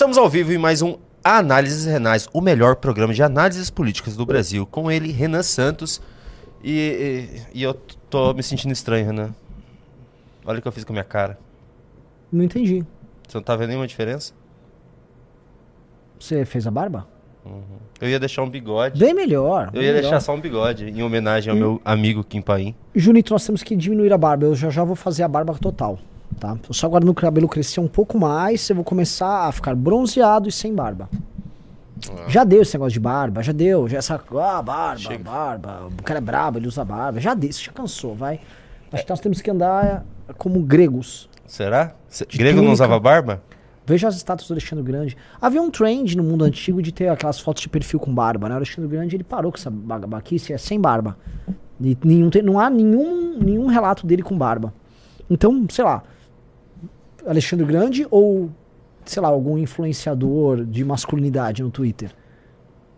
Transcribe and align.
Estamos 0.00 0.16
ao 0.16 0.30
vivo 0.30 0.50
em 0.50 0.56
mais 0.56 0.80
um 0.80 0.96
Análises 1.22 1.84
Renais, 1.84 2.26
o 2.32 2.40
melhor 2.40 2.76
programa 2.76 3.12
de 3.12 3.22
análises 3.22 3.68
políticas 3.68 4.16
do 4.16 4.24
Brasil. 4.24 4.64
Com 4.64 4.90
ele, 4.90 5.12
Renan 5.12 5.42
Santos. 5.42 6.00
E, 6.64 7.28
e, 7.52 7.58
e 7.58 7.62
eu 7.62 7.74
tô 8.08 8.32
me 8.32 8.42
sentindo 8.42 8.72
estranho, 8.72 9.04
Renan. 9.04 9.34
Olha 10.46 10.58
o 10.58 10.62
que 10.62 10.66
eu 10.66 10.72
fiz 10.72 10.84
com 10.84 10.92
a 10.92 10.94
minha 10.94 11.04
cara. 11.04 11.38
Não 12.32 12.42
entendi. 12.42 12.82
Você 13.28 13.36
não 13.36 13.42
tá 13.42 13.54
vendo 13.54 13.68
nenhuma 13.68 13.86
diferença? 13.86 14.32
Você 16.18 16.46
fez 16.46 16.66
a 16.66 16.70
barba? 16.70 17.06
Eu 18.00 18.08
ia 18.08 18.18
deixar 18.18 18.42
um 18.42 18.48
bigode. 18.48 18.98
Bem 18.98 19.12
melhor. 19.12 19.66
Eu 19.66 19.72
bem 19.72 19.82
ia 19.82 19.88
melhor. 19.88 20.00
deixar 20.00 20.20
só 20.20 20.34
um 20.34 20.40
bigode, 20.40 20.88
em 20.88 21.02
homenagem 21.02 21.50
ao 21.50 21.58
meu 21.58 21.78
amigo 21.84 22.24
Kim 22.24 22.40
Paim. 22.40 22.74
Junito, 22.94 23.34
nós 23.34 23.44
temos 23.44 23.62
que 23.62 23.76
diminuir 23.76 24.14
a 24.14 24.16
barba. 24.16 24.46
Eu 24.46 24.54
já 24.54 24.70
já 24.70 24.82
vou 24.82 24.96
fazer 24.96 25.24
a 25.24 25.28
barba 25.28 25.52
total, 25.60 25.98
tá? 26.38 26.56
Eu 26.68 26.74
só 26.74 26.86
aguardo 26.86 27.04
meu 27.06 27.14
cabelo 27.14 27.48
crescer 27.48 27.80
um 27.80 27.88
pouco 27.88 28.18
mais, 28.18 28.68
eu 28.68 28.76
vou 28.76 28.84
começar 28.84 29.48
a 29.48 29.52
ficar 29.52 29.74
bronzeado 29.74 30.48
e 30.48 30.52
sem 30.52 30.74
barba. 30.74 31.08
Já 32.28 32.44
deu 32.44 32.62
esse 32.62 32.74
negócio 32.74 32.92
de 32.94 33.00
barba, 33.00 33.42
já 33.42 33.52
deu. 33.52 33.86
Já 33.88 33.98
essa. 33.98 34.14
Ah, 34.14 34.62
barba, 34.62 34.96
Chega. 34.96 35.22
barba. 35.22 35.88
O 35.98 36.02
cara 36.02 36.18
é 36.18 36.22
brabo, 36.22 36.58
ele 36.58 36.66
usa 36.66 36.84
barba. 36.84 37.20
Já 37.20 37.34
deu, 37.34 37.50
isso 37.50 37.62
já 37.62 37.72
cansou, 37.72 38.14
vai. 38.14 38.40
Acho 38.92 39.04
que 39.04 39.10
nós 39.10 39.20
temos 39.20 39.40
que 39.40 39.50
andar 39.50 40.04
como 40.38 40.60
gregos. 40.60 41.28
Será? 41.46 41.94
De 42.28 42.38
Grego 42.38 42.62
não 42.62 42.72
usava 42.72 42.98
barba? 42.98 43.42
Veja 43.84 44.06
as 44.08 44.16
estátuas 44.16 44.46
do 44.48 44.54
Alexandre 44.54 44.84
Grande. 44.84 45.16
Havia 45.40 45.60
um 45.60 45.70
trend 45.70 46.16
no 46.16 46.22
mundo 46.22 46.44
antigo 46.44 46.80
de 46.80 46.92
ter 46.92 47.08
aquelas 47.08 47.40
fotos 47.40 47.62
de 47.62 47.68
perfil 47.68 47.98
com 47.98 48.14
barba, 48.14 48.48
né? 48.48 48.54
O 48.54 48.58
Alexandre 48.58 48.88
Grande 48.88 49.16
ele 49.16 49.24
parou 49.24 49.50
com 49.50 49.58
essa 49.58 49.70
babaquice, 49.70 50.52
é 50.52 50.58
sem 50.58 50.80
barba. 50.80 51.16
E 51.80 51.96
nenhum, 52.04 52.30
não 52.44 52.60
há 52.60 52.70
nenhum, 52.70 53.38
nenhum 53.38 53.66
relato 53.66 54.06
dele 54.06 54.22
com 54.22 54.36
barba. 54.36 54.72
Então, 55.28 55.66
sei 55.70 55.84
lá, 55.84 56.02
Alexandre 57.26 57.64
Grande 57.66 58.06
ou, 58.10 58.50
sei 59.04 59.22
lá, 59.22 59.28
algum 59.28 59.58
influenciador 59.58 60.64
de 60.64 60.84
masculinidade 60.84 61.62
no 61.62 61.70
Twitter. 61.70 62.10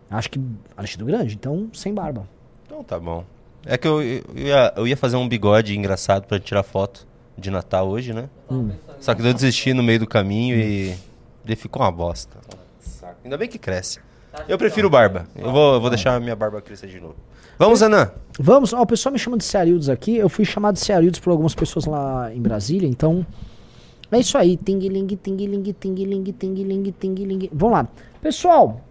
Acho 0.09 0.29
que 0.29 0.39
Alexandre 0.77 1.05
Grande, 1.05 1.35
então 1.35 1.69
sem 1.73 1.93
barba. 1.93 2.27
Então 2.65 2.83
tá 2.83 2.99
bom. 2.99 3.25
É 3.65 3.77
que 3.77 3.87
eu, 3.87 4.01
eu, 4.01 4.23
ia, 4.35 4.73
eu 4.75 4.87
ia 4.87 4.97
fazer 4.97 5.15
um 5.15 5.27
bigode 5.27 5.77
engraçado 5.77 6.25
pra 6.27 6.39
tirar 6.39 6.63
foto 6.63 7.07
de 7.37 7.49
Natal 7.49 7.87
hoje, 7.87 8.13
né? 8.13 8.29
Só 8.99 9.15
que 9.15 9.21
eu 9.25 9.33
desisti 9.33 9.73
no 9.73 9.81
meio 9.81 9.99
do 9.99 10.07
caminho 10.07 10.55
e 10.57 10.95
ele 11.45 11.55
ficou 11.55 11.81
uma 11.81 11.91
bosta. 11.91 12.37
Saco. 12.79 13.15
Ainda 13.23 13.37
bem 13.37 13.47
que 13.47 13.57
cresce. 13.57 13.99
Eu 14.47 14.57
prefiro 14.57 14.89
barba. 14.89 15.27
Eu 15.35 15.51
vou, 15.51 15.75
eu 15.75 15.81
vou 15.81 15.89
deixar 15.89 16.15
a 16.15 16.19
minha 16.19 16.35
barba 16.35 16.61
crescer 16.61 16.87
de 16.87 16.99
novo. 16.99 17.15
Vamos, 17.57 17.81
Renan. 17.81 18.11
Vamos, 18.39 18.73
ó, 18.73 18.81
o 18.81 18.85
pessoal 18.85 19.13
me 19.13 19.19
chama 19.19 19.37
de 19.37 19.43
Cearildos 19.43 19.89
aqui. 19.89 20.15
Eu 20.17 20.27
fui 20.27 20.43
chamado 20.43 20.75
de 20.75 20.81
Cearildos 20.81 21.19
por 21.19 21.29
algumas 21.29 21.53
pessoas 21.53 21.85
lá 21.85 22.33
em 22.33 22.41
Brasília, 22.41 22.87
então. 22.87 23.25
É 24.13 24.19
isso 24.19 24.37
aí. 24.37 24.57
Ting-ling, 24.57 25.07
ting-ling, 25.07 25.73
ting-ling, 25.73 26.31
ting-ling, 26.33 26.91
ting-ling. 26.91 27.49
Vamos 27.51 27.73
lá. 27.73 27.87
Pessoal, 28.21 28.81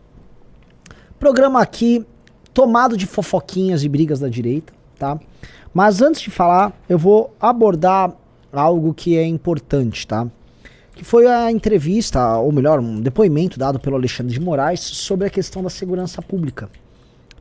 programa 1.18 1.60
aqui 1.60 2.04
tomado 2.52 2.96
de 2.96 3.06
fofoquinhas 3.06 3.82
e 3.82 3.88
brigas 3.88 4.20
da 4.20 4.28
direita, 4.28 4.72
tá? 4.98 5.18
Mas 5.72 6.02
antes 6.02 6.20
de 6.20 6.30
falar, 6.30 6.72
eu 6.88 6.98
vou 6.98 7.34
abordar 7.40 8.12
algo 8.52 8.92
que 8.92 9.16
é 9.16 9.24
importante, 9.24 10.06
tá? 10.06 10.26
Que 10.94 11.04
foi 11.04 11.26
a 11.26 11.50
entrevista, 11.50 12.36
ou 12.36 12.52
melhor, 12.52 12.78
um 12.80 13.00
depoimento 13.00 13.58
dado 13.58 13.80
pelo 13.80 13.96
Alexandre 13.96 14.34
de 14.34 14.40
Moraes 14.40 14.80
sobre 14.80 15.26
a 15.26 15.30
questão 15.30 15.62
da 15.62 15.70
segurança 15.70 16.20
pública 16.20 16.68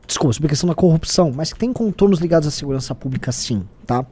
desculpa, 0.06 0.32
sobre 0.32 0.46
a 0.46 0.50
questão 0.50 0.68
da 0.68 0.74
corrupção, 0.74 1.32
mas 1.34 1.50
tem 1.50 1.72
contornos 1.72 2.20
ligados 2.20 2.46
à 2.46 2.50
segurança 2.50 2.94
pública 2.94 3.32
sim, 3.32 3.64
tá? 3.86 4.04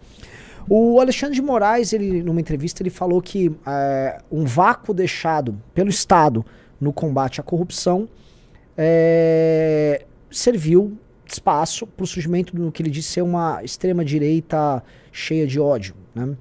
O 0.68 1.00
Alexandre 1.00 1.34
de 1.34 1.42
Moraes, 1.42 1.92
ele, 1.92 2.22
numa 2.22 2.40
entrevista, 2.40 2.82
ele 2.82 2.90
falou 2.90 3.20
que 3.20 3.50
é, 3.66 4.20
um 4.30 4.44
vácuo 4.44 4.94
deixado 4.94 5.60
pelo 5.74 5.88
Estado 5.90 6.44
no 6.80 6.92
combate 6.92 7.40
à 7.40 7.42
corrupção 7.42 8.08
é, 8.76 10.04
serviu 10.30 10.96
espaço 11.26 11.86
para 11.86 12.04
o 12.04 12.06
surgimento 12.06 12.54
do 12.56 12.72
que 12.72 12.82
ele 12.82 12.90
disse 12.90 13.08
ser 13.12 13.22
uma 13.22 13.62
extrema-direita 13.62 14.82
cheia 15.12 15.46
de 15.46 15.60
ódio, 15.60 15.94
né? 16.14 16.36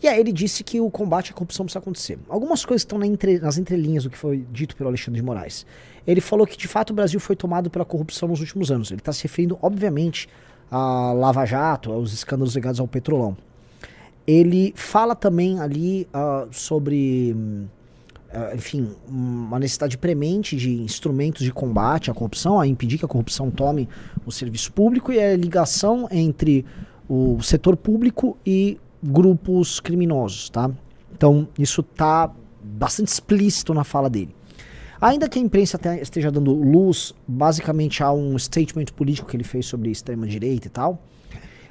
E 0.00 0.06
aí 0.06 0.20
ele 0.20 0.32
disse 0.32 0.62
que 0.62 0.80
o 0.80 0.88
combate 0.90 1.32
à 1.32 1.34
corrupção 1.34 1.66
precisa 1.66 1.80
acontecer. 1.80 2.18
Algumas 2.28 2.64
coisas 2.64 2.82
estão 2.82 2.98
na 2.98 3.06
entre- 3.06 3.40
nas 3.40 3.58
entrelinhas 3.58 4.04
do 4.04 4.10
que 4.10 4.16
foi 4.16 4.46
dito 4.52 4.76
pelo 4.76 4.88
Alexandre 4.88 5.20
de 5.20 5.26
Moraes. 5.26 5.66
Ele 6.06 6.20
falou 6.20 6.46
que 6.46 6.56
de 6.56 6.68
fato 6.68 6.90
o 6.90 6.94
Brasil 6.94 7.18
foi 7.18 7.34
tomado 7.34 7.68
pela 7.68 7.84
corrupção 7.84 8.28
nos 8.28 8.38
últimos 8.40 8.70
anos. 8.70 8.92
Ele 8.92 9.00
está 9.00 9.12
se 9.12 9.24
referindo, 9.24 9.58
obviamente, 9.60 10.28
a 10.70 11.12
Lava 11.12 11.44
Jato, 11.44 11.92
aos 11.92 12.12
escândalos 12.12 12.54
ligados 12.54 12.80
ao 12.80 12.88
petrolão. 12.88 13.36
Ele 14.26 14.72
fala 14.76 15.14
também 15.14 15.58
ali 15.58 16.06
ah, 16.12 16.46
sobre, 16.50 17.34
ah, 18.30 18.52
enfim, 18.54 18.90
uma 19.08 19.58
necessidade 19.58 19.96
premente 19.96 20.54
de 20.54 20.82
instrumentos 20.82 21.42
de 21.42 21.52
combate 21.52 22.10
à 22.10 22.14
corrupção, 22.14 22.60
a 22.60 22.66
impedir 22.66 22.98
que 22.98 23.04
a 23.04 23.08
corrupção 23.08 23.50
tome 23.50 23.88
o 24.26 24.30
serviço 24.30 24.72
público 24.72 25.10
e 25.12 25.18
a 25.18 25.36
ligação 25.36 26.06
entre 26.10 26.66
o 27.08 27.40
setor 27.42 27.76
público 27.76 28.36
e 28.44 28.78
grupos 29.02 29.80
criminosos, 29.80 30.50
tá? 30.50 30.70
Então, 31.12 31.48
isso 31.58 31.82
tá 31.82 32.30
bastante 32.62 33.08
explícito 33.08 33.72
na 33.72 33.82
fala 33.82 34.10
dele. 34.10 34.37
Ainda 35.00 35.28
que 35.28 35.38
a 35.38 35.42
imprensa 35.42 35.78
esteja 36.00 36.30
dando 36.30 36.52
luz, 36.52 37.14
basicamente, 37.26 38.02
a 38.02 38.12
um 38.12 38.36
statement 38.36 38.86
político 38.96 39.28
que 39.28 39.36
ele 39.36 39.44
fez 39.44 39.66
sobre 39.66 39.90
extrema-direita 39.90 40.66
e 40.66 40.70
tal, 40.70 41.00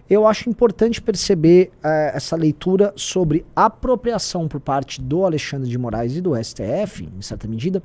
eu 0.09 0.25
acho 0.25 0.49
importante 0.49 1.01
perceber 1.01 1.71
eh, 1.83 2.11
essa 2.15 2.37
leitura 2.37 2.93
sobre 2.95 3.45
apropriação 3.53 4.47
por 4.47 4.61
parte 4.61 5.01
do 5.01 5.25
Alexandre 5.25 5.69
de 5.69 5.77
Moraes 5.77 6.15
e 6.15 6.21
do 6.21 6.41
STF, 6.41 7.03
em 7.03 7.21
certa 7.21 7.45
medida, 7.45 7.83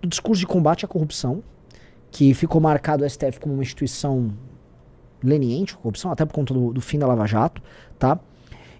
do 0.00 0.08
discurso 0.08 0.40
de 0.40 0.46
combate 0.46 0.84
à 0.84 0.88
corrupção, 0.88 1.44
que 2.10 2.34
ficou 2.34 2.60
marcado 2.60 3.04
o 3.04 3.08
STF 3.08 3.38
como 3.38 3.54
uma 3.54 3.62
instituição 3.62 4.32
leniente 5.22 5.74
à 5.74 5.76
corrupção, 5.76 6.10
até 6.10 6.26
por 6.26 6.34
conta 6.34 6.52
do, 6.52 6.72
do 6.72 6.80
fim 6.80 6.98
da 6.98 7.06
Lava 7.06 7.24
Jato, 7.26 7.62
tá? 7.96 8.18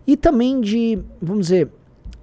E 0.05 0.17
também 0.17 0.61
de, 0.61 0.99
vamos 1.21 1.47
dizer, 1.47 1.69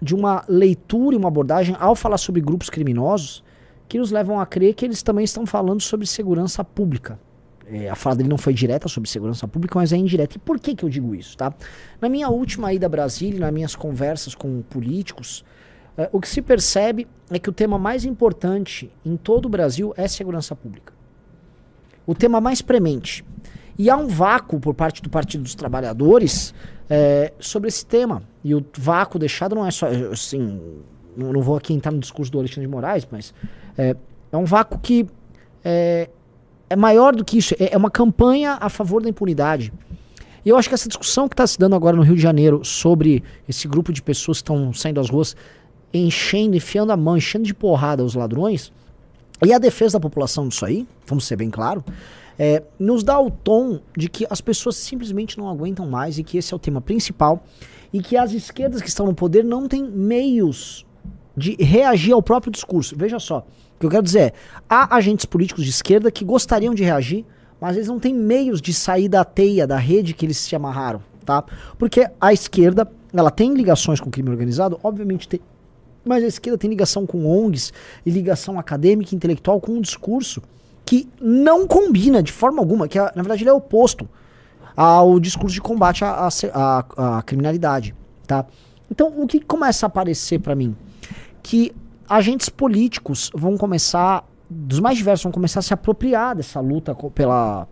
de 0.02 0.14
uma 0.14 0.44
leitura 0.50 1.16
e 1.16 1.18
uma 1.18 1.30
abordagem 1.30 1.78
ao 1.80 1.96
falar 1.96 2.18
sobre 2.18 2.42
grupos 2.42 2.70
criminosos 2.70 3.42
que 3.90 3.98
nos 3.98 4.12
levam 4.12 4.40
a 4.40 4.46
crer 4.46 4.76
que 4.76 4.86
eles 4.86 5.02
também 5.02 5.26
estão 5.26 5.48
falando 5.48 5.82
sobre 5.82 6.06
segurança 6.06 6.64
pública. 6.64 7.20
É, 7.66 7.90
a 7.90 7.96
fala 7.96 8.18
dele 8.18 8.30
não 8.30 8.38
foi 8.38 8.54
direta 8.54 8.88
sobre 8.88 9.10
segurança 9.10 9.48
pública, 9.48 9.78
mas 9.78 9.92
é 9.92 9.98
indireta. 9.98 10.38
E 10.38 10.40
por 10.40 10.60
que, 10.60 10.76
que 10.76 10.86
eu 10.86 10.90
digo 10.90 11.14
isso, 11.16 11.36
tá? 11.36 11.54
Na 12.00 12.08
minha 12.08 12.30
última 12.30 12.72
ida 12.72 12.86
a 12.86 12.90
Brasília, 12.90 13.40
nas 13.40 13.52
minhas 13.52 13.76
conversas 13.76 14.34
com 14.36 14.62
políticos, 14.62 15.44
é, 15.98 16.08
o 16.12 16.22
que 16.22 16.30
se 16.30 16.42
percebe 16.42 17.08
é 17.30 17.40
que 17.40 17.50
o 17.50 17.52
tema 17.52 17.78
mais 17.78 18.06
importante 18.06 18.92
em 19.04 19.18
todo 19.18 19.48
o 19.48 19.50
Brasil 19.50 19.94
é 19.98 20.08
segurança 20.08 20.56
pública. 20.56 20.94
O 22.06 22.14
tema 22.14 22.40
mais 22.40 22.62
premente. 22.62 23.26
E 23.78 23.90
há 23.90 23.98
um 23.98 24.08
vácuo 24.08 24.60
por 24.60 24.74
parte 24.74 25.02
do 25.02 25.10
Partido 25.10 25.44
dos 25.44 25.56
Trabalhadores 25.56 26.54
é, 26.90 27.34
sobre 27.40 27.70
esse 27.70 27.86
tema. 27.86 28.24
E 28.44 28.54
o 28.54 28.64
vácuo 28.78 29.18
deixado 29.18 29.56
não 29.56 29.66
é 29.66 29.72
só. 29.72 29.88
Assim, 30.12 30.60
não, 31.16 31.42
vou 31.42 31.58
aqui 31.58 31.74
entrar 31.74 31.92
no 31.92 32.00
discurso 32.00 32.32
do 32.32 32.40
Alexandre 32.40 32.62
de 32.62 32.68
Moraes, 32.68 33.08
mas 33.12 33.34
é, 33.80 33.96
é 34.32 34.38
um 34.38 34.44
vácuo 34.44 34.78
que 34.78 35.08
é, 35.64 36.10
é 36.70 36.76
maior 36.76 37.16
do 37.16 37.24
que 37.24 37.38
isso. 37.38 37.56
É, 37.58 37.74
é 37.74 37.78
uma 37.78 37.90
campanha 37.90 38.58
a 38.60 38.70
favor 38.70 39.02
da 39.02 39.10
impunidade. 39.10 39.72
E 40.46 40.50
eu 40.50 40.58
acho 40.58 40.68
que 40.68 40.76
essa 40.76 40.88
discussão 40.88 41.28
que 41.28 41.34
está 41.34 41.48
se 41.48 41.58
dando 41.58 41.76
agora 41.76 41.96
no 41.96 42.04
Rio 42.04 42.16
de 42.16 42.22
Janeiro 42.22 42.64
sobre 42.64 43.24
esse 43.48 43.68
grupo 43.68 43.94
de 43.94 44.02
pessoas 44.02 44.40
que 44.40 44.44
estão 44.44 44.74
saindo 44.74 45.00
às 45.00 45.10
ruas, 45.10 45.36
enchendo, 45.94 46.56
enfiando 46.56 46.92
a 46.92 46.98
mão, 46.98 47.18
enchendo 47.18 47.46
de 47.46 47.54
porrada 47.54 48.04
os 48.04 48.16
ladrões, 48.16 48.72
e 49.46 49.54
a 49.54 49.58
defesa 49.58 49.98
da 49.98 50.02
população 50.02 50.48
disso 50.48 50.66
aí, 50.66 50.86
vamos 51.06 51.26
ser 51.26 51.38
bem 51.38 51.50
claro, 51.50 51.84
é, 52.38 52.64
nos 52.78 53.04
dá 53.04 53.20
o 53.20 53.32
tom 53.32 53.80
de 53.98 54.10
que 54.10 54.26
as 54.30 54.42
pessoas 54.42 54.76
simplesmente 54.76 55.38
não 55.38 55.48
aguentam 55.50 55.90
mais 55.90 56.18
e 56.18 56.24
que 56.24 56.38
esse 56.38 56.54
é 56.54 56.56
o 56.56 56.60
tema 56.60 56.82
principal 56.82 57.44
e 57.92 58.02
que 58.02 58.16
as 58.16 58.34
esquerdas 58.34 58.82
que 58.82 58.90
estão 58.90 59.06
no 59.06 59.14
poder 59.14 59.44
não 59.44 59.68
têm 59.68 59.84
meios 59.84 60.86
de 61.36 61.56
reagir 61.60 62.14
ao 62.14 62.22
próprio 62.22 62.52
discurso. 62.52 62.96
Veja 62.98 63.20
só, 63.20 63.46
o 63.80 63.82
que 63.82 63.86
eu 63.86 63.90
quero 63.90 64.04
dizer 64.04 64.20
é, 64.20 64.34
há 64.70 64.94
agentes 64.98 65.26
políticos 65.26 65.64
de 65.64 65.70
esquerda 65.70 66.12
que 66.12 66.26
gostariam 66.26 66.76
de 66.76 66.84
reagir, 66.84 67.26
mas 67.62 67.78
eles 67.78 67.88
não 67.88 67.98
têm 67.98 68.14
meios 68.14 68.62
de 68.62 68.74
sair 68.74 69.08
da 69.08 69.24
teia, 69.24 69.66
da 69.66 69.78
rede 69.78 70.14
que 70.14 70.26
eles 70.26 70.36
se 70.36 70.54
amarraram, 70.54 71.02
tá? 71.24 71.46
Porque 71.78 72.06
a 72.20 72.34
esquerda, 72.34 72.86
ela 73.14 73.32
tem 73.32 73.54
ligações 73.54 74.02
com 74.02 74.10
o 74.10 74.12
crime 74.12 74.30
organizado, 74.30 74.78
obviamente 74.84 75.30
tem, 75.30 75.40
mas 76.04 76.26
a 76.26 76.28
esquerda 76.28 76.58
tem 76.58 76.70
ligação 76.70 77.06
com 77.06 77.26
ONGs 77.26 77.72
e 78.06 78.10
ligação 78.10 78.60
acadêmica 78.60 79.14
e 79.14 79.16
intelectual 79.16 79.62
com 79.62 79.72
um 79.72 79.82
discurso 79.82 80.42
que 80.86 81.08
não 81.22 81.66
combina 81.66 82.22
de 82.22 82.34
forma 82.34 82.60
alguma, 82.60 82.86
que 82.86 83.00
na 83.00 83.12
verdade 83.16 83.44
ele 83.44 83.50
é 83.50 83.54
oposto 83.54 84.10
ao 84.76 85.22
discurso 85.22 85.54
de 85.54 85.62
combate 85.62 86.04
à, 86.04 86.28
à, 86.28 86.86
à, 86.98 87.18
à 87.20 87.22
criminalidade, 87.22 87.96
tá? 88.28 88.46
Então, 88.92 89.14
o 89.22 89.26
que 89.26 89.40
começa 89.40 89.86
a 89.86 89.88
aparecer 89.88 90.40
para 90.40 90.54
mim? 90.54 90.76
Que 91.42 91.72
agentes 92.10 92.50
políticos 92.50 93.30
vão 93.34 93.58
começar, 93.58 94.26
dos 94.50 94.80
mais 94.80 94.98
diversos, 94.98 95.24
vão 95.24 95.32
começar 95.32 95.60
a 95.60 95.64
se 95.64 95.74
apropriar 95.74 96.36
dessa 96.36 96.60
luta 96.60 96.96
pela. 97.14 97.68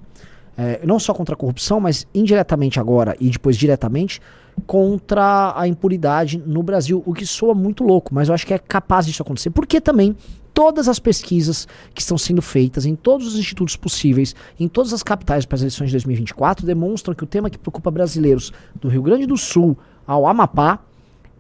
É, 0.58 0.82
não 0.86 1.00
só 1.00 1.14
contra 1.14 1.36
a 1.36 1.38
corrupção, 1.38 1.80
mas 1.80 2.08
indiretamente 2.14 2.80
agora 2.80 3.16
e 3.20 3.30
depois 3.30 3.56
diretamente, 3.56 4.20
contra 4.66 5.54
a 5.56 5.68
impunidade 5.68 6.42
no 6.44 6.64
Brasil, 6.64 7.04
o 7.06 7.14
que 7.14 7.28
soa 7.28 7.54
muito 7.54 7.84
louco, 7.84 8.14
mas 8.14 8.28
eu 8.28 8.34
acho 8.34 8.46
que 8.46 8.54
é 8.54 8.58
capaz 8.58 9.06
disso 9.06 9.22
acontecer, 9.22 9.52
porque 9.52 9.80
também 9.80 10.16
todas 10.56 10.88
as 10.88 10.98
pesquisas 10.98 11.68
que 11.94 12.02
estão 12.02 12.18
sendo 12.18 12.42
feitas 12.42 12.88
em 12.88 12.96
todos 12.96 13.28
os 13.28 13.36
institutos 13.38 13.76
possíveis, 13.76 14.36
em 14.60 14.68
todas 14.68 14.92
as 14.94 15.04
capitais 15.04 15.46
para 15.46 15.58
as 15.58 15.62
eleições 15.62 15.88
de 15.88 15.94
2024, 15.94 16.66
demonstram 16.66 17.14
que 17.14 17.24
o 17.24 17.28
tema 17.28 17.52
que 17.52 17.60
preocupa 17.60 17.92
brasileiros 17.92 18.52
do 18.74 18.88
Rio 18.88 19.04
Grande 19.04 19.28
do 19.28 19.38
Sul 19.38 19.78
ao 20.08 20.26
Amapá 20.26 20.80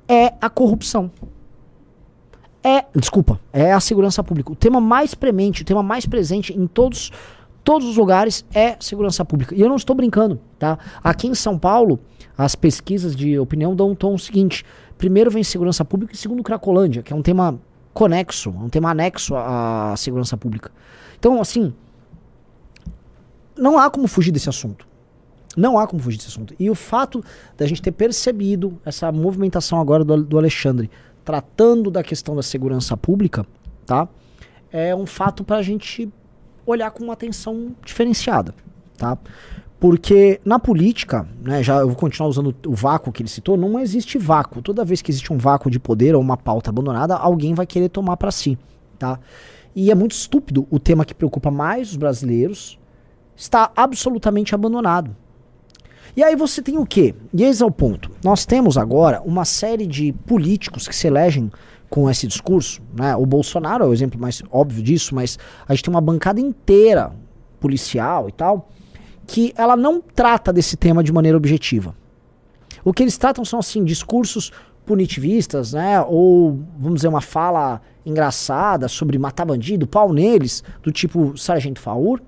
é 0.08 0.34
a 0.40 0.48
corrupção. 0.48 1.10
É, 2.68 2.84
desculpa, 2.94 3.40
é 3.54 3.72
a 3.72 3.80
segurança 3.80 4.22
pública. 4.22 4.52
O 4.52 4.56
tema 4.56 4.81
mais 4.81 5.16
premente, 5.16 5.62
o 5.62 5.66
tema 5.66 5.81
mais 5.81 6.06
presente 6.06 6.52
em 6.52 6.68
todos 6.68 7.14
todos 7.64 7.88
os 7.88 7.96
lugares 7.96 8.46
é 8.54 8.75
segurança 8.78 9.24
pública. 9.24 9.56
E 9.56 9.62
eu 9.62 9.69
não 9.69 9.78
estou 9.78 9.96
brincando, 9.96 10.38
tá? 10.60 10.78
Aqui 11.02 11.28
em 11.28 11.36
São 11.36 11.58
Paulo, 11.58 11.98
as 12.38 12.56
pesquisas 12.56 13.16
de 13.16 13.40
opinião 13.40 13.74
dão 13.74 13.92
um 13.92 13.96
tom 13.96 14.18
seguinte: 14.18 14.66
primeiro 14.98 15.31
vem 15.31 15.46
segurança 15.46 15.86
pública 15.86 16.14
e 16.14 16.18
segundo 16.18 16.44
Cracolândia, 16.44 17.02
que 17.02 17.14
é 17.14 17.16
um 17.16 17.22
tema 17.22 17.58
conexo, 17.94 18.50
um 18.50 18.68
tema 18.68 18.92
anexo 18.92 19.34
à 19.34 19.94
segurança 19.96 20.36
pública. 20.36 20.69
Então, 21.18 21.40
assim, 21.40 21.74
não 23.58 23.80
há 23.80 23.90
como 23.90 24.10
fugir 24.10 24.31
desse 24.31 24.50
assunto. 24.50 24.86
Não 25.56 25.80
há 25.80 25.88
como 25.88 26.02
fugir 26.02 26.18
desse 26.18 26.30
assunto. 26.30 26.54
E 26.60 26.69
o 26.69 26.75
fato 26.75 27.24
da 27.58 27.66
gente 27.66 27.81
ter 27.81 27.92
percebido 27.92 28.78
essa 28.86 29.10
movimentação 29.10 29.80
agora 29.80 30.04
do, 30.04 30.24
do 30.24 30.38
Alexandre 30.38 30.92
tratando 31.28 31.92
da 31.92 32.02
questão 32.02 32.38
da 32.38 32.42
segurança 32.42 32.96
pública, 32.96 33.46
tá? 33.86 34.08
É 34.72 34.96
um 34.96 35.06
fato 35.06 35.44
para 35.44 35.58
a 35.58 35.62
gente 35.62 36.10
olhar 36.66 36.90
com 36.92 37.04
uma 37.04 37.12
atenção 37.12 37.76
diferenciada, 37.86 38.56
tá? 38.98 39.18
Porque 39.78 40.40
na 40.46 40.58
política, 40.58 41.28
né, 41.44 41.62
já 41.62 41.80
eu 41.80 41.88
vou 41.88 41.98
continuar 41.98 42.30
usando 42.30 42.56
o 42.66 42.74
vácuo 42.74 43.12
que 43.12 43.22
ele 43.22 43.28
citou, 43.28 43.58
não 43.58 43.78
existe 43.78 44.18
vácuo. 44.18 44.62
Toda 44.62 44.86
vez 44.86 45.02
que 45.02 45.12
existe 45.12 45.34
um 45.34 45.38
vácuo 45.38 45.70
de 45.70 45.82
poder 45.82 46.16
ou 46.16 46.22
uma 46.22 46.38
pauta 46.38 46.70
abandonada, 46.70 47.18
alguém 47.18 47.54
vai 47.54 47.68
querer 47.68 47.90
tomar 47.90 48.16
para 48.16 48.32
si, 48.32 48.58
tá? 48.98 49.20
E 49.76 49.92
é 49.92 49.96
muito 49.96 50.14
estúpido 50.14 50.66
o 50.72 50.80
tema 50.80 51.04
que 51.04 51.14
preocupa 51.14 51.52
mais 51.52 51.90
os 51.90 51.98
brasileiros 51.98 52.80
está 53.36 53.70
absolutamente 53.76 54.56
abandonado. 54.56 55.14
E 56.18 56.24
aí 56.24 56.36
você 56.36 56.64
tem 56.64 56.80
o 56.80 56.86
quê? 56.86 57.14
E 57.31 57.44
esse 57.44 57.62
é 57.62 57.66
o 57.66 57.69
ponto. 57.69 58.10
Nós 58.24 58.44
temos 58.44 58.75
agora 58.75 59.22
uma 59.24 59.46
série 59.46 59.86
de 59.86 60.12
políticos 60.12 60.88
que 60.88 60.96
se 60.96 61.06
elegem 61.06 61.52
com 61.92 62.10
esse 62.10 62.25
discurso, 62.25 62.81
né? 62.92 63.16
O 63.16 63.24
Bolsonaro 63.24 63.84
é 63.84 63.88
o 63.88 63.94
exemplo 63.94 64.19
mais 64.19 64.42
óbvio 64.50 64.81
disso, 64.81 65.14
mas 65.14 65.38
a 65.68 65.75
gente 65.75 65.84
tem 65.84 65.94
uma 65.94 66.02
bancada 66.02 66.42
inteira 66.42 67.12
policial 67.60 68.28
e 68.28 68.31
tal, 68.31 68.68
que 69.28 69.54
ela 69.56 69.78
não 69.78 70.02
trata 70.02 70.52
desse 70.52 70.75
tema 70.75 71.04
de 71.04 71.14
maneira 71.14 71.38
objetiva. 71.38 71.94
O 72.84 72.92
que 72.92 73.04
eles 73.04 73.16
tratam 73.16 73.46
são 73.46 73.60
assim 73.60 73.84
discursos 73.84 74.52
punitivistas, 74.88 75.74
né? 75.74 76.02
Ou 76.02 76.60
vamos 76.80 76.96
dizer 76.96 77.10
uma 77.10 77.22
fala 77.22 77.80
engraçada 78.04 78.88
sobre 78.88 79.19
matar 79.19 79.46
bandido, 79.46 79.86
pau 79.86 80.12
neles, 80.12 80.64
do 80.81 80.92
tipo 80.92 81.38
Sargento 81.38 81.80
Faur. 81.80 82.19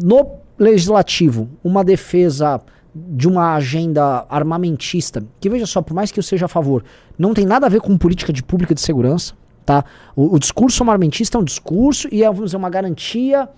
No 0.00 0.36
legislativo, 0.56 1.48
uma 1.64 1.82
defesa 1.82 2.60
de 2.94 3.28
uma 3.28 3.54
agenda 3.54 4.26
armamentista, 4.28 5.24
que 5.40 5.48
veja 5.48 5.66
só, 5.66 5.80
por 5.80 5.94
mais 5.94 6.10
que 6.10 6.18
eu 6.18 6.22
seja 6.22 6.46
a 6.46 6.48
favor, 6.48 6.84
não 7.18 7.32
tem 7.32 7.46
nada 7.46 7.66
a 7.66 7.68
ver 7.68 7.80
com 7.80 7.96
política 7.96 8.32
de 8.32 8.42
pública 8.42 8.74
de 8.74 8.80
segurança, 8.80 9.34
tá? 9.64 9.84
O, 10.16 10.34
o 10.34 10.38
discurso 10.38 10.82
armamentista 10.82 11.38
é 11.38 11.40
um 11.40 11.44
discurso 11.44 12.08
e 12.10 12.22
é, 12.22 12.26
vamos 12.26 12.46
dizer, 12.46 12.56
uma 12.56 12.70
garantia 12.70 13.48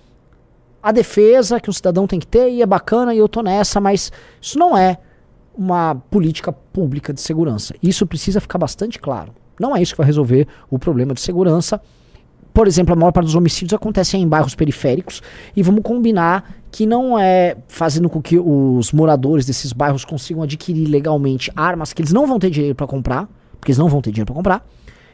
a 0.82 0.90
defesa 0.90 1.61
que 1.61 1.70
o 1.70 1.73
cidadão 1.73 2.06
tem 2.06 2.19
que 2.19 2.26
ter 2.26 2.50
e 2.50 2.61
é 2.61 2.67
bacana 2.67 3.14
e 3.14 3.19
eu 3.19 3.29
tô 3.29 3.40
nessa, 3.40 3.81
mas 3.81 4.11
isso 4.40 4.58
não 4.58 4.76
é 4.76 4.99
uma 5.56 5.94
política 6.11 6.50
pública 6.50 7.12
de 7.12 7.20
segurança. 7.20 7.75
Isso 7.82 8.06
precisa 8.06 8.40
ficar 8.40 8.58
bastante 8.58 8.99
claro. 8.99 9.32
Não 9.61 9.76
é 9.76 9.82
isso 9.82 9.93
que 9.93 9.99
vai 9.99 10.06
resolver 10.06 10.49
o 10.69 10.78
problema 10.78 11.14
de 11.14 11.20
segurança. 11.20 11.81
Por 12.52 12.66
exemplo, 12.66 12.93
a 12.93 12.96
maior 12.96 13.12
parte 13.12 13.26
dos 13.26 13.34
homicídios 13.34 13.72
acontecem 13.72 14.22
em 14.22 14.28
bairros 14.28 14.54
periféricos 14.54 15.22
e 15.56 15.62
vamos 15.62 15.82
combinar 15.82 16.54
que 16.70 16.87
não 16.87 17.19
é 17.19 17.56
fazendo 17.69 18.08
com 18.08 18.20
que 18.20 18.38
os 18.38 18.93
moradores 18.93 19.46
desses 19.46 19.72
bairros 19.72 20.04
consigam 20.04 20.43
adquirir 20.43 20.88
legalmente 20.88 21.50
armas 21.54 21.93
que 21.93 22.00
eles 22.00 22.12
não 22.12 22.26
vão 22.26 22.38
ter 22.38 22.50
dinheiro 22.50 22.75
para 22.75 22.87
comprar, 22.87 23.28
porque 23.58 23.70
eles 23.70 23.78
não 23.78 23.88
vão 23.88 24.00
ter 24.00 24.10
dinheiro 24.10 24.26
para 24.26 24.34
comprar, 24.34 24.66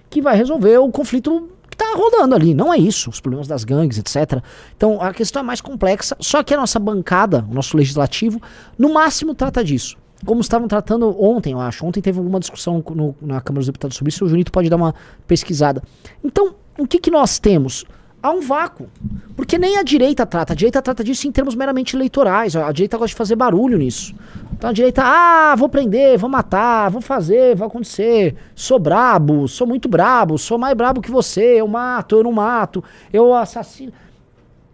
que 0.08 0.22
vai 0.22 0.36
resolver 0.36 0.78
o 0.78 0.90
conflito 0.90 1.48
que 1.68 1.76
tá 1.76 1.94
rodando 1.96 2.34
ali. 2.34 2.54
Não 2.54 2.72
é 2.72 2.78
isso, 2.78 3.10
os 3.10 3.20
problemas 3.20 3.46
das 3.46 3.64
gangues, 3.64 3.98
etc. 3.98 4.42
Então 4.76 5.00
a 5.02 5.12
questão 5.12 5.40
é 5.40 5.44
mais 5.44 5.60
complexa, 5.60 6.16
só 6.20 6.42
que 6.42 6.54
a 6.54 6.56
nossa 6.56 6.78
bancada, 6.78 7.44
o 7.50 7.54
nosso 7.54 7.76
legislativo, 7.76 8.40
no 8.76 8.92
máximo 8.92 9.34
trata 9.34 9.62
disso. 9.62 9.96
Como 10.24 10.40
estavam 10.40 10.66
tratando 10.66 11.14
ontem, 11.22 11.52
eu 11.52 11.60
acho. 11.60 11.86
Ontem 11.86 12.00
teve 12.00 12.18
alguma 12.18 12.40
discussão 12.40 12.82
no, 12.94 13.14
na 13.20 13.40
Câmara 13.40 13.60
dos 13.60 13.66
Deputados 13.66 13.96
sobre 13.96 14.10
isso, 14.10 14.24
o 14.24 14.28
Junito 14.28 14.50
pode 14.50 14.68
dar 14.68 14.76
uma 14.76 14.94
pesquisada. 15.26 15.82
Então, 16.24 16.54
o 16.78 16.86
que, 16.86 16.98
que 16.98 17.10
nós 17.10 17.38
temos? 17.38 17.84
há 18.22 18.30
um 18.30 18.40
vácuo. 18.40 18.88
Porque 19.36 19.58
nem 19.58 19.78
a 19.78 19.82
direita 19.82 20.26
trata. 20.26 20.52
A 20.52 20.56
direita 20.56 20.82
trata 20.82 21.02
disso 21.02 21.26
em 21.26 21.32
termos 21.32 21.54
meramente 21.54 21.96
eleitorais. 21.96 22.56
A 22.56 22.70
direita 22.72 22.96
gosta 22.96 23.08
de 23.08 23.14
fazer 23.14 23.36
barulho 23.36 23.78
nisso. 23.78 24.14
Então 24.52 24.70
a 24.70 24.72
direita, 24.72 25.02
ah, 25.04 25.54
vou 25.56 25.68
prender, 25.68 26.18
vou 26.18 26.28
matar, 26.28 26.90
vou 26.90 27.00
fazer, 27.00 27.54
vai 27.54 27.68
acontecer. 27.68 28.34
Sou 28.54 28.78
brabo, 28.78 29.46
sou 29.46 29.66
muito 29.66 29.88
brabo, 29.88 30.36
sou 30.36 30.58
mais 30.58 30.74
brabo 30.76 31.00
que 31.00 31.10
você, 31.10 31.60
eu 31.60 31.68
mato, 31.68 32.16
eu 32.16 32.24
não 32.24 32.32
mato, 32.32 32.82
eu 33.12 33.34
assassino. 33.34 33.92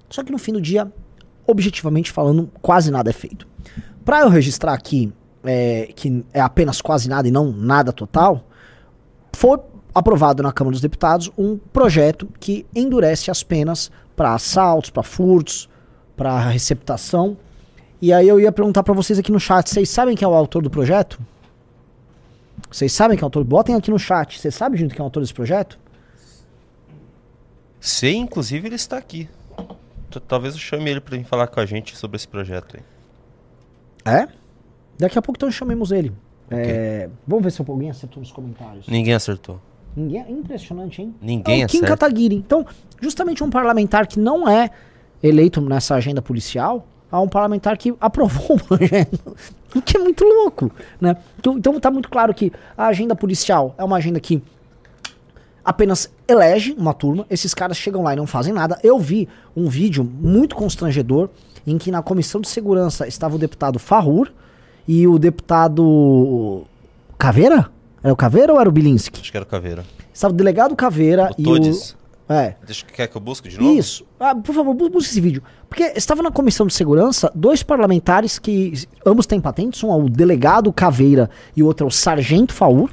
Só 0.08 0.22
que 0.22 0.32
no 0.32 0.38
fim 0.38 0.52
do 0.52 0.60
dia, 0.60 0.90
objetivamente 1.46 2.10
falando, 2.10 2.50
quase 2.62 2.90
nada 2.90 3.10
é 3.10 3.12
feito. 3.12 3.46
Para 4.04 4.20
eu 4.20 4.28
registrar 4.28 4.72
aqui 4.72 5.12
é, 5.44 5.90
que 5.94 6.24
é 6.32 6.40
apenas 6.40 6.80
quase 6.80 7.08
nada 7.08 7.28
e 7.28 7.30
não 7.30 7.52
nada 7.52 7.92
total, 7.92 8.44
foi 9.32 9.58
aprovado 9.94 10.42
na 10.42 10.52
Câmara 10.52 10.72
dos 10.72 10.80
Deputados 10.80 11.30
um 11.36 11.56
projeto 11.56 12.28
que 12.40 12.66
endurece 12.74 13.30
as 13.30 13.42
penas 13.42 13.90
para 14.16 14.34
assaltos, 14.34 14.90
para 14.90 15.02
furtos, 15.02 15.68
para 16.16 16.38
receptação. 16.48 17.36
E 18.00 18.12
aí 18.12 18.28
eu 18.28 18.38
ia 18.40 18.52
perguntar 18.52 18.82
para 18.82 18.94
vocês 18.94 19.18
aqui 19.18 19.30
no 19.30 19.40
chat, 19.40 19.70
vocês 19.70 19.88
sabem 19.88 20.16
quem 20.16 20.26
é 20.26 20.28
o 20.28 20.34
autor 20.34 20.62
do 20.62 20.70
projeto? 20.70 21.20
Vocês 22.70 22.92
sabem 22.92 23.16
quem 23.16 23.22
é 23.22 23.24
o 23.24 23.26
autor? 23.26 23.44
Botem 23.44 23.74
aqui 23.74 23.90
no 23.90 23.98
chat. 23.98 24.38
Vocês 24.38 24.54
sabem 24.54 24.78
junto 24.78 24.94
quem 24.94 25.00
é 25.00 25.02
o 25.02 25.06
autor 25.06 25.20
desse 25.20 25.34
projeto? 25.34 25.78
Sei, 27.80 28.16
inclusive 28.16 28.66
ele 28.66 28.74
está 28.74 28.98
aqui. 28.98 29.28
Talvez 30.26 30.54
eu 30.54 30.60
chame 30.60 30.90
ele 30.90 31.00
para 31.00 31.16
vir 31.16 31.24
falar 31.24 31.46
com 31.46 31.60
a 31.60 31.66
gente 31.66 31.96
sobre 31.96 32.16
esse 32.16 32.26
projeto 32.26 32.76
aí. 32.76 32.82
É? 34.22 34.28
Daqui 34.98 35.18
a 35.18 35.22
pouco 35.22 35.36
então 35.36 35.50
chamemos 35.50 35.92
ele. 35.92 36.12
Okay. 36.46 36.58
É, 36.58 37.10
vamos 37.26 37.44
ver 37.44 37.50
se 37.50 37.62
alguém 37.66 37.90
acertou 37.90 38.20
nos 38.20 38.30
comentários. 38.30 38.86
Ninguém 38.86 39.14
acertou. 39.14 39.60
Ninguém, 39.96 40.24
impressionante, 40.30 41.02
hein? 41.02 41.14
Ninguém 41.20 41.62
é, 41.62 41.64
é 41.64 41.68
Kim 41.68 41.80
Kataguiri. 41.80 42.34
Então, 42.34 42.66
justamente 43.00 43.44
um 43.44 43.50
parlamentar 43.50 44.06
que 44.06 44.18
não 44.18 44.48
é 44.48 44.70
eleito 45.22 45.60
nessa 45.60 45.94
agenda 45.94 46.20
policial, 46.20 46.86
há 47.10 47.20
um 47.20 47.28
parlamentar 47.28 47.78
que 47.78 47.94
aprovou 48.00 48.56
o 48.56 48.60
projeto. 48.64 49.36
O 49.74 49.80
que 49.80 49.96
é 49.96 50.00
muito 50.00 50.24
louco, 50.24 50.70
né? 51.00 51.16
Então, 51.38 51.58
então 51.58 51.80
tá 51.80 51.90
muito 51.90 52.08
claro 52.08 52.34
que 52.34 52.52
a 52.76 52.86
agenda 52.86 53.14
policial 53.14 53.74
é 53.78 53.84
uma 53.84 53.96
agenda 53.96 54.20
que 54.20 54.42
apenas 55.64 56.12
elege 56.28 56.74
uma 56.76 56.92
turma, 56.92 57.24
esses 57.30 57.54
caras 57.54 57.76
chegam 57.76 58.02
lá 58.02 58.12
e 58.12 58.16
não 58.16 58.26
fazem 58.26 58.52
nada. 58.52 58.78
Eu 58.82 58.98
vi 58.98 59.28
um 59.56 59.68
vídeo 59.68 60.04
muito 60.04 60.54
constrangedor 60.54 61.30
em 61.66 61.78
que 61.78 61.90
na 61.90 62.02
comissão 62.02 62.40
de 62.40 62.48
segurança 62.48 63.06
estava 63.08 63.36
o 63.36 63.38
deputado 63.38 63.78
Farrur 63.78 64.30
e 64.86 65.06
o 65.06 65.18
deputado 65.18 66.64
Caveira? 67.18 67.70
Era 68.02 68.12
o 68.12 68.16
Caveira 68.16 68.52
ou 68.52 68.60
era 68.60 68.68
o 68.68 68.72
Bilinski? 68.72 69.20
Acho 69.20 69.30
que 69.30 69.36
era 69.36 69.44
o 69.44 69.48
Caveira. 69.48 69.84
Estava 70.12 70.32
o 70.32 70.36
delegado 70.36 70.76
Caveira 70.76 71.30
o 71.36 71.40
e 71.40 71.44
Todes. 71.44 71.90
o... 71.90 72.04
É. 72.32 72.56
Deixa, 72.64 72.86
quer 72.86 73.06
que 73.06 73.16
eu 73.16 73.20
busque 73.20 73.48
de 73.48 73.58
novo? 73.58 73.78
Isso. 73.78 74.06
Ah, 74.18 74.34
por 74.34 74.54
favor, 74.54 74.74
busque 74.74 75.10
esse 75.10 75.20
vídeo. 75.20 75.42
Porque 75.68 75.92
estava 75.94 76.22
na 76.22 76.30
comissão 76.30 76.66
de 76.66 76.72
segurança 76.72 77.30
dois 77.34 77.62
parlamentares 77.62 78.38
que 78.38 78.72
ambos 79.04 79.26
têm 79.26 79.40
patentes. 79.40 79.82
Um 79.84 79.92
é 79.92 79.96
o 79.96 80.08
delegado 80.08 80.72
Caveira 80.72 81.28
e 81.54 81.62
o 81.62 81.66
outro 81.66 81.84
é 81.84 81.88
o 81.88 81.90
sargento 81.90 82.54
Faur. 82.54 82.90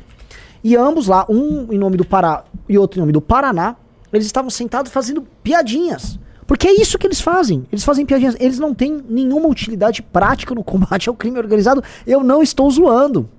E 0.64 0.76
ambos 0.76 1.08
lá, 1.08 1.26
um 1.30 1.72
em 1.72 1.78
nome 1.78 1.98
do 1.98 2.06
Pará 2.06 2.44
e 2.68 2.78
outro 2.78 3.00
em 3.00 3.02
nome 3.02 3.14
do 3.14 3.22
Paraná, 3.22 3.76
eles 4.12 4.26
estavam 4.26 4.50
sentados 4.50 4.92
fazendo 4.92 5.24
piadinhas. 5.42 6.20
Porque 6.52 6.68
é 6.68 6.82
isso 6.82 6.98
que 6.98 7.08
eles 7.08 7.22
fazem. 7.22 7.66
Eles 7.72 7.82
fazem 7.82 8.06
piadinhas. 8.06 8.36
Eles 8.38 8.60
não 8.60 8.74
têm 8.74 9.02
nenhuma 9.08 9.48
utilidade 9.48 10.02
prática 10.02 10.54
no 10.54 10.66
combate 10.66 11.08
ao 11.08 11.16
crime 11.16 11.38
organizado. 11.38 11.82
Eu 12.06 12.26
não 12.26 12.44
estou 12.44 12.70
zoando. 12.70 13.30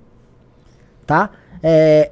Tá? 1.07 1.28
É, 1.62 2.11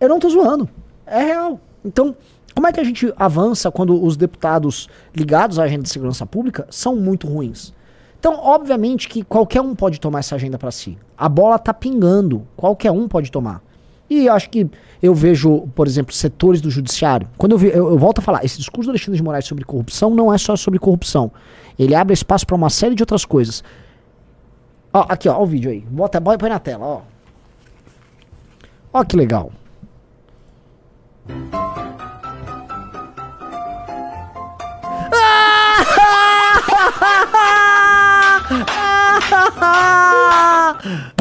eu 0.00 0.08
não 0.08 0.18
tô 0.18 0.28
zoando. 0.28 0.68
É 1.06 1.22
real. 1.22 1.60
Então, 1.84 2.16
como 2.52 2.66
é 2.66 2.72
que 2.72 2.80
a 2.80 2.82
gente 2.82 3.14
avança 3.16 3.70
quando 3.70 4.04
os 4.04 4.16
deputados 4.16 4.88
ligados 5.14 5.60
à 5.60 5.62
agenda 5.62 5.84
de 5.84 5.90
segurança 5.90 6.26
pública 6.26 6.66
são 6.70 6.96
muito 6.96 7.28
ruins? 7.28 7.72
Então, 8.18 8.34
obviamente 8.34 9.08
que 9.08 9.22
qualquer 9.22 9.60
um 9.60 9.76
pode 9.76 10.00
tomar 10.00 10.18
essa 10.18 10.34
agenda 10.34 10.58
para 10.58 10.72
si. 10.72 10.98
A 11.16 11.28
bola 11.28 11.56
tá 11.56 11.72
pingando, 11.72 12.44
qualquer 12.56 12.90
um 12.90 13.06
pode 13.06 13.30
tomar. 13.30 13.62
E 14.14 14.28
acho 14.28 14.48
que 14.48 14.70
eu 15.02 15.12
vejo, 15.12 15.66
por 15.74 15.88
exemplo, 15.88 16.14
setores 16.14 16.60
do 16.60 16.70
judiciário. 16.70 17.28
Quando 17.36 17.52
eu, 17.52 17.58
vi, 17.58 17.66
eu, 17.66 17.90
eu 17.90 17.98
volto 17.98 18.20
a 18.20 18.22
falar, 18.22 18.44
esse 18.44 18.58
discurso 18.58 18.86
do 18.86 18.92
Alexandre 18.92 19.16
de 19.16 19.24
Moraes 19.24 19.44
sobre 19.44 19.64
corrupção 19.64 20.10
não 20.10 20.32
é 20.32 20.38
só 20.38 20.54
sobre 20.54 20.78
corrupção. 20.78 21.32
Ele 21.76 21.96
abre 21.96 22.14
espaço 22.14 22.46
para 22.46 22.54
uma 22.54 22.70
série 22.70 22.94
de 22.94 23.02
outras 23.02 23.24
coisas. 23.24 23.64
Ó, 24.92 25.04
aqui, 25.08 25.28
ó, 25.28 25.36
ó 25.36 25.42
o 25.42 25.46
vídeo 25.46 25.68
aí. 25.68 25.80
Bota, 25.80 26.20
põe 26.20 26.48
na 26.48 26.60
tela, 26.60 26.86
ó. 26.86 27.00
Ó 28.92 29.02
que 29.02 29.16
legal. 29.16 29.50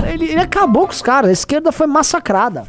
Ele, 0.05 0.25
ele 0.25 0.41
acabou 0.41 0.85
com 0.85 0.91
os 0.91 1.01
caras. 1.01 1.29
A 1.29 1.33
esquerda 1.33 1.71
foi 1.71 1.87
massacrada. 1.87 2.67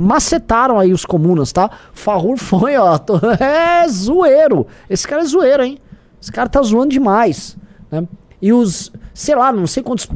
Macetaram 0.00 0.78
aí 0.78 0.92
os 0.92 1.04
comunas, 1.04 1.52
tá? 1.52 1.70
Farrur 1.92 2.38
foi, 2.38 2.76
ó. 2.76 2.98
É 3.38 3.86
zoeiro. 3.88 4.66
Esse 4.88 5.06
cara 5.06 5.22
é 5.22 5.24
zoeiro, 5.24 5.62
hein? 5.62 5.78
Esse 6.20 6.32
cara 6.32 6.48
tá 6.48 6.62
zoando 6.62 6.88
demais. 6.88 7.56
Né? 7.90 8.06
E 8.40 8.52
os, 8.52 8.90
sei 9.12 9.34
lá, 9.34 9.52
não 9.52 9.66
sei 9.66 9.82
quantos, 9.82 10.08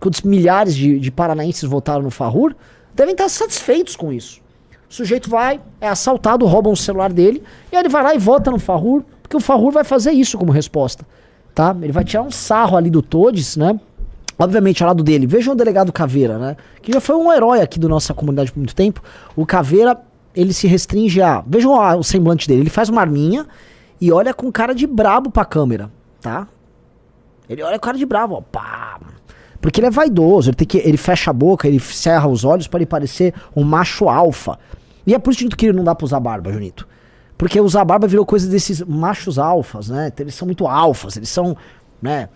quantos 0.00 0.22
milhares 0.22 0.74
de, 0.74 0.98
de 0.98 1.10
paranaenses 1.10 1.64
votaram 1.64 2.02
no 2.02 2.10
Farrur, 2.10 2.54
devem 2.94 3.12
estar 3.12 3.28
satisfeitos 3.28 3.94
com 3.94 4.12
isso. 4.12 4.40
O 4.88 4.94
sujeito 4.94 5.28
vai, 5.28 5.60
é 5.80 5.88
assaltado, 5.88 6.46
roubam 6.46 6.72
o 6.72 6.76
celular 6.76 7.12
dele, 7.12 7.42
e 7.70 7.76
aí 7.76 7.82
ele 7.82 7.88
vai 7.88 8.02
lá 8.02 8.14
e 8.14 8.18
vota 8.18 8.50
no 8.50 8.58
Farrur, 8.58 9.02
porque 9.22 9.36
o 9.36 9.40
Farrur 9.40 9.72
vai 9.72 9.84
fazer 9.84 10.12
isso 10.12 10.38
como 10.38 10.52
resposta. 10.52 11.04
Tá? 11.54 11.76
Ele 11.82 11.92
vai 11.92 12.04
tirar 12.04 12.22
um 12.22 12.30
sarro 12.30 12.76
ali 12.76 12.88
do 12.88 13.02
Todes, 13.02 13.56
né? 13.56 13.78
Obviamente, 14.38 14.82
ao 14.82 14.88
lado 14.88 15.02
dele, 15.02 15.26
vejam 15.26 15.54
o 15.54 15.56
delegado 15.56 15.92
Caveira, 15.92 16.38
né? 16.38 16.56
Que 16.82 16.92
já 16.92 17.00
foi 17.00 17.16
um 17.16 17.32
herói 17.32 17.60
aqui 17.60 17.78
da 17.78 17.88
nossa 17.88 18.12
comunidade 18.12 18.52
por 18.52 18.58
muito 18.58 18.74
tempo. 18.74 19.02
O 19.34 19.46
Caveira, 19.46 19.98
ele 20.34 20.52
se 20.52 20.66
restringe 20.66 21.22
a. 21.22 21.42
Vejam 21.46 21.72
o 21.98 22.02
semblante 22.02 22.46
dele. 22.46 22.60
Ele 22.62 22.70
faz 22.70 22.88
uma 22.88 23.00
arminha 23.00 23.46
e 24.00 24.12
olha 24.12 24.34
com 24.34 24.52
cara 24.52 24.74
de 24.74 24.86
brabo 24.86 25.30
pra 25.30 25.44
câmera, 25.44 25.90
tá? 26.20 26.46
Ele 27.48 27.62
olha 27.62 27.78
com 27.78 27.84
cara 27.86 27.96
de 27.96 28.04
brabo, 28.04 28.34
ó. 28.34 28.40
Pá. 28.40 29.00
Porque 29.60 29.80
ele 29.80 29.86
é 29.86 29.90
vaidoso, 29.90 30.50
ele, 30.50 30.56
tem 30.56 30.66
que, 30.66 30.78
ele 30.78 30.96
fecha 30.96 31.30
a 31.30 31.34
boca, 31.34 31.66
ele 31.66 31.80
cerra 31.80 32.28
os 32.28 32.44
olhos 32.44 32.66
para 32.66 32.78
ele 32.78 32.86
parecer 32.86 33.34
um 33.54 33.64
macho 33.64 34.08
alfa. 34.08 34.58
E 35.06 35.14
é 35.14 35.18
por 35.18 35.32
isso 35.32 35.48
que 35.48 35.66
ele 35.66 35.76
não 35.76 35.84
dá 35.84 35.94
pra 35.94 36.04
usar 36.04 36.20
barba, 36.20 36.52
Junito. 36.52 36.86
Porque 37.38 37.60
usar 37.60 37.84
barba 37.84 38.06
virou 38.06 38.24
coisa 38.24 38.48
desses 38.48 38.80
machos 38.82 39.38
alfas, 39.38 39.88
né? 39.88 40.12
Eles 40.18 40.34
são 40.34 40.46
muito 40.46 40.66
alfas, 40.66 41.16
eles 41.16 41.28
são, 41.28 41.56
né, 42.06 42.28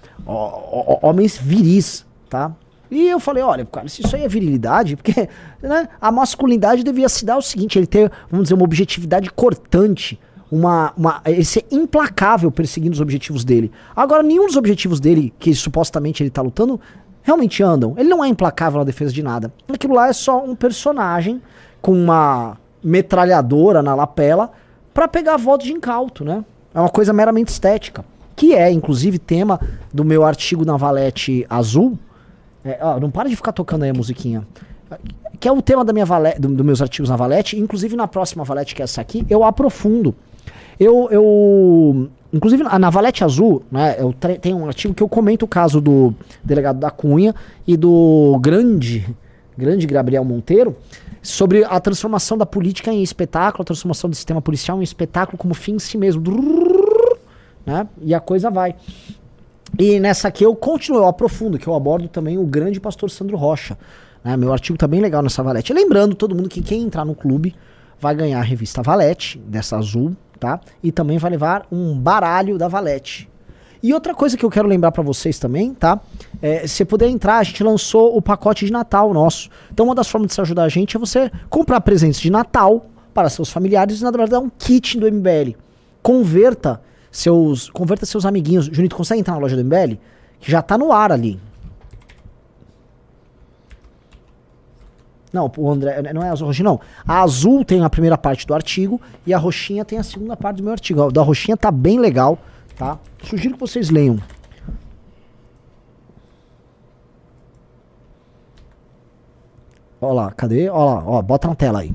homens 1.00 1.38
viris, 1.38 2.04
tá? 2.28 2.52
E 2.90 3.06
eu 3.06 3.20
falei, 3.20 3.40
olha, 3.40 3.64
cara, 3.64 3.88
se 3.88 4.02
isso 4.04 4.16
aí 4.16 4.24
é 4.24 4.28
virilidade, 4.28 4.96
porque 4.96 5.28
né, 5.62 5.88
a 6.00 6.10
masculinidade 6.10 6.82
devia 6.82 7.08
se 7.08 7.24
dar 7.24 7.36
o 7.36 7.42
seguinte, 7.42 7.78
ele 7.78 7.86
ter, 7.86 8.10
vamos 8.28 8.44
dizer, 8.44 8.54
uma 8.54 8.64
objetividade 8.64 9.30
cortante, 9.30 10.18
uma, 10.50 10.92
uma, 10.96 11.22
ele 11.24 11.44
ser 11.44 11.64
implacável 11.70 12.50
perseguindo 12.50 12.94
os 12.94 13.00
objetivos 13.00 13.44
dele. 13.44 13.70
Agora, 13.94 14.24
nenhum 14.24 14.46
dos 14.46 14.56
objetivos 14.56 14.98
dele, 14.98 15.32
que 15.38 15.54
supostamente 15.54 16.20
ele 16.20 16.30
tá 16.30 16.42
lutando, 16.42 16.80
realmente 17.22 17.62
andam. 17.62 17.94
Ele 17.96 18.08
não 18.08 18.24
é 18.24 18.28
implacável 18.28 18.80
na 18.80 18.84
defesa 18.84 19.12
de 19.12 19.22
nada. 19.22 19.52
Aquilo 19.72 19.94
lá 19.94 20.08
é 20.08 20.12
só 20.12 20.44
um 20.44 20.56
personagem 20.56 21.40
com 21.80 21.92
uma 21.92 22.58
metralhadora 22.82 23.84
na 23.84 23.94
lapela 23.94 24.50
para 24.92 25.06
pegar 25.06 25.36
votos 25.36 25.68
de 25.68 25.72
incauto, 25.72 26.24
né? 26.24 26.44
É 26.74 26.80
uma 26.80 26.88
coisa 26.88 27.12
meramente 27.12 27.52
estética. 27.52 28.04
Que 28.40 28.54
é, 28.54 28.72
inclusive, 28.72 29.18
tema 29.18 29.60
do 29.92 30.02
meu 30.02 30.24
artigo 30.24 30.64
na 30.64 30.74
Valete 30.74 31.44
Azul. 31.46 31.98
É, 32.64 32.78
ó, 32.80 32.98
não 32.98 33.10
para 33.10 33.28
de 33.28 33.36
ficar 33.36 33.52
tocando 33.52 33.82
aí 33.82 33.90
a 33.90 33.92
musiquinha. 33.92 34.48
Que 35.38 35.46
é 35.46 35.52
o 35.52 35.60
tema 35.60 35.84
da 35.84 35.92
minha 35.92 36.06
valete, 36.06 36.40
dos 36.40 36.50
do 36.50 36.64
meus 36.64 36.80
artigos 36.80 37.10
na 37.10 37.16
Valete. 37.16 37.58
Inclusive, 37.58 37.94
na 37.96 38.08
próxima 38.08 38.42
Valete, 38.42 38.74
que 38.74 38.80
é 38.80 38.84
essa 38.84 38.98
aqui, 39.02 39.26
eu 39.28 39.44
aprofundo. 39.44 40.14
Eu, 40.78 41.06
eu 41.10 42.08
Inclusive, 42.32 42.62
na 42.62 42.88
Valete 42.88 43.22
Azul, 43.22 43.62
né, 43.70 43.96
eu 43.98 44.14
tenho 44.40 44.56
um 44.56 44.66
artigo 44.66 44.94
que 44.94 45.02
eu 45.02 45.08
comento 45.08 45.44
o 45.44 45.48
caso 45.48 45.78
do 45.78 46.14
delegado 46.42 46.78
da 46.78 46.90
Cunha 46.90 47.34
e 47.66 47.76
do 47.76 48.38
grande, 48.40 49.06
grande 49.54 49.86
Gabriel 49.86 50.24
Monteiro 50.24 50.74
sobre 51.20 51.62
a 51.62 51.78
transformação 51.78 52.38
da 52.38 52.46
política 52.46 52.90
em 52.90 53.02
espetáculo, 53.02 53.60
a 53.60 53.64
transformação 53.66 54.08
do 54.08 54.16
sistema 54.16 54.40
policial 54.40 54.80
em 54.80 54.82
espetáculo 54.82 55.36
como 55.36 55.52
fim 55.52 55.74
em 55.74 55.78
si 55.78 55.98
mesmo. 55.98 56.22
Né? 57.64 57.86
E 58.00 58.14
a 58.14 58.20
coisa 58.20 58.50
vai. 58.50 58.74
E 59.78 60.00
nessa 60.00 60.28
aqui 60.28 60.44
eu 60.44 60.54
continuo, 60.54 61.00
eu 61.00 61.06
aprofundo, 61.06 61.58
que 61.58 61.66
eu 61.66 61.74
abordo 61.74 62.08
também 62.08 62.38
o 62.38 62.44
grande 62.44 62.80
pastor 62.80 63.10
Sandro 63.10 63.36
Rocha. 63.36 63.78
Né? 64.24 64.36
Meu 64.36 64.52
artigo 64.52 64.76
tá 64.76 64.86
bem 64.86 65.00
legal 65.00 65.22
nessa 65.22 65.42
Valete. 65.42 65.72
Lembrando 65.72 66.14
todo 66.14 66.34
mundo 66.34 66.48
que 66.48 66.62
quem 66.62 66.82
entrar 66.82 67.04
no 67.04 67.14
clube 67.14 67.54
vai 67.98 68.14
ganhar 68.14 68.38
a 68.38 68.42
revista 68.42 68.82
Valete, 68.82 69.38
dessa 69.38 69.76
azul, 69.76 70.16
tá? 70.38 70.58
E 70.82 70.90
também 70.90 71.18
vai 71.18 71.30
levar 71.30 71.66
um 71.70 71.96
baralho 71.98 72.56
da 72.56 72.66
Valete. 72.66 73.28
E 73.82 73.94
outra 73.94 74.14
coisa 74.14 74.36
que 74.36 74.44
eu 74.44 74.50
quero 74.50 74.68
lembrar 74.68 74.92
para 74.92 75.02
vocês 75.02 75.38
também, 75.38 75.72
tá? 75.72 76.00
É, 76.42 76.66
se 76.66 76.84
puder 76.84 77.08
entrar, 77.08 77.38
a 77.38 77.42
gente 77.42 77.62
lançou 77.62 78.16
o 78.16 78.20
pacote 78.20 78.66
de 78.66 78.72
Natal 78.72 79.12
nosso. 79.12 79.48
Então 79.72 79.86
uma 79.86 79.94
das 79.94 80.08
formas 80.08 80.28
de 80.28 80.34
se 80.34 80.40
ajudar 80.40 80.64
a 80.64 80.68
gente 80.68 80.96
é 80.96 81.00
você 81.00 81.30
comprar 81.48 81.80
presentes 81.80 82.20
de 82.20 82.30
Natal 82.30 82.86
para 83.14 83.28
seus 83.28 83.50
familiares 83.50 84.00
e 84.00 84.04
na 84.04 84.10
verdade 84.10 84.30
dar 84.32 84.40
um 84.40 84.50
kit 84.50 84.98
do 84.98 85.10
MBL. 85.10 85.56
Converta 86.02 86.80
seus, 87.10 87.70
converta 87.70 88.06
seus 88.06 88.24
amiguinhos. 88.24 88.66
Junito, 88.66 88.96
consegue 88.96 89.20
entrar 89.20 89.34
na 89.34 89.40
loja 89.40 89.56
do 89.56 89.64
MBL? 89.64 89.96
Que 90.38 90.50
já 90.50 90.62
tá 90.62 90.78
no 90.78 90.92
ar 90.92 91.12
ali. 91.12 91.40
Não, 95.32 95.50
o 95.56 95.70
André, 95.70 96.12
não 96.12 96.22
é 96.22 96.28
azul 96.28 96.48
roxinha, 96.48 96.64
não. 96.64 96.80
A 97.06 97.22
azul 97.22 97.64
tem 97.64 97.84
a 97.84 97.90
primeira 97.90 98.18
parte 98.18 98.46
do 98.46 98.52
artigo 98.52 99.00
e 99.24 99.32
a 99.32 99.38
roxinha 99.38 99.84
tem 99.84 99.98
a 99.98 100.02
segunda 100.02 100.36
parte 100.36 100.56
do 100.56 100.64
meu 100.64 100.72
artigo. 100.72 101.02
A 101.02 101.10
da 101.10 101.22
roxinha 101.22 101.56
tá 101.56 101.70
bem 101.70 102.00
legal, 102.00 102.38
tá? 102.76 102.98
Sugiro 103.22 103.54
que 103.54 103.60
vocês 103.60 103.90
leiam. 103.90 104.18
Ó 110.00 110.12
lá, 110.12 110.32
cadê? 110.32 110.68
Ó 110.68 110.84
lá, 110.84 111.04
ó, 111.06 111.22
bota 111.22 111.46
na 111.46 111.54
tela 111.54 111.80
aí. 111.80 111.92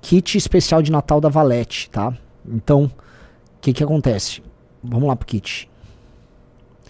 Kit 0.00 0.38
especial 0.38 0.82
de 0.82 0.92
Natal 0.92 1.20
da 1.20 1.28
Valete, 1.28 1.90
tá? 1.90 2.12
Então, 2.46 2.88
que 3.66 3.72
que 3.72 3.84
acontece? 3.84 4.42
Vamos 4.82 5.08
lá 5.08 5.16
pro 5.16 5.26
kit. 5.26 5.68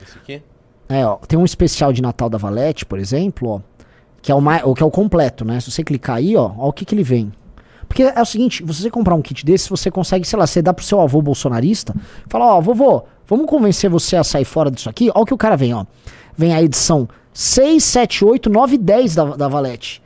Esse 0.03 0.19
aqui? 0.19 0.43
É, 0.89 1.05
ó, 1.05 1.17
tem 1.17 1.39
um 1.39 1.45
especial 1.45 1.93
de 1.93 2.01
Natal 2.01 2.29
da 2.29 2.39
Valete, 2.39 2.85
por 2.87 2.99
exemplo, 2.99 3.49
ó 3.49 3.77
que 4.27 4.33
é 4.33 4.35
o, 4.35 4.41
mais, 4.41 4.61
que 4.75 4.83
é 4.83 4.87
o 4.87 4.91
completo, 4.91 5.45
né? 5.45 5.61
Se 5.61 5.71
você 5.71 5.85
clicar 5.85 6.17
aí, 6.17 6.35
ó, 6.35 6.51
ó 6.59 6.71
o 6.71 6.73
que, 6.73 6.85
que 6.85 6.97
ele 6.97 7.05
vem. 7.05 7.33
Porque 7.87 8.03
é 8.03 8.21
o 8.21 8.25
seguinte, 8.25 8.61
você 8.65 8.91
comprar 8.91 9.15
um 9.15 9.23
kit 9.23 9.47
desse, 9.47 9.71
você 9.71 9.89
consegue, 9.89 10.27
sei 10.27 10.37
lá, 10.37 10.45
você 10.45 10.61
dá 10.61 10.75
pro 10.75 10.85
seu 10.85 11.01
avô 11.01 11.23
bolsonarista, 11.23 11.95
fala, 12.27 12.57
ó, 12.57 12.61
vovô, 12.61 13.05
vamos 13.25 13.47
convencer 13.47 13.89
você 13.89 14.17
a 14.17 14.25
sair 14.25 14.45
fora 14.45 14.69
disso 14.69 14.91
aqui? 14.91 15.13
Ó 15.15 15.23
o 15.23 15.25
que 15.25 15.33
o 15.33 15.39
cara 15.39 15.57
vem, 15.57 15.73
ó. 15.73 15.87
Vem 16.37 16.53
a 16.53 16.61
edição 16.61 17.09
6, 17.33 17.85
7, 17.85 18.25
8, 18.25 18.51
9 18.51 18.75
e 18.75 18.79
10 18.79 19.15
da, 19.15 19.25
da 19.37 19.47
Valete. 19.47 20.03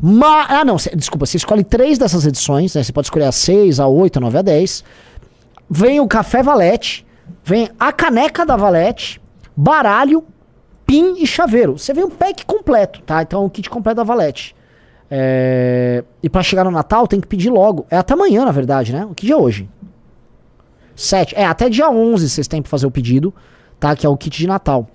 Ma 0.00 0.46
ah, 0.48 0.64
não, 0.64 0.76
cê, 0.76 0.90
desculpa, 0.96 1.24
você 1.24 1.36
escolhe 1.36 1.62
três 1.62 1.96
dessas 1.98 2.26
edições, 2.26 2.74
né? 2.74 2.82
Você 2.82 2.92
pode 2.92 3.06
escolher 3.06 3.26
a 3.26 3.32
6, 3.32 3.78
a 3.78 3.86
8, 3.86 4.16
a 4.16 4.20
9 4.20 4.38
a 4.38 4.42
10. 4.42 4.84
Vem 5.74 6.00
o 6.00 6.06
café 6.06 6.42
Valete, 6.42 7.06
vem 7.42 7.70
a 7.80 7.90
caneca 7.90 8.44
da 8.44 8.56
Valete, 8.56 9.18
baralho, 9.56 10.22
pin 10.84 11.14
e 11.16 11.26
chaveiro. 11.26 11.78
Você 11.78 11.94
vem 11.94 12.04
um 12.04 12.10
pack 12.10 12.44
completo, 12.44 13.00
tá? 13.00 13.22
Então 13.22 13.42
o 13.46 13.48
kit 13.48 13.70
completo 13.70 13.96
da 13.96 14.04
Valete. 14.04 14.54
É... 15.10 16.04
E 16.22 16.28
para 16.28 16.42
chegar 16.42 16.64
no 16.64 16.70
Natal 16.70 17.08
tem 17.08 17.18
que 17.18 17.26
pedir 17.26 17.48
logo. 17.48 17.86
É 17.90 17.96
até 17.96 18.12
amanhã, 18.12 18.44
na 18.44 18.52
verdade, 18.52 18.92
né? 18.92 19.06
O 19.06 19.14
que 19.14 19.24
dia 19.24 19.34
é 19.34 19.38
hoje? 19.38 19.66
7. 20.94 21.34
É, 21.36 21.46
até 21.46 21.70
dia 21.70 21.88
11 21.88 22.28
vocês 22.28 22.46
têm 22.46 22.60
pra 22.60 22.68
fazer 22.68 22.86
o 22.86 22.90
pedido, 22.90 23.32
tá? 23.80 23.96
Que 23.96 24.04
é 24.04 24.08
o 24.10 24.16
kit 24.16 24.36
de 24.36 24.46
Natal. 24.46 24.86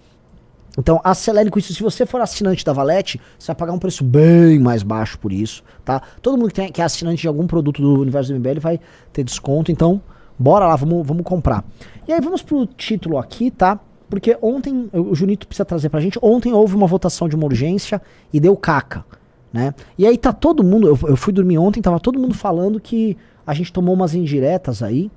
Então 0.78 1.02
acelere 1.04 1.50
com 1.50 1.58
isso. 1.58 1.74
Se 1.74 1.82
você 1.82 2.06
for 2.06 2.22
assinante 2.22 2.64
da 2.64 2.72
Valete, 2.72 3.20
você 3.40 3.48
vai 3.48 3.56
pagar 3.56 3.74
um 3.74 3.80
preço 3.80 4.04
bem 4.04 4.60
mais 4.60 4.84
baixo 4.84 5.18
por 5.18 5.34
isso, 5.34 5.64
tá? 5.84 6.04
Todo 6.22 6.38
mundo 6.38 6.50
que, 6.50 6.54
tem, 6.54 6.72
que 6.72 6.84
é 6.84 6.86
assinante 6.86 7.24
de 7.24 7.28
algum 7.28 7.48
produto 7.48 7.82
do 7.82 8.00
universo 8.00 8.32
do 8.32 8.40
MBL 8.40 8.60
vai 8.60 8.80
ter 9.12 9.24
desconto. 9.24 9.72
Então, 9.72 10.00
bora 10.38 10.68
lá, 10.68 10.76
vamos, 10.76 11.06
vamos 11.06 11.24
comprar. 11.24 11.64
E 12.08 12.14
aí 12.14 12.22
vamos 12.22 12.42
pro 12.42 12.66
título 12.66 13.18
aqui, 13.18 13.52
tá? 13.52 13.80
Porque 14.10 14.38
ontem, 14.42 14.90
o 14.94 15.14
Junito 15.14 15.48
precisa 15.48 15.66
trazer 15.66 15.90
pra 15.90 16.00
gente, 16.00 16.18
ontem 16.22 16.54
houve 16.54 16.76
uma 16.76 16.88
votação 16.88 17.28
de 17.28 17.36
uma 17.36 17.46
urgência 17.46 18.02
e 18.32 18.40
deu 18.40 18.56
caca, 18.56 19.06
né? 19.52 19.74
E 19.98 20.06
aí 20.06 20.18
tá 20.18 20.32
todo 20.32 20.64
mundo, 20.64 20.88
eu, 20.88 21.10
eu 21.10 21.18
fui 21.18 21.34
dormir 21.34 21.58
ontem, 21.58 21.82
tava 21.82 22.00
todo 22.00 22.18
mundo 22.18 22.34
falando 22.34 22.80
que 22.80 23.18
a 23.46 23.54
gente 23.54 23.72
tomou 23.72 23.94
umas 23.94 24.14
indiretas 24.14 24.82
aí, 24.82 25.12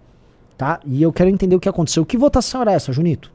tá? 0.57 0.81
E 0.85 1.03
eu 1.03 1.13
quero 1.13 1.31
entender 1.31 1.55
o 1.55 1.61
que 1.61 1.69
aconteceu. 1.69 2.05
Que 2.05 2.17
votação 2.17 2.63
era 2.63 2.73
essa, 2.73 2.93
Junito? 2.93 3.33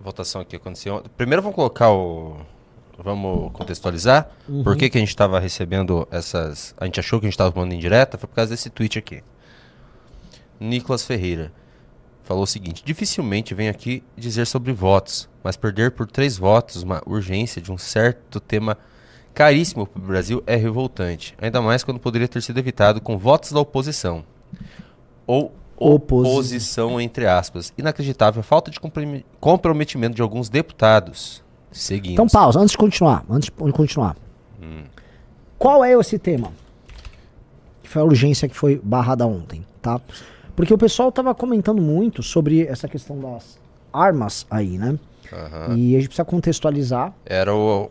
Votação 0.00 0.40
aqui 0.40 0.56
aconteceu. 0.56 1.02
Primeiro 1.16 1.42
vamos 1.42 1.54
colocar 1.54 1.90
o. 1.90 2.36
Vamos 3.00 3.52
contextualizar. 3.52 4.28
Uhum. 4.48 4.64
Por 4.64 4.76
que, 4.76 4.90
que 4.90 4.98
a 4.98 5.00
gente 5.00 5.10
estava 5.10 5.38
recebendo 5.38 6.08
essas. 6.10 6.74
A 6.78 6.84
gente 6.84 6.98
achou 6.98 7.20
que 7.20 7.26
a 7.26 7.28
gente 7.28 7.34
estava 7.34 7.52
tomando 7.52 7.72
indireta? 7.72 8.18
Foi 8.18 8.28
por 8.28 8.34
causa 8.34 8.50
desse 8.50 8.70
tweet 8.70 8.98
aqui. 8.98 9.22
Nicolas 10.60 11.04
Ferreira 11.04 11.52
falou 12.24 12.42
o 12.42 12.46
seguinte: 12.46 12.82
dificilmente 12.84 13.54
venho 13.54 13.70
aqui 13.70 14.02
dizer 14.16 14.46
sobre 14.46 14.72
votos, 14.72 15.28
mas 15.42 15.56
perder 15.56 15.92
por 15.92 16.06
três 16.06 16.36
votos 16.36 16.82
uma 16.82 17.00
urgência 17.06 17.60
de 17.62 17.70
um 17.72 17.78
certo 17.78 18.40
tema 18.40 18.76
caríssimo 19.34 19.86
para 19.86 20.02
o 20.02 20.06
Brasil 20.06 20.42
é 20.46 20.56
revoltante, 20.56 21.34
ainda 21.40 21.60
mais 21.62 21.84
quando 21.84 22.00
poderia 22.00 22.26
ter 22.26 22.42
sido 22.42 22.58
evitado 22.58 23.00
com 23.00 23.16
votos 23.16 23.52
da 23.52 23.60
oposição. 23.60 24.24
Ou 25.26 25.54
Oposi- 25.76 26.28
oposição, 26.30 27.00
entre 27.00 27.24
aspas. 27.26 27.72
Inacreditável 27.78 28.40
a 28.40 28.42
falta 28.42 28.68
de 28.70 28.80
comprome- 28.80 29.24
comprometimento 29.38 30.16
de 30.16 30.22
alguns 30.22 30.48
deputados. 30.48 31.44
Seguindo. 31.70 32.14
Então 32.14 32.26
pausa, 32.26 32.58
antes 32.58 32.72
de 32.72 32.78
continuar, 32.78 33.24
antes 33.30 33.48
de 33.48 33.72
continuar. 33.72 34.16
Qual 35.58 35.84
é 35.84 35.92
esse 35.92 36.18
tema? 36.18 36.50
Que 37.82 37.88
foi 37.88 38.02
a 38.02 38.04
urgência 38.04 38.48
que 38.48 38.56
foi 38.56 38.80
barrada 38.82 39.26
ontem, 39.26 39.64
tá? 39.80 40.00
Porque 40.58 40.74
o 40.74 40.78
pessoal 40.78 41.12
tava 41.12 41.32
comentando 41.36 41.80
muito 41.80 42.20
sobre 42.20 42.66
essa 42.66 42.88
questão 42.88 43.16
das 43.20 43.56
armas 43.92 44.44
aí, 44.50 44.76
né? 44.76 44.98
Aham. 45.32 45.76
E 45.76 45.94
a 45.94 45.98
gente 46.00 46.08
precisa 46.08 46.24
contextualizar. 46.24 47.14
Era 47.24 47.54
o. 47.54 47.88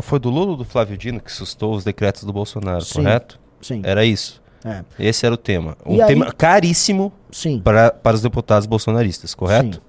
Foi 0.00 0.20
do 0.20 0.30
Lula 0.30 0.52
ou 0.52 0.56
do 0.56 0.64
Flávio 0.64 0.96
Dino 0.96 1.18
que 1.18 1.32
sustou 1.32 1.74
os 1.74 1.82
decretos 1.82 2.22
do 2.22 2.32
Bolsonaro, 2.32 2.82
Sim. 2.84 2.94
correto? 3.02 3.40
Sim. 3.60 3.80
Era 3.84 4.04
isso. 4.04 4.40
É. 4.64 4.84
Esse 4.96 5.26
era 5.26 5.34
o 5.34 5.36
tema. 5.36 5.76
Um 5.84 5.96
E 5.96 6.00
aí- 6.02 6.06
tema 6.06 6.30
caríssimo 6.30 7.12
Sim. 7.32 7.60
para, 7.60 7.90
para 7.90 8.14
os 8.14 8.22
deputados 8.22 8.64
bolsonaristas, 8.68 9.34
correto? 9.34 9.82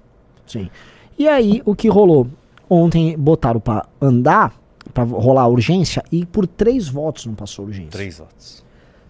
Sim. 0.44 0.68
E 1.16 1.28
aí, 1.28 1.62
o 1.64 1.76
que 1.76 1.86
rolou? 1.88 2.26
Ontem 2.68 3.16
botaram 3.16 3.60
pra 3.60 3.86
andar, 4.00 4.52
pra 4.92 5.04
rolar 5.04 5.42
a 5.42 5.46
urgência, 5.46 6.02
e 6.10 6.26
por 6.26 6.44
três 6.48 6.88
votos 6.88 7.24
não 7.24 7.34
passou 7.34 7.64
a 7.64 7.68
urgência. 7.68 7.92
Três 7.92 8.18
votos. 8.18 8.64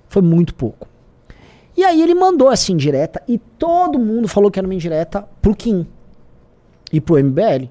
Foi 0.07 0.21
muito 0.21 0.55
pouco. 0.55 0.87
E 1.77 1.85
aí 1.85 2.03
ele 2.03 2.15
mandou 2.15 2.51
essa 2.53 2.71
indireta 2.73 3.23
e 3.27 3.39
todo 3.39 3.99
mundo 3.99 4.29
falou 4.29 4.51
que 4.51 4.59
era 4.59 4.67
uma 4.67 4.75
indireta 4.75 5.27
pro 5.41 5.55
Kim 5.55 5.87
e 6.93 7.01
pro 7.01 7.23
MBL. 7.23 7.69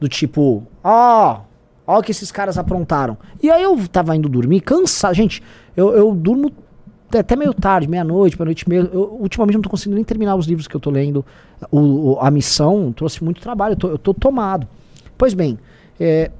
Do 0.00 0.08
tipo, 0.08 0.64
ó, 0.82 1.40
ó 1.86 1.98
o 1.98 2.02
que 2.02 2.10
esses 2.10 2.32
caras 2.32 2.58
aprontaram. 2.58 3.16
E 3.42 3.50
aí 3.50 3.62
eu 3.62 3.76
tava 3.88 4.16
indo 4.16 4.28
dormir 4.28 4.60
cansado. 4.60 5.14
Gente, 5.14 5.42
eu, 5.76 5.92
eu 5.94 6.12
durmo 6.12 6.50
até 7.16 7.36
meio 7.36 7.52
tarde, 7.52 7.86
meia-noite, 7.86 8.36
meia-noite 8.36 8.68
meia. 8.68 8.88
Eu, 8.92 9.16
ultimamente 9.20 9.54
não 9.56 9.62
tô 9.62 9.68
conseguindo 9.70 9.96
nem 9.96 10.04
terminar 10.04 10.34
os 10.34 10.46
livros 10.46 10.66
que 10.66 10.74
eu 10.74 10.80
tô 10.80 10.90
lendo. 10.90 11.24
O, 11.70 12.14
o- 12.14 12.18
a 12.20 12.30
missão 12.30 12.90
trouxe 12.92 13.22
muito 13.22 13.40
trabalho, 13.40 13.74
eu 13.74 13.76
tô, 13.76 13.88
eu 13.90 13.98
tô 13.98 14.12
tomado. 14.14 14.66
Pois 15.16 15.34
bem, 15.34 15.58
é, 16.00 16.30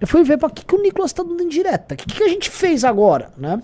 eu 0.00 0.06
fui 0.08 0.24
ver 0.24 0.38
para 0.38 0.50
que, 0.50 0.64
que 0.64 0.74
o 0.74 0.82
Nicolas 0.82 1.12
tá 1.12 1.22
dando 1.22 1.42
indireta. 1.42 1.94
O 1.94 1.98
que, 1.98 2.06
que 2.06 2.22
a 2.24 2.28
gente 2.28 2.50
fez 2.50 2.82
agora, 2.82 3.30
né? 3.36 3.62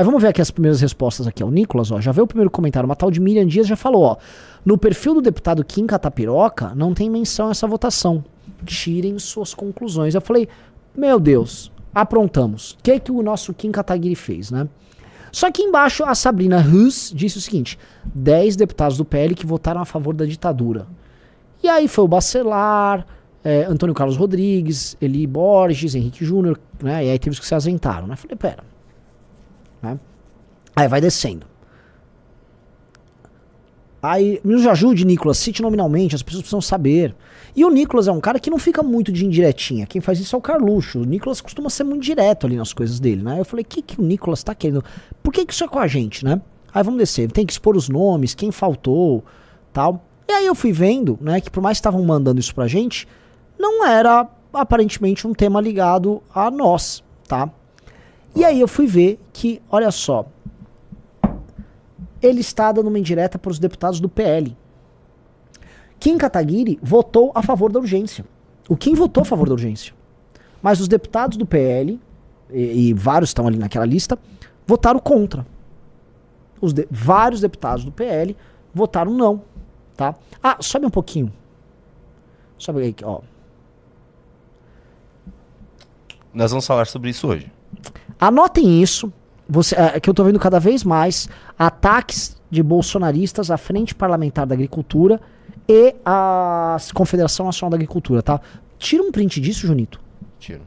Aí 0.00 0.04
vamos 0.04 0.22
ver 0.22 0.28
aqui 0.28 0.40
as 0.40 0.50
primeiras 0.50 0.80
respostas 0.80 1.26
aqui. 1.26 1.44
O 1.44 1.50
Nicolas, 1.50 1.92
ó, 1.92 2.00
já 2.00 2.10
vê 2.10 2.22
o 2.22 2.26
primeiro 2.26 2.50
comentário. 2.50 2.86
Uma 2.86 2.96
tal 2.96 3.10
de 3.10 3.20
Miriam 3.20 3.46
Dias 3.46 3.66
já 3.66 3.76
falou, 3.76 4.04
ó. 4.04 4.16
No 4.64 4.78
perfil 4.78 5.12
do 5.12 5.20
deputado 5.20 5.62
Kim 5.62 5.86
Catapiroca 5.86 6.74
não 6.74 6.94
tem 6.94 7.10
menção 7.10 7.48
a 7.48 7.50
essa 7.50 7.66
votação. 7.66 8.24
Tirem 8.64 9.18
suas 9.18 9.52
conclusões. 9.52 10.14
Eu 10.14 10.22
falei, 10.22 10.48
meu 10.96 11.20
Deus, 11.20 11.70
aprontamos. 11.94 12.70
O 12.70 12.76
que, 12.82 12.98
que 12.98 13.12
o 13.12 13.22
nosso 13.22 13.52
Kim 13.52 13.70
Kataguiri 13.70 14.14
fez, 14.14 14.50
né? 14.50 14.66
Só 15.30 15.52
que 15.52 15.60
embaixo 15.60 16.02
a 16.02 16.14
Sabrina 16.14 16.66
Hus 16.66 17.12
disse 17.14 17.36
o 17.36 17.40
seguinte: 17.42 17.78
10 18.14 18.56
deputados 18.56 18.96
do 18.96 19.04
PL 19.04 19.34
que 19.34 19.44
votaram 19.44 19.82
a 19.82 19.84
favor 19.84 20.14
da 20.14 20.24
ditadura. 20.24 20.86
E 21.62 21.68
aí 21.68 21.86
foi 21.86 22.04
o 22.04 22.08
Bacelar, 22.08 23.06
é, 23.44 23.64
Antônio 23.64 23.94
Carlos 23.94 24.16
Rodrigues, 24.16 24.96
Eli 24.98 25.26
Borges, 25.26 25.94
Henrique 25.94 26.24
Júnior, 26.24 26.58
né? 26.82 27.04
E 27.04 27.10
aí 27.10 27.18
teve 27.18 27.34
os 27.34 27.38
que 27.38 27.46
se 27.46 27.52
ausentaram, 27.52 28.06
né? 28.06 28.16
Falei, 28.16 28.34
pera. 28.34 28.69
Né? 29.82 29.98
Aí 30.74 30.88
vai 30.88 31.00
descendo. 31.00 31.46
Aí, 34.02 34.40
nos 34.42 34.66
ajude, 34.66 35.04
Nicolas, 35.04 35.36
cite 35.36 35.60
nominalmente, 35.60 36.14
as 36.14 36.22
pessoas 36.22 36.42
precisam 36.42 36.60
saber. 36.60 37.14
E 37.54 37.64
o 37.64 37.70
Nicolas 37.70 38.08
é 38.08 38.12
um 38.12 38.20
cara 38.20 38.40
que 38.40 38.48
não 38.48 38.58
fica 38.58 38.82
muito 38.82 39.12
de 39.12 39.26
indiretinha. 39.26 39.86
Quem 39.86 40.00
faz 40.00 40.18
isso 40.18 40.34
é 40.34 40.38
o 40.38 40.42
Carluxo. 40.42 41.00
O 41.00 41.04
Nicolas 41.04 41.40
costuma 41.40 41.68
ser 41.68 41.84
muito 41.84 42.02
direto 42.02 42.46
ali 42.46 42.56
nas 42.56 42.72
coisas 42.72 42.98
dele, 42.98 43.22
né? 43.22 43.40
Eu 43.40 43.44
falei, 43.44 43.62
o 43.62 43.66
que, 43.66 43.82
que 43.82 44.00
o 44.00 44.02
Nicolas 44.02 44.42
tá 44.42 44.54
querendo? 44.54 44.82
Por 45.22 45.32
que, 45.32 45.44
que 45.44 45.52
isso 45.52 45.64
é 45.64 45.68
com 45.68 45.78
a 45.78 45.86
gente, 45.86 46.24
né? 46.24 46.40
Aí 46.72 46.82
vamos 46.82 46.98
descer. 46.98 47.30
Tem 47.30 47.44
que 47.44 47.52
expor 47.52 47.76
os 47.76 47.90
nomes, 47.90 48.34
quem 48.34 48.50
faltou, 48.50 49.22
tal. 49.72 50.02
E 50.26 50.32
aí 50.32 50.46
eu 50.46 50.54
fui 50.54 50.72
vendo, 50.72 51.18
né, 51.20 51.40
que 51.40 51.50
por 51.50 51.60
mais 51.60 51.76
que 51.76 51.80
estavam 51.80 52.02
mandando 52.04 52.38
isso 52.38 52.54
pra 52.54 52.68
gente, 52.68 53.06
não 53.58 53.84
era 53.84 54.26
aparentemente 54.52 55.26
um 55.26 55.32
tema 55.32 55.60
ligado 55.60 56.22
a 56.32 56.50
nós, 56.50 57.02
tá? 57.26 57.50
E 58.34 58.44
aí 58.44 58.60
eu 58.60 58.68
fui 58.68 58.86
ver 58.86 59.18
que, 59.32 59.60
olha 59.70 59.90
só, 59.90 60.26
ele 62.22 62.40
está 62.40 62.70
dando 62.72 62.88
uma 62.88 62.98
indireta 62.98 63.38
para 63.38 63.50
os 63.50 63.58
deputados 63.58 64.00
do 64.00 64.08
PL. 64.08 64.56
Kim 65.98 66.16
Kataguiri 66.16 66.78
votou 66.82 67.32
a 67.34 67.42
favor 67.42 67.70
da 67.72 67.78
urgência. 67.80 68.24
O 68.68 68.76
Kim 68.76 68.94
votou 68.94 69.22
a 69.22 69.24
favor 69.24 69.46
da 69.48 69.54
urgência. 69.54 69.92
Mas 70.62 70.80
os 70.80 70.88
deputados 70.88 71.36
do 71.36 71.44
PL, 71.46 71.98
e, 72.50 72.88
e 72.90 72.94
vários 72.94 73.30
estão 73.30 73.46
ali 73.46 73.58
naquela 73.58 73.84
lista, 73.84 74.18
votaram 74.66 75.00
contra. 75.00 75.46
Os 76.60 76.72
de- 76.72 76.86
vários 76.90 77.40
deputados 77.40 77.84
do 77.84 77.90
PL 77.92 78.36
votaram 78.72 79.12
não. 79.12 79.42
Tá? 79.96 80.14
Ah, 80.42 80.58
sobe 80.60 80.86
um 80.86 80.90
pouquinho. 80.90 81.32
Sobe 82.56 82.80
aí, 82.82 82.94
ó. 83.02 83.20
Nós 86.32 86.50
vamos 86.50 86.66
falar 86.66 86.86
sobre 86.86 87.10
isso 87.10 87.26
hoje. 87.26 87.50
Anotem 88.20 88.82
isso. 88.82 89.12
Você, 89.48 89.74
é, 89.74 89.98
que 89.98 90.08
eu 90.08 90.14
tô 90.14 90.22
vendo 90.22 90.38
cada 90.38 90.60
vez 90.60 90.84
mais 90.84 91.28
ataques 91.58 92.36
de 92.50 92.62
bolsonaristas 92.62 93.50
à 93.50 93.56
Frente 93.56 93.94
Parlamentar 93.94 94.46
da 94.46 94.54
Agricultura 94.54 95.20
e 95.68 95.94
à 96.04 96.76
Confederação 96.94 97.46
Nacional 97.46 97.70
da 97.70 97.76
Agricultura, 97.76 98.22
tá? 98.22 98.40
Tira 98.78 99.02
um 99.02 99.10
print 99.10 99.40
disso, 99.40 99.66
Junito. 99.66 100.00
Tiro. 100.38 100.62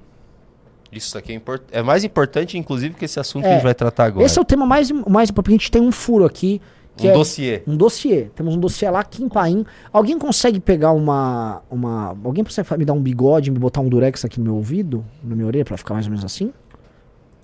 Isso 0.92 1.18
aqui 1.18 1.32
é, 1.32 1.36
import... 1.36 1.63
é 1.72 1.82
mais 1.82 2.04
importante, 2.04 2.58
inclusive, 2.58 2.94
que 2.94 3.06
esse 3.06 3.20
assunto 3.20 3.44
É, 3.44 3.48
que 3.48 3.52
a 3.52 3.56
gente 3.56 3.63
vai 3.63 3.74
tratar 3.74 4.06
agora. 4.06 4.26
Esse 4.26 4.38
é 4.38 4.42
o 4.42 4.46
tema 4.46 4.66
mais, 4.66 4.92
mais 4.92 5.30
importante. 5.30 5.56
A 5.56 5.58
gente 5.58 5.72
tem 5.72 5.82
um 5.82 5.92
furo 5.92 6.26
aqui. 6.26 6.62
Um 7.02 7.08
é 7.08 7.12
dossiê. 7.12 7.63
um 7.66 7.76
dossiê. 7.76 8.30
Temos 8.36 8.56
um 8.56 8.60
dossiê 8.60 8.89
lá 8.89 9.04
em 9.20 9.28
Paim. 9.28 9.66
Alguém 9.92 10.20
consegue 10.20 10.60
pegar 10.60 10.92
uma. 10.92 11.63
uma 11.72 12.16
alguém 12.24 12.44
consegue 12.44 12.78
me 12.78 12.86
dar 12.86 12.94
um 12.94 13.02
bigode 13.02 13.50
e 13.50 13.52
me 13.52 13.58
botar 13.58 13.82
um 13.82 13.89
durex 13.89 14.24
aqui 14.24 14.39
no 14.39 14.46
meu 14.46 14.56
ouvido, 14.56 15.04
na 15.24 15.36
minha 15.36 15.48
orelha, 15.48 15.66
pra 15.66 15.76
ficar 15.76 15.96
mais 15.96 16.06
ou 16.06 16.12
menos 16.12 16.24
assim? 16.24 16.54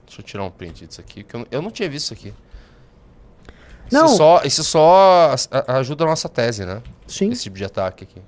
Deixa 0.10 0.22
eu 0.22 0.26
tirar 0.26 0.44
um 0.44 0.50
print 0.50 0.88
disso 0.88 1.00
aqui, 1.00 1.24
porque 1.24 1.36
eu 1.36 1.40
não, 1.42 1.48
eu 1.52 1.62
não 1.62 1.70
tinha 1.70 1.88
visto 1.88 2.06
isso 2.06 2.14
aqui. 2.16 2.34
Não. 3.92 4.06
Isso 4.06 4.18
só, 4.18 4.42
isso 4.44 4.64
só 4.64 5.36
ajuda 5.68 6.04
a 6.04 6.08
nossa 6.08 6.28
tese, 6.28 6.66
né? 6.66 6.82
Sim. 7.08 7.30
Esse 7.30 7.44
tipo 7.44 7.58
de 7.58 7.64
ataque 7.64 8.06
aqui. 8.06 8.22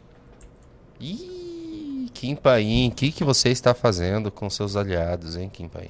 Ih, 1.00 2.08
Kim 2.14 2.36
Paim, 2.36 2.90
o 2.90 2.92
que, 2.92 3.12
que 3.12 3.24
você 3.24 3.50
está 3.50 3.74
fazendo 3.74 4.32
com 4.32 4.48
seus 4.48 4.76
aliados, 4.76 5.36
hein, 5.36 5.50
Kim 5.52 5.68
Paim? 5.68 5.90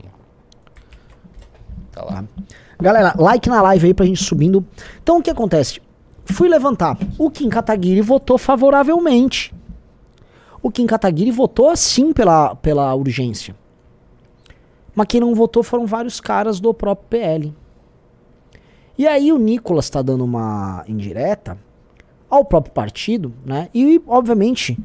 Tá 1.92 2.06
lá. 2.06 2.24
Galera, 2.80 3.14
like 3.18 3.50
na 3.50 3.62
live 3.62 3.88
aí 3.88 3.94
pra 3.94 4.06
gente 4.06 4.24
subindo. 4.24 4.66
Então 5.04 5.18
o 5.18 5.22
que 5.22 5.30
acontece? 5.30 5.82
Fui 6.24 6.48
levantar. 6.48 6.98
O 7.18 7.30
Kim 7.30 7.50
Kataguiri 7.50 8.00
votou 8.00 8.38
favoravelmente. 8.38 9.54
O 10.62 10.72
Kim 10.72 10.88
Kataguiri 10.88 11.32
votou 11.32 11.76
sim 11.76 12.14
pela, 12.14 12.56
pela 12.56 12.96
urgência. 12.96 13.54
Mas 14.96 15.08
quem 15.08 15.22
não 15.22 15.34
votou 15.34 15.64
foram 15.64 15.86
vários 15.86 16.20
caras 16.20 16.60
do 16.60 16.74
próprio 16.74 17.08
PL. 17.10 17.54
E 18.98 19.08
aí 19.08 19.32
o 19.32 19.38
Nicolas 19.38 19.90
tá 19.90 20.02
dando 20.02 20.24
uma 20.24 20.84
indireta 20.88 21.58
ao 22.30 22.46
próprio 22.46 22.74
partido, 22.74 23.34
né? 23.46 23.70
E, 23.74 24.02
obviamente, 24.08 24.78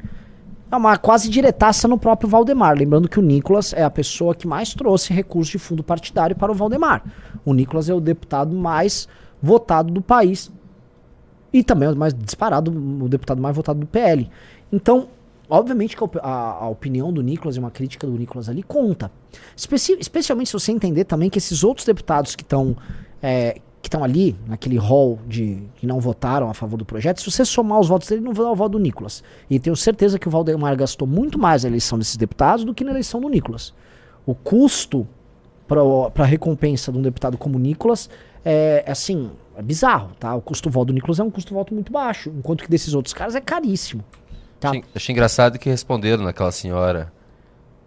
é 0.71 0.75
uma 0.75 0.97
quase 0.97 1.29
diretaça 1.29 1.87
no 1.87 1.97
próprio 1.97 2.29
Valdemar. 2.29 2.77
Lembrando 2.77 3.07
que 3.07 3.19
o 3.19 3.21
Nicolas 3.21 3.73
é 3.73 3.83
a 3.83 3.89
pessoa 3.89 4.35
que 4.35 4.47
mais 4.47 4.73
trouxe 4.73 5.13
recursos 5.13 5.51
de 5.51 5.57
fundo 5.57 5.83
partidário 5.83 6.35
para 6.35 6.51
o 6.51 6.55
Valdemar. 6.55 7.03
O 7.45 7.53
Nicolas 7.53 7.89
é 7.89 7.93
o 7.93 8.01
deputado 8.01 8.55
mais 8.55 9.07
votado 9.41 9.93
do 9.93 10.01
país. 10.01 10.51
E 11.53 11.63
também 11.63 11.87
é 11.87 11.91
o 11.91 11.95
mais 11.95 12.13
disparado, 12.13 12.71
o 12.71 13.07
deputado 13.07 13.41
mais 13.41 13.55
votado 13.55 13.79
do 13.79 13.87
PL. 13.87 14.29
Então, 14.71 15.07
obviamente 15.49 15.95
que 15.95 16.03
a, 16.21 16.29
a- 16.63 16.69
opinião 16.69 17.11
do 17.11 17.21
Nicolas 17.21 17.55
e 17.55 17.59
uma 17.59 17.71
crítica 17.71 18.05
do 18.07 18.13
Nicolas 18.17 18.49
ali 18.49 18.63
conta. 18.63 19.11
Especi- 19.55 19.97
especialmente 19.99 20.47
se 20.47 20.53
você 20.53 20.71
entender 20.71 21.03
também 21.05 21.29
que 21.29 21.37
esses 21.37 21.63
outros 21.63 21.85
deputados 21.85 22.35
que 22.35 22.43
estão 22.43 22.75
é, 23.21 23.59
que 23.81 23.87
estão 23.87 24.03
ali, 24.03 24.35
naquele 24.47 24.75
hall 24.77 25.19
de 25.27 25.63
que 25.75 25.85
não 25.87 25.99
votaram 25.99 26.49
a 26.49 26.53
favor 26.53 26.75
do 26.77 26.83
projeto, 26.83 27.21
se 27.21 27.31
você 27.31 27.45
somar 27.45 27.79
os 27.79 27.87
votos 27.87 28.07
dele, 28.09 28.21
não 28.21 28.33
vai 28.33 28.45
dar 28.45 28.51
o 28.51 28.55
voto 28.55 28.71
do 28.73 28.79
Nicolas. 28.79 29.23
E 29.49 29.59
tenho 29.59 29.75
certeza 29.75 30.19
que 30.19 30.27
o 30.27 30.31
Valdemar 30.31 30.75
gastou 30.75 31.07
muito 31.07 31.39
mais 31.39 31.63
na 31.63 31.69
eleição 31.69 31.97
desses 31.97 32.17
deputados 32.17 32.65
do 32.65 32.73
que 32.73 32.83
na 32.83 32.91
eleição 32.91 33.21
do 33.21 33.29
Nicolas. 33.29 33.73
O 34.25 34.33
custo 34.35 35.07
para 35.67 35.79
a 36.23 36.25
recompensa 36.25 36.91
de 36.91 36.97
um 36.97 37.01
deputado 37.01 37.37
como 37.37 37.55
o 37.57 37.59
Nicolas 37.59 38.09
é 38.43 38.83
assim, 38.87 39.29
é 39.55 39.61
bizarro, 39.61 40.11
tá? 40.19 40.33
O 40.35 40.41
custo 40.41 40.69
voto 40.69 40.87
do 40.87 40.93
Nicolas 40.93 41.19
é 41.19 41.23
um 41.23 41.31
custo 41.31 41.53
voto 41.53 41.73
muito 41.73 41.91
baixo, 41.91 42.31
enquanto 42.37 42.63
que 42.63 42.69
desses 42.69 42.93
outros 42.93 43.13
caras 43.13 43.35
é 43.35 43.41
caríssimo. 43.41 44.03
Tá? 44.59 44.69
Achei, 44.69 44.83
achei 44.95 45.13
engraçado 45.13 45.59
que 45.59 45.69
responderam 45.69 46.23
naquela 46.23 46.51
senhora. 46.51 47.11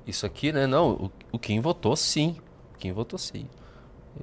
Isso 0.06 0.26
aqui, 0.26 0.52
né? 0.52 0.66
Não, 0.66 0.92
o, 0.92 1.12
o 1.33 1.38
Kim 1.38 1.61
votou 1.61 1.94
sim. 1.96 2.37
O 2.74 2.78
Kim 2.78 2.92
votou 2.92 3.18
sim. 3.18 3.46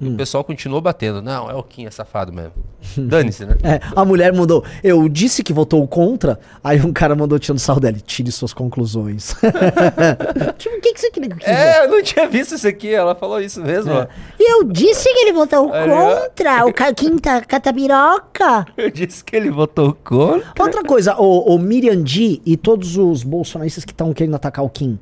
E 0.00 0.08
o 0.08 0.16
pessoal 0.16 0.44
continuou 0.44 0.80
batendo. 0.80 1.20
Não, 1.20 1.50
é 1.50 1.54
o 1.54 1.62
Kim, 1.62 1.84
é 1.86 1.90
safado 1.90 2.32
mesmo. 2.32 2.52
Dane-se, 2.96 3.44
né? 3.44 3.56
É, 3.64 3.80
a 3.96 4.04
mulher 4.04 4.32
mandou. 4.32 4.64
Eu 4.82 5.08
disse 5.08 5.42
que 5.42 5.52
votou 5.52 5.86
contra, 5.88 6.38
aí 6.62 6.80
um 6.80 6.92
cara 6.92 7.16
mandou 7.16 7.36
tirando 7.38 7.58
sarro 7.58 7.80
dela. 7.80 7.96
Tire 8.06 8.30
suas 8.30 8.52
conclusões. 8.52 9.34
tipo, 10.56 10.76
o 10.76 10.80
que, 10.80 10.92
que 10.94 11.00
você 11.00 11.10
queria 11.10 11.30
que 11.30 11.44
É, 11.44 11.84
eu 11.84 11.90
não 11.90 12.02
tinha 12.02 12.28
visto 12.28 12.54
isso 12.54 12.68
aqui. 12.68 12.94
Ela 12.94 13.14
falou 13.14 13.40
isso 13.40 13.60
mesmo. 13.60 13.92
E 14.38 14.52
eu 14.52 14.64
disse 14.64 15.04
que 15.12 15.18
ele 15.20 15.32
votou 15.32 15.72
Aí, 15.72 15.88
contra 15.88 16.66
o 16.66 16.72
ca- 16.72 16.94
quinta 16.94 17.40
catabiroca. 17.40 18.66
Eu 18.76 18.90
disse 18.90 19.24
que 19.24 19.34
ele 19.34 19.50
votou 19.50 19.96
contra. 20.04 20.62
Outra 20.62 20.84
coisa, 20.84 21.16
o, 21.16 21.54
o 21.54 21.58
Miriam 21.58 22.02
Di 22.02 22.40
e 22.46 22.56
todos 22.56 22.96
os 22.96 23.22
bolsonaristas 23.24 23.84
que 23.84 23.92
estão 23.92 24.12
querendo 24.12 24.36
atacar 24.36 24.64
o 24.64 24.70
Kim. 24.70 24.98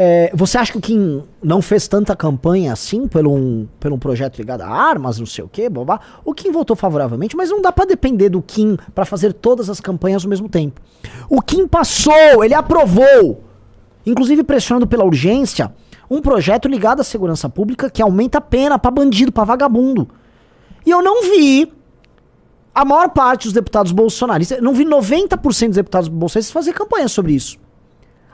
É, 0.00 0.30
você 0.32 0.56
acha 0.56 0.70
que 0.70 0.78
o 0.78 0.80
Kim 0.80 1.24
não 1.42 1.60
fez 1.60 1.88
tanta 1.88 2.14
campanha 2.14 2.72
assim 2.72 3.08
pelo 3.08 3.34
um, 3.34 3.66
pelo 3.80 3.96
um 3.96 3.98
projeto 3.98 4.38
ligado 4.38 4.60
a 4.60 4.68
armas, 4.68 5.18
não 5.18 5.26
sei 5.26 5.42
o 5.42 5.48
quê, 5.48 5.68
babá? 5.68 5.98
O 6.24 6.32
Kim 6.32 6.52
votou 6.52 6.76
favoravelmente, 6.76 7.36
mas 7.36 7.50
não 7.50 7.60
dá 7.60 7.72
pra 7.72 7.84
depender 7.84 8.28
do 8.28 8.40
Kim 8.40 8.78
pra 8.94 9.04
fazer 9.04 9.32
todas 9.32 9.68
as 9.68 9.80
campanhas 9.80 10.22
ao 10.22 10.30
mesmo 10.30 10.48
tempo. 10.48 10.80
O 11.28 11.42
Kim 11.42 11.66
passou, 11.66 12.44
ele 12.44 12.54
aprovou, 12.54 13.42
inclusive 14.06 14.44
pressionando 14.44 14.86
pela 14.86 15.04
urgência, 15.04 15.74
um 16.08 16.22
projeto 16.22 16.68
ligado 16.68 17.00
à 17.00 17.04
segurança 17.04 17.48
pública 17.48 17.90
que 17.90 18.00
aumenta 18.00 18.38
a 18.38 18.40
pena 18.40 18.78
pra 18.78 18.92
bandido, 18.92 19.32
pra 19.32 19.42
vagabundo. 19.42 20.08
E 20.86 20.90
eu 20.90 21.02
não 21.02 21.24
vi 21.24 21.72
a 22.72 22.84
maior 22.84 23.08
parte 23.08 23.46
dos 23.48 23.52
deputados 23.52 23.90
bolsonaristas, 23.90 24.62
não 24.62 24.72
vi 24.72 24.84
90% 24.84 25.66
dos 25.66 25.74
deputados 25.74 26.08
bolsonaristas 26.08 26.52
fazer 26.52 26.72
campanha 26.72 27.08
sobre 27.08 27.32
isso. 27.32 27.58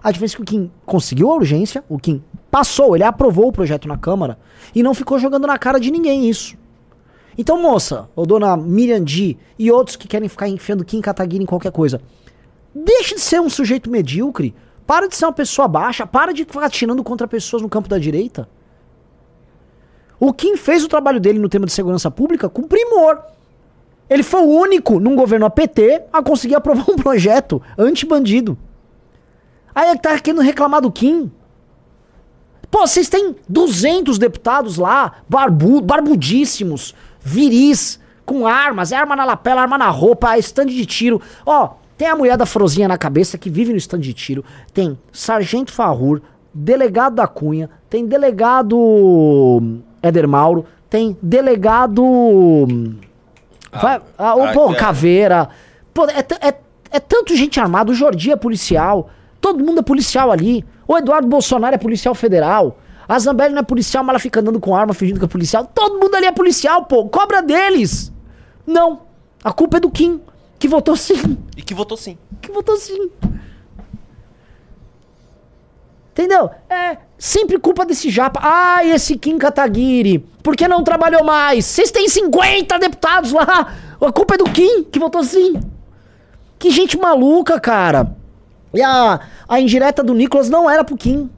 A 0.05 0.11
diferença 0.11 0.35
é 0.35 0.37
que 0.37 0.43
o 0.43 0.45
Kim 0.45 0.71
conseguiu 0.85 1.31
a 1.33 1.35
urgência, 1.35 1.83
o 1.89 1.99
Kim 1.99 2.23
passou, 2.51 2.95
ele 2.95 3.05
aprovou 3.05 3.49
o 3.49 3.53
projeto 3.53 3.89
na 3.89 3.97
Câmara 3.97 4.39
e 4.75 4.83
não 4.83 4.93
ficou 4.93 5.19
jogando 5.19 5.47
na 5.47 5.57
cara 5.57 5.81
de 5.81 5.91
ninguém 5.91 6.29
isso. 6.29 6.59
Então, 7.39 7.61
moça, 7.61 8.07
ou 8.15 8.27
dona 8.27 8.55
Miriam 8.55 9.03
Di 9.03 9.39
e 9.59 9.73
outros 9.73 9.97
que 9.97 10.07
querem 10.07 10.29
ficar 10.29 10.47
enfiando 10.47 10.85
Kim 10.85 11.01
Kataguiri 11.01 11.43
em 11.43 11.47
qualquer 11.47 11.73
coisa, 11.73 12.03
deixe 12.75 13.15
de 13.15 13.21
ser 13.23 13.41
um 13.41 13.49
sujeito 13.49 13.89
medíocre, 13.89 14.55
para 14.87 15.09
de 15.09 15.17
ser 15.17 15.25
uma 15.25 15.33
pessoa 15.33 15.67
baixa, 15.67 16.07
para 16.07 16.35
de 16.35 16.45
ficar 16.45 16.67
atirando 16.67 17.03
contra 17.03 17.27
pessoas 17.27 17.63
no 17.63 17.69
campo 17.71 17.89
da 17.89 17.99
direita. 17.99 18.47
O 20.21 20.35
Kim 20.35 20.55
fez 20.59 20.85
o 20.85 20.89
trabalho 20.89 21.19
dele 21.19 21.39
no 21.39 21.49
tema 21.49 21.65
de 21.65 21.73
segurança 21.73 22.11
pública 22.11 22.47
com 22.51 22.65
primor. 22.65 23.23
Ele 24.09 24.23
foi 24.23 24.43
o 24.43 24.51
único, 24.51 25.01
num 25.01 25.17
governo 25.17 25.47
APT, 25.47 26.03
a 26.13 26.23
conseguir 26.23 26.57
aprovar 26.57 26.85
um 26.91 26.97
projeto 26.97 27.63
anti-bandido. 27.79 28.59
Aí 29.75 29.91
ele 29.91 29.99
tá 29.99 30.19
querendo 30.19 30.41
reclamar 30.41 30.81
do 30.81 30.91
Kim. 30.91 31.31
Pô, 32.71 32.87
vocês 32.87 33.09
têm 33.09 33.37
200 33.49 34.19
deputados 34.19 34.79
lá, 34.79 35.13
barbu, 35.29 35.81
barbudíssimos, 35.81 36.95
viris, 37.21 38.01
com 38.25 38.47
armas, 38.47 38.91
é 38.91 38.97
arma 38.97 39.15
na 39.15 39.25
lapela, 39.25 39.63
arma 39.63 39.79
na 39.79 39.89
roupa, 39.91 40.37
stand 40.39 40.67
de 40.67 40.87
tiro. 40.87 41.21
Ó, 41.45 41.71
tem 41.97 42.09
a 42.09 42.17
mulher 42.17 42.37
da 42.37 42.47
Frozinha 42.47 42.89
na 42.89 42.99
cabeça 42.99 43.39
que 43.39 43.51
vive 43.51 43.73
no 43.73 43.79
stand 43.79 44.01
de 44.01 44.13
tiro. 44.13 44.45
Tem 44.73 44.99
Sargento 45.13 45.73
Farrur, 45.73 46.21
delegado 46.53 47.17
da 47.17 47.27
Cunha, 47.27 47.71
tem 47.89 48.07
delegado 48.07 49.83
Éder 50.03 50.27
Mauro, 50.27 50.67
tem 50.91 51.17
delegado. 51.23 52.03
Vai, 53.73 54.01
ah, 54.19 54.37
o, 54.37 54.45
ah, 54.45 54.53
pô, 54.53 54.69
que 54.69 54.75
é- 54.75 54.79
Caveira. 54.79 55.49
Pô, 55.93 56.07
é, 56.07 56.25
é, 56.41 56.55
é 56.91 57.01
tanto 57.01 57.37
gente 57.37 57.59
armada. 57.61 57.91
O 57.91 57.95
Jordi 57.95 58.31
é 58.31 58.37
policial. 58.37 59.11
Todo 59.45 59.63
mundo 59.63 59.81
é 59.81 59.83
policial 59.83 60.33
ali. 60.33 60.65
O 60.89 60.97
Eduardo 60.97 61.29
Bolsonaro 61.29 61.75
é 61.75 61.77
policial 61.77 62.15
federal. 62.15 62.79
A 63.07 63.19
Zambelli 63.19 63.53
não 63.53 63.61
é 63.61 63.63
policial, 63.63 64.03
mas 64.03 64.15
ela 64.15 64.19
fica 64.19 64.41
andando 64.41 64.59
com 64.59 64.75
arma 64.75 64.95
fingindo 64.95 65.19
que 65.19 65.27
é 65.27 65.29
policial. 65.29 65.67
Todo 65.67 66.01
mundo 66.01 66.15
ali 66.15 66.25
é 66.25 66.33
policial, 66.33 66.87
pô. 66.87 67.11
Cobra 67.11 67.43
deles. 67.43 68.11
Não. 68.67 69.03
A 69.45 69.53
culpa 69.53 69.77
é 69.77 69.81
do 69.81 69.91
Kim, 69.91 70.19
que 70.59 70.67
votou 70.67 70.97
sim. 70.97 71.37
E 71.59 71.61
que 71.61 71.75
votou 71.75 71.95
sim. 71.95 72.17
Que 72.41 72.51
votou 72.51 72.75
sim. 72.79 73.11
Entendeu? 76.13 76.49
É 76.71 76.97
sempre 77.19 77.59
culpa 77.59 77.85
desse 77.85 78.09
japa. 78.09 78.41
Ai, 78.43 78.93
esse 78.93 79.19
Kim 79.19 79.37
Kataguiri. 79.37 80.21
Por 80.43 80.57
que 80.57 80.67
não 80.67 80.83
trabalhou 80.83 81.23
mais? 81.23 81.67
Vocês 81.67 81.91
têm 81.91 82.09
50 82.09 82.79
deputados 82.79 83.31
lá. 83.33 83.75
A 84.01 84.11
culpa 84.11 84.37
é 84.37 84.39
do 84.39 84.45
Kim, 84.45 84.85
que 84.85 84.99
votou 84.99 85.23
sim. 85.23 85.61
Que 86.59 86.71
gente 86.71 86.97
maluca, 86.97 87.61
cara. 87.61 88.24
E 88.75 88.83
a, 88.83 89.21
a 89.49 89.61
indireta 89.61 90.03
do 90.03 90.15
Nicolas 90.15 90.51
não 90.51 90.69
era 90.69 90.85
pro 90.85 90.97
Kim. 90.97 91.31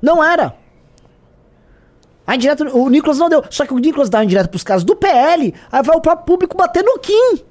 Não 0.00 0.22
era. 0.22 0.54
A 2.26 2.36
indireta, 2.36 2.64
o 2.76 2.88
Nicolas 2.88 3.18
não 3.18 3.28
deu. 3.28 3.42
Só 3.50 3.66
que 3.66 3.72
o 3.72 3.78
Nicolas 3.78 4.10
dá 4.10 4.18
a 4.20 4.24
indireta 4.24 4.48
pros 4.48 4.62
caras 4.62 4.84
do 4.84 4.94
PL, 4.94 5.54
aí 5.72 5.82
vai 5.82 5.96
o 5.96 6.00
próprio 6.00 6.26
público 6.26 6.56
bater 6.56 6.82
no 6.82 6.98
Kim. 6.98 7.42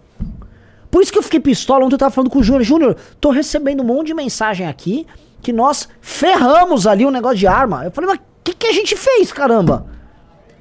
Por 0.89 1.01
isso 1.01 1.11
que 1.11 1.17
eu 1.17 1.23
fiquei 1.23 1.39
pistola. 1.39 1.83
Ontem 1.83 1.95
eu 1.95 1.99
tava 1.99 2.11
falando 2.11 2.29
com 2.29 2.39
o 2.39 2.43
Júnior. 2.43 2.63
Júnior, 2.63 2.97
tô 3.19 3.31
recebendo 3.31 3.81
um 3.81 3.85
monte 3.85 4.07
de 4.07 4.13
mensagem 4.13 4.67
aqui 4.67 5.07
que 5.41 5.51
nós 5.51 5.89
ferramos 5.99 6.85
ali 6.85 7.05
o 7.05 7.11
negócio 7.11 7.37
de 7.37 7.47
arma. 7.47 7.83
Eu 7.83 7.91
falei, 7.91 8.11
mas 8.11 8.19
o 8.19 8.23
que, 8.43 8.53
que 8.53 8.67
a 8.67 8.71
gente 8.71 8.95
fez, 8.95 9.31
caramba? 9.31 9.87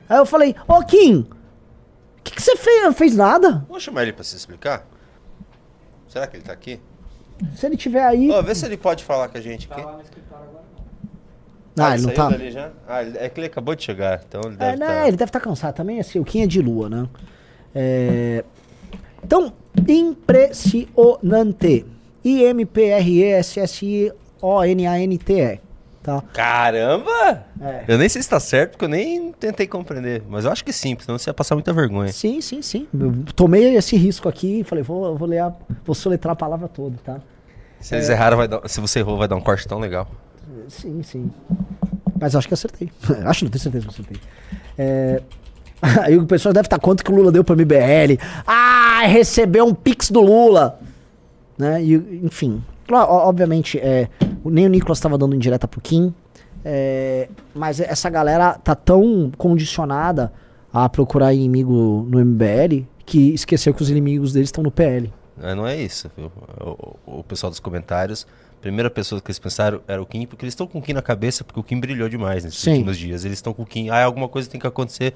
Aí 0.08 0.16
eu 0.16 0.26
falei, 0.26 0.56
ô 0.66 0.82
Kim, 0.84 1.20
o 1.20 2.22
que, 2.24 2.34
que 2.34 2.42
você 2.42 2.56
fez? 2.56 2.82
Não 2.82 2.92
fez 2.92 3.14
nada. 3.14 3.64
Vou 3.68 3.78
chamar 3.78 4.04
ele 4.04 4.12
pra 4.12 4.24
se 4.24 4.36
explicar. 4.36 4.86
Será 6.08 6.26
que 6.26 6.36
ele 6.36 6.44
tá 6.44 6.52
aqui? 6.52 6.80
Se 7.56 7.66
ele 7.66 7.76
tiver 7.76 8.04
aí. 8.04 8.30
Ó, 8.30 8.40
vê 8.42 8.54
se 8.54 8.64
ele 8.66 8.76
pode 8.76 9.04
falar 9.04 9.28
com 9.28 9.38
a 9.38 9.40
gente 9.40 9.68
aqui. 9.70 9.82
Ah, 11.78 11.94
ele 11.94 12.02
não 12.06 12.12
tá. 12.14 12.28
Ah, 12.86 13.02
ele- 13.02 13.16
é 13.18 13.28
que 13.30 13.40
ele 13.40 13.46
acabou 13.46 13.74
de 13.74 13.82
chegar, 13.82 14.22
então 14.28 14.42
ele 14.44 14.54
É, 14.54 14.58
deve 14.58 14.76
né, 14.78 14.86
tá... 14.86 15.08
ele 15.08 15.16
deve 15.16 15.28
estar 15.30 15.40
cansado 15.40 15.74
também, 15.74 15.98
assim, 16.00 16.18
o 16.18 16.24
Kim 16.24 16.42
é 16.42 16.46
de 16.46 16.60
lua, 16.60 16.88
né? 16.90 17.08
É, 17.74 18.44
Então, 19.24 19.52
impressionante. 19.88 21.86
I-M-P-R-E-S-S-I-O-N-A-N-T-E. 24.42 25.60
Tá? 26.02 26.20
Caramba! 26.32 27.44
É. 27.60 27.84
Eu 27.86 27.96
nem 27.96 28.08
sei 28.08 28.20
se 28.22 28.28
tá 28.28 28.40
certo, 28.40 28.72
porque 28.72 28.86
eu 28.86 28.88
nem 28.88 29.30
tentei 29.32 29.68
compreender. 29.68 30.20
Mas 30.28 30.44
eu 30.44 30.50
acho 30.50 30.64
que 30.64 30.72
sim, 30.72 30.96
porque 30.96 31.04
senão 31.06 31.16
você 31.16 31.30
ia 31.30 31.34
passar 31.34 31.54
muita 31.54 31.72
vergonha. 31.72 32.12
Sim, 32.12 32.40
sim, 32.40 32.60
sim. 32.60 32.88
Eu 32.92 33.14
tomei 33.36 33.76
esse 33.76 33.96
risco 33.96 34.28
aqui 34.28 34.60
e 34.60 34.64
falei, 34.64 34.82
vou, 34.82 35.16
vou 35.16 35.28
ler 35.28 35.38
a, 35.38 35.52
vou 35.84 35.94
soletrar 35.94 36.32
a 36.32 36.36
palavra 36.36 36.66
toda, 36.66 36.96
tá? 37.04 37.20
Se 37.82 37.94
eles 37.94 38.08
erraram, 38.08 38.36
vai 38.36 38.48
dar... 38.48 38.60
se 38.66 38.80
você 38.80 39.00
errou, 39.00 39.18
vai 39.18 39.28
dar 39.28 39.36
um 39.36 39.40
corte 39.40 39.66
tão 39.66 39.78
legal. 39.78 40.08
Sim, 40.68 41.02
sim. 41.02 41.30
Mas 42.18 42.34
acho 42.36 42.48
que 42.48 42.54
acertei. 42.54 42.90
acho, 43.26 43.44
não 43.44 43.50
tenho 43.50 43.62
certeza 43.62 43.86
que 43.86 43.92
acertei. 43.92 44.16
É... 44.78 45.22
Aí 46.02 46.16
o 46.16 46.24
pessoal 46.24 46.52
deve 46.52 46.66
estar 46.66 46.78
quanto 46.78 47.04
que 47.04 47.10
o 47.10 47.14
Lula 47.14 47.32
deu 47.32 47.42
pra 47.42 47.56
MBL. 47.56 48.16
Ah, 48.46 49.02
recebeu 49.06 49.66
um 49.66 49.74
pix 49.74 50.10
do 50.10 50.20
Lula. 50.20 50.78
Né? 51.58 51.82
E, 51.82 51.94
enfim. 52.22 52.62
Obviamente, 52.90 53.78
é, 53.78 54.08
nem 54.44 54.66
o 54.66 54.68
Nicolas 54.68 54.98
estava 54.98 55.18
dando 55.18 55.34
indireta 55.34 55.66
pro 55.66 55.80
Kim. 55.80 56.14
é, 56.64 57.28
mas 57.54 57.80
essa 57.80 58.08
galera 58.10 58.54
tá 58.54 58.74
tão 58.74 59.32
condicionada 59.36 60.32
a 60.72 60.88
procurar 60.88 61.32
inimigo 61.32 62.06
no 62.08 62.24
MBL 62.24 62.84
que 63.04 63.34
esqueceu 63.34 63.74
que 63.74 63.82
os 63.82 63.90
inimigos 63.90 64.32
deles 64.32 64.48
estão 64.48 64.62
no 64.62 64.70
PL. 64.70 65.12
É, 65.42 65.54
não 65.54 65.66
é 65.66 65.76
isso, 65.76 66.10
viu? 66.16 66.30
O, 66.60 67.18
o- 67.18 67.24
pessoal 67.24 67.50
dos 67.50 67.58
comentários, 67.60 68.26
a 68.58 68.60
primeira 68.62 68.88
pessoa 68.90 69.20
que 69.20 69.26
eles 69.28 69.38
pensaram 69.38 69.80
era 69.88 70.00
o 70.00 70.06
Kim, 70.06 70.26
porque 70.26 70.44
eles 70.44 70.52
estão 70.52 70.66
com 70.66 70.78
o 70.78 70.82
Kim 70.82 70.92
na 70.92 71.02
cabeça, 71.02 71.42
porque 71.44 71.58
o 71.58 71.62
Kim 71.62 71.80
brilhou 71.80 72.08
demais 72.08 72.44
nesses 72.44 72.60
Sim. 72.60 72.72
últimos 72.72 72.96
dias. 72.96 73.24
Eles 73.24 73.38
estão 73.38 73.52
com 73.52 73.62
o 73.62 73.66
Kim, 73.66 73.90
ah, 73.90 74.04
alguma 74.04 74.28
coisa 74.28 74.48
tem 74.48 74.60
que 74.60 74.66
acontecer, 74.66 75.14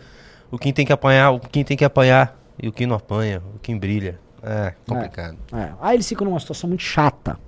o 0.51 0.59
Kim 0.59 0.73
tem 0.73 0.85
que 0.85 0.93
apanhar, 0.93 1.31
o 1.31 1.39
Kim 1.41 1.63
tem 1.65 1.77
que 1.77 1.85
apanhar, 1.85 2.37
e 2.61 2.69
o 2.69 2.73
Kim 2.73 2.87
não 2.87 2.97
apanha, 2.97 3.43
o 3.55 3.59
Kim 3.59 3.79
brilha. 3.79 4.19
É, 4.43 4.75
complicado. 4.87 5.37
É. 5.53 5.71
Aí 5.81 5.97
eles 5.97 6.09
ficam 6.09 6.25
numa 6.27 6.39
situação 6.39 6.69
muito 6.69 6.83
chata. 6.83 7.39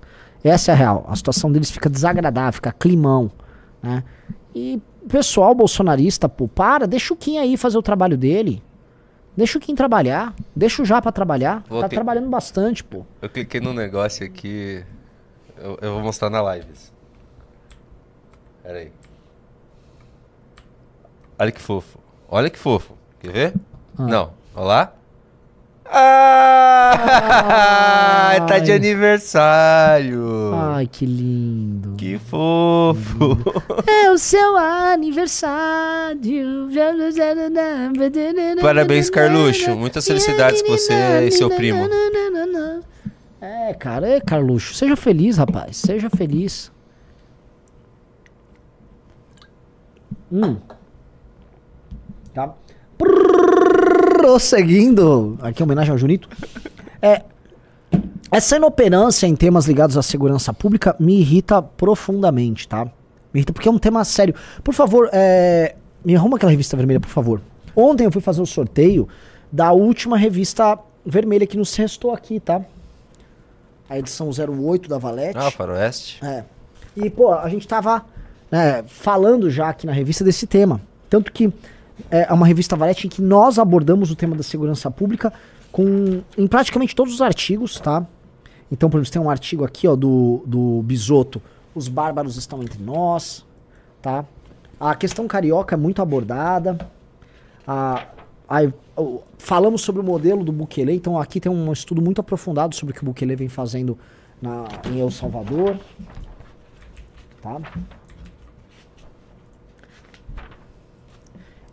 Essa 0.43 0.73
é 0.73 0.75
a 0.75 0.77
real. 0.77 1.07
A 1.09 1.15
situação 1.17 1.51
deles 1.51 1.71
fica 1.71 1.89
desagradável, 1.89 2.53
fica 2.53 2.73
climão. 2.73 3.31
Né? 3.83 4.03
E 4.55 4.81
o 5.03 5.09
pessoal 5.09 5.55
bolsonarista, 5.55 6.29
pô, 6.29 6.49
para, 6.49 6.87
deixa 6.87 7.13
o 7.15 7.17
Kim 7.17 7.39
aí 7.39 7.57
fazer 7.57 7.79
o 7.79 7.83
trabalho 7.83 8.17
dele. 8.17 8.63
Deixa 9.37 9.59
o 9.59 9.61
Kim 9.61 9.75
trabalhar. 9.75 10.35
Deixa 10.55 10.83
o 10.83 10.85
Japa 10.85 11.13
trabalhar. 11.13 11.65
Vou 11.69 11.81
tá 11.81 11.89
trabalhando 11.89 12.29
bastante, 12.29 12.83
pô. 12.83 13.05
Eu 13.23 13.29
cliquei 13.29 13.61
num 13.61 13.73
negócio 13.73 14.27
aqui, 14.27 14.85
eu, 15.57 15.79
eu 15.81 15.93
vou 15.95 16.03
mostrar 16.03 16.29
na 16.29 16.41
live. 16.41 16.73
Pera 18.63 18.79
aí. 18.79 18.93
Olha 21.39 21.53
que 21.53 21.61
fofo. 21.61 21.99
Olha 22.29 22.51
que 22.51 22.59
fofo. 22.59 22.95
Quer 23.21 23.33
ver? 23.33 23.55
Não. 23.97 24.33
Olha 24.55 24.67
lá. 24.67 24.93
Ah! 25.91 26.99
tá 28.47 28.59
de 28.59 28.73
Ai. 28.73 28.77
aniversário. 28.77 30.53
Ai, 30.55 30.87
que 30.87 31.07
lindo. 31.07 31.95
Que 31.97 32.19
fofo. 32.19 33.39
É 33.87 34.11
o 34.11 34.19
seu 34.19 34.57
aniversário. 34.57 36.69
Parabéns, 38.61 39.09
Carluxo. 39.11 39.77
Muitas 39.77 40.05
felicidades 40.07 40.63
pra 40.63 40.73
você 40.73 41.27
e 41.27 41.31
seu 41.31 41.51
primo. 41.51 41.89
É, 43.41 43.73
cara, 43.75 44.09
é, 44.09 44.21
Carluxo. 44.21 44.75
Seja 44.75 44.97
feliz, 44.97 45.39
rapaz. 45.39 45.77
Seja 45.79 46.11
feliz. 46.11 46.71
Hum. 50.31 50.59
Tá? 52.35 52.55
Prosseguindo, 54.29 55.39
aqui 55.41 55.63
em 55.63 55.65
homenagem 55.65 55.91
ao 55.91 55.97
Junito. 55.97 56.29
É, 57.01 57.23
essa 58.31 58.57
inoperância 58.57 59.27
em 59.27 59.35
temas 59.35 59.65
ligados 59.65 59.97
à 59.97 60.03
segurança 60.03 60.53
pública 60.53 60.95
me 61.01 61.19
irrita 61.19 61.63
profundamente, 61.63 62.69
tá? 62.69 62.85
Me 63.33 63.41
irrita 63.41 63.55
porque 63.55 63.71
é 63.71 63.73
um 63.73 63.79
tema 63.79 64.05
sério. 64.05 64.35
Por 64.63 64.75
favor, 64.75 65.09
é, 65.15 65.77
me 66.05 66.15
arruma 66.15 66.37
aquela 66.37 66.51
revista 66.51 66.77
vermelha, 66.77 67.01
por 67.01 67.09
favor. 67.09 67.41
Ontem 67.75 68.05
eu 68.05 68.13
fui 68.13 68.21
fazer 68.21 68.43
o 68.43 68.47
sorteio 68.47 69.09
da 69.51 69.73
última 69.73 70.19
revista 70.19 70.79
vermelha 71.07 71.47
que 71.47 71.57
nos 71.57 71.75
restou 71.75 72.13
aqui, 72.13 72.39
tá? 72.39 72.61
A 73.89 73.99
edição 73.99 74.29
08 74.29 74.91
da 74.91 74.99
Valete. 74.99 75.39
Ah, 75.39 75.51
Faroeste. 75.51 76.23
É. 76.23 76.45
E, 76.95 77.09
pô, 77.09 77.33
a 77.33 77.49
gente 77.49 77.67
tava 77.67 78.05
né, 78.51 78.85
falando 78.89 79.51
já 79.51 79.71
aqui 79.71 79.87
na 79.87 79.93
revista 79.93 80.23
desse 80.23 80.47
tema. 80.47 80.83
Tanto 81.09 81.33
que 81.33 81.51
é 82.11 82.33
uma 82.33 82.47
revista 82.47 82.77
Valete 82.77 83.07
em 83.07 83.11
que 83.11 83.21
nós 83.23 83.59
abordamos 83.59 84.11
o 84.11 84.17
tema 84.17 84.35
da 84.37 84.43
segurança 84.43 84.91
pública 84.91 85.33
com, 85.73 86.21
em 86.37 86.47
praticamente 86.47 86.95
todos 86.95 87.13
os 87.15 87.21
artigos, 87.21 87.79
tá? 87.81 88.07
Então, 88.71 88.89
por 88.91 88.99
exemplo, 88.99 89.13
tem 89.13 89.23
um 89.23 89.31
artigo 89.31 89.65
aqui, 89.65 89.87
ó, 89.89 89.97
do, 89.97 90.43
do 90.47 90.83
Bisoto. 90.83 91.41
Os 91.75 91.89
bárbaros 91.89 92.37
estão 92.37 92.63
entre 92.63 92.83
nós, 92.83 93.45
tá? 94.03 94.25
A 94.79 94.95
questão 94.95 95.27
carioca 95.27 95.75
é 95.75 95.79
muito 95.79 96.01
abordada. 96.03 96.79
A, 97.67 98.05
a- 98.49 98.73
o- 99.01 99.23
falamos 99.39 99.83
sobre 99.83 100.01
o 100.01 100.05
modelo 100.05 100.45
do 100.45 100.53
Bukele, 100.53 100.93
então 100.93 101.19
aqui 101.19 101.41
tem 101.41 101.51
um 101.51 101.73
estudo 101.73 102.01
muito 102.03 102.21
aprofundado 102.21 102.75
sobre 102.75 102.93
o 102.93 102.95
que 102.95 103.03
o 103.03 103.07
Bukele 103.07 103.37
vem 103.37 103.49
fazendo 103.49 103.99
na, 104.41 104.65
em 104.91 105.01
El 105.01 105.11
Salvador. 105.11 105.77
Tá? 107.43 107.61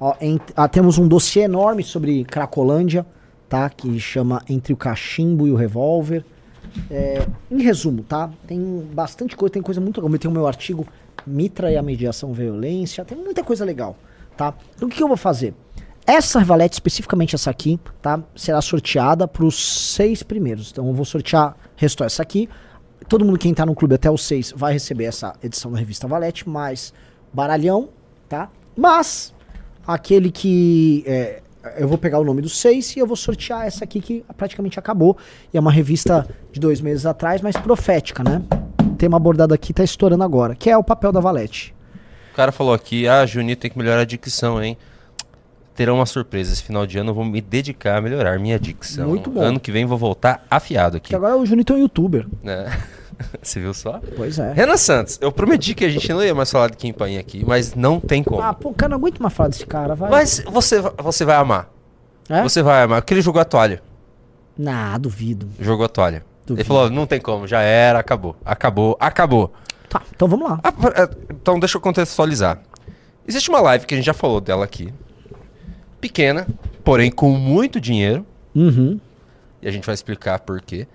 Ó, 0.05 0.13
em- 0.21 0.39
ah, 0.55 0.67
temos 0.67 0.99
um 0.99 1.07
dossiê 1.07 1.45
enorme 1.45 1.81
sobre 1.81 2.23
Cracolândia, 2.25 3.03
tá? 3.49 3.67
Que 3.71 3.99
chama 3.99 4.39
Entre 4.47 4.71
o 4.71 4.77
Cachimbo 4.77 5.47
e 5.47 5.51
o 5.51 5.55
Revólver. 5.55 6.23
É, 6.91 7.25
em 7.49 7.63
resumo, 7.63 8.03
tá? 8.03 8.29
Tem 8.45 8.87
bastante 8.93 9.35
coisa, 9.35 9.53
tem 9.53 9.63
coisa 9.63 9.81
muito 9.81 9.99
legal. 9.99 10.19
Tem 10.19 10.29
o 10.29 10.33
meu 10.33 10.45
artigo 10.45 10.85
Mitra 11.25 11.71
e 11.71 11.77
a 11.77 11.81
Mediação 11.81 12.33
Violência, 12.33 13.03
tem 13.03 13.17
muita 13.17 13.43
coisa 13.43 13.65
legal, 13.65 13.95
tá? 14.37 14.53
Então 14.75 14.87
o 14.87 14.91
que, 14.91 14.97
que 14.97 15.03
eu 15.03 15.07
vou 15.07 15.17
fazer? 15.17 15.55
Essa 16.05 16.37
Rivalete, 16.37 16.73
especificamente 16.75 17.33
essa 17.33 17.49
aqui, 17.49 17.79
tá? 17.99 18.21
Será 18.35 18.61
sorteada 18.61 19.27
para 19.27 19.43
os 19.43 19.55
seis 19.95 20.21
primeiros. 20.21 20.69
Então 20.71 20.87
eu 20.87 20.93
vou 20.93 21.05
sortear, 21.05 21.57
restou 21.75 22.05
essa 22.05 22.21
aqui. 22.21 22.47
Todo 23.09 23.25
mundo 23.25 23.39
que 23.39 23.49
entrar 23.49 23.65
no 23.65 23.73
clube 23.73 23.95
até 23.95 24.11
os 24.11 24.23
seis 24.23 24.53
vai 24.55 24.73
receber 24.73 25.05
essa 25.05 25.33
edição 25.41 25.71
da 25.71 25.79
revista 25.79 26.07
Valete, 26.07 26.47
mais 26.47 26.93
baralhão, 27.33 27.89
tá? 28.29 28.51
Mas 28.77 29.33
aquele 29.87 30.31
que 30.31 31.03
é, 31.05 31.41
eu 31.77 31.87
vou 31.87 31.97
pegar 31.97 32.19
o 32.19 32.23
nome 32.23 32.41
dos 32.41 32.57
seis 32.59 32.95
e 32.95 32.99
eu 32.99 33.07
vou 33.07 33.15
sortear 33.15 33.65
essa 33.65 33.83
aqui 33.83 33.99
que 33.99 34.23
praticamente 34.37 34.77
acabou. 34.79 35.17
E 35.53 35.57
é 35.57 35.59
uma 35.59 35.71
revista 35.71 36.27
de 36.51 36.59
dois 36.59 36.81
meses 36.81 37.05
atrás, 37.05 37.41
mas 37.41 37.55
profética, 37.57 38.23
né? 38.23 38.41
O 38.81 38.95
tema 38.95 39.17
abordado 39.17 39.53
aqui 39.53 39.73
tá 39.73 39.83
estourando 39.83 40.23
agora, 40.23 40.55
que 40.55 40.69
é 40.69 40.77
o 40.77 40.83
papel 40.83 41.11
da 41.11 41.19
Valete. 41.19 41.73
O 42.31 42.35
cara 42.35 42.51
falou 42.51 42.73
aqui, 42.73 43.07
ah, 43.07 43.25
Juninho 43.25 43.55
tem 43.55 43.71
que 43.71 43.77
melhorar 43.77 44.01
a 44.01 44.05
dicção, 44.05 44.61
hein? 44.61 44.77
Terão 45.73 45.95
uma 45.95 46.05
surpresa. 46.05 46.53
Esse 46.53 46.63
final 46.63 46.85
de 46.85 46.97
ano 46.97 47.09
eu 47.09 47.13
vou 47.13 47.25
me 47.25 47.41
dedicar 47.41 47.97
a 47.97 48.01
melhorar 48.01 48.39
minha 48.39 48.57
dicção. 48.59 49.09
Muito 49.09 49.29
bom. 49.29 49.41
Ano 49.41 49.59
que 49.59 49.71
vem 49.71 49.85
vou 49.85 49.97
voltar 49.97 50.45
afiado 50.49 50.97
aqui. 50.97 51.09
Que 51.09 51.15
agora 51.15 51.37
o 51.37 51.45
Junito 51.45 51.73
é 51.73 51.75
um 51.75 51.79
youtuber. 51.79 52.25
né? 52.41 52.65
Você 53.41 53.59
viu 53.59 53.73
só? 53.73 53.99
Pois 54.15 54.39
é. 54.39 54.53
Renan 54.53 54.77
Santos, 54.77 55.17
eu 55.21 55.31
prometi 55.31 55.73
que 55.73 55.85
a 55.85 55.89
gente 55.89 56.07
não 56.09 56.23
ia 56.23 56.33
mais 56.33 56.51
falar 56.51 56.69
de 56.69 56.77
Kim 56.77 56.93
Paim 56.93 57.17
aqui, 57.17 57.43
mas 57.45 57.75
não 57.75 57.99
tem 57.99 58.23
como. 58.23 58.41
Ah, 58.41 58.53
pô, 58.53 58.73
cara, 58.73 58.91
não 58.91 58.97
aguento 58.97 59.21
mais 59.21 59.33
falar 59.33 59.49
desse 59.49 59.65
cara, 59.65 59.95
vai. 59.95 60.09
Mas 60.09 60.43
você, 60.45 60.81
você 60.81 61.25
vai 61.25 61.35
amar. 61.35 61.69
É? 62.29 62.41
Você 62.43 62.61
vai 62.61 62.83
amar. 62.83 63.01
Porque 63.01 63.13
ele 63.13 63.21
jogou 63.21 63.41
a 63.41 63.45
toalha. 63.45 63.81
Nah, 64.57 64.97
duvido. 64.97 65.47
Jogou 65.59 65.85
a 65.85 65.89
toalha. 65.89 66.23
Duvido. 66.45 66.61
Ele 66.61 66.67
falou, 66.67 66.89
não 66.89 67.05
tem 67.05 67.19
como, 67.19 67.47
já 67.47 67.61
era, 67.61 67.99
acabou. 67.99 68.35
Acabou, 68.45 68.97
acabou. 68.99 69.53
Tá, 69.89 70.01
então 70.13 70.27
vamos 70.27 70.49
lá. 70.49 70.59
Ah, 70.63 70.73
é, 70.95 71.09
então 71.29 71.59
deixa 71.59 71.77
eu 71.77 71.81
contextualizar. 71.81 72.59
Existe 73.27 73.49
uma 73.49 73.59
live 73.61 73.85
que 73.85 73.93
a 73.93 73.97
gente 73.97 74.05
já 74.05 74.13
falou 74.13 74.39
dela 74.39 74.63
aqui. 74.63 74.93
Pequena, 75.99 76.47
porém 76.83 77.11
com 77.11 77.31
muito 77.31 77.81
dinheiro. 77.81 78.25
Uhum. 78.53 78.99
E 79.61 79.67
a 79.67 79.71
gente 79.71 79.85
vai 79.85 79.95
explicar 79.95 80.39
por 80.39 80.61
quê. 80.61 80.87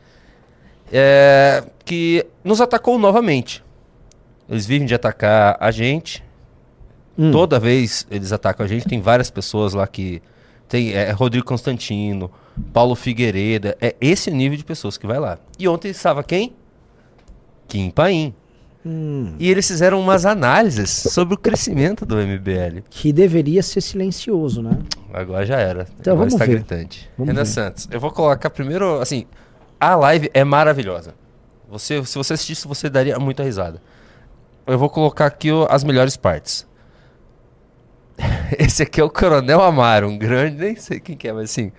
É, 0.93 1.65
que 1.85 2.27
nos 2.43 2.61
atacou 2.61 2.99
novamente. 2.99 3.63
Eles 4.49 4.67
vivem 4.67 4.87
de 4.87 4.95
atacar 4.95 5.57
a 5.61 5.71
gente. 5.71 6.25
Hum. 7.19 7.31
Toda 7.31 7.59
vez 7.61 8.07
eles 8.11 8.33
atacam 8.33 8.65
a 8.65 8.69
gente. 8.69 8.89
Tem 8.89 9.01
várias 9.01 9.31
pessoas 9.31 9.75
lá 9.75 9.87
que. 9.87 10.23
Tem 10.69 10.93
é, 10.93 11.11
Rodrigo 11.11 11.45
Constantino, 11.45 12.31
Paulo 12.73 12.95
Figueiredo. 12.95 13.75
É 13.81 13.95
esse 14.01 14.31
nível 14.31 14.57
de 14.57 14.65
pessoas 14.65 14.97
que 14.97 15.07
vai 15.07 15.19
lá. 15.19 15.39
E 15.59 15.67
ontem 15.67 15.89
estava 15.89 16.23
quem? 16.23 16.53
Kim 17.67 17.91
Paim. 17.91 18.35
Hum. 18.85 19.35
E 19.39 19.51
eles 19.51 19.67
fizeram 19.67 20.01
umas 20.01 20.25
análises 20.25 20.91
sobre 20.91 21.35
o 21.35 21.37
crescimento 21.39 22.07
do 22.07 22.17
MBL. 22.17 22.83
Que 22.89 23.13
deveria 23.13 23.63
ser 23.63 23.81
silencioso, 23.81 24.63
né? 24.63 24.79
Agora 25.13 25.45
já 25.45 25.59
era. 25.59 25.87
Então, 26.01 26.15
Agora 26.15 26.31
vamos 26.31 26.35
está 26.35 26.47
ver. 26.47 26.53
gritante. 26.53 27.11
Vamos 27.19 27.33
Renan 27.33 27.45
ver. 27.45 27.51
Santos, 27.51 27.89
eu 27.91 28.01
vou 28.01 28.11
colocar 28.11 28.49
primeiro, 28.49 29.01
assim, 29.01 29.27
a 29.81 29.95
live 29.97 30.31
é 30.35 30.45
maravilhosa. 30.45 31.15
Você, 31.69 32.05
se 32.05 32.19
você 32.19 32.35
assistisse, 32.35 32.69
você 32.69 32.89
daria 32.91 33.19
muita 33.19 33.43
risada. 33.43 33.81
Eu 34.67 34.79
vou 34.79 34.89
colocar 34.91 35.27
aqui 35.27 35.51
o- 35.51 35.67
as 35.71 35.83
melhores 35.85 36.17
partes. 36.17 36.67
Esse 38.59 38.83
aqui 38.83 39.01
é 39.01 39.05
o 39.05 39.11
Coronel 39.11 39.63
Amaro, 39.63 40.09
um 40.09 40.19
grande, 40.19 40.57
nem 40.57 40.77
sei 40.77 41.01
quem 41.01 41.17
que 41.17 41.29
é, 41.29 41.33
mas 41.33 41.45
assim, 41.51 41.73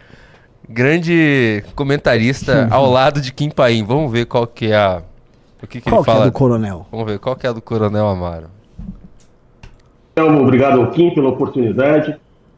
grande 0.67 1.63
comentarista 1.75 2.67
ao 2.71 2.89
lado 2.89 3.21
de 3.21 3.31
Kim 3.33 3.49
Paim. 3.49 3.83
Vamos 3.83 4.11
ver 4.11 4.25
qual 4.25 4.47
que 4.47 4.71
é 4.71 4.75
a 4.77 5.01
o 5.61 5.67
que, 5.67 5.79
que 5.79 5.87
Qual 5.89 5.97
ele 5.99 6.05
que 6.05 6.09
é 6.09 6.13
fala. 6.13 6.25
do 6.25 6.31
coronel? 6.31 6.87
Vamos 6.91 7.05
ver 7.05 7.19
qual 7.19 7.35
que 7.35 7.45
é 7.45 7.49
a 7.49 7.53
do 7.53 7.61
Coronel 7.61 8.07
Amaro. 8.07 8.47
Então, 10.11 10.41
obrigado 10.41 10.81
ao 10.81 10.89
Kim 10.89 11.13
pela 11.13 11.29
oportunidade. 11.29 12.17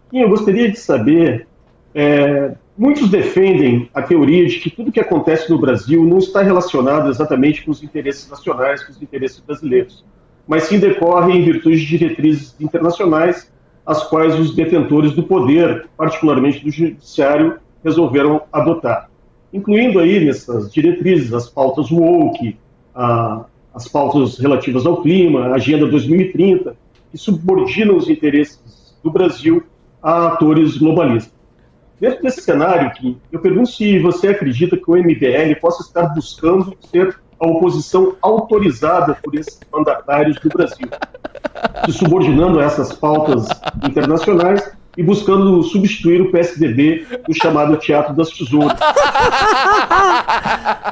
Kim, 0.09 0.19
eu 0.19 0.29
gostaria 0.29 0.71
de 0.71 0.79
saber, 0.79 1.45
é, 1.93 2.53
muitos 2.77 3.09
defendem 3.09 3.89
a 3.93 4.01
teoria 4.01 4.47
de 4.47 4.59
que 4.59 4.69
tudo 4.69 4.91
que 4.91 4.99
acontece 4.99 5.49
no 5.49 5.59
Brasil 5.59 6.03
não 6.03 6.17
está 6.17 6.41
relacionado 6.41 7.09
exatamente 7.09 7.63
com 7.63 7.71
os 7.71 7.83
interesses 7.83 8.29
nacionais, 8.29 8.83
com 8.83 8.91
os 8.91 9.01
interesses 9.01 9.39
brasileiros, 9.39 10.03
mas 10.47 10.63
sim 10.63 10.79
decorre 10.79 11.33
em 11.33 11.43
virtude 11.43 11.77
de 11.77 11.85
diretrizes 11.97 12.55
internacionais, 12.59 13.51
as 13.85 14.03
quais 14.03 14.37
os 14.39 14.55
detentores 14.55 15.11
do 15.13 15.23
poder, 15.23 15.87
particularmente 15.97 16.63
do 16.63 16.71
judiciário, 16.71 17.57
resolveram 17.83 18.43
adotar. 18.51 19.09
Incluindo 19.53 19.99
aí 19.99 20.23
nessas 20.25 20.71
diretrizes 20.71 21.33
as 21.33 21.49
pautas 21.49 21.91
woke, 21.91 22.57
a- 22.95 23.45
as 23.73 23.87
pautas 23.87 24.39
relativas 24.39 24.85
ao 24.85 25.01
clima, 25.01 25.47
a 25.47 25.55
Agenda 25.55 25.85
2030, 25.87 26.75
que 27.11 27.17
subordinam 27.17 27.97
os 27.97 28.09
interesses 28.09 28.95
do 29.03 29.11
Brasil 29.11 29.63
a 30.01 30.27
atores 30.27 30.77
globalistas. 30.77 31.33
Dentro 31.99 32.21
desse 32.21 32.41
cenário, 32.41 32.91
Kim, 32.91 33.17
eu 33.31 33.39
pergunto 33.39 33.69
se 33.69 33.99
você 33.99 34.29
acredita 34.29 34.75
que 34.75 34.89
o 34.89 34.95
MBL 34.95 35.55
possa 35.61 35.83
estar 35.83 36.07
buscando 36.13 36.75
ser 36.91 37.15
a 37.39 37.47
oposição 37.47 38.15
autorizada 38.21 39.17
por 39.21 39.35
esses 39.35 39.59
mandatários 39.71 40.37
do 40.39 40.49
Brasil, 40.49 40.87
se 41.85 41.93
subordinando 41.93 42.59
a 42.59 42.63
essas 42.63 42.93
pautas 42.93 43.47
internacionais 43.85 44.71
e 44.97 45.03
buscando 45.03 45.61
substituir 45.63 46.21
o 46.21 46.31
PSDB 46.31 47.05
no 47.27 47.33
chamado 47.33 47.75
Teatro 47.77 48.13
das 48.15 48.29
Tesouras. 48.29 48.77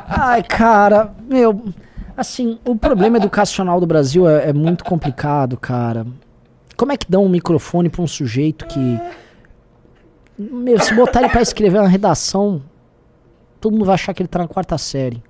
Ai, 0.08 0.44
cara, 0.44 1.14
meu. 1.28 1.64
Assim, 2.18 2.60
o 2.66 2.76
problema 2.76 3.18
educacional 3.18 3.80
do 3.80 3.88
Brasil 3.88 4.28
é, 4.28 4.50
é 4.50 4.54
muito 4.54 4.84
complicado, 4.84 5.58
cara. 5.58 6.06
Como 6.76 6.92
é 6.92 6.98
que 6.98 7.06
dão 7.10 7.24
um 7.26 7.30
microfone 7.30 7.90
pra 7.90 8.02
um 8.02 8.08
sujeito 8.08 8.66
que. 8.68 9.00
Meu, 10.50 10.80
se 10.80 10.94
botar 10.94 11.20
ele 11.22 11.30
pra 11.30 11.42
escrever 11.42 11.80
uma 11.80 11.88
redação, 11.88 12.62
todo 13.60 13.74
mundo 13.74 13.86
vai 13.86 13.96
achar 13.96 14.14
que 14.14 14.22
ele 14.22 14.28
tá 14.28 14.40
na 14.40 14.48
quarta 14.48 14.78
série. 14.78 15.22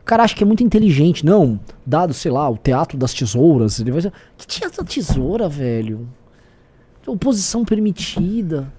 O 0.00 0.04
cara 0.04 0.22
acha 0.22 0.34
que 0.34 0.42
é 0.42 0.46
muito 0.46 0.64
inteligente. 0.64 1.24
Não, 1.24 1.60
dado, 1.84 2.14
sei 2.14 2.30
lá, 2.30 2.48
o 2.48 2.56
teatro 2.56 2.96
das 2.96 3.12
tesouras. 3.12 3.78
Ele 3.78 3.90
vai 3.90 4.00
dizer, 4.00 4.12
que 4.36 4.46
teatro 4.46 4.82
da 4.82 4.88
tesoura, 4.88 5.48
velho? 5.48 6.08
Oposição 7.06 7.64
permitida. 7.64 8.72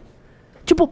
Tipo, 0.66 0.92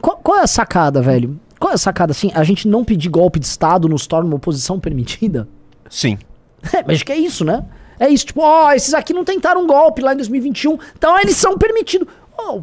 qual, 0.00 0.16
qual 0.18 0.38
é 0.38 0.42
a 0.42 0.46
sacada, 0.46 1.02
velho? 1.02 1.38
Qual 1.58 1.72
é 1.72 1.74
a 1.74 1.78
sacada, 1.78 2.12
assim? 2.12 2.30
A 2.34 2.44
gente 2.44 2.68
não 2.68 2.84
pedir 2.84 3.08
golpe 3.08 3.40
de 3.40 3.46
Estado 3.46 3.88
nos 3.88 4.06
torna 4.06 4.28
uma 4.28 4.36
oposição 4.36 4.78
permitida? 4.78 5.48
Sim. 5.88 6.18
É, 6.72 6.82
mas 6.82 6.96
acho 6.96 7.06
que 7.06 7.12
é 7.12 7.16
isso, 7.16 7.44
né? 7.44 7.64
É 8.00 8.08
isso, 8.08 8.26
tipo, 8.26 8.40
ó, 8.40 8.72
esses 8.72 8.92
aqui 8.92 9.12
não 9.12 9.24
tentaram 9.24 9.64
golpe 9.64 10.02
lá 10.02 10.12
em 10.12 10.16
2021, 10.16 10.76
então 10.96 11.18
eles 11.20 11.36
são 11.36 11.56
permitidos. 11.56 12.08
Ó, 12.36 12.62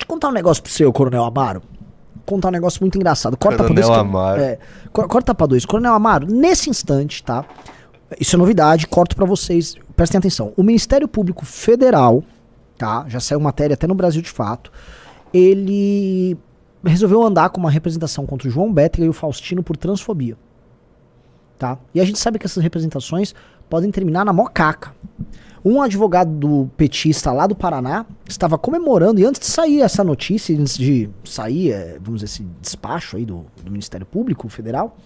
deixa 0.00 0.04
eu 0.04 0.06
contar 0.08 0.28
um 0.28 0.32
negócio 0.32 0.62
pro 0.62 0.72
seu, 0.72 0.92
Coronel 0.92 1.24
Amaro. 1.24 1.62
Contar 2.26 2.48
um 2.48 2.52
negócio 2.52 2.80
muito 2.80 2.96
engraçado. 2.96 3.36
Corta 3.36 3.58
Coronel 3.64 3.74
pra 3.86 3.94
dois. 3.96 3.98
Amaro. 4.08 4.40
É, 4.40 4.58
cor- 4.92 5.08
corta 5.08 5.34
pra 5.34 5.46
dois. 5.46 5.64
Coronel 5.66 5.92
Amaro, 5.94 6.26
nesse 6.26 6.70
instante, 6.70 7.22
tá? 7.22 7.44
Isso 8.18 8.36
é 8.36 8.38
novidade, 8.38 8.86
corto 8.86 9.14
pra 9.16 9.24
vocês. 9.24 9.76
Prestem 9.96 10.18
atenção. 10.18 10.52
O 10.56 10.62
Ministério 10.62 11.06
Público 11.08 11.44
Federal 11.44 12.22
tá? 12.78 13.04
Já 13.08 13.20
saiu 13.20 13.38
matéria 13.38 13.74
até 13.74 13.86
no 13.86 13.94
Brasil 13.94 14.22
de 14.22 14.30
fato. 14.30 14.72
Ele 15.34 16.34
resolveu 16.82 17.22
andar 17.22 17.50
com 17.50 17.60
uma 17.60 17.70
representação 17.70 18.24
contra 18.24 18.48
o 18.48 18.50
João 18.50 18.72
Bétega 18.72 19.04
e 19.04 19.08
o 19.08 19.12
Faustino 19.12 19.62
por 19.62 19.76
transfobia. 19.76 20.34
Tá? 21.58 21.76
E 21.94 22.00
a 22.00 22.04
gente 22.06 22.18
sabe 22.18 22.38
que 22.38 22.46
essas 22.46 22.62
representações 22.62 23.34
podem 23.68 23.90
terminar 23.90 24.24
na 24.24 24.32
mocaca. 24.32 24.92
Um 25.62 25.82
advogado 25.82 26.30
do 26.30 26.70
petista 26.76 27.32
lá 27.32 27.46
do 27.46 27.54
Paraná 27.54 28.06
estava 28.26 28.56
comemorando, 28.56 29.20
e 29.20 29.26
antes 29.26 29.40
de 29.40 29.46
sair 29.46 29.82
essa 29.82 30.02
notícia, 30.02 30.58
antes 30.58 30.78
de 30.78 31.10
sair, 31.22 31.72
é, 31.72 31.98
vamos 32.00 32.20
dizer, 32.20 32.32
esse 32.32 32.46
despacho 32.62 33.16
aí 33.16 33.26
do, 33.26 33.44
do 33.62 33.70
Ministério 33.70 34.06
Público 34.06 34.48
Federal, 34.48 34.96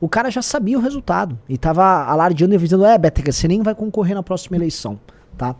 o 0.00 0.08
cara 0.08 0.30
já 0.30 0.40
sabia 0.40 0.78
o 0.78 0.80
resultado. 0.80 1.36
E 1.48 1.54
estava 1.54 2.04
alardeando 2.04 2.54
e 2.54 2.56
avisando, 2.56 2.84
é, 2.84 2.96
Bétega, 2.96 3.32
você 3.32 3.48
nem 3.48 3.60
vai 3.62 3.74
concorrer 3.74 4.14
na 4.14 4.22
próxima 4.22 4.56
eleição, 4.56 5.00
tá? 5.36 5.56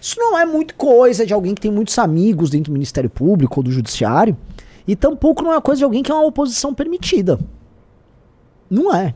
Isso 0.00 0.18
não 0.18 0.36
é 0.36 0.44
muito 0.44 0.74
coisa 0.74 1.24
de 1.24 1.32
alguém 1.32 1.54
que 1.54 1.60
tem 1.60 1.70
muitos 1.70 1.98
amigos 1.98 2.50
dentro 2.50 2.72
do 2.72 2.74
Ministério 2.74 3.08
Público 3.08 3.60
ou 3.60 3.64
do 3.64 3.70
Judiciário, 3.70 4.36
e 4.86 4.96
tampouco 4.96 5.42
não 5.42 5.52
é 5.52 5.60
coisa 5.60 5.78
de 5.78 5.84
alguém 5.84 6.02
que 6.02 6.10
é 6.10 6.14
uma 6.14 6.26
oposição 6.26 6.74
permitida. 6.74 7.38
Não 8.68 8.94
é. 8.94 9.14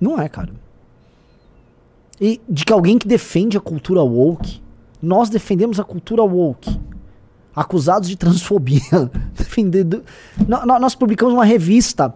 Não 0.00 0.20
é, 0.20 0.28
cara. 0.28 0.50
E 2.20 2.40
de 2.48 2.64
que 2.64 2.72
alguém 2.72 2.98
que 2.98 3.08
defende 3.08 3.56
a 3.56 3.60
cultura 3.60 4.02
woke, 4.02 4.62
nós 5.02 5.28
defendemos 5.28 5.80
a 5.80 5.84
cultura 5.84 6.22
woke. 6.22 6.80
Acusados 7.54 8.08
de 8.08 8.16
transfobia. 8.16 8.80
Nós 10.80 10.96
publicamos 10.96 11.34
uma 11.34 11.44
revista, 11.44 12.12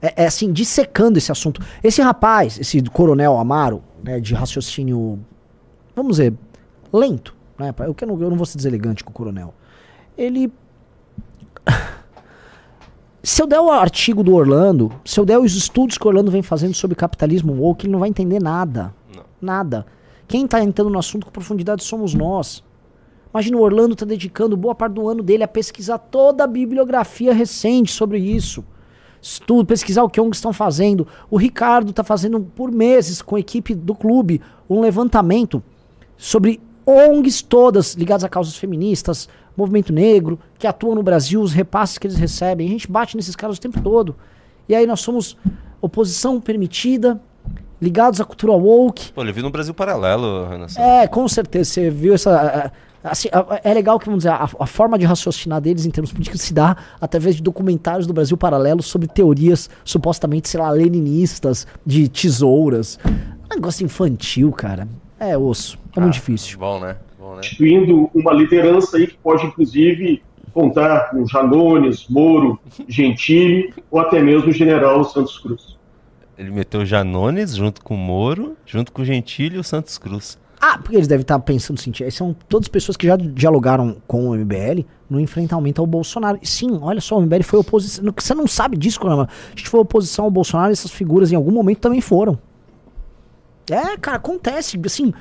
é, 0.00 0.22
é 0.22 0.26
assim, 0.26 0.52
dissecando 0.52 1.18
esse 1.18 1.32
assunto. 1.32 1.60
Esse 1.82 2.00
rapaz, 2.00 2.60
esse 2.60 2.80
coronel 2.82 3.36
Amaro, 3.36 3.82
né, 4.04 4.20
de 4.20 4.34
raciocínio, 4.34 5.18
vamos 5.96 6.18
dizer, 6.18 6.32
lento, 6.92 7.34
né? 7.58 7.74
Eu, 7.80 7.92
que 7.92 8.06
não, 8.06 8.20
eu 8.20 8.30
não 8.30 8.36
vou 8.36 8.46
ser 8.46 8.56
deselegante 8.56 9.02
com 9.02 9.10
o 9.10 9.12
coronel. 9.12 9.52
Ele 10.16 10.52
se 13.22 13.42
eu 13.42 13.46
der 13.46 13.60
o 13.60 13.70
artigo 13.70 14.22
do 14.22 14.34
Orlando, 14.34 14.92
se 15.04 15.18
eu 15.18 15.24
der 15.24 15.38
os 15.38 15.54
estudos 15.54 15.98
que 15.98 16.04
o 16.04 16.08
Orlando 16.08 16.30
vem 16.30 16.42
fazendo 16.42 16.74
sobre 16.74 16.94
capitalismo 16.94 17.52
woke, 17.52 17.86
ele 17.86 17.92
não 17.92 18.00
vai 18.00 18.08
entender 18.08 18.40
nada. 18.40 18.94
Nada. 19.40 19.86
Quem 20.26 20.44
está 20.44 20.62
entrando 20.62 20.90
no 20.90 20.98
assunto 20.98 21.26
com 21.26 21.32
profundidade 21.32 21.82
somos 21.82 22.14
nós. 22.14 22.62
Imagina 23.32 23.56
o 23.56 23.60
Orlando 23.60 23.94
tá 23.94 24.04
dedicando 24.04 24.56
boa 24.56 24.74
parte 24.74 24.94
do 24.94 25.08
ano 25.08 25.22
dele 25.22 25.42
a 25.42 25.48
pesquisar 25.48 25.98
toda 25.98 26.44
a 26.44 26.46
bibliografia 26.46 27.32
recente 27.32 27.92
sobre 27.92 28.18
isso. 28.18 28.64
Estudo, 29.20 29.66
pesquisar 29.66 30.02
o 30.02 30.08
que 30.08 30.20
ONGs 30.20 30.38
estão 30.38 30.52
fazendo. 30.52 31.06
O 31.30 31.36
Ricardo 31.36 31.90
está 31.90 32.04
fazendo 32.04 32.40
por 32.40 32.70
meses 32.70 33.20
com 33.20 33.36
a 33.36 33.40
equipe 33.40 33.74
do 33.74 33.94
clube 33.94 34.40
um 34.68 34.80
levantamento 34.80 35.62
sobre 36.16 36.60
ONGs 36.86 37.42
todas 37.42 37.94
ligadas 37.94 38.24
a 38.24 38.28
causas 38.28 38.56
feministas, 38.56 39.28
movimento 39.56 39.92
negro, 39.92 40.38
que 40.58 40.66
atuam 40.66 40.94
no 40.94 41.02
Brasil, 41.02 41.40
os 41.40 41.52
repasses 41.52 41.98
que 41.98 42.06
eles 42.06 42.16
recebem. 42.16 42.66
A 42.66 42.70
gente 42.70 42.90
bate 42.90 43.16
nesses 43.16 43.36
caras 43.36 43.58
o 43.58 43.60
tempo 43.60 43.80
todo. 43.82 44.16
E 44.68 44.74
aí 44.74 44.86
nós 44.86 45.00
somos 45.00 45.36
oposição 45.80 46.40
permitida, 46.40 47.20
ligados 47.80 48.20
à 48.20 48.24
cultura 48.24 48.52
woke. 48.52 49.12
Pô, 49.12 49.22
ele 49.22 49.32
viu 49.32 49.42
no 49.42 49.50
Brasil 49.50 49.72
Paralelo, 49.74 50.48
Renan. 50.48 50.66
É, 50.76 51.06
com 51.06 51.26
certeza. 51.28 51.70
Você 51.70 51.90
viu 51.90 52.14
essa. 52.14 52.72
assim, 53.02 53.28
é 53.62 53.72
legal 53.74 53.98
que, 53.98 54.06
vamos 54.06 54.20
dizer, 54.24 54.30
a, 54.34 54.48
a 54.58 54.66
forma 54.66 54.98
de 54.98 55.04
raciocinar 55.06 55.60
deles 55.60 55.86
em 55.86 55.90
termos 55.90 56.12
políticos 56.12 56.40
se 56.40 56.52
dá 56.52 56.76
através 57.00 57.36
de 57.36 57.42
documentários 57.42 58.06
do 58.06 58.12
Brasil 58.12 58.36
paralelo 58.36 58.82
sobre 58.82 59.06
teorias 59.08 59.70
supostamente, 59.84 60.48
sei 60.48 60.60
lá, 60.60 60.70
leninistas, 60.70 61.66
de 61.86 62.08
tesouras. 62.08 62.98
Um 63.06 63.54
negócio 63.54 63.84
infantil, 63.84 64.52
cara. 64.52 64.86
É 65.18 65.36
osso. 65.36 65.78
É 65.96 66.00
muito 66.00 66.14
Ah, 66.14 66.18
difícil. 66.18 66.58
Bom, 66.58 66.78
né? 66.80 66.96
Bom, 67.18 67.34
né? 67.34 67.40
instituindo 67.40 68.10
uma 68.14 68.32
liderança 68.32 68.96
aí 68.96 69.06
que 69.06 69.16
pode, 69.16 69.46
inclusive, 69.46 70.22
contar 70.52 71.10
com 71.10 71.26
Janones, 71.26 72.06
Moro, 72.08 72.58
Gentili 72.88 73.72
ou 73.90 74.00
até 74.00 74.20
mesmo 74.20 74.48
o 74.50 74.52
general 74.52 75.02
Santos 75.04 75.38
Cruz. 75.38 75.77
Ele 76.38 76.52
meteu 76.52 76.86
Janones 76.86 77.56
junto 77.56 77.82
com 77.82 77.94
o 77.94 77.98
Moro, 77.98 78.56
junto 78.64 78.92
com 78.92 79.02
o 79.02 79.04
Gentili 79.04 79.56
e 79.56 79.58
o 79.58 79.64
Santos 79.64 79.98
Cruz. 79.98 80.38
Ah, 80.60 80.78
porque 80.78 80.96
eles 80.96 81.08
devem 81.08 81.22
estar 81.22 81.38
pensando 81.40 81.76
o 81.76 81.80
seguinte: 81.80 82.08
são 82.12 82.34
todas 82.48 82.68
pessoas 82.68 82.96
que 82.96 83.06
já 83.06 83.16
dialogaram 83.16 83.96
com 84.06 84.28
o 84.28 84.34
MBL 84.36 84.84
no 85.10 85.20
enfrentamento 85.20 85.80
ao 85.80 85.86
Bolsonaro. 85.86 86.38
Sim, 86.42 86.78
olha 86.80 87.00
só, 87.00 87.18
o 87.18 87.22
MBL 87.22 87.42
foi 87.42 87.58
oposição. 87.58 88.04
Você 88.16 88.34
não 88.34 88.46
sabe 88.46 88.76
disso, 88.76 89.00
Coronel. 89.00 89.22
A 89.22 89.56
gente 89.56 89.68
foi 89.68 89.80
oposição 89.80 90.24
ao 90.24 90.30
Bolsonaro 90.30 90.70
e 90.70 90.74
essas 90.74 90.90
figuras 90.90 91.32
em 91.32 91.36
algum 91.36 91.52
momento 91.52 91.78
também 91.78 92.00
foram. 92.00 92.38
É, 93.70 93.96
cara, 93.96 94.16
acontece. 94.16 94.80
Assim, 94.84 95.12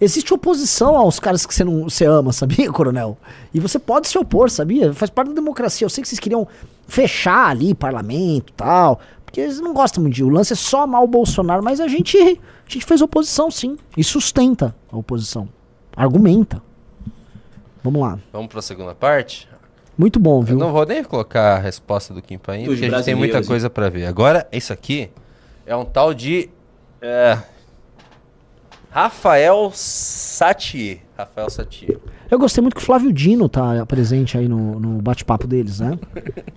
existe 0.00 0.32
oposição 0.34 0.96
aos 0.96 1.18
caras 1.18 1.46
que 1.46 1.54
você 1.54 1.64
não 1.64 1.84
você 1.84 2.04
ama, 2.04 2.30
sabia, 2.34 2.70
Coronel? 2.70 3.16
E 3.52 3.60
você 3.60 3.78
pode 3.78 4.08
se 4.08 4.18
opor, 4.18 4.50
sabia? 4.50 4.92
Faz 4.92 5.10
parte 5.10 5.28
da 5.28 5.34
democracia. 5.34 5.84
Eu 5.84 5.90
sei 5.90 6.02
que 6.02 6.08
vocês 6.08 6.20
queriam 6.20 6.46
fechar 6.86 7.48
ali 7.48 7.74
parlamento 7.74 8.52
tal. 8.56 9.00
Porque 9.34 9.40
eles 9.40 9.58
não 9.58 9.74
gostam 9.74 10.00
muito 10.00 10.14
de. 10.14 10.22
O 10.22 10.28
lance 10.28 10.52
é 10.52 10.56
só 10.56 10.82
amar 10.82 11.02
o 11.02 11.08
Bolsonaro, 11.08 11.60
mas 11.60 11.80
a 11.80 11.88
gente, 11.88 12.16
a 12.16 12.70
gente 12.70 12.86
fez 12.86 13.02
oposição, 13.02 13.50
sim. 13.50 13.76
E 13.96 14.04
sustenta 14.04 14.72
a 14.92 14.96
oposição. 14.96 15.48
Argumenta. 15.96 16.62
Vamos 17.82 18.00
lá. 18.00 18.16
Vamos 18.32 18.46
pra 18.46 18.62
segunda 18.62 18.94
parte? 18.94 19.48
Muito 19.98 20.20
bom, 20.20 20.38
Eu 20.38 20.42
viu? 20.42 20.56
não 20.56 20.70
vou 20.70 20.86
nem 20.86 21.02
colocar 21.02 21.56
a 21.56 21.58
resposta 21.58 22.14
do 22.14 22.22
Kim 22.22 22.38
Paim, 22.38 22.64
porque 22.64 22.84
a 22.84 22.90
gente 22.90 23.04
tem 23.04 23.14
muita 23.16 23.32
brasileiros, 23.32 23.48
coisa 23.48 23.68
pra 23.68 23.88
ver. 23.88 24.06
Agora, 24.06 24.46
isso 24.52 24.72
aqui 24.72 25.10
é 25.66 25.74
um 25.74 25.84
tal 25.84 26.14
de. 26.14 26.48
é, 27.02 27.36
Rafael 28.94 29.72
Satie. 29.74 31.00
Rafael 31.18 31.50
Satie. 31.50 31.98
Eu 32.30 32.38
gostei 32.38 32.62
muito 32.62 32.76
que 32.76 32.80
o 32.80 32.84
Flávio 32.84 33.12
Dino 33.12 33.48
tá 33.48 33.84
presente 33.86 34.38
aí 34.38 34.46
no, 34.46 34.78
no 34.78 35.02
bate-papo 35.02 35.48
deles, 35.48 35.80
né? 35.80 35.98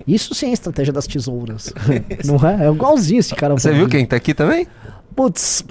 Isso 0.07 0.35
sim 0.35 0.45
é 0.45 0.49
a 0.51 0.53
estratégia 0.53 0.93
das 0.93 1.07
tesouras. 1.07 1.73
não 2.25 2.35
é? 2.47 2.67
É 2.67 2.69
igualzinho 2.71 3.19
esse 3.21 3.33
cara. 3.33 3.55
Você 3.55 3.73
viu 3.73 3.89
quem 3.89 4.05
tá 4.05 4.15
aqui 4.17 4.35
também? 4.35 4.67
Putz. 5.15 5.65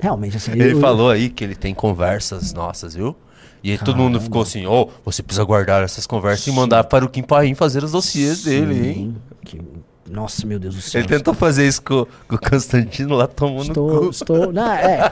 Realmente, 0.00 0.38
assim. 0.38 0.52
Ele 0.52 0.72
eu- 0.72 0.80
falou 0.80 1.10
aí 1.10 1.28
que 1.28 1.44
ele 1.44 1.54
tem 1.54 1.74
conversas 1.74 2.54
nossas, 2.54 2.94
viu? 2.94 3.14
E 3.62 3.72
aí 3.72 3.78
todo 3.78 3.94
mundo 3.98 4.18
ficou 4.22 4.40
assim, 4.40 4.66
ô, 4.66 4.88
você 5.04 5.22
precisa 5.22 5.44
guardar 5.44 5.84
essas 5.84 6.06
conversas 6.06 6.46
e 6.46 6.50
mandar 6.50 6.84
para 6.84 7.04
o 7.04 7.08
Kim 7.10 7.22
Paim 7.22 7.54
fazer 7.54 7.84
os 7.84 7.92
dossiês 7.92 8.42
dele, 8.42 8.88
hein? 8.88 8.94
Sim, 8.94 9.16
que- 9.44 9.60
Nossa, 10.12 10.46
meu 10.46 10.58
Deus 10.58 10.74
do 10.74 10.80
céu. 10.82 11.00
Ele 11.00 11.08
tentou 11.08 11.32
fazer 11.32 11.66
isso 11.66 11.80
com, 11.82 12.06
com 12.28 12.36
o 12.36 12.38
Constantino 12.38 13.14
lá 13.16 13.26
tomando 13.26 13.62
Estou, 13.68 13.98
cu. 14.00 14.10
estou. 14.10 14.52
Não, 14.52 14.72
é. 14.72 15.10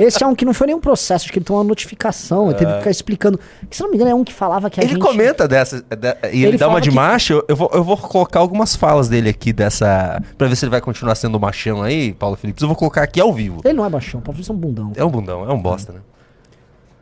Esse 0.00 0.22
é 0.22 0.26
um 0.26 0.34
que 0.34 0.44
não 0.44 0.52
foi 0.52 0.66
nenhum 0.66 0.80
processo, 0.80 1.24
acho 1.24 1.32
que 1.32 1.38
ele 1.38 1.44
tem 1.46 1.56
uma 1.56 1.64
notificação. 1.64 2.50
Ele 2.50 2.58
teve 2.58 2.70
que 2.72 2.78
ficar 2.78 2.90
explicando. 2.90 3.40
Que, 3.70 3.74
se 3.76 3.82
não 3.82 3.88
me 3.90 3.96
engano, 3.96 4.10
é 4.10 4.14
um 4.14 4.22
que 4.22 4.32
falava 4.32 4.68
que 4.68 4.78
a 4.78 4.82
Ele 4.82 4.92
gente. 4.92 5.02
comenta 5.02 5.48
dessa, 5.48 5.82
da- 5.82 6.16
e 6.30 6.38
ele, 6.42 6.46
Ele 6.48 6.58
dá 6.58 6.68
uma 6.68 6.80
de 6.80 6.90
que- 6.90 6.94
macho. 6.94 7.32
Eu- 7.32 7.44
Eu 7.48 7.56
vou, 7.56 7.70
eu 7.72 7.82
vou 7.84 7.96
colocar 7.96 8.40
algumas 8.40 8.76
falas 8.76 9.08
dele 9.08 9.28
aqui 9.30 9.52
dessa. 9.52 10.22
Pra 10.36 10.46
ver 10.48 10.56
se 10.56 10.64
ele 10.64 10.70
vai 10.70 10.80
continuar 10.80 11.14
sendo 11.14 11.38
machão 11.40 11.82
aí, 11.82 12.12
Paulo 12.12 12.36
Felipe. 12.36 12.60
Eu 12.62 12.68
vou 12.68 12.76
colocar 12.76 13.02
aqui 13.02 13.20
ao 13.20 13.32
vivo. 13.32 13.60
Ele 13.64 13.72
não 13.74 13.84
é 13.84 13.88
baixão, 13.90 14.20
o 14.20 14.22
Paulo 14.22 14.40
é 14.46 14.52
um 14.52 14.56
bundão. 14.56 14.92
É 14.96 15.04
um 15.04 15.10
bundão, 15.10 15.48
é 15.48 15.52
um 15.52 15.60
bosta, 15.60 15.92
né? 15.92 16.00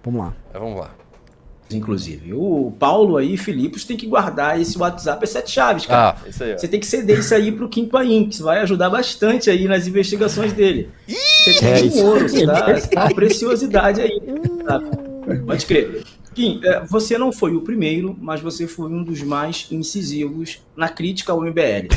Vamos 0.05 0.21
lá. 0.21 0.33
Mas 0.53 0.63
vamos 0.63 0.79
lá. 0.81 0.91
Inclusive. 1.73 2.33
O 2.33 2.73
Paulo 2.79 3.17
aí, 3.17 3.37
Filipos, 3.37 3.85
tem 3.85 3.97
que 3.97 4.07
guardar 4.07 4.61
esse 4.61 4.77
WhatsApp, 4.77 5.23
é 5.23 5.27
sete 5.27 5.51
chaves, 5.53 5.87
cara. 5.87 6.17
Ah, 6.21 6.29
isso 6.29 6.43
aí, 6.43 6.55
ó. 6.55 6.59
Você 6.59 6.69
tem 6.69 6.81
que 6.81 6.87
ceder 6.87 7.19
isso 7.21 7.35
aí 7.35 7.53
pro 7.53 7.69
Kim 7.69 7.87
Paim, 7.87 8.27
que 8.27 8.35
isso 8.35 8.45
vai 8.45 8.61
ajudar 8.61 8.91
bastante 8.91 9.49
aí 9.51 9.67
nas 9.69 9.87
investigações 9.87 10.53
dele. 10.53 10.89
Você 11.07 11.55
tem 11.61 11.69
É 11.69 11.83
um 11.83 11.87
isso. 11.87 12.05
ouro, 12.07 12.29
você 12.29 12.39
você 12.41 12.47
dá 12.47 13.05
uma 13.05 13.15
preciosidade 13.15 14.01
aí. 14.01 14.21
sabe? 14.67 14.87
Pode 15.47 15.67
crer. 15.67 16.03
Kim, 16.35 16.61
é, 16.65 16.81
você 16.87 17.19
não 17.19 17.33
foi 17.33 17.55
o 17.55 17.61
primeiro, 17.61 18.17
mas 18.21 18.41
você 18.41 18.67
foi 18.67 18.91
um 18.91 19.03
dos 19.03 19.23
mais 19.23 19.67
incisivos 19.71 20.61
na 20.77 20.89
crítica 20.89 21.33
ao 21.33 21.41
MBL. 21.43 21.89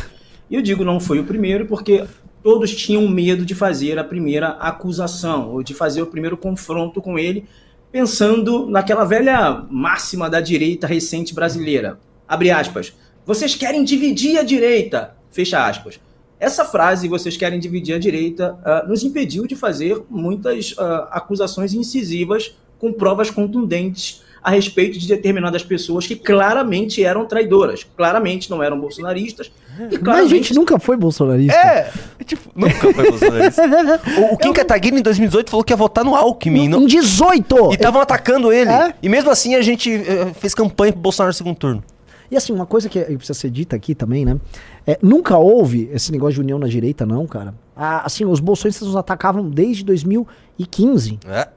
E 0.49 0.55
eu 0.55 0.61
digo 0.61 0.83
não 0.83 0.99
foi 0.99 1.19
o 1.19 1.23
primeiro 1.23 1.65
porque 1.65 2.03
todos 2.43 2.75
tinham 2.75 3.07
medo 3.07 3.45
de 3.45 3.55
fazer 3.55 3.97
a 3.97 4.03
primeira 4.03 4.49
acusação, 4.49 5.51
ou 5.51 5.63
de 5.63 5.73
fazer 5.73 6.01
o 6.01 6.07
primeiro 6.07 6.35
confronto 6.35 7.01
com 7.01 7.17
ele, 7.17 7.45
pensando 7.93 8.67
naquela 8.67 9.05
velha 9.05 9.67
máxima 9.69 10.27
da 10.27 10.41
direita 10.41 10.87
recente 10.87 11.31
brasileira. 11.31 11.99
Abre 12.27 12.49
aspas. 12.49 12.91
Vocês 13.23 13.53
querem 13.53 13.83
dividir 13.83 14.39
a 14.39 14.41
direita. 14.41 15.15
Fecha 15.29 15.67
aspas. 15.67 15.99
Essa 16.39 16.65
frase, 16.65 17.07
vocês 17.07 17.37
querem 17.37 17.59
dividir 17.59 17.93
a 17.93 17.99
direita, 17.99 18.57
ah, 18.65 18.83
nos 18.87 19.03
impediu 19.03 19.45
de 19.45 19.55
fazer 19.55 20.01
muitas 20.09 20.73
ah, 20.79 21.07
acusações 21.11 21.75
incisivas 21.75 22.57
com 22.79 22.91
provas 22.91 23.29
contundentes 23.29 24.23
a 24.43 24.49
respeito 24.51 24.99
de 24.99 25.07
determinadas 25.07 25.63
pessoas 25.63 26.05
que 26.05 26.15
claramente 26.17 27.01
eram 27.03 27.25
traidoras, 27.25 27.85
claramente 27.95 28.49
não 28.51 28.61
eram 28.61 28.77
bolsonaristas 28.79 29.47
e 29.47 29.81
Mas 29.83 29.93
a 29.95 29.99
claramente 29.99 30.29
gente 30.29 30.53
nunca 30.53 30.77
foi 30.77 30.97
bolsonarista. 30.97 31.55
É, 31.55 31.89
tipo, 32.25 32.49
nunca 32.53 32.93
foi 32.93 33.09
bolsonarista. 33.09 33.61
o, 34.19 34.33
o 34.33 34.37
Kim 34.37 34.51
Kataguiri 34.51 34.97
em 34.97 35.01
2018 35.01 35.49
falou 35.49 35.63
que 35.63 35.71
ia 35.71 35.77
votar 35.77 36.03
no 36.03 36.13
Alckmin. 36.13 36.67
não- 36.67 36.81
Em 36.81 36.87
18! 36.87 37.71
E 37.71 37.75
estavam 37.75 38.01
atacando 38.01 38.51
ele. 38.51 38.69
É? 38.69 38.93
E 39.01 39.07
mesmo 39.07 39.31
assim 39.31 39.55
a 39.55 39.61
gente 39.61 39.89
eh, 39.91 40.33
fez 40.35 40.53
campanha 40.53 40.91
pro 40.91 41.01
Bolsonaro 41.01 41.29
no 41.29 41.33
segundo 41.33 41.55
turno. 41.55 41.83
E 42.29 42.35
assim, 42.35 42.51
uma 42.51 42.65
coisa 42.65 42.89
que 42.89 42.99
precisa 43.01 43.33
ser 43.33 43.49
dita 43.49 43.75
aqui 43.75 43.95
também, 43.95 44.25
né? 44.25 44.37
É, 44.85 44.97
nunca 45.01 45.37
houve 45.37 45.89
esse 45.93 46.11
negócio 46.11 46.33
de 46.33 46.41
união 46.41 46.59
na 46.59 46.67
direita, 46.67 47.05
não, 47.05 47.25
cara. 47.27 47.53
Ah, 47.77 48.01
assim, 48.05 48.25
os 48.25 48.39
bolsonistas 48.39 48.87
nos 48.87 48.97
atacavam 48.97 49.49
desde 49.49 49.83
2015. 49.85 51.19
É. 51.27 51.47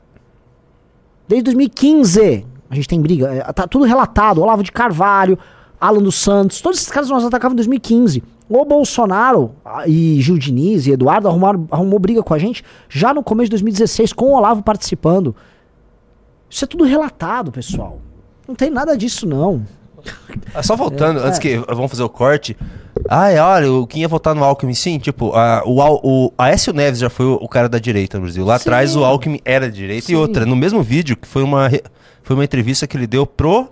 Desde 1.26 1.44
2015 1.44 2.46
a 2.70 2.74
gente 2.74 2.88
tem 2.88 3.00
briga. 3.00 3.28
É, 3.32 3.52
Tá 3.52 3.66
tudo 3.66 3.84
relatado. 3.84 4.40
Olavo 4.40 4.62
de 4.62 4.72
Carvalho, 4.72 5.38
Alan 5.80 6.02
dos 6.02 6.16
Santos, 6.16 6.60
todos 6.60 6.78
esses 6.78 6.90
caras 6.90 7.08
nós 7.10 7.24
atacávamos 7.24 7.54
em 7.54 7.68
2015. 7.68 8.22
O 8.48 8.64
Bolsonaro 8.64 9.52
e 9.86 10.20
Gil 10.20 10.38
Diniz 10.38 10.86
e 10.86 10.92
Eduardo 10.92 11.26
arrumaram, 11.26 11.66
arrumou 11.70 11.98
briga 11.98 12.22
com 12.22 12.32
a 12.32 12.38
gente 12.38 12.62
já 12.88 13.12
no 13.12 13.22
começo 13.22 13.46
de 13.46 13.50
2016, 13.52 14.12
com 14.12 14.26
o 14.26 14.36
Olavo 14.36 14.62
participando. 14.62 15.34
Isso 16.48 16.64
é 16.64 16.68
tudo 16.68 16.84
relatado, 16.84 17.50
pessoal. 17.50 18.00
Não 18.46 18.54
tem 18.54 18.70
nada 18.70 18.96
disso, 18.96 19.26
não. 19.26 19.64
Ah, 20.54 20.62
Só 20.62 20.76
voltando, 20.76 21.18
É, 21.18 21.24
antes 21.26 21.38
é. 21.40 21.42
que 21.42 21.56
vamos 21.58 21.90
fazer 21.90 22.04
o 22.04 22.08
corte. 22.08 22.56
Ah, 23.08 23.28
é, 23.30 23.40
olha, 23.42 23.72
o 23.72 23.86
Kim 23.86 24.00
ia 24.00 24.08
votar 24.08 24.34
no 24.34 24.44
Alckmin, 24.44 24.72
sim. 24.74 24.98
Tipo, 25.00 25.32
a, 25.34 25.62
o, 25.66 25.80
o 26.26 26.32
Aécio 26.38 26.72
Neves 26.72 27.00
já 27.00 27.10
foi 27.10 27.26
o, 27.26 27.34
o 27.34 27.48
cara 27.48 27.68
da 27.68 27.80
direita 27.80 28.16
no 28.16 28.22
Brasil. 28.24 28.44
Lá 28.44 28.56
Sim. 28.58 28.62
atrás 28.62 28.94
o 28.94 29.04
Alckmin 29.04 29.40
era 29.44 29.68
direita. 29.70 30.06
Sim. 30.06 30.12
E 30.12 30.16
outra, 30.16 30.46
no 30.46 30.54
mesmo 30.54 30.82
vídeo, 30.82 31.16
que 31.16 31.26
foi 31.26 31.42
uma, 31.42 31.68
foi 32.26 32.34
uma 32.34 32.44
entrevista 32.44 32.88
que 32.88 32.96
ele 32.96 33.06
deu 33.06 33.24
pro. 33.24 33.68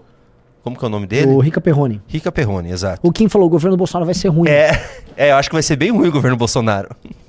Como 0.62 0.78
que 0.78 0.84
é 0.84 0.86
o 0.86 0.90
nome 0.90 1.09
dele? 1.09 1.26
O 1.26 1.40
Rica 1.40 1.61
Perrone. 1.61 2.00
Rica 2.07 2.30
Perrone, 2.30 2.70
exato. 2.70 3.00
O 3.02 3.11
Kim 3.11 3.28
falou: 3.28 3.48
o 3.48 3.50
governo 3.50 3.76
do 3.76 3.78
Bolsonaro 3.78 4.07
vai 4.07 4.14
ser 4.14 4.28
ruim. 4.28 4.48
É, 4.48 4.70
é, 5.16 5.32
eu 5.32 5.36
acho 5.36 5.50
que 5.50 5.57
vai 5.57 5.62
ser 5.62 5.74
bem 5.74 5.90
ruim 5.90 6.07
o 6.09 6.12
governo 6.12 6.36
Bolsonaro. 6.36 6.88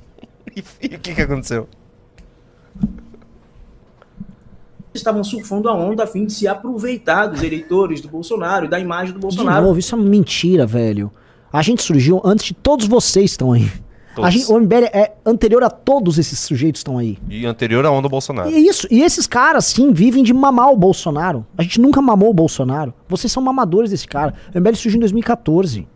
E, 0.57 0.63
e 0.83 0.95
o 0.95 0.99
que, 0.99 1.13
que 1.13 1.21
aconteceu? 1.21 1.67
estavam 4.93 5.21
surfando 5.21 5.67
a 5.67 5.73
onda 5.73 6.05
a 6.05 6.07
fim 6.07 6.25
de 6.25 6.31
se 6.31 6.47
aproveitar 6.47 7.27
dos 7.27 7.43
eleitores 7.43 7.99
do 7.99 8.07
Bolsonaro 8.07 8.63
e 8.63 8.69
da 8.69 8.79
imagem 8.79 9.11
do 9.11 9.19
De 9.19 9.21
Bolsonaro. 9.21 9.65
novo, 9.65 9.77
isso 9.77 9.93
é 9.93 9.97
mentira, 9.97 10.65
velho. 10.65 11.11
A 11.51 11.61
gente 11.61 11.83
surgiu 11.83 12.21
antes 12.23 12.45
de 12.45 12.53
todos 12.53 12.87
vocês 12.87 13.31
estão 13.31 13.51
aí. 13.51 13.69
A 14.23 14.29
gente, 14.29 14.51
o 14.51 14.59
MBL 14.59 14.85
é 14.93 15.13
anterior 15.25 15.63
a 15.63 15.69
todos 15.69 16.17
esses 16.17 16.39
sujeitos 16.39 16.81
que 16.81 16.89
estão 16.89 16.97
aí. 16.97 17.17
E 17.29 17.45
anterior 17.45 17.85
à 17.85 17.91
onda 17.91 18.07
Bolsonaro. 18.07 18.49
E 18.49 18.53
é 18.55 18.59
isso. 18.59 18.87
E 18.91 19.01
esses 19.01 19.27
caras, 19.27 19.65
sim, 19.65 19.91
vivem 19.91 20.23
de 20.23 20.33
mamar 20.33 20.71
o 20.71 20.77
Bolsonaro. 20.77 21.45
A 21.57 21.63
gente 21.63 21.79
nunca 21.81 22.01
mamou 22.01 22.29
o 22.29 22.33
Bolsonaro. 22.33 22.93
Vocês 23.09 23.31
são 23.31 23.41
mamadores 23.43 23.91
desse 23.91 24.07
cara. 24.07 24.33
O 24.53 24.57
MBL 24.59 24.75
surgiu 24.75 24.97
em 24.97 25.01
2014. 25.01 25.87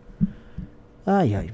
Ai, 1.06 1.34
ai. 1.34 1.50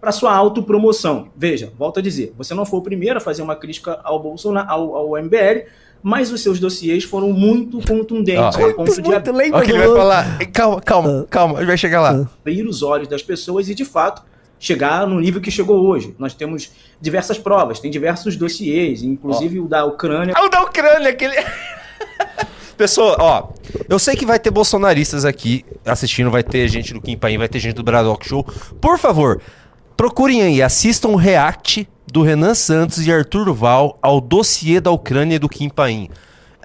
para 0.00 0.12
sua 0.12 0.34
autopromoção. 0.34 1.28
Veja, 1.36 1.72
volto 1.78 1.98
a 1.98 2.02
dizer, 2.02 2.32
você 2.36 2.54
não 2.54 2.64
foi 2.64 2.78
o 2.78 2.82
primeiro 2.82 3.18
a 3.18 3.20
fazer 3.20 3.42
uma 3.42 3.54
crítica 3.56 4.00
ao 4.02 4.18
Bolsonaro, 4.22 4.70
ao, 4.70 4.94
ao 4.96 5.22
MBL, 5.22 5.66
mas 6.02 6.32
os 6.32 6.40
seus 6.40 6.58
dossiês 6.58 7.04
foram 7.04 7.30
muito 7.32 7.86
contundentes, 7.86 8.56
Ah, 8.56 8.72
ponto 8.74 8.94
de 8.94 9.02
muito 9.02 9.32
lento. 9.32 9.54
Olha 9.54 9.62
o 9.62 9.66
que 9.66 9.72
ele 9.72 9.86
vai 9.86 9.96
falar. 9.96 10.38
Calma, 10.52 10.80
calma, 10.80 11.26
calma, 11.28 11.58
ele 11.58 11.66
vai 11.66 11.76
chegar 11.76 12.00
lá. 12.00 12.26
abrir 12.40 12.66
os 12.66 12.82
olhos 12.82 13.08
das 13.08 13.22
pessoas 13.22 13.68
e, 13.68 13.74
de 13.74 13.84
fato, 13.84 14.22
chegar 14.60 15.06
no 15.06 15.18
nível 15.18 15.40
que 15.40 15.50
chegou 15.50 15.80
hoje. 15.86 16.14
Nós 16.18 16.34
temos 16.34 16.70
diversas 17.00 17.38
provas, 17.38 17.80
tem 17.80 17.90
diversos 17.90 18.36
dossiês, 18.36 19.02
inclusive 19.02 19.58
o 19.58 19.66
da 19.66 19.84
Ucrânia. 19.86 20.34
Ah, 20.36 20.44
o 20.44 20.48
da 20.48 20.62
Ucrânia, 20.62 21.08
aquele. 21.08 21.34
Pessoal, 22.76 23.16
ó, 23.18 23.48
eu 23.88 23.98
sei 23.98 24.14
que 24.16 24.24
vai 24.24 24.38
ter 24.38 24.50
bolsonaristas 24.50 25.24
aqui 25.24 25.64
assistindo, 25.84 26.30
vai 26.30 26.42
ter 26.42 26.68
gente 26.68 26.94
do 26.94 27.00
Kim 27.00 27.16
Paim, 27.16 27.36
vai 27.36 27.48
ter 27.48 27.58
gente 27.58 27.74
do 27.74 27.82
Bradock 27.82 28.26
Show. 28.26 28.44
Por 28.80 28.98
favor, 28.98 29.40
procurem 29.96 30.42
aí, 30.42 30.62
assistam 30.62 31.08
o 31.08 31.16
react 31.16 31.88
do 32.10 32.22
Renan 32.22 32.54
Santos 32.54 33.06
e 33.06 33.12
Arthur 33.12 33.46
Duval 33.46 33.98
ao 34.00 34.20
dossiê 34.20 34.80
da 34.80 34.90
Ucrânia 34.90 35.36
e 35.36 35.38
do 35.38 35.48
Kim 35.48 35.68
Paim. 35.68 36.08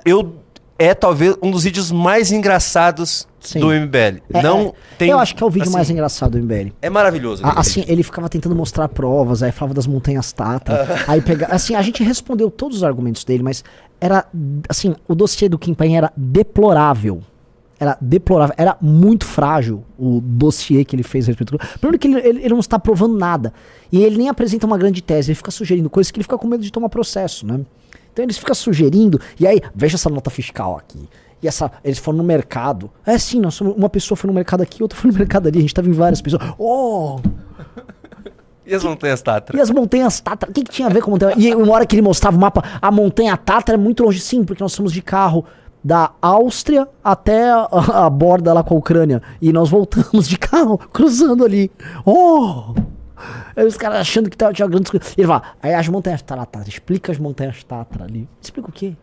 Eu 0.05 0.35
é 0.77 0.93
talvez 0.93 1.35
um 1.41 1.51
dos 1.51 1.63
vídeos 1.63 1.91
mais 1.91 2.31
engraçados 2.31 3.27
Sim. 3.39 3.59
do 3.59 3.67
MBL. 3.71 4.21
É, 4.33 4.41
Não 4.43 4.59
é, 4.67 4.73
tem 4.97 5.09
Eu 5.09 5.19
acho 5.19 5.35
que 5.35 5.41
é 5.43 5.45
o 5.45 5.49
vídeo 5.49 5.63
assim, 5.67 5.73
mais 5.73 5.89
engraçado 5.89 6.31
do 6.31 6.37
MBL. 6.39 6.71
É 6.81 6.89
maravilhoso. 6.89 7.43
A- 7.45 7.47
aquele 7.49 7.59
assim, 7.61 7.85
ele 7.87 8.03
ficava 8.03 8.27
tentando 8.27 8.55
mostrar 8.55 8.87
provas, 8.89 9.41
aí 9.43 9.51
falava 9.51 9.73
das 9.73 9.87
montanhas 9.87 10.31
Tatra, 10.33 10.87
aí 11.07 11.21
pega, 11.21 11.47
assim, 11.47 11.75
a 11.75 11.81
gente 11.81 12.03
respondeu 12.03 12.49
todos 12.51 12.77
os 12.77 12.83
argumentos 12.83 13.23
dele, 13.23 13.43
mas 13.43 13.63
era, 14.01 14.25
assim, 14.67 14.95
o 15.07 15.15
dossiê 15.15 15.47
do 15.47 15.57
Kim 15.57 15.73
Paim 15.73 15.95
era 15.95 16.11
deplorável. 16.17 17.21
Era 17.77 17.97
deplorável, 17.99 18.55
era 18.57 18.77
muito 18.81 19.25
frágil 19.25 19.83
o 19.99 20.21
dossiê 20.21 20.85
que 20.85 20.95
ele 20.95 21.03
fez 21.03 21.25
a 21.25 21.27
respeito 21.27 21.57
do... 21.57 21.59
Primeiro 21.79 21.99
que 21.99 22.07
ele, 22.07 22.19
ele- 22.19 22.39
ele 22.39 22.49
não 22.49 22.59
está 22.59 22.79
provando 22.79 23.17
nada, 23.17 23.53
e 23.91 24.01
ele 24.03 24.17
nem 24.17 24.29
apresenta 24.29 24.65
uma 24.65 24.77
grande 24.77 25.01
tese, 25.01 25.29
ele 25.31 25.35
fica 25.35 25.51
sugerindo 25.51 25.89
coisas 25.89 26.09
que 26.09 26.17
ele 26.17 26.23
fica 26.23 26.37
com 26.37 26.47
medo 26.47 26.63
de 26.63 26.71
tomar 26.71 26.87
processo, 26.89 27.45
né? 27.45 27.59
Então 28.15 28.23
eles 28.23 28.37
ficam 28.37 28.55
sugerindo, 28.55 29.19
e 29.37 29.45
aí, 29.45 29.59
veja 29.75 29.97
essa 29.97 30.09
nota 30.09 30.29
fiscal 30.29 30.77
aqui. 30.77 31.09
E 31.43 31.49
essa, 31.49 31.69
eles 31.83 31.99
foram 31.99 32.19
no 32.19 32.23
mercado. 32.23 32.89
É 33.05 33.17
sim, 33.17 33.41
nós 33.41 33.55
somos, 33.55 33.75
uma 33.75 33.89
pessoa 33.89 34.15
foi 34.15 34.29
no 34.29 34.33
mercado 34.33 34.61
aqui, 34.63 34.81
outra 34.81 34.97
foi 34.97 35.11
no 35.11 35.17
mercado 35.17 35.49
ali, 35.49 35.57
a 35.57 35.61
gente 35.61 35.73
tava 35.73 35.89
em 35.89 35.91
várias 35.91 36.21
pessoas. 36.21 36.41
Oh, 36.57 37.19
E 38.65 38.73
as 38.73 38.85
montanhas 38.85 39.21
Tatra? 39.21 39.57
e 39.57 39.59
as 39.59 39.69
montanhas 39.69 40.21
Tatra? 40.21 40.49
O 40.49 40.53
que, 40.53 40.63
que 40.63 40.71
tinha 40.71 40.87
a 40.87 40.91
ver 40.91 41.01
com 41.01 41.11
montanha? 41.11 41.35
E 41.37 41.53
uma 41.53 41.73
hora 41.73 41.85
que 41.85 41.93
ele 41.93 42.01
mostrava 42.01 42.37
o 42.37 42.39
mapa, 42.39 42.63
a 42.81 42.89
montanha 42.89 43.35
Tatra 43.35 43.75
é 43.75 43.77
muito 43.77 44.01
longe, 44.01 44.21
sim, 44.21 44.45
porque 44.45 44.63
nós 44.63 44.71
somos 44.71 44.93
de 44.93 45.01
carro 45.01 45.43
da 45.83 46.11
Áustria 46.21 46.87
até 47.03 47.51
a, 47.51 47.67
a 48.05 48.09
borda 48.09 48.53
lá 48.53 48.63
com 48.63 48.75
a 48.75 48.77
Ucrânia. 48.77 49.21
E 49.41 49.51
nós 49.51 49.69
voltamos 49.69 50.27
de 50.29 50.37
carro, 50.37 50.77
cruzando 50.93 51.43
ali. 51.43 51.69
Oh! 52.05 52.73
Aí 53.55 53.65
os 53.65 53.77
caras 53.77 53.99
achando 53.99 54.29
que 54.29 54.37
tava, 54.37 54.53
tinha 54.53 54.67
grandes 54.67 54.91
coisas. 54.91 55.13
E 55.17 55.21
ele 55.21 55.27
fala, 55.27 55.43
aí 55.61 55.73
as 55.73 55.87
montanhas 55.87 56.21
Tatra, 56.21 56.63
explica 56.67 57.11
as 57.11 57.17
montanhas 57.17 57.63
Tatra 57.63 58.03
ali. 58.03 58.27
Explica 58.41 58.69
o 58.69 58.71
quê? 58.71 58.93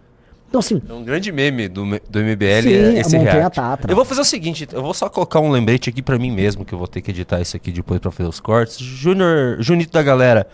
Então 0.48 0.58
assim, 0.58 0.82
É 0.86 0.92
um 0.92 1.02
grande 1.02 1.32
meme 1.32 1.66
do, 1.66 1.82
do 1.82 2.18
MBL 2.20 2.62
Sim, 2.62 2.68
é 2.74 3.00
esse 3.00 3.16
montanha 3.16 3.32
react. 3.32 3.56
Tatra. 3.56 3.90
Eu 3.90 3.96
vou 3.96 4.04
fazer 4.04 4.20
o 4.20 4.24
seguinte, 4.24 4.68
eu 4.70 4.82
vou 4.82 4.92
só 4.92 5.08
colocar 5.08 5.40
um 5.40 5.50
lembrete 5.50 5.88
aqui 5.88 6.02
pra 6.02 6.18
mim 6.18 6.30
mesmo, 6.30 6.64
que 6.64 6.74
eu 6.74 6.78
vou 6.78 6.86
ter 6.86 7.00
que 7.00 7.10
editar 7.10 7.40
isso 7.40 7.56
aqui 7.56 7.72
depois 7.72 7.98
pra 8.00 8.10
fazer 8.10 8.28
os 8.28 8.38
cortes. 8.38 8.78
Júnior, 8.78 9.56
Junito 9.62 9.90
da 9.92 10.02
galera, 10.02 10.46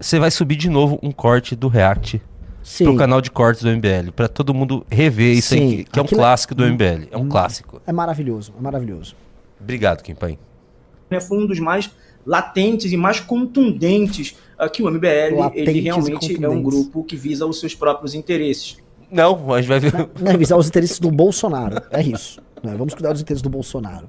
você 0.00 0.18
vai 0.18 0.30
subir 0.30 0.56
de 0.56 0.70
novo 0.70 0.98
um 1.02 1.12
corte 1.12 1.54
do 1.54 1.68
React 1.68 2.22
sim. 2.62 2.84
pro 2.84 2.96
canal 2.96 3.20
de 3.20 3.30
cortes 3.30 3.62
do 3.62 3.68
MBL, 3.68 4.12
pra 4.16 4.28
todo 4.28 4.54
mundo 4.54 4.86
rever 4.90 5.36
isso 5.36 5.48
Sim, 5.50 5.60
aí, 5.60 5.84
que, 5.84 5.98
é 5.98 6.02
um 6.02 6.04
aquilo 6.06 6.20
é- 6.20 6.24
clássico 6.24 6.54
do 6.54 6.64
MBL, 6.64 7.08
é 7.10 7.16
um 7.18 7.28
clássico. 7.28 7.82
É 7.86 7.92
maravilhoso, 7.92 8.54
é 8.58 8.62
maravilhoso. 8.62 9.14
Obrigado, 9.60 10.02
Kim 10.02 10.14
Paim. 10.14 10.38
né, 11.10 11.20
foi 11.20 11.38
um 11.38 11.46
dos 11.46 11.58
mais 11.58 11.90
latentes 12.28 12.92
e 12.92 12.96
mais 12.96 13.20
contundentes 13.20 14.36
ah, 14.58 14.68
que 14.68 14.82
o 14.82 14.90
MBL 14.90 15.38
Latentes 15.38 15.68
ele 15.68 15.80
realmente 15.80 16.44
é 16.44 16.48
um 16.48 16.62
grupo 16.62 17.02
que 17.02 17.16
visa 17.16 17.46
os 17.46 17.58
seus 17.58 17.74
próprios 17.74 18.14
interesses. 18.14 18.76
Não, 19.10 19.54
a 19.54 19.62
gente 19.62 19.68
vai 19.68 19.80
ver... 19.80 19.92
Não 20.20 20.36
visar 20.36 20.58
os 20.58 20.68
interesses 20.68 21.00
do 21.00 21.10
Bolsonaro. 21.10 21.80
É 21.90 22.02
isso. 22.02 22.42
Né? 22.62 22.74
Vamos 22.76 22.92
cuidar 22.92 23.12
dos 23.12 23.22
interesses 23.22 23.40
do 23.40 23.48
Bolsonaro. 23.48 24.08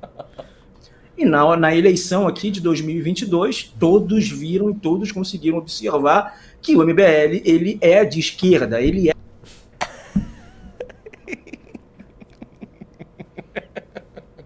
E 1.18 1.24
na, 1.24 1.56
na 1.56 1.74
eleição 1.74 2.28
aqui 2.28 2.52
de 2.52 2.60
2022, 2.60 3.74
todos 3.80 4.30
viram 4.30 4.70
e 4.70 4.74
todos 4.74 5.14
conseguiram 5.14 5.58
observar 5.58 6.38
que 6.62 6.76
o 6.76 6.84
MBL 6.84 7.42
ele 7.46 7.78
é 7.80 8.04
de 8.04 8.20
esquerda, 8.20 8.82
ele 8.82 9.10
é 9.10 9.14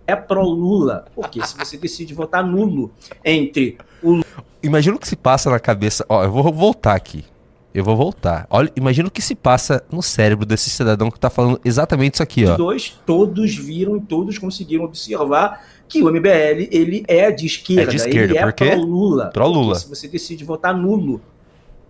é 0.08 0.16
pró-Lula. 0.16 1.06
Porque 1.16 1.46
se 1.46 1.58
você 1.58 1.78
decide 1.78 2.14
votar 2.14 2.46
nulo 2.46 2.92
entre 3.24 3.78
o 4.02 4.22
Imagina 4.62 4.96
o 4.96 5.00
que 5.00 5.08
se 5.08 5.16
passa 5.18 5.50
na 5.50 5.60
cabeça... 5.60 6.06
Ó, 6.08 6.24
eu 6.24 6.32
vou 6.32 6.52
voltar 6.52 6.96
aqui. 6.96 7.26
Eu 7.74 7.84
vou 7.84 7.96
voltar. 7.98 8.46
Olha, 8.50 8.72
imagina 8.76 9.08
o 9.08 9.12
que 9.12 9.22
se 9.22 9.34
passa 9.34 9.84
no 9.92 10.02
cérebro 10.02 10.46
desse 10.46 10.70
cidadão 10.70 11.10
que 11.10 11.20
tá 11.20 11.30
falando 11.30 11.60
exatamente 11.66 12.14
isso 12.14 12.24
aqui, 12.24 12.46
ó. 12.46 12.50
22, 12.52 13.00
todos 13.06 13.56
viram 13.56 13.98
e 13.98 14.02
todos 14.02 14.38
conseguiram 14.38 14.86
observar 14.86 15.66
que 15.88 16.04
o 16.04 16.12
MBL 16.12 16.70
ele 16.72 17.04
é 17.08 17.32
de 17.32 17.46
esquerda, 17.48 17.82
É 17.84 17.86
de 17.88 17.96
esquerda, 17.98 18.34
ele 18.34 18.38
é 18.38 18.44
por 18.44 18.54
quê? 18.54 18.66
pró-Lula. 18.72 19.32
Pró-Lula. 19.34 19.74
Porque 19.74 19.80
Se 19.80 19.90
você 19.90 20.08
decide 20.08 20.44
votar 20.44 20.76
nulo, 20.78 21.20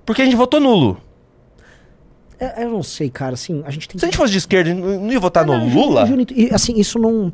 Porque 0.05 0.21
a 0.21 0.25
gente 0.25 0.37
votou 0.37 0.59
nulo. 0.59 0.97
É, 2.39 2.63
eu 2.63 2.69
não 2.71 2.81
sei, 2.81 3.09
cara, 3.09 3.33
assim, 3.33 3.61
a 3.65 3.69
gente 3.69 3.87
tem 3.87 3.99
Se 3.99 4.05
a 4.05 4.07
gente 4.07 4.17
fosse 4.17 4.31
de 4.31 4.37
esquerda, 4.37 4.73
não 4.73 5.11
ia 5.11 5.19
votar 5.19 5.45
no 5.45 5.57
Não, 5.57 5.67
Lula? 5.69 6.05
Junito, 6.05 6.33
e 6.33 6.49
assim, 6.51 6.79
isso 6.79 6.97
não. 6.97 7.31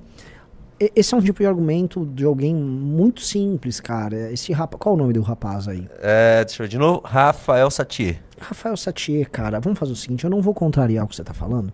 Esse 0.95 1.13
é 1.13 1.17
um 1.17 1.21
tipo 1.21 1.39
de 1.39 1.45
argumento 1.45 2.05
de 2.05 2.23
alguém 2.23 2.55
muito 2.55 3.21
simples, 3.21 3.79
cara. 3.79 4.31
Esse 4.31 4.53
rapaz. 4.53 4.79
Qual 4.81 4.93
é 4.93 4.97
o 4.97 5.01
nome 5.01 5.13
do 5.13 5.21
rapaz 5.21 5.67
aí? 5.67 5.87
É, 6.01 6.43
deixa 6.45 6.61
eu 6.61 6.65
ver 6.65 6.69
de 6.69 6.77
novo. 6.77 7.01
Rafael 7.03 7.69
Satier. 7.69 8.21
Rafael 8.39 8.77
Satier, 8.77 9.29
cara. 9.29 9.59
Vamos 9.59 9.77
fazer 9.77 9.91
o 9.91 9.95
seguinte: 9.95 10.23
eu 10.23 10.29
não 10.29 10.41
vou 10.41 10.53
contrariar 10.53 11.03
o 11.05 11.07
que 11.07 11.15
você 11.15 11.23
tá 11.23 11.33
falando. 11.33 11.73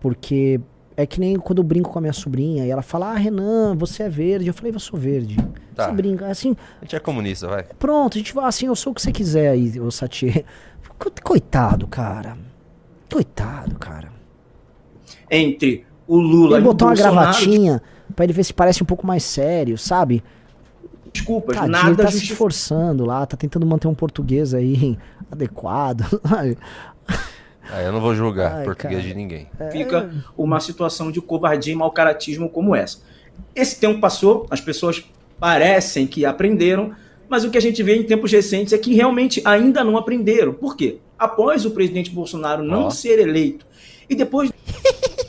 Porque 0.00 0.58
é 0.96 1.04
que 1.04 1.20
nem 1.20 1.36
quando 1.36 1.58
eu 1.58 1.64
brinco 1.64 1.90
com 1.90 1.98
a 1.98 2.00
minha 2.02 2.12
sobrinha 2.14 2.64
e 2.64 2.70
ela 2.70 2.80
fala: 2.82 3.12
Ah, 3.12 3.14
Renan, 3.16 3.74
você 3.76 4.04
é 4.04 4.08
verde. 4.08 4.48
Eu 4.48 4.54
falei: 4.54 4.72
Eu 4.74 4.80
sou 4.80 4.98
verde. 4.98 5.36
Tá. 5.74 5.86
Você 5.88 5.92
brinca. 5.92 6.26
Assim, 6.26 6.56
A 6.80 6.84
gente 6.84 6.96
é 6.96 7.00
comunista, 7.00 7.46
vai. 7.46 7.64
pronto, 7.78 8.16
a 8.16 8.18
gente 8.18 8.34
vai 8.34 8.46
assim: 8.46 8.66
Eu 8.66 8.74
sou 8.76 8.92
o 8.92 8.94
que 8.94 9.02
você 9.02 9.12
quiser 9.12 9.50
aí, 9.50 9.78
o 9.78 9.90
Satier. 9.90 10.44
Co- 10.98 11.12
Coitado, 11.22 11.86
cara. 11.86 12.38
Coitado, 13.12 13.78
cara. 13.78 14.08
entre 15.30 15.84
o 16.06 16.18
Lula 16.18 16.56
Ele 16.56 16.64
e 16.66 16.68
o 16.68 16.72
botou 16.72 16.88
uma 16.88 16.94
Bolsonaro, 16.94 17.16
gravatinha 17.22 17.82
pra 18.14 18.24
ele 18.24 18.32
ver 18.32 18.44
se 18.44 18.52
parece 18.52 18.82
um 18.82 18.86
pouco 18.86 19.06
mais 19.06 19.22
sério, 19.24 19.76
sabe? 19.78 20.22
desculpas, 21.12 21.56
Tadinho, 21.56 21.72
nada 21.72 21.88
ele 21.88 21.96
tá 21.96 22.08
se 22.10 22.18
esforçando 22.22 23.04
lá, 23.04 23.26
tá 23.26 23.36
tentando 23.36 23.66
manter 23.66 23.88
um 23.88 23.94
português 23.94 24.54
aí 24.54 24.96
adequado. 25.30 26.04
Ai, 26.24 26.56
Ah, 27.72 27.82
eu 27.82 27.92
não 27.92 28.00
vou 28.00 28.14
julgar 28.14 28.52
Ai, 28.58 28.64
português 28.64 29.00
cara. 29.00 29.08
de 29.08 29.14
ninguém. 29.14 29.48
fica 29.72 30.10
uma 30.38 30.60
situação 30.60 31.10
de 31.10 31.20
covardia 31.20 31.72
e 31.72 31.76
mau 31.76 31.90
caratismo 31.90 32.48
como 32.48 32.74
essa. 32.76 32.98
Esse 33.54 33.78
tempo 33.80 34.00
passou, 34.00 34.46
as 34.50 34.60
pessoas 34.60 35.04
parecem 35.38 36.06
que 36.06 36.24
aprenderam, 36.24 36.92
mas 37.28 37.44
o 37.44 37.50
que 37.50 37.58
a 37.58 37.60
gente 37.60 37.82
vê 37.82 37.96
em 37.96 38.02
tempos 38.04 38.30
recentes 38.30 38.72
é 38.72 38.78
que 38.78 38.94
realmente 38.94 39.40
ainda 39.44 39.82
não 39.82 39.96
aprenderam. 39.96 40.52
Por 40.52 40.76
quê? 40.76 40.98
após 41.18 41.66
o 41.66 41.72
presidente 41.72 42.10
Bolsonaro 42.10 42.62
não 42.64 42.84
Ó. 42.84 42.90
ser 42.90 43.18
eleito. 43.18 43.66
E 44.08 44.14
depois 44.14 44.50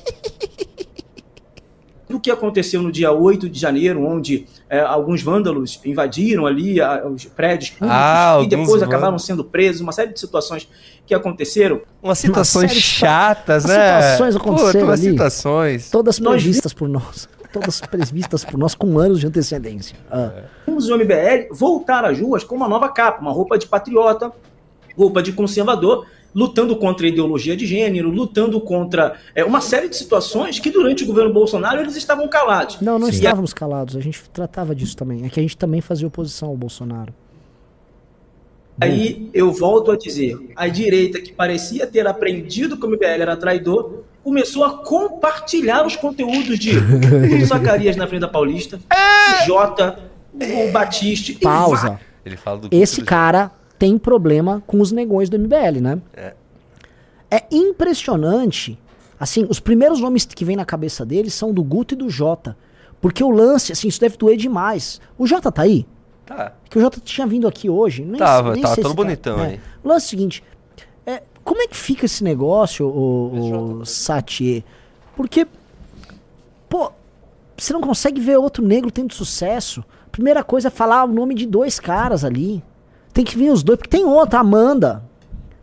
do 2.11 2.19
que 2.19 2.29
aconteceu 2.29 2.81
no 2.81 2.91
dia 2.91 3.11
8 3.11 3.49
de 3.49 3.59
janeiro, 3.59 4.05
onde 4.05 4.45
é, 4.69 4.79
alguns 4.79 5.21
vândalos 5.23 5.79
invadiram 5.85 6.45
ali 6.45 6.79
a- 6.79 7.05
os 7.07 7.25
prédios 7.25 7.71
públicos 7.71 7.97
Ah, 7.99 8.39
e 8.43 8.47
depois 8.47 8.83
acabaram 8.83 9.17
sendo 9.17 9.43
presos, 9.43 9.81
uma 9.81 9.91
série 9.91 10.13
de 10.13 10.19
situações 10.19 10.67
que 11.05 11.13
aconteceram. 11.13 11.81
Umas 12.03 12.19
série 12.19 12.67
de 12.67 12.81
chatas, 12.81 13.65
as 13.65 13.71
né? 13.71 14.01
situações 14.01 14.35
aconteceram 14.35 14.87
umas 14.87 14.99
ali. 15.01 15.11
citações. 15.11 15.89
Todas 15.89 16.19
previstas 16.19 16.73
por 16.73 16.87
nós. 16.87 17.27
Todas 17.51 17.81
previstas 17.81 18.45
por 18.45 18.57
nós 18.57 18.73
com 18.75 18.97
anos 18.97 19.19
de 19.19 19.27
antecedência. 19.27 19.95
Ah. 20.09 20.31
Vimos 20.65 20.87
o 20.89 20.95
MBL 20.95 21.47
voltar 21.51 22.05
às 22.05 22.17
ruas 22.19 22.43
com 22.43 22.55
uma 22.55 22.67
nova 22.67 22.87
capa, 22.89 23.19
uma 23.21 23.31
roupa 23.31 23.57
de 23.57 23.67
patriota, 23.67 24.31
roupa 24.97 25.21
de 25.21 25.33
conservador, 25.33 26.05
lutando 26.33 26.75
contra 26.75 27.05
a 27.05 27.09
ideologia 27.09 27.55
de 27.55 27.65
gênero, 27.65 28.09
lutando 28.09 28.59
contra 28.61 29.15
é, 29.35 29.43
uma 29.43 29.61
série 29.61 29.89
de 29.89 29.95
situações 29.95 30.59
que 30.59 30.69
durante 30.69 31.03
o 31.03 31.07
governo 31.07 31.33
Bolsonaro 31.33 31.81
eles 31.81 31.95
estavam 31.95 32.27
calados. 32.27 32.79
Não, 32.81 32.97
não 32.97 33.07
Sim. 33.07 33.13
estávamos 33.13 33.53
calados. 33.53 33.95
A 33.95 33.99
gente 33.99 34.21
tratava 34.29 34.73
disso 34.73 34.95
também. 34.95 35.25
É 35.25 35.29
que 35.29 35.39
a 35.39 35.43
gente 35.43 35.57
também 35.57 35.81
fazia 35.81 36.07
oposição 36.07 36.49
ao 36.49 36.57
Bolsonaro. 36.57 37.13
Aí 38.79 39.29
eu 39.33 39.51
volto 39.51 39.91
a 39.91 39.97
dizer, 39.97 40.37
a 40.55 40.67
direita 40.67 41.21
que 41.21 41.31
parecia 41.31 41.85
ter 41.85 42.07
aprendido 42.07 42.77
que 42.77 42.85
o 42.85 42.89
MBL 42.89 43.21
era 43.21 43.37
traidor, 43.37 44.03
começou 44.23 44.63
a 44.63 44.77
compartilhar 44.79 45.85
os 45.85 45.95
conteúdos 45.95 46.57
de 46.57 46.71
Zacarias 47.45 47.95
na 47.95 48.07
frente 48.07 48.21
da 48.21 48.27
Paulista, 48.27 48.79
o 48.79 49.45
Jota, 49.45 49.99
o 50.33 50.71
Batiste 50.71 51.33
e 51.33 51.35
Pausa. 51.35 51.99
Ele 52.25 52.37
fala 52.37 52.57
do 52.57 52.69
Esse 52.71 53.03
cara 53.03 53.51
tem 53.81 53.97
problema 53.97 54.61
com 54.67 54.79
os 54.79 54.91
negões 54.91 55.27
do 55.27 55.39
MBL, 55.39 55.81
né? 55.81 55.99
É. 56.13 56.35
É 57.31 57.43
impressionante. 57.49 58.77
Assim, 59.19 59.47
os 59.49 59.59
primeiros 59.59 59.99
nomes 59.99 60.23
que 60.23 60.45
vem 60.45 60.55
na 60.55 60.63
cabeça 60.63 61.03
dele 61.03 61.31
são 61.31 61.51
do 61.51 61.63
Guto 61.63 61.95
e 61.95 61.97
do 61.97 62.07
Jota. 62.07 62.55
Porque 63.01 63.23
o 63.23 63.31
lance, 63.31 63.71
assim, 63.71 63.87
isso 63.87 63.99
deve 63.99 64.17
doer 64.17 64.37
demais. 64.37 65.01
O 65.17 65.25
Jota 65.25 65.51
tá 65.51 65.63
aí? 65.63 65.87
Tá. 66.27 66.53
Que 66.69 66.77
o 66.77 66.81
Jota 66.81 66.99
tinha 67.03 67.25
vindo 67.25 67.47
aqui 67.47 67.71
hoje. 67.71 68.05
Nem, 68.05 68.19
Tava, 68.19 68.53
nem 68.53 68.61
tava 68.61 68.79
tá. 68.79 68.93
bonitão 68.93 69.39
É. 69.39 69.47
aí. 69.47 69.59
O 69.83 69.87
lance 69.87 70.05
é 70.05 70.07
o 70.07 70.09
seguinte: 70.11 70.43
é, 71.03 71.23
como 71.43 71.63
é 71.63 71.67
que 71.67 71.75
fica 71.75 72.05
esse 72.05 72.23
negócio, 72.23 72.85
o, 72.85 73.33
o 73.33 73.49
Jota. 73.49 73.85
Satie? 73.85 74.63
Porque, 75.15 75.47
pô, 76.69 76.91
você 77.57 77.73
não 77.73 77.81
consegue 77.81 78.21
ver 78.21 78.37
outro 78.37 78.63
negro 78.63 78.91
tendo 78.91 79.11
sucesso. 79.11 79.83
Primeira 80.11 80.43
coisa 80.43 80.67
é 80.67 80.71
falar 80.71 81.03
o 81.05 81.07
nome 81.11 81.33
de 81.33 81.47
dois 81.47 81.79
caras 81.79 82.23
ali. 82.23 82.63
Tem 83.13 83.25
que 83.25 83.37
vir 83.37 83.51
os 83.51 83.63
dois, 83.63 83.77
porque 83.77 83.89
tem 83.89 84.05
outra, 84.05 84.39
Amanda. 84.39 85.03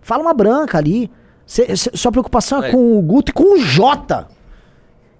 Fala 0.02 0.22
uma 0.22 0.34
branca 0.34 0.76
ali. 0.78 1.10
Cê- 1.46 1.74
cê- 1.76 1.90
sua 1.94 2.12
preocupação 2.12 2.62
é 2.62 2.68
É. 2.68 2.72
com 2.72 2.98
o 2.98 3.02
Guto 3.02 3.30
e 3.30 3.34
com 3.34 3.54
o 3.54 3.60
Jota. 3.60 4.28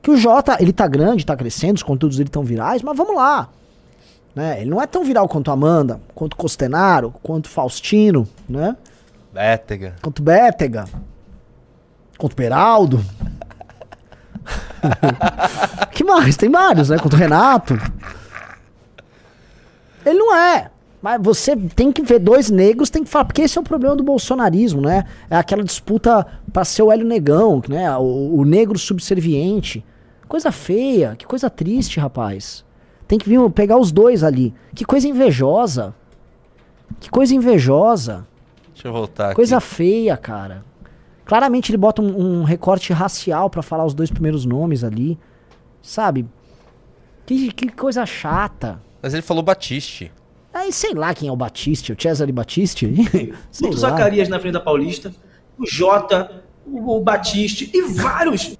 Que 0.02 0.10
o 0.10 0.16
Jota, 0.16 0.56
ele 0.60 0.72
tá 0.72 0.86
grande, 0.86 1.24
tá 1.24 1.36
crescendo, 1.36 1.76
os 1.76 1.82
conteúdos 1.82 2.18
dele 2.18 2.28
tão 2.30 2.42
virais, 2.44 2.82
mas 2.82 2.96
vamos 2.96 3.16
lá. 3.16 3.48
Né? 4.34 4.60
Ele 4.60 4.70
não 4.70 4.80
é 4.80 4.86
tão 4.86 5.04
viral 5.04 5.26
quanto 5.28 5.50
a 5.50 5.54
Amanda, 5.54 6.00
quanto 6.14 6.36
Costenaro, 6.36 7.12
quanto 7.22 7.48
Faustino, 7.48 8.28
né? 8.48 8.76
Bétega. 9.32 9.96
Quanto 10.02 10.22
Bétega, 10.22 10.84
quanto 12.18 12.36
Beraldo. 12.36 13.04
que 15.92 16.04
mais? 16.04 16.36
Tem 16.36 16.50
vários, 16.50 16.88
né? 16.90 16.98
Quanto 16.98 17.16
Renato. 17.16 17.74
Ele 20.04 20.18
não 20.18 20.34
é. 20.34 20.70
Mas 21.00 21.20
você 21.22 21.56
tem 21.56 21.92
que 21.92 22.02
ver 22.02 22.18
dois 22.18 22.50
negros, 22.50 22.90
tem 22.90 23.04
que 23.04 23.10
falar, 23.10 23.24
porque 23.26 23.42
esse 23.42 23.56
é 23.56 23.60
o 23.60 23.64
problema 23.64 23.94
do 23.94 24.02
bolsonarismo, 24.02 24.80
né? 24.80 25.04
É 25.30 25.36
aquela 25.36 25.62
disputa 25.62 26.26
pra 26.52 26.64
ser 26.64 26.82
o 26.82 26.90
Hélio 26.90 27.06
Negão, 27.06 27.62
né? 27.68 27.96
O, 27.96 28.38
o 28.38 28.44
negro 28.44 28.76
subserviente. 28.78 29.84
Coisa 30.26 30.50
feia, 30.50 31.14
que 31.16 31.24
coisa 31.26 31.48
triste, 31.48 32.00
rapaz. 32.00 32.64
Tem 33.06 33.18
que 33.18 33.28
vir 33.28 33.38
pegar 33.50 33.78
os 33.78 33.92
dois 33.92 34.22
ali. 34.24 34.52
Que 34.74 34.84
coisa 34.84 35.06
invejosa. 35.08 35.94
Que 37.00 37.08
coisa 37.08 37.34
invejosa. 37.34 38.26
Deixa 38.74 38.88
eu 38.88 38.92
voltar 38.92 39.34
Coisa 39.34 39.56
aqui. 39.58 39.66
feia, 39.66 40.16
cara. 40.16 40.64
Claramente 41.24 41.70
ele 41.70 41.78
bota 41.78 42.02
um, 42.02 42.40
um 42.40 42.44
recorte 42.44 42.92
racial 42.92 43.48
pra 43.48 43.62
falar 43.62 43.84
os 43.84 43.94
dois 43.94 44.10
primeiros 44.10 44.44
nomes 44.44 44.82
ali. 44.84 45.18
Sabe? 45.80 46.26
Que, 47.24 47.52
que 47.52 47.68
coisa 47.70 48.04
chata. 48.04 48.80
Mas 49.00 49.14
ele 49.14 49.22
falou 49.22 49.42
Batiste. 49.42 50.10
Aí 50.58 50.72
sei 50.72 50.92
lá 50.92 51.14
quem 51.14 51.28
é 51.28 51.32
o 51.32 51.36
Batiste, 51.36 51.92
o 51.92 51.96
Cesare 52.00 52.32
Batiste. 52.32 52.86
o. 53.62 53.72
Zacarias 53.72 54.28
na 54.28 54.40
frente 54.40 54.54
da 54.54 54.60
Paulista, 54.60 55.14
o 55.56 55.64
Jota, 55.64 56.42
o, 56.66 56.96
o 56.96 57.00
Batiste 57.00 57.70
e 57.72 57.82
vários. 57.82 58.56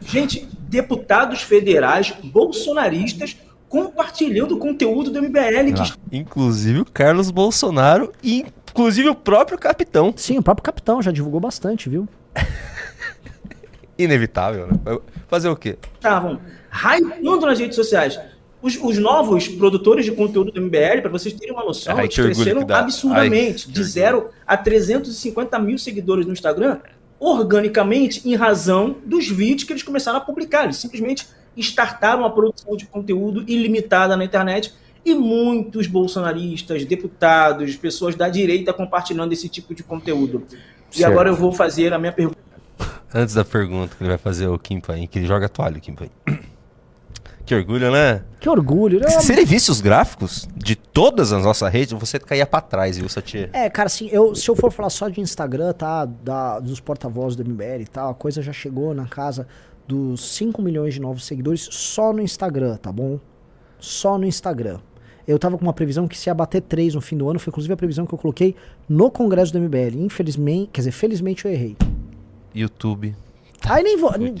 Gente, 0.00 0.48
deputados 0.68 1.42
federais 1.42 2.12
bolsonaristas 2.22 3.36
compartilhando 3.68 4.54
o 4.54 4.58
conteúdo 4.58 5.10
do 5.10 5.20
MBL 5.20 5.56
que 5.74 6.16
Inclusive 6.16 6.80
o 6.80 6.84
Carlos 6.84 7.30
Bolsonaro 7.30 8.12
e 8.22 8.46
inclusive 8.70 9.08
o 9.08 9.14
próprio 9.14 9.58
capitão. 9.58 10.12
Sim, 10.16 10.38
o 10.38 10.42
próprio 10.42 10.64
capitão 10.64 11.02
já 11.02 11.10
divulgou 11.10 11.40
bastante, 11.40 11.88
viu? 11.88 12.08
Inevitável, 13.98 14.68
né? 14.68 14.98
Fazer 15.28 15.48
o 15.48 15.56
quê? 15.56 15.76
estavam 15.94 16.40
hypando 16.72 17.46
nas 17.46 17.58
redes 17.58 17.76
sociais. 17.76 18.18
Os, 18.64 18.78
os 18.80 18.96
novos 18.96 19.46
produtores 19.46 20.06
de 20.06 20.12
conteúdo 20.12 20.50
do 20.50 20.58
MBL, 20.58 21.02
para 21.02 21.10
vocês 21.10 21.34
terem 21.34 21.52
uma 21.52 21.62
noção, 21.62 21.98
Ai, 21.98 22.08
cresceram 22.08 22.66
absurdamente. 22.66 23.66
Ai, 23.68 23.72
de 23.74 23.80
orgulho. 23.80 23.84
0 23.84 24.30
a 24.46 24.56
350 24.56 25.58
mil 25.58 25.76
seguidores 25.76 26.24
no 26.24 26.32
Instagram, 26.32 26.78
organicamente, 27.20 28.26
em 28.26 28.34
razão 28.34 28.96
dos 29.04 29.28
vídeos 29.28 29.64
que 29.64 29.72
eles 29.74 29.82
começaram 29.82 30.16
a 30.16 30.20
publicar. 30.22 30.64
Eles 30.64 30.78
simplesmente 30.78 31.26
startaram 31.54 32.24
a 32.24 32.30
produção 32.30 32.74
de 32.74 32.86
conteúdo 32.86 33.44
ilimitada 33.46 34.16
na 34.16 34.24
internet 34.24 34.72
e 35.04 35.14
muitos 35.14 35.86
bolsonaristas, 35.86 36.86
deputados, 36.86 37.76
pessoas 37.76 38.14
da 38.14 38.30
direita 38.30 38.72
compartilhando 38.72 39.34
esse 39.34 39.46
tipo 39.46 39.74
de 39.74 39.82
conteúdo. 39.82 40.42
E 40.90 40.96
Certo. 40.96 41.12
agora 41.12 41.28
eu 41.28 41.36
vou 41.36 41.52
fazer 41.52 41.92
a 41.92 41.98
minha 41.98 42.12
pergunta. 42.12 42.38
Antes 43.12 43.34
da 43.34 43.44
pergunta 43.44 43.94
que 43.94 44.02
ele 44.02 44.08
vai 44.08 44.18
fazer 44.18 44.46
o 44.48 44.58
Kim 44.58 44.80
Paim, 44.80 45.06
que 45.06 45.18
ele 45.18 45.26
joga 45.26 45.50
toalha, 45.50 45.76
o 45.76 45.80
Kim 45.82 45.94
Paim. 45.94 46.10
Que 47.46 47.54
orgulho, 47.54 47.90
né? 47.92 48.22
Que 48.40 48.48
orgulho. 48.48 49.00
né? 49.00 49.08
Se 49.20 49.32
ele 49.32 49.44
visse 49.44 49.70
os 49.70 49.80
gráficos 49.80 50.48
de 50.56 50.74
todas 50.74 51.32
as 51.32 51.44
nossas 51.44 51.70
redes, 51.72 51.92
você 51.92 52.18
caía 52.18 52.46
pra 52.46 52.60
trás, 52.60 52.96
viu, 52.96 53.08
Satie? 53.08 53.50
É, 53.52 53.68
cara, 53.68 53.86
assim, 53.86 54.08
eu, 54.10 54.34
se 54.34 54.48
eu 54.50 54.56
for 54.56 54.72
falar 54.72 54.88
só 54.90 55.08
de 55.08 55.20
Instagram, 55.20 55.72
tá? 55.74 56.06
Da, 56.06 56.58
dos 56.60 56.80
porta-vozes 56.80 57.36
do 57.36 57.44
MBL 57.44 57.82
e 57.82 57.86
tal, 57.86 58.10
a 58.10 58.14
coisa 58.14 58.40
já 58.40 58.52
chegou 58.52 58.94
na 58.94 59.06
casa 59.06 59.46
dos 59.86 60.34
5 60.36 60.62
milhões 60.62 60.94
de 60.94 61.00
novos 61.00 61.26
seguidores 61.26 61.68
só 61.70 62.12
no 62.14 62.22
Instagram, 62.22 62.76
tá 62.78 62.90
bom? 62.90 63.20
Só 63.78 64.16
no 64.16 64.24
Instagram. 64.24 64.78
Eu 65.28 65.38
tava 65.38 65.56
com 65.58 65.64
uma 65.64 65.72
previsão 65.74 66.08
que 66.08 66.16
se 66.16 66.28
ia 66.30 66.34
bater 66.34 66.62
3 66.62 66.94
no 66.94 67.00
fim 67.02 67.16
do 67.18 67.28
ano, 67.28 67.38
foi 67.38 67.50
inclusive 67.50 67.72
a 67.74 67.76
previsão 67.76 68.06
que 68.06 68.14
eu 68.14 68.18
coloquei 68.18 68.54
no 68.88 69.10
congresso 69.10 69.52
do 69.52 69.58
MBL. 69.60 69.96
Infelizmente, 69.98 70.70
quer 70.72 70.80
dizer, 70.80 70.92
felizmente 70.92 71.44
eu 71.44 71.50
errei. 71.50 71.76
YouTube, 72.54 73.14
Aí 73.68 73.82
nem 73.82 73.96
vou. 73.98 74.10
nem- 74.12 74.32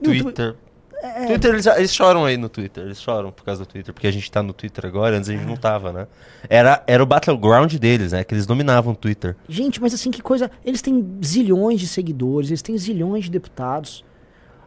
no 0.00 0.14
YouTube- 0.14 0.34
Twitter. 1.02 1.26
Twitter, 1.26 1.52
eles, 1.52 1.66
eles 1.66 1.94
choram 1.94 2.24
aí 2.24 2.36
no 2.36 2.48
Twitter, 2.48 2.84
eles 2.84 3.00
choram 3.00 3.32
por 3.32 3.44
causa 3.44 3.64
do 3.64 3.66
Twitter, 3.66 3.92
porque 3.92 4.06
a 4.06 4.10
gente 4.10 4.30
tá 4.30 4.42
no 4.42 4.52
Twitter 4.52 4.86
agora, 4.86 5.16
antes 5.16 5.28
a 5.28 5.32
gente 5.32 5.44
não 5.44 5.56
tava, 5.56 5.92
né? 5.92 6.06
Era, 6.48 6.82
era 6.86 7.02
o 7.02 7.06
battleground 7.06 7.74
deles, 7.74 8.12
né? 8.12 8.22
Que 8.22 8.34
eles 8.34 8.46
dominavam 8.46 8.92
o 8.92 8.96
Twitter. 8.96 9.36
Gente, 9.48 9.80
mas 9.80 9.92
assim, 9.92 10.10
que 10.10 10.22
coisa. 10.22 10.50
Eles 10.64 10.80
têm 10.80 11.18
zilhões 11.24 11.80
de 11.80 11.88
seguidores, 11.88 12.50
eles 12.50 12.62
têm 12.62 12.78
zilhões 12.78 13.24
de 13.24 13.30
deputados. 13.30 14.04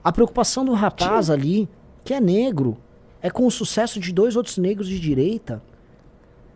A 0.03 0.11
preocupação 0.11 0.65
do 0.65 0.73
rapaz 0.73 1.29
ali, 1.29 1.67
que 2.03 2.13
é 2.13 2.19
negro, 2.19 2.77
é 3.21 3.29
com 3.29 3.47
o 3.47 3.51
sucesso 3.51 3.99
de 3.99 4.13
dois 4.13 4.35
outros 4.35 4.57
negros 4.57 4.87
de 4.87 4.99
direita. 4.99 5.61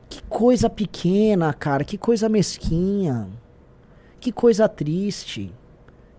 Que 0.09 0.21
coisa 0.23 0.69
pequena, 0.69 1.53
cara. 1.53 1.83
Que 1.83 1.97
coisa 1.97 2.27
mesquinha. 2.27 3.27
Que 4.19 4.31
coisa 4.31 4.67
triste. 4.67 5.51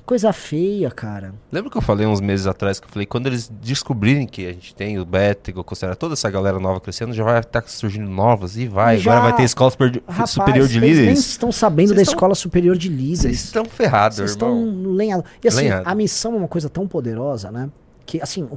Coisa 0.07 0.33
feia, 0.33 0.91
cara. 0.91 1.33
Lembra 1.53 1.71
que 1.71 1.77
eu 1.79 1.83
falei 1.83 2.05
uns 2.07 2.21
meses 2.21 2.47
atrás 2.47 2.81
que 2.81 2.87
eu 2.87 2.91
falei, 2.91 3.07
quando 3.07 3.29
eles 3.29 3.49
descobrirem 3.63 4.27
que 4.27 4.45
a 4.47 4.53
gente 4.53 4.75
tem 4.75 4.99
o 4.99 5.05
Bétigo, 5.05 5.61
o 5.61 5.65
Cossera, 5.65 5.95
toda 5.95 6.15
essa 6.15 6.29
galera 6.29 6.59
nova 6.59 6.81
crescendo, 6.81 7.13
já 7.13 7.23
vai 7.23 7.39
estar 7.39 7.63
surgindo 7.69 8.11
novas 8.11 8.57
e 8.57 8.67
vai. 8.67 8.99
Já- 8.99 9.13
Agora 9.13 9.29
vai 9.31 9.37
ter 9.37 9.45
escola 9.45 9.71
super- 9.71 10.03
Rapaz, 10.09 10.31
superior 10.31 10.67
de 10.67 10.81
líderes. 10.81 11.19
estão 11.21 11.53
sabendo 11.53 11.89
Vocês 11.89 11.97
da 11.97 12.03
estão- 12.03 12.15
escola 12.15 12.35
superior 12.35 12.77
de 12.77 12.89
líderes. 12.89 13.21
Vocês 13.21 13.45
estão 13.45 13.65
ferrados, 13.65 14.17
Vocês 14.19 14.33
irmão. 14.35 14.67
estão 14.67 14.93
lenhados. 14.93 15.31
E 15.45 15.49
assim, 15.49 15.63
Lenhado. 15.63 15.89
a 15.89 15.95
missão 15.95 16.35
é 16.35 16.37
uma 16.39 16.49
coisa 16.49 16.69
tão 16.69 16.89
poderosa, 16.89 17.53
né? 17.53 17.71
Que, 18.05 18.21
assim, 18.21 18.49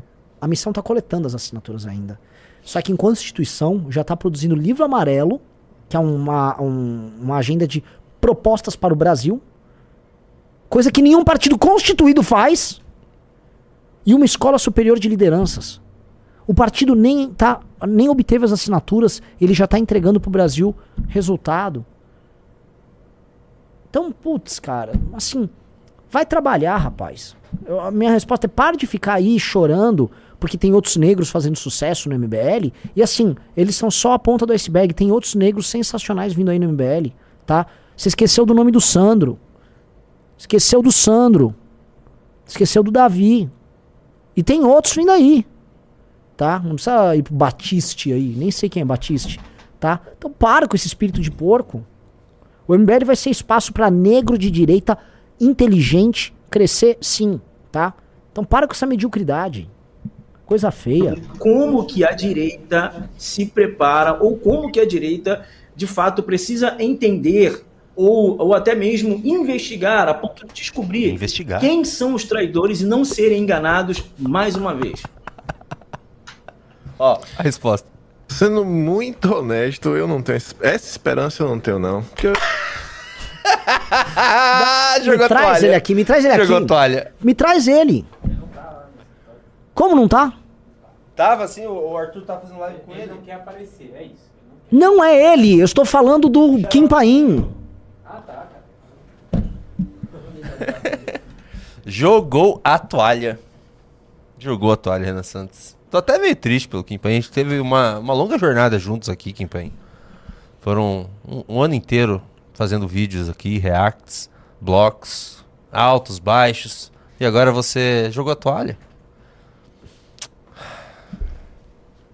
a 0.41 0.47
missão 0.47 0.73
tá 0.73 0.81
coletando 0.81 1.27
as 1.27 1.35
assinaturas 1.35 1.85
ainda. 1.85 2.19
Só 2.63 2.81
que 2.81 2.91
enquanto 2.91 3.17
instituição, 3.17 3.85
já 3.89 4.03
tá 4.03 4.15
produzindo 4.15 4.55
livro 4.55 4.83
amarelo, 4.83 5.39
que 5.87 5.95
é 5.95 5.99
uma, 5.99 6.59
um- 6.59 7.11
uma 7.21 7.37
agenda 7.37 7.67
de 7.67 7.83
propostas 8.19 8.75
para 8.75 8.91
o 8.93 8.95
Brasil. 8.97 9.39
Coisa 10.73 10.91
que 10.91 11.03
nenhum 11.03 11.23
partido 11.23 11.55
constituído 11.55 12.23
faz. 12.23 12.81
E 14.03 14.15
uma 14.15 14.25
escola 14.25 14.57
superior 14.57 14.97
de 14.97 15.07
lideranças. 15.07 15.79
O 16.47 16.53
partido 16.55 16.95
nem, 16.95 17.29
tá, 17.29 17.59
nem 17.87 18.09
obteve 18.09 18.43
as 18.43 18.51
assinaturas, 18.51 19.21
ele 19.39 19.53
já 19.53 19.65
está 19.65 19.77
entregando 19.77 20.19
para 20.19 20.29
o 20.29 20.31
Brasil 20.31 20.75
resultado. 21.07 21.85
Então, 23.87 24.11
putz, 24.11 24.59
cara, 24.59 24.93
assim, 25.13 25.47
vai 26.09 26.25
trabalhar, 26.25 26.77
rapaz. 26.77 27.35
Eu- 27.67 27.79
a 27.79 27.91
minha 27.91 28.09
resposta 28.09 28.47
é 28.47 28.49
para 28.49 28.75
de 28.75 28.87
ficar 28.87 29.13
aí 29.13 29.39
chorando 29.39 30.09
porque 30.39 30.57
tem 30.57 30.73
outros 30.73 30.97
negros 30.97 31.29
fazendo 31.29 31.55
sucesso 31.55 32.09
no 32.09 32.15
MBL. 32.15 32.73
E 32.95 33.03
assim, 33.03 33.35
eles 33.55 33.75
são 33.75 33.91
só 33.91 34.13
a 34.13 34.19
ponta 34.19 34.43
do 34.43 34.53
iceberg. 34.53 34.91
Tem 34.91 35.11
outros 35.11 35.35
negros 35.35 35.67
sensacionais 35.67 36.33
vindo 36.33 36.49
aí 36.49 36.57
no 36.57 36.65
MBL, 36.65 37.13
tá? 37.45 37.67
Você 37.95 38.07
esqueceu 38.07 38.43
do 38.43 38.55
nome 38.55 38.71
do 38.71 38.81
Sandro. 38.81 39.37
Esqueceu 40.43 40.81
do 40.81 40.91
Sandro. 40.91 41.55
Esqueceu 42.45 42.83
do 42.83 42.91
Davi. 42.91 43.49
E 44.35 44.43
tem 44.43 44.65
outros 44.65 44.93
vindo 44.93 45.09
aí. 45.09 45.45
Tá? 46.35 46.59
Não 46.59 46.75
precisa 46.75 47.15
ir 47.15 47.23
pro 47.23 47.33
Batiste 47.33 48.11
aí. 48.11 48.35
Nem 48.35 48.51
sei 48.51 48.67
quem 48.67 48.81
é 48.81 48.85
Batiste. 48.85 49.39
Tá? 49.79 50.01
Então 50.17 50.29
para 50.29 50.67
com 50.67 50.75
esse 50.75 50.85
espírito 50.85 51.21
de 51.21 51.31
porco. 51.31 51.85
O 52.67 52.77
MBL 52.77 53.05
vai 53.05 53.15
ser 53.15 53.29
espaço 53.29 53.71
para 53.71 53.89
negro 53.89 54.37
de 54.37 54.51
direita 54.51 54.97
inteligente 55.39 56.33
crescer 56.49 56.97
sim, 57.01 57.39
tá? 57.71 57.93
Então 58.31 58.43
para 58.43 58.67
com 58.67 58.73
essa 58.73 58.85
mediocridade. 58.85 59.69
Coisa 60.45 60.71
feia. 60.71 61.15
como 61.39 61.85
que 61.85 62.03
a 62.05 62.11
direita 62.11 63.09
se 63.17 63.45
prepara 63.45 64.21
ou 64.21 64.37
como 64.37 64.69
que 64.69 64.79
a 64.79 64.85
direita 64.85 65.45
de 65.73 65.87
fato 65.87 66.21
precisa 66.21 66.75
entender 66.79 67.65
ou, 67.95 68.39
ou 68.41 68.53
até 68.53 68.73
mesmo 68.75 69.21
investigar 69.23 70.07
a 70.07 70.13
ponto 70.13 70.47
de 70.47 70.53
descobrir 70.53 71.11
Investigar. 71.13 71.59
quem 71.59 71.83
são 71.85 72.13
os 72.13 72.23
traidores 72.23 72.81
e 72.81 72.85
não 72.85 73.03
serem 73.05 73.41
enganados 73.41 74.03
mais 74.17 74.55
uma 74.55 74.73
vez. 74.73 75.01
Ó, 76.97 77.19
a 77.37 77.43
resposta. 77.43 77.87
Sendo 78.27 78.63
muito 78.65 79.33
honesto, 79.35 79.89
eu 79.95 80.07
não 80.07 80.21
tenho. 80.21 80.37
es- 80.37 80.55
Essa 80.61 80.89
esperança 80.89 81.43
eu 81.43 81.49
não 81.49 81.59
tenho, 81.59 81.77
não. 81.77 82.01
Porque 82.03 82.27
eu- 82.27 82.33
Ah, 84.15 84.95
Me 85.03 85.17
traz 85.27 85.63
ele 85.63 85.75
aqui, 85.75 85.93
me 85.93 86.03
traz 86.05 86.25
ele 86.25 86.35
Jogou 86.41 86.57
aqui. 86.57 86.67
toalha. 86.67 87.13
Me 87.21 87.33
traz 87.35 87.67
ele. 87.67 88.05
Como 89.73 89.95
não 89.95 90.07
tá? 90.07 90.33
Tava 91.15 91.43
assim, 91.43 91.65
o 91.67 91.95
Arthur 91.97 92.21
tá 92.23 92.37
fazendo 92.39 92.59
live 92.59 92.79
com 92.85 92.93
ele. 92.93 93.11
quer 93.25 93.33
aparecer, 93.33 93.93
é 93.95 94.03
isso. 94.03 94.31
Não 94.71 95.03
é 95.03 95.33
ele, 95.33 95.59
eu 95.59 95.65
estou 95.65 95.85
falando 95.85 96.27
do 96.29 96.67
Kim 96.67 96.87
Paim. 96.87 97.47
Jogou 101.85 102.61
a 102.63 102.79
toalha. 102.79 103.39
Jogou 104.39 104.71
a 104.71 104.77
toalha, 104.77 105.05
Renan 105.05 105.23
Santos. 105.23 105.75
Tô 105.89 105.97
até 105.97 106.17
meio 106.17 106.35
triste 106.35 106.67
pelo 106.67 106.83
Kim 106.83 106.97
Paim. 106.97 107.11
A 107.11 107.15
gente 107.15 107.31
teve 107.31 107.59
uma, 107.59 107.99
uma 107.99 108.13
longa 108.13 108.37
jornada 108.37 108.79
juntos 108.79 109.09
aqui, 109.09 109.31
Kim 109.31 109.47
Paim. 109.47 109.71
Foram 110.59 111.09
um, 111.27 111.43
um 111.47 111.61
ano 111.61 111.73
inteiro 111.73 112.21
fazendo 112.53 112.87
vídeos 112.87 113.29
aqui, 113.29 113.57
reacts, 113.57 114.29
blocos, 114.59 115.45
altos, 115.71 116.19
baixos. 116.19 116.91
E 117.19 117.25
agora 117.25 117.51
você 117.51 118.09
jogou 118.11 118.33
a 118.33 118.35
toalha. 118.35 118.77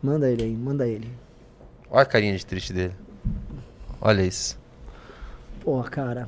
Manda 0.01 0.29
ele 0.29 0.43
aí, 0.43 0.53
manda 0.53 0.87
ele. 0.87 1.11
Olha 1.89 2.03
a 2.03 2.05
carinha 2.05 2.37
de 2.37 2.45
triste 2.45 2.71
dele. 2.71 2.93
Olha 4.01 4.23
isso. 4.23 4.57
Pô, 5.61 5.81
cara. 5.83 6.27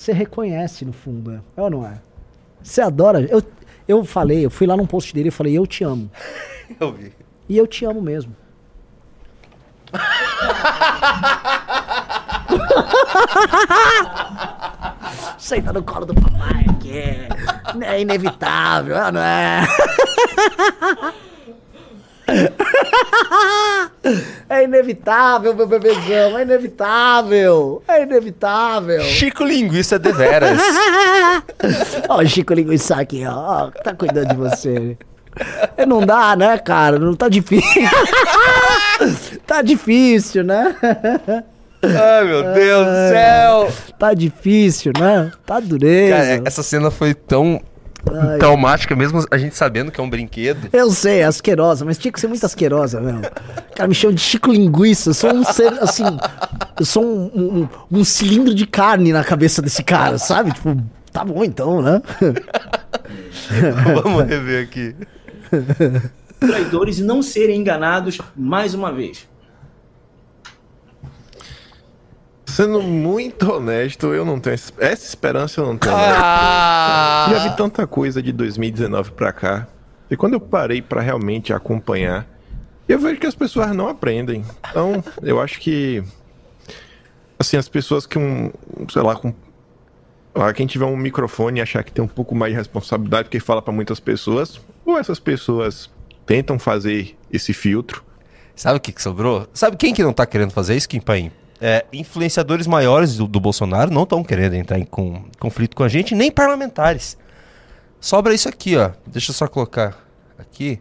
Você 0.00 0.12
reconhece 0.14 0.86
no 0.86 0.94
fundo, 0.94 1.30
é 1.30 1.40
É 1.58 1.60
ou 1.60 1.68
não 1.68 1.86
é? 1.86 2.00
Você 2.62 2.80
adora. 2.80 3.20
Eu, 3.20 3.42
eu 3.86 4.02
falei, 4.02 4.46
eu 4.46 4.50
fui 4.50 4.66
lá 4.66 4.74
num 4.74 4.86
post 4.86 5.12
dele 5.12 5.28
e 5.28 5.30
falei, 5.30 5.58
eu 5.58 5.66
te 5.66 5.84
amo. 5.84 6.10
Eu 6.80 6.92
vi. 6.92 7.12
E 7.48 7.58
eu 7.58 7.66
te 7.66 7.84
amo 7.84 8.00
mesmo. 8.00 8.32
Senta 15.36 15.72
no 15.72 15.82
colo 15.82 16.06
do 16.06 16.14
papai 16.14 16.64
aqui. 16.70 17.02
É 17.84 18.00
inevitável, 18.00 18.96
é 18.96 19.06
ou 19.06 19.12
não 19.12 19.20
é? 19.20 19.62
É 24.48 24.64
inevitável, 24.64 25.54
meu 25.54 25.66
bebezão. 25.66 26.38
É 26.38 26.42
inevitável. 26.42 27.82
É 27.86 28.02
inevitável. 28.02 29.00
Chico 29.02 29.44
Linguiça 29.44 29.98
deveras. 29.98 30.58
Ó, 32.08 32.20
o 32.20 32.26
Chico 32.26 32.52
Linguiça 32.54 32.96
aqui, 32.96 33.24
ó. 33.26 33.66
ó, 33.66 33.70
Tá 33.70 33.94
cuidando 33.94 34.30
de 34.30 34.36
você. 34.36 34.96
É, 35.76 35.86
Não 35.86 36.04
dá, 36.04 36.34
né, 36.34 36.58
cara? 36.58 36.98
Não 36.98 37.14
tá 37.14 37.28
difícil. 37.28 37.82
tá 39.46 39.62
difícil, 39.62 40.42
né? 40.42 40.74
Ai, 41.82 42.24
meu 42.24 42.42
Deus 42.52 42.86
do 42.86 43.08
céu. 43.10 43.72
Tá 43.98 44.12
difícil, 44.14 44.92
né? 44.98 45.30
Tá 45.46 45.60
dureza. 45.60 46.16
Cara, 46.16 46.42
essa 46.44 46.62
cena 46.62 46.90
foi 46.90 47.14
tão 47.14 47.60
Ai. 48.12 48.38
traumática, 48.38 48.94
mesmo 48.96 49.24
a 49.30 49.36
gente 49.38 49.56
sabendo 49.56 49.90
que 49.90 50.00
é 50.00 50.04
um 50.04 50.08
brinquedo. 50.10 50.68
Eu 50.72 50.90
sei, 50.90 51.20
é 51.20 51.24
asquerosa, 51.24 51.84
mas 51.84 51.98
tinha 51.98 52.10
que 52.12 52.20
ser 52.20 52.28
muito 52.28 52.44
asquerosa, 52.46 53.00
mesmo. 53.00 53.22
Cara, 53.74 53.88
me 53.88 53.94
chamam 53.94 54.14
de 54.14 54.20
Chico 54.20 54.50
Linguiça. 54.52 55.10
Eu 55.10 55.14
sou 55.14 55.32
um 55.34 55.44
ser, 55.44 55.72
assim. 55.82 56.04
Eu 56.78 56.86
sou 56.86 57.04
um, 57.04 57.30
um- 57.92 57.98
um 58.00 58.04
cilindro 58.04 58.54
de 58.54 58.66
carne 58.66 59.12
na 59.12 59.22
cabeça 59.24 59.60
desse 59.60 59.82
cara, 59.82 60.18
sabe? 60.18 60.52
Tipo, 60.52 60.76
tá 61.12 61.24
bom 61.24 61.44
então, 61.44 61.82
né? 61.82 62.00
Vamos 64.02 64.24
rever 64.24 64.64
aqui. 64.64 64.94
Traidores 66.38 66.98
e 66.98 67.02
não 67.02 67.22
serem 67.22 67.60
enganados 67.60 68.18
mais 68.36 68.72
uma 68.74 68.92
vez. 68.92 69.28
Sendo 72.60 72.82
muito 72.82 73.50
honesto, 73.50 74.08
eu 74.08 74.22
não 74.22 74.38
tenho. 74.38 74.52
es- 74.54 74.72
Essa 74.78 75.06
esperança 75.06 75.60
eu 75.62 75.66
não 75.66 75.78
tenho. 75.78 75.96
não. 75.96 76.02
Ah! 76.04 77.26
Já 77.30 77.48
vi 77.48 77.56
tanta 77.56 77.86
coisa 77.86 78.22
de 78.22 78.32
2019 78.32 79.12
pra 79.12 79.32
cá. 79.32 79.66
E 80.10 80.16
quando 80.16 80.34
eu 80.34 80.40
parei 80.40 80.82
pra 80.82 81.00
realmente 81.00 81.54
acompanhar, 81.54 82.26
eu 82.86 82.98
vejo 82.98 83.18
que 83.18 83.26
as 83.26 83.34
pessoas 83.34 83.74
não 83.74 83.88
aprendem. 83.88 84.44
Então, 84.70 85.02
eu 85.22 85.40
acho 85.40 85.58
que. 85.58 86.02
Assim, 87.38 87.56
as 87.56 87.66
pessoas 87.66 88.04
que 88.06 88.18
um. 88.18 88.50
Sei 88.90 89.00
lá, 89.00 89.16
com. 89.16 89.32
ah, 90.34 90.52
Quem 90.52 90.66
tiver 90.66 90.84
um 90.84 90.96
microfone 90.98 91.60
e 91.60 91.62
achar 91.62 91.82
que 91.82 91.90
tem 91.90 92.04
um 92.04 92.08
pouco 92.08 92.34
mais 92.34 92.52
de 92.52 92.58
responsabilidade, 92.58 93.24
porque 93.24 93.40
fala 93.40 93.62
pra 93.62 93.72
muitas 93.72 93.98
pessoas, 94.00 94.60
ou 94.84 94.98
essas 94.98 95.18
pessoas 95.18 95.88
tentam 96.26 96.58
fazer 96.58 97.16
esse 97.32 97.54
filtro. 97.54 98.04
Sabe 98.54 98.76
o 98.76 98.80
que, 98.80 98.92
que 98.92 99.00
sobrou? 99.00 99.48
Sabe 99.54 99.78
quem 99.78 99.94
que 99.94 100.02
não 100.02 100.12
tá 100.12 100.26
querendo 100.26 100.50
fazer 100.50 100.76
isso, 100.76 100.86
Kim 100.86 101.00
Paim? 101.00 101.32
É, 101.60 101.84
influenciadores 101.92 102.66
maiores 102.66 103.16
do, 103.16 103.26
do 103.26 103.38
Bolsonaro 103.38 103.90
não 103.92 104.04
estão 104.04 104.24
querendo 104.24 104.54
entrar 104.54 104.78
em 104.78 104.84
com- 104.84 105.22
conflito 105.38 105.76
com 105.76 105.82
a 105.84 105.88
gente, 105.88 106.14
nem 106.14 106.30
parlamentares. 106.30 107.18
Sobra 108.00 108.32
isso 108.32 108.48
aqui, 108.48 108.76
ó. 108.76 108.92
Deixa 109.06 109.30
eu 109.30 109.34
só 109.34 109.46
colocar 109.46 109.98
aqui. 110.38 110.80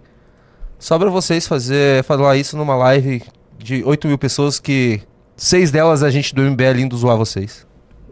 Sobra 0.78 1.10
vocês 1.10 1.46
fazer 1.46 2.04
falar 2.06 2.38
isso 2.38 2.56
numa 2.56 2.76
live 2.76 3.22
de 3.58 3.84
8 3.84 4.08
mil 4.08 4.18
pessoas 4.18 4.58
que 4.58 5.02
seis 5.36 5.70
delas 5.70 6.02
a 6.02 6.10
gente 6.10 6.34
do 6.34 6.42
MBL 6.42 6.80
indo 6.80 6.96
zoar 6.96 7.18
vocês. 7.18 7.68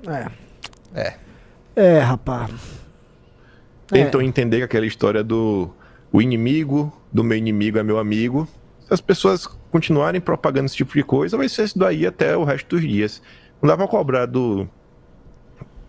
É. 0.06 0.28
É. 0.94 1.14
É, 1.74 2.00
rapaz. 2.00 2.52
tentam 3.88 4.22
entender 4.22 4.64
aquela 4.64 4.86
história 4.86 5.24
do 5.24 5.70
o 6.12 6.22
inimigo 6.22 6.92
do 7.14 7.24
meu 7.24 7.38
inimigo 7.38 7.78
é 7.78 7.84
meu 7.84 7.98
amigo. 7.98 8.48
As 8.90 9.00
pessoas 9.00 9.48
continuarem 9.72 10.22
propagando 10.22 10.66
esse 10.66 10.76
tipo 10.76 10.94
de 10.94 11.04
coisa, 11.04 11.38
vai 11.38 11.50
ser 11.50 11.64
isso 11.66 11.78
daí 11.78 12.06
até 12.06 12.36
o 12.36 12.44
resto 12.44 12.76
dos 12.76 12.82
dias. 12.82 13.22
Não 13.62 13.68
dá 13.68 13.76
pra 13.76 13.88
cobrar 13.88 14.26
do 14.26 14.68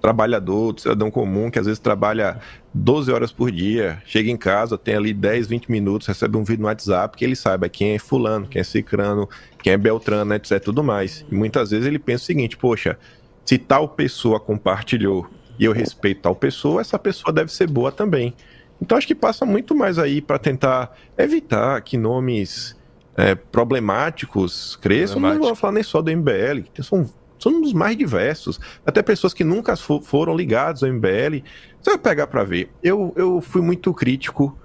trabalhador, 0.01 0.73
do 0.73 0.81
cidadão 0.81 1.11
comum, 1.11 1.51
que 1.51 1.59
às 1.59 1.67
vezes 1.67 1.79
trabalha 1.79 2.39
12 2.73 3.11
horas 3.13 3.33
por 3.33 3.51
dia, 3.51 4.01
chega 4.07 4.31
em 4.31 4.37
casa, 4.37 4.79
tem 4.79 4.95
ali 4.95 5.13
10, 5.13 5.49
20 5.49 5.71
minutos, 5.71 6.07
recebe 6.07 6.37
um 6.37 6.45
vídeo 6.45 6.63
no 6.63 6.69
WhatsApp, 6.69 7.17
que 7.17 7.25
ele 7.25 7.35
saiba 7.35 7.69
quem 7.69 7.95
é 7.95 7.99
fulano, 7.99 8.47
quem 8.47 8.61
é 8.61 8.65
cicrano, 8.65 9.29
quem 9.63 9.73
é 9.73 9.77
beltrano, 9.77 10.35
etc, 10.35 10.63
tudo 10.63 10.83
mais. 10.85 11.25
E 11.31 11.35
muitas 11.35 11.71
vezes 11.71 11.87
ele 11.87 11.99
pensa 11.99 12.23
o 12.23 12.27
seguinte, 12.27 12.57
poxa, 12.57 12.99
se 13.45 13.59
tal 13.59 13.89
pessoa 13.89 14.39
compartilhou 14.39 15.27
e 15.59 15.65
eu 15.65 15.73
respeito 15.73 16.23
tal 16.23 16.35
pessoa, 16.35 16.81
essa 16.81 16.99
pessoa 16.99 17.33
deve 17.33 17.53
ser 17.53 17.69
boa 17.69 17.91
também. 17.91 18.35
Então 18.81 18.97
acho 18.97 19.07
que 19.07 19.15
passa 19.15 19.45
muito 19.45 19.75
mais 19.75 19.99
aí 19.99 20.21
para 20.21 20.39
tentar 20.39 20.97
evitar 21.17 21.81
que 21.83 21.97
nomes 21.97 22.78
é, 23.19 23.35
problemáticos 23.35 24.77
cresçam. 24.81 25.17
Não 25.17 25.23
Problemático. 25.31 25.47
vou 25.47 25.55
falar 25.57 25.73
nem 25.73 25.83
só 25.83 26.01
do 26.01 26.11
MBL, 26.11 26.63
que 26.73 26.83
são, 26.83 27.09
são 27.39 27.61
os 27.63 27.73
mais 27.73 27.97
diversos. 27.97 28.61
Até 28.87 29.03
pessoas 29.03 29.35
que 29.35 29.43
nunca 29.45 29.77
fo- 29.77 30.01
foram 30.01 30.37
ligadas 30.37 30.83
ao 30.83 30.89
MBL. 30.89 31.43
Você 31.83 31.91
vai 31.91 31.99
pegar 31.99 32.29
para 32.29 32.45
ver. 32.45 32.71
Eu, 32.83 33.13
eu 33.17 33.41
fui 33.41 33.61
muito 33.61 33.93
crítico 33.93 34.57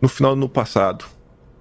no 0.00 0.08
final 0.08 0.34
do 0.34 0.38
ano 0.38 0.48
passado 0.48 1.04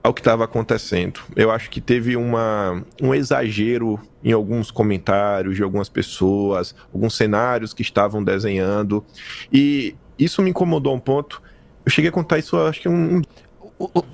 ao 0.04 0.14
que 0.14 0.22
estava 0.22 0.43
acontecendo. 0.43 1.20
Eu 1.36 1.50
acho 1.50 1.68
que 1.70 1.82
teve 1.82 2.16
uma, 2.16 2.84
um 3.02 3.12
exagero 3.16 4.00
em 4.24 4.32
alguns 4.32 4.70
comentários 4.70 5.56
de 5.56 5.64
algumas 5.64 5.89
pessoas, 5.89 6.76
alguns 6.93 7.16
cenários 7.16 7.74
que 7.74 7.82
estavam 7.82 8.24
desenhando. 8.24 9.04
E 9.52 9.96
isso 10.20 10.43
me 10.43 10.52
incomodou 10.52 10.93
a 10.93 10.96
um 10.96 11.00
ponto. 11.00 11.41
Eu 11.84 11.91
cheguei 11.91 12.10
a 12.10 12.12
contar 12.14 12.38
isso, 12.38 12.56
acho 12.58 12.82
que 12.82 12.89
um, 12.89 13.22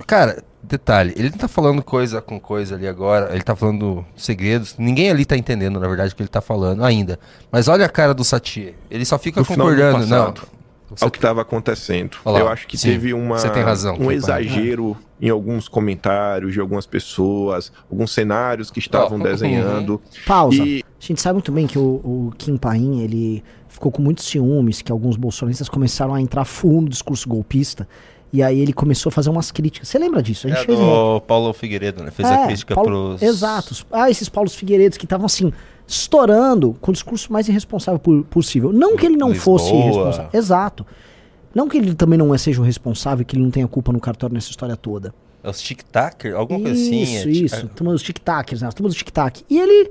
cara, 0.06 0.42
detalhe, 0.62 1.12
ele 1.16 1.30
não 1.30 1.38
tá 1.38 1.48
falando 1.48 1.82
coisa 1.82 2.22
com 2.22 2.38
coisa 2.38 2.76
ali 2.76 2.86
agora, 2.86 3.32
ele 3.32 3.42
tá 3.42 3.56
falando 3.56 4.04
segredos. 4.16 4.76
Ninguém 4.78 5.10
ali 5.10 5.24
tá 5.24 5.36
entendendo, 5.36 5.80
na 5.80 5.88
verdade, 5.88 6.12
o 6.12 6.16
que 6.16 6.22
ele 6.22 6.28
tá 6.28 6.40
falando 6.40 6.84
ainda. 6.84 7.18
Mas 7.50 7.68
olha 7.68 7.84
a 7.84 7.88
cara 7.88 8.14
do 8.14 8.24
Satie. 8.24 8.74
Ele 8.90 9.04
só 9.04 9.18
fica 9.18 9.40
do 9.40 9.46
concordando. 9.46 10.06
Não. 10.06 10.34
ao 11.00 11.10
que 11.10 11.18
estava 11.18 11.42
acontecendo. 11.42 12.18
Olha 12.24 12.34
lá, 12.34 12.40
eu 12.40 12.48
acho 12.48 12.66
que 12.66 12.78
sim, 12.78 12.90
teve 12.90 13.12
uma, 13.12 13.38
você 13.38 13.50
tem 13.50 13.62
razão, 13.62 13.96
um 13.98 14.12
exagero 14.12 14.96
em 15.20 15.30
alguns 15.30 15.68
comentários 15.68 16.52
de 16.52 16.60
algumas 16.60 16.84
pessoas, 16.84 17.72
alguns 17.90 18.10
cenários 18.10 18.70
que 18.70 18.78
estavam 18.78 19.20
Ó, 19.20 19.22
desenhando. 19.22 20.00
Pausa. 20.26 20.62
E 20.62 20.82
A 20.82 21.04
gente 21.04 21.20
sabe 21.20 21.34
muito 21.34 21.52
bem 21.52 21.66
que 21.66 21.78
o, 21.78 21.82
o 21.82 22.32
Kim 22.36 22.56
Paim, 22.56 23.00
ele 23.02 23.42
ficou 23.68 23.90
com 23.90 24.02
muitos 24.02 24.26
ciúmes, 24.26 24.82
que 24.82 24.92
alguns 24.92 25.16
bolsonaristas 25.16 25.68
começaram 25.68 26.14
a 26.14 26.20
entrar 26.20 26.44
full 26.44 26.82
no 26.82 26.88
discurso 26.88 27.28
golpista. 27.28 27.88
E 28.32 28.42
aí 28.42 28.60
ele 28.60 28.72
começou 28.72 29.10
a 29.10 29.12
fazer 29.12 29.28
umas 29.28 29.50
críticas. 29.50 29.88
Você 29.88 29.98
lembra 29.98 30.22
disso? 30.22 30.46
A 30.46 30.50
gente 30.50 30.62
É 30.62 30.64
fez 30.64 30.78
do 30.78 31.20
Paulo 31.26 31.52
Figueiredo, 31.52 32.02
né? 32.02 32.10
Fez 32.10 32.26
É, 32.28 32.34
a 32.34 32.46
crítica 32.46 32.74
Paulo- 32.74 33.16
pros. 33.18 33.22
Exato. 33.22 33.74
Ah, 33.92 34.10
esses 34.10 34.28
Paulos 34.28 34.54
Figueiredos 34.54 34.96
que 34.96 35.04
estavam 35.04 35.26
assim, 35.26 35.52
estourando 35.86 36.74
com 36.80 36.90
o 36.90 36.94
discurso 36.94 37.30
mais 37.32 37.46
irresponsável 37.48 38.00
possível. 38.30 38.72
Não 38.72 38.96
que 38.96 39.04
ele 39.04 39.16
não 39.16 39.28
Lisboa. 39.32 39.58
fosse 39.58 39.74
irresponsável. 39.74 40.30
Exato. 40.32 40.86
Não 41.54 41.68
que 41.68 41.76
ele 41.76 41.94
também 41.94 42.18
não 42.18 42.36
seja 42.38 42.62
um 42.62 42.64
responsável, 42.64 43.22
que 43.26 43.36
ele 43.36 43.42
não 43.42 43.50
tenha 43.50 43.68
culpa 43.68 43.92
no 43.92 44.00
cartório 44.00 44.32
nessa 44.32 44.48
história 44.48 44.76
toda. 44.76 45.12
É 45.44 45.50
os 45.50 45.60
tic-tac? 45.60 46.28
Alguma 46.32 46.60
coisa 46.60 46.80
assim. 46.80 47.02
Isso, 47.02 47.28
é, 47.28 47.30
isso. 47.30 47.68
Turma 47.68 47.92
dos 47.92 48.02
tic-tacs, 48.02 48.62
né? 48.62 48.70
Turma 48.70 48.88
dos 48.88 48.96
tic-tac. 48.96 49.44
E 49.50 49.58
ele. 49.58 49.90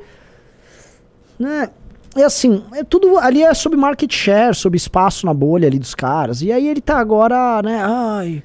Né? 1.38 1.70
É 2.16 2.24
assim, 2.24 2.64
é 2.74 2.84
tudo 2.84 3.18
ali 3.18 3.41
é 3.41 3.53
sobre 3.53 3.78
market 3.78 4.12
share, 4.14 4.53
sobre 4.53 4.78
espaço 4.78 5.26
na 5.26 5.34
bolha 5.34 5.68
ali 5.68 5.80
dos 5.80 5.95
caras. 5.95 6.41
E 6.41 6.51
aí 6.51 6.68
ele 6.68 6.82
tá 6.82 6.97
agora, 6.97 7.62
né? 7.62 7.82
Ai. 7.84 8.43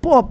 Pô, 0.00 0.28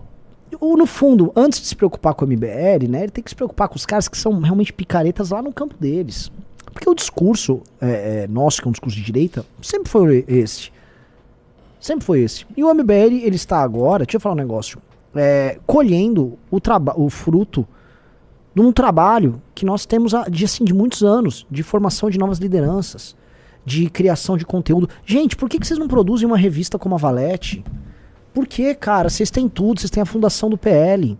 no 0.62 0.86
fundo, 0.86 1.32
antes 1.36 1.60
de 1.60 1.68
se 1.68 1.76
preocupar 1.76 2.14
com 2.14 2.26
o 2.26 2.28
MBL, 2.28 2.88
né? 2.88 3.04
Ele 3.04 3.12
tem 3.12 3.24
que 3.24 3.32
se 3.32 3.36
preocupar 3.36 3.68
com 3.68 3.76
os 3.76 3.86
caras 3.86 4.08
que 4.08 4.18
são 4.18 4.40
realmente 4.40 4.72
picaretas 4.72 5.32
lá 5.32 5.42
no 5.42 5.52
campo 5.52 5.76
deles. 5.80 6.32
Porque 6.72 6.90
o 6.90 6.94
discurso 6.94 7.62
é, 7.82 8.24
é, 8.24 8.28
nosso, 8.28 8.62
que 8.62 8.68
é 8.68 8.70
um 8.70 8.72
discurso 8.72 8.98
de 8.98 9.04
direita, 9.04 9.46
sempre 9.62 9.90
foi 9.90 10.26
esse. 10.28 10.72
Sempre 11.80 12.06
foi 12.06 12.20
esse. 12.22 12.46
E 12.56 12.64
o 12.64 12.74
MBL, 12.74 13.24
ele 13.24 13.36
está 13.36 13.62
agora, 13.62 14.06
deixa 14.06 14.18
eu 14.18 14.22
falar 14.22 14.34
um 14.36 14.38
negócio, 14.38 14.80
é, 15.16 15.58
colhendo 15.66 16.38
o, 16.52 16.60
o 16.98 17.10
fruto 17.10 17.66
de 18.56 18.62
um 18.62 18.72
trabalho 18.72 19.42
que 19.54 19.66
nós 19.66 19.86
temos 19.86 20.14
de, 20.32 20.46
assim, 20.46 20.64
de 20.64 20.74
muitos 20.74 21.04
anos, 21.04 21.46
de 21.52 21.62
formação 21.62 22.10
de 22.10 22.18
novas 22.18 22.40
lideranças, 22.40 23.16
de 23.66 23.90
criação 23.90 24.38
de 24.38 24.46
conteúdo. 24.46 24.88
Gente, 25.06 25.36
por 25.36 25.50
que, 25.50 25.60
que 25.60 25.68
vocês 25.68 25.78
não 25.80 25.88
produzem 25.90 26.26
uma 26.26 26.38
revista 26.38 26.80
como 26.80 26.96
a 26.96 26.98
Valete? 26.98 27.64
Por 28.34 28.48
que, 28.48 28.74
cara? 28.74 29.10
Vocês 29.10 29.30
têm 29.30 29.50
tudo, 29.50 29.82
vocês 29.82 29.92
têm 29.92 30.02
a 30.02 30.06
fundação 30.06 30.50
do 30.50 30.58
PL. 30.58 31.18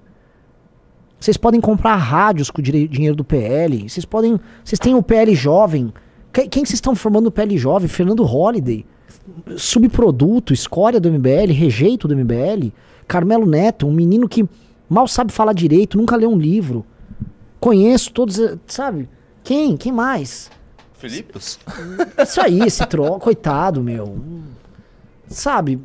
Vocês 1.20 1.38
podem 1.38 1.60
comprar 1.60 1.96
rádios 1.96 2.50
com 2.50 2.62
o 2.62 2.64
dinheiro 2.64 3.16
do 3.16 3.24
PL. 3.24 3.90
Vocês 3.90 4.06
podem. 4.06 4.40
Vocês 4.64 4.80
têm 4.80 4.96
o 4.96 5.02
PL 5.04 5.34
Jovem. 5.36 5.94
Que- 6.32 6.48
Quem 6.48 6.64
vocês 6.64 6.76
estão 6.78 6.94
formando 6.96 7.26
no 7.26 7.32
PL 7.32 7.58
Jovem? 7.58 7.88
Fernando 7.88 8.24
Holliday. 8.24 8.86
Subproduto, 9.58 10.54
escória 10.54 11.00
do 11.00 11.10
MBL, 11.10 11.52
rejeito 11.52 12.08
do 12.08 12.16
MBL. 12.16 12.72
Carmelo 13.08 13.46
Neto, 13.46 13.88
um 13.88 13.92
menino 13.92 14.28
que 14.28 14.46
mal 14.90 15.08
sabe 15.08 15.32
falar 15.32 15.54
direito, 15.54 15.98
nunca 15.98 16.16
leu 16.16 16.30
um 16.30 16.38
livro. 16.38 16.86
Conheço 17.66 18.12
todos, 18.12 18.40
sabe? 18.68 19.10
Quem? 19.44 19.76
Quem 19.76 19.92
mais? 19.92 20.52
Filipos? 20.94 21.58
Isso 22.16 22.40
aí, 22.40 22.60
esse 22.60 22.86
troll, 22.86 23.20
coitado, 23.20 23.82
meu. 23.82 24.20
Sabe? 25.28 25.82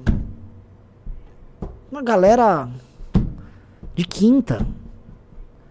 Uma 1.91 2.03
galera 2.03 2.69
de 3.95 4.05
quinta. 4.05 4.67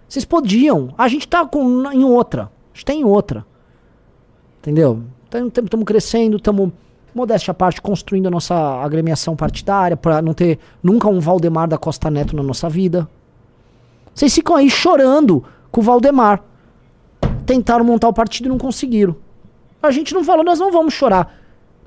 Vocês 0.08 0.26
podiam. 0.26 0.96
A 0.98 1.08
gente 1.08 1.28
tá 1.28 1.46
com, 1.46 1.92
em 1.92 2.04
outra. 2.04 2.46
A 2.46 2.76
gente 2.76 2.86
tá 2.86 2.94
em 2.94 3.04
outra. 3.04 3.46
Entendeu? 4.62 5.04
Estamos 5.26 5.86
crescendo, 5.86 6.38
estamos, 6.38 6.72
modéstia 7.14 7.52
à 7.52 7.54
parte, 7.54 7.84
construindo 7.84 8.26
a 8.26 8.32
nossa 8.32 8.56
agremiação 8.56 9.36
partidária 9.36 9.96
pra 9.96 10.24
não 10.24 10.34
ter 10.34 10.58
nunca 10.82 11.08
um 11.08 11.20
Valdemar 11.20 11.68
da 11.68 11.78
Costa 11.78 12.10
Neto 12.10 12.36
na 12.36 12.42
nossa 12.42 12.68
vida. 12.68 13.08
Vocês 14.12 14.34
ficam 14.34 14.56
aí 14.56 14.72
chorando 14.72 15.46
com 15.72 15.82
o 15.82 15.84
Valdemar. 15.84 16.42
Tentaram 17.46 17.84
montar 17.84 18.08
o 18.08 18.14
partido 18.14 18.46
e 18.46 18.50
não 18.50 18.58
conseguiram. 18.58 19.16
A 19.82 19.92
gente 19.92 20.14
não 20.14 20.24
falou, 20.24 20.44
nós 20.44 20.60
não 20.60 20.72
vamos 20.72 20.94
chorar. 20.94 21.34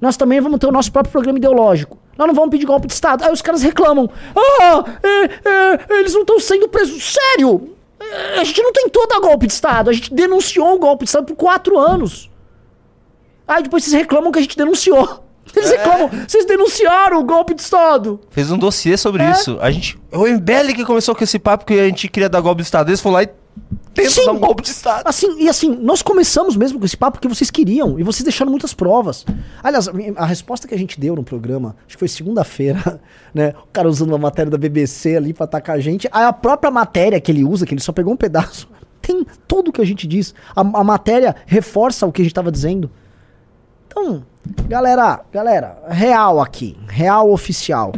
Nós 0.01 0.17
também 0.17 0.41
vamos 0.41 0.59
ter 0.59 0.67
o 0.67 0.73
nosso 0.73 0.91
próprio 0.91 1.13
programa 1.13 1.39
ideológico. 1.39 1.99
Nós 2.19 2.27
não 2.27 2.35
vamos 2.35 2.51
pedir 2.51 2.67
golpe 2.67 2.87
de 2.89 2.93
Estado. 2.93 3.25
Aí 3.25 3.33
os 3.33 3.41
caras 3.43 3.63
reclamam. 3.63 4.11
Ah, 4.35 4.85
é, 5.03 5.25
é, 5.49 5.99
eles 6.01 6.13
não 6.13 6.23
estão 6.23 6.41
sendo 6.41 6.69
presos. 6.69 7.15
Sério! 7.15 7.77
É, 8.01 8.41
A 8.41 8.45
gente 8.45 8.61
não 8.63 8.73
tentou 8.73 9.07
dar 9.07 9.21
golpe 9.21 9.47
de 9.47 9.53
Estado. 9.53 9.89
A 9.91 9.93
gente 9.93 10.13
denunciou 10.13 10.75
o 10.75 10.79
golpe 10.79 11.05
de 11.05 11.09
Estado 11.11 11.27
por 11.27 11.37
quatro 11.37 11.79
anos. 11.79 12.29
Aí 13.47 13.63
depois 13.63 13.85
vocês 13.85 13.95
reclamam 13.95 14.33
que 14.33 14.39
a 14.39 14.43
gente 14.43 14.57
denunciou. 14.57 15.23
Eles 15.55 15.71
reclamam. 15.71 16.11
Vocês 16.27 16.45
denunciaram 16.47 17.21
o 17.21 17.25
golpe 17.25 17.55
de 17.55 17.63
Estado. 17.63 18.21
Fez 18.31 18.51
um 18.51 18.59
dossiê 18.59 18.97
sobre 18.97 19.23
É. 19.23 19.31
isso. 19.31 19.59
A 19.61 19.71
gente. 19.71 19.99
É 20.11 20.17
o 20.19 20.27
MBL 20.27 20.75
que 20.75 20.85
começou 20.85 21.15
com 21.15 21.23
esse 21.23 21.39
papo 21.39 21.65
que 21.65 21.75
a 21.75 21.85
gente 21.85 22.09
queria 22.09 22.29
dar 22.29 22.41
golpe 22.41 22.63
de 22.63 22.67
Estado. 22.67 22.89
Eles 22.91 23.01
foram 23.01 23.15
lá 23.15 23.23
e 23.23 23.29
tentam 23.95 24.11
Sim. 24.13 24.25
dar 24.27 24.33
um 24.33 24.39
golpe 24.39 24.63
de 24.63 24.71
Estado. 24.71 25.07
Assim, 25.07 25.43
e 25.43 25.49
assim, 25.49 25.69
nós 25.77 26.03
começamos 26.03 26.57
mesmo 26.57 26.79
com 26.79 26.85
esse 26.87 26.97
papo 26.97 27.19
porque 27.19 27.29
vocês 27.29 27.51
queriam 27.51 27.99
e 27.99 28.03
vocês 28.03 28.23
deixaram 28.25 28.51
muitas 28.51 28.73
provas. 28.75 29.25
Aliás, 29.63 29.89
a, 29.89 29.93
a 30.17 30.27
resposta 30.27 30.67
que 30.67 30.75
a 30.75 30.79
gente 30.79 30.99
deu 30.99 31.15
no 31.15 31.23
programa, 31.23 31.77
acho 31.87 31.97
que 31.97 31.99
foi 31.99 32.09
segunda-feira, 32.09 33.01
né? 33.35 33.55
O 33.65 33.67
cara 33.73 33.89
usando 33.89 34.11
uma 34.11 34.19
matéria 34.19 34.51
da 34.51 34.59
BBC 34.59 35.17
ali 35.17 35.33
pra 35.33 35.45
atacar 35.45 35.77
a 35.77 35.81
gente. 35.81 36.09
Aí 36.11 36.25
a 36.25 36.33
própria 36.33 36.71
matéria 36.71 37.21
que 37.21 37.31
ele 37.31 37.45
usa, 37.45 37.67
que 37.67 37.75
ele 37.75 37.81
só 37.81 37.93
pegou 37.93 38.13
um 38.13 38.17
pedaço, 38.17 38.69
tem 39.03 39.27
tudo 39.47 39.69
o 39.69 39.73
que 39.73 39.81
a 39.81 39.87
gente 39.87 40.07
diz. 40.07 40.35
A, 40.57 40.61
a 40.61 40.85
matéria 40.85 41.37
reforça 41.47 42.07
o 42.07 42.13
que 42.13 42.23
a 42.23 42.25
gente 42.25 42.35
tava 42.35 42.51
dizendo. 42.51 42.91
Então, 43.87 44.25
galera, 44.69 45.21
galera, 45.31 45.83
real 45.89 46.41
aqui, 46.41 46.77
real 46.89 47.31
oficial. 47.31 47.93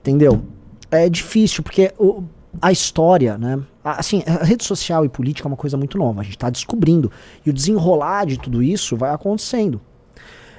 Entendeu? 0.00 0.42
É 0.90 1.08
difícil, 1.08 1.62
porque 1.62 1.92
o- 1.98 2.22
a 2.60 2.72
história, 2.72 3.36
né? 3.38 3.60
Assim, 3.82 4.22
a 4.26 4.44
rede 4.44 4.64
social 4.64 5.04
e 5.04 5.08
política 5.08 5.46
é 5.46 5.50
uma 5.50 5.56
coisa 5.56 5.76
muito 5.76 5.98
nova, 5.98 6.20
a 6.20 6.24
gente 6.24 6.38
tá 6.38 6.50
descobrindo. 6.50 7.10
E 7.44 7.50
o 7.50 7.52
desenrolar 7.52 8.26
de 8.26 8.38
tudo 8.38 8.62
isso 8.62 8.96
vai 8.96 9.10
acontecendo. 9.10 9.80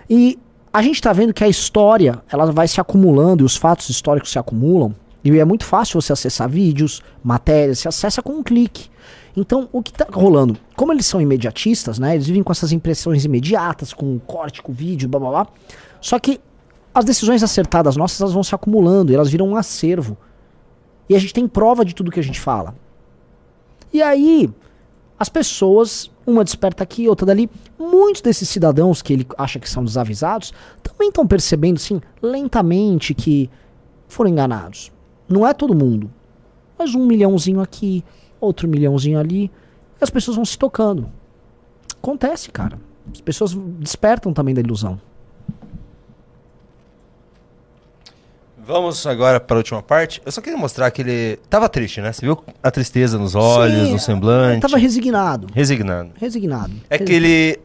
E 0.09 0.37
a 0.71 0.81
gente 0.81 1.01
tá 1.01 1.13
vendo 1.13 1.33
que 1.33 1.43
a 1.43 1.47
história, 1.47 2.21
ela 2.31 2.51
vai 2.51 2.67
se 2.67 2.79
acumulando 2.79 3.43
e 3.43 3.45
os 3.45 3.55
fatos 3.55 3.89
históricos 3.89 4.31
se 4.31 4.37
acumulam. 4.37 4.93
E 5.23 5.39
é 5.39 5.45
muito 5.45 5.65
fácil 5.65 5.99
você 5.99 6.13
acessar 6.13 6.47
vídeos, 6.47 7.01
matérias, 7.23 7.79
você 7.79 7.87
acessa 7.87 8.21
com 8.21 8.33
um 8.33 8.43
clique. 8.43 8.89
Então, 9.35 9.67
o 9.71 9.81
que 9.81 9.91
tá 9.91 10.05
rolando? 10.11 10.55
Como 10.75 10.93
eles 10.93 11.05
são 11.05 11.19
imediatistas, 11.19 11.97
né? 11.97 12.13
Eles 12.13 12.27
vivem 12.27 12.43
com 12.43 12.51
essas 12.51 12.71
impressões 12.71 13.25
imediatas, 13.25 13.93
com 13.93 14.19
corte, 14.19 14.61
com 14.61 14.71
vídeo, 14.71 15.09
blá 15.09 15.19
blá 15.19 15.29
blá. 15.29 15.47
Só 15.99 16.19
que 16.19 16.39
as 16.93 17.03
decisões 17.03 17.43
acertadas 17.43 17.97
nossas, 17.97 18.21
elas 18.21 18.33
vão 18.33 18.43
se 18.43 18.55
acumulando, 18.55 19.11
e 19.11 19.15
elas 19.15 19.29
viram 19.29 19.49
um 19.49 19.55
acervo. 19.55 20.17
E 21.07 21.15
a 21.15 21.19
gente 21.19 21.33
tem 21.33 21.47
prova 21.47 21.85
de 21.85 21.93
tudo 21.93 22.11
que 22.11 22.19
a 22.19 22.23
gente 22.23 22.39
fala. 22.39 22.75
E 23.93 24.01
aí, 24.01 24.49
as 25.17 25.29
pessoas, 25.29 26.11
uma 26.25 26.43
desperta 26.43 26.83
aqui, 26.83 27.07
outra 27.07 27.25
dali, 27.25 27.49
muitos 27.79 28.21
desses 28.21 28.49
cidadãos 28.49 29.01
que 29.01 29.13
ele 29.13 29.27
acha 29.37 29.59
que 29.59 29.69
são 29.69 29.83
desavisados, 29.83 30.53
também 30.83 31.09
estão 31.09 31.25
percebendo, 31.25 31.77
assim, 31.77 32.01
lentamente 32.21 33.13
que 33.13 33.49
foram 34.07 34.29
enganados. 34.29 34.91
Não 35.29 35.47
é 35.47 35.53
todo 35.53 35.73
mundo. 35.73 36.11
Mas 36.77 36.93
um 36.93 37.05
milhãozinho 37.05 37.61
aqui, 37.61 38.03
outro 38.39 38.67
milhãozinho 38.67 39.19
ali. 39.19 39.45
E 39.99 40.03
as 40.03 40.09
pessoas 40.09 40.35
vão 40.35 40.45
se 40.45 40.57
tocando. 40.57 41.09
Acontece, 41.97 42.51
cara. 42.51 42.77
As 43.11 43.21
pessoas 43.21 43.53
despertam 43.79 44.33
também 44.33 44.53
da 44.53 44.61
ilusão. 44.61 44.99
Vamos 48.67 49.05
agora 49.05 49.39
para 49.39 49.57
a 49.57 49.59
última 49.59 49.81
parte. 49.83 50.21
Eu 50.25 50.31
só 50.31 50.41
queria 50.41 50.57
mostrar 50.57 50.89
que 50.89 51.01
ele 51.01 51.37
tava 51.49 51.69
triste, 51.69 52.01
né? 52.01 52.11
Você 52.11 52.21
viu 52.25 52.43
a 52.63 52.71
tristeza 52.71 53.17
nos 53.17 53.35
olhos, 53.35 53.87
Sim, 53.87 53.93
no 53.93 53.99
semblante. 53.99 54.61
Tava 54.61 54.77
resignado. 54.77 55.47
Resignado. 55.53 56.09
Resignado. 56.19 56.73
É 56.89 56.97
que 56.97 57.11
ele. 57.13 57.59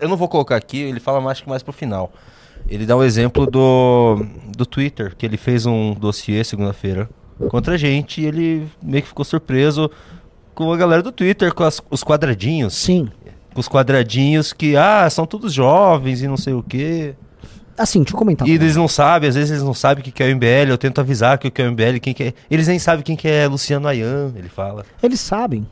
eu 0.00 0.08
não- 0.08 0.16
vou 0.16 0.28
colocar 0.28 0.54
aqui, 0.56 0.78
ele 0.78 1.00
fala 1.00 1.20
mais 1.20 1.40
que 1.40 1.48
mais 1.48 1.62
pro 1.62 1.72
final. 1.72 2.12
Ele 2.68 2.86
dá 2.86 2.96
o 2.96 3.02
exemplo 3.02 3.46
do, 3.46 4.24
do 4.56 4.64
Twitter, 4.64 5.14
que 5.16 5.26
ele 5.26 5.36
fez 5.36 5.66
um 5.66 5.92
dossiê 5.92 6.42
segunda-feira 6.44 7.10
contra 7.48 7.74
a 7.74 7.76
gente 7.76 8.20
e 8.22 8.26
ele 8.26 8.66
meio 8.82 9.02
que 9.02 9.08
ficou 9.08 9.24
surpreso 9.24 9.90
com 10.54 10.72
a 10.72 10.76
galera 10.76 11.02
do 11.02 11.10
Twitter, 11.10 11.52
com 11.52 11.64
as- 11.64 11.80
os 11.90 12.04
quadradinhos. 12.04 12.74
Sim. 12.74 13.08
Com 13.52 13.60
os 13.60 13.68
quadradinhos 13.68 14.52
que, 14.52 14.76
ah, 14.76 15.08
são 15.10 15.26
todos 15.26 15.52
jovens 15.52 16.22
e 16.22 16.28
não 16.28 16.36
sei 16.36 16.54
o 16.54 16.62
quê. 16.62 17.14
Assim, 17.76 18.00
deixa 18.00 18.14
eu 18.14 18.18
comentar. 18.18 18.46
E 18.46 18.52
eles 18.52 18.76
não 18.76 18.86
sabem, 18.86 19.28
às 19.28 19.34
vezes 19.34 19.50
eles 19.50 19.62
não 19.62 19.74
sabem 19.74 20.02
o 20.02 20.04
que 20.04 20.22
é 20.22 20.26
o 20.26 20.36
MBL, 20.36 20.70
eu 20.70 20.78
tento 20.78 21.00
avisar 21.00 21.38
que 21.38 21.48
o 21.48 21.50
que 21.50 21.60
é 21.60 21.66
o 21.66 21.72
MBL, 21.72 21.98
quem 22.00 22.14
que 22.14 22.22
é. 22.22 22.34
Eles 22.50 22.68
nem 22.68 22.78
sabem 22.78 23.02
quem 23.02 23.16
que 23.16 23.26
é 23.26 23.46
Luciano 23.46 23.88
Ayan, 23.88 24.32
ele 24.36 24.48
fala. 24.48 24.84
Eles 25.02 25.20
sabem. 25.20 25.66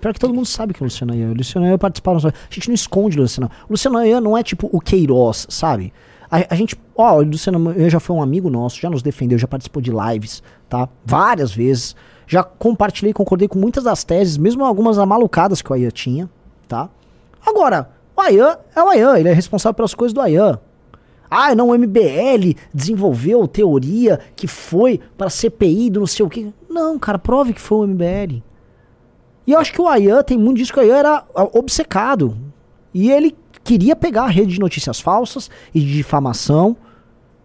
Pior 0.00 0.14
que 0.14 0.20
todo 0.20 0.32
mundo 0.32 0.46
sabe 0.46 0.72
que 0.72 0.82
é 0.82 0.84
o 0.84 0.86
Luciano 0.86 1.12
Ayan. 1.12 1.30
O 1.30 1.34
Luciano 1.34 1.66
Ayan 1.66 1.76
participaram. 1.76 2.18
A 2.18 2.32
gente 2.48 2.68
não 2.68 2.74
esconde 2.74 3.18
o 3.18 3.22
Luciano. 3.22 3.50
O 3.68 3.72
Luciano 3.72 3.98
Ayan 3.98 4.20
não 4.20 4.36
é 4.36 4.42
tipo 4.42 4.68
o 4.72 4.80
Queiroz, 4.80 5.46
sabe? 5.50 5.92
A, 6.30 6.54
a 6.54 6.54
gente. 6.54 6.74
Ó, 6.96 7.18
o 7.18 7.22
Luciano 7.22 7.70
Ayan 7.70 7.90
já 7.90 8.00
foi 8.00 8.16
um 8.16 8.22
amigo 8.22 8.48
nosso, 8.48 8.80
já 8.80 8.88
nos 8.88 9.02
defendeu, 9.02 9.38
já 9.38 9.46
participou 9.46 9.82
de 9.82 9.90
lives, 9.90 10.42
tá? 10.68 10.88
Várias 11.04 11.52
vezes. 11.52 11.94
Já 12.26 12.42
compartilhei, 12.42 13.12
concordei 13.12 13.48
com 13.48 13.58
muitas 13.58 13.84
das 13.84 14.04
teses, 14.04 14.38
mesmo 14.38 14.64
algumas 14.64 14.98
amalucadas 14.98 15.60
que 15.60 15.70
o 15.70 15.74
Ayan 15.74 15.90
tinha, 15.90 16.30
tá? 16.68 16.88
Agora, 17.44 17.90
o 18.16 18.20
Ayan 18.20 18.56
é 18.74 18.82
o 18.82 18.88
Ayan, 18.88 19.18
ele 19.18 19.28
é 19.28 19.32
responsável 19.32 19.74
pelas 19.74 19.94
coisas 19.94 20.14
do 20.14 20.20
Ayan. 20.20 20.58
Ah, 21.30 21.54
não, 21.54 21.68
o 21.68 21.78
MBL 21.78 22.56
desenvolveu 22.74 23.46
teoria 23.46 24.18
que 24.34 24.46
foi 24.48 24.98
para 25.16 25.30
CPI 25.30 25.90
do 25.90 26.00
não 26.00 26.06
sei 26.06 26.26
o 26.26 26.28
quê. 26.28 26.48
Não, 26.68 26.98
cara, 26.98 27.18
prove 27.18 27.52
que 27.52 27.60
foi 27.60 27.78
o 27.78 27.86
MBL. 27.86 28.42
E 29.46 29.52
eu 29.52 29.58
acho 29.58 29.72
que 29.72 29.80
o 29.80 29.86
Ayan 29.88 30.22
tem 30.22 30.36
muito 30.36 30.58
disso 30.58 30.72
que 30.72 30.78
o 30.80 30.82
Ayan 30.82 30.96
era 30.96 31.24
ah, 31.34 31.48
obcecado. 31.52 32.36
E 32.92 33.10
ele 33.10 33.36
queria 33.62 33.94
pegar 33.94 34.24
a 34.24 34.28
rede 34.28 34.54
de 34.54 34.60
notícias 34.60 34.98
falsas 35.00 35.48
e 35.74 35.80
de 35.80 35.92
difamação 35.92 36.76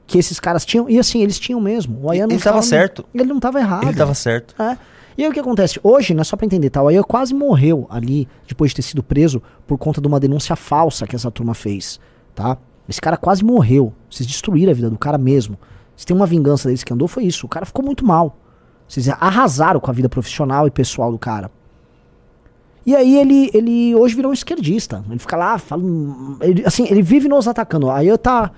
que 0.08 0.18
esses 0.18 0.40
caras 0.40 0.66
tinham. 0.66 0.90
E 0.90 0.98
assim, 1.00 1.22
eles 1.22 1.38
tinham 1.40 1.62
mesmo. 1.62 2.00
O 2.04 2.10
Ayan 2.12 2.28
não 2.28 2.36
Ele 2.36 2.42
tava 2.44 2.60
estava- 2.60 2.62
certo. 2.64 3.06
Ele 3.14 3.26
não 3.26 3.38
estava 3.38 3.60
errado. 3.60 3.84
Ele 3.88 3.98
tava 3.98 4.14
certo. 4.14 4.60
É. 4.62 4.78
E 5.18 5.24
aí 5.24 5.30
o 5.30 5.34
que 5.34 5.40
acontece? 5.40 5.80
Hoje, 5.82 6.14
né, 6.14 6.24
só 6.24 6.36
pra 6.36 6.46
entender, 6.46 6.70
tá? 6.70 6.82
O 6.82 6.88
Ayan 6.88 7.04
quase 7.04 7.34
morreu 7.34 7.86
ali, 7.90 8.28
depois 8.48 8.72
de 8.72 8.76
ter 8.78 8.82
sido 8.82 9.02
preso, 9.04 9.42
por 9.66 9.78
conta 9.78 10.02
de 10.02 10.08
uma 10.08 10.20
denúncia 10.20 10.56
falsa 10.56 11.08
que 11.08 11.16
essa 11.16 11.32
turma 11.32 11.54
fez, 11.54 12.00
tá? 12.34 12.58
Esse 12.88 13.02
cara 13.02 13.18
quase 13.18 13.44
morreu. 13.44 13.94
Vocês 14.10 14.28
destruíram 14.28 14.72
a 14.72 14.76
vida 14.76 14.90
do 14.90 14.98
cara 14.98 15.18
mesmo. 15.18 15.58
Se 15.96 16.06
tem 16.06 16.16
uma 16.16 16.26
vingança 16.26 16.68
deles 16.68 16.84
que 16.84 16.94
andou, 16.94 17.08
foi 17.08 17.26
isso. 17.26 17.46
O 17.46 17.50
cara 17.50 17.66
ficou 17.66 17.84
muito 17.84 18.06
mal. 18.06 18.38
Vocês 18.88 19.10
arrasaram 19.10 19.80
com 19.80 19.90
a 19.90 19.94
vida 19.94 20.08
profissional 20.08 20.68
e 20.68 20.72
pessoal 20.72 21.12
do 21.12 21.18
cara. 21.18 21.50
E 22.86 22.96
aí 22.96 23.18
ele, 23.18 23.50
ele 23.54 23.96
hoje 23.96 24.16
virou 24.16 24.30
um 24.30 24.34
esquerdista. 24.34 25.04
Ele 25.10 25.18
fica 25.18 25.36
lá, 25.36 25.58
fala, 25.58 25.82
ele, 26.42 26.64
assim, 26.66 26.86
ele 26.88 27.02
vive 27.02 27.28
nos 27.28 27.48
atacando. 27.48 27.90
Aí 27.90 28.08
eu 28.08 28.18
tá 28.18 28.52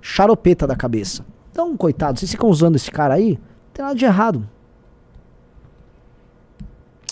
charopeta 0.00 0.66
da 0.66 0.76
cabeça. 0.76 1.24
Então, 1.50 1.76
coitado, 1.76 2.18
vocês 2.18 2.30
ficam 2.30 2.48
usando 2.48 2.76
esse 2.76 2.90
cara 2.90 3.14
aí, 3.14 3.32
não 3.32 3.72
tem 3.74 3.84
nada 3.84 3.94
de 3.96 4.04
errado. 4.04 4.48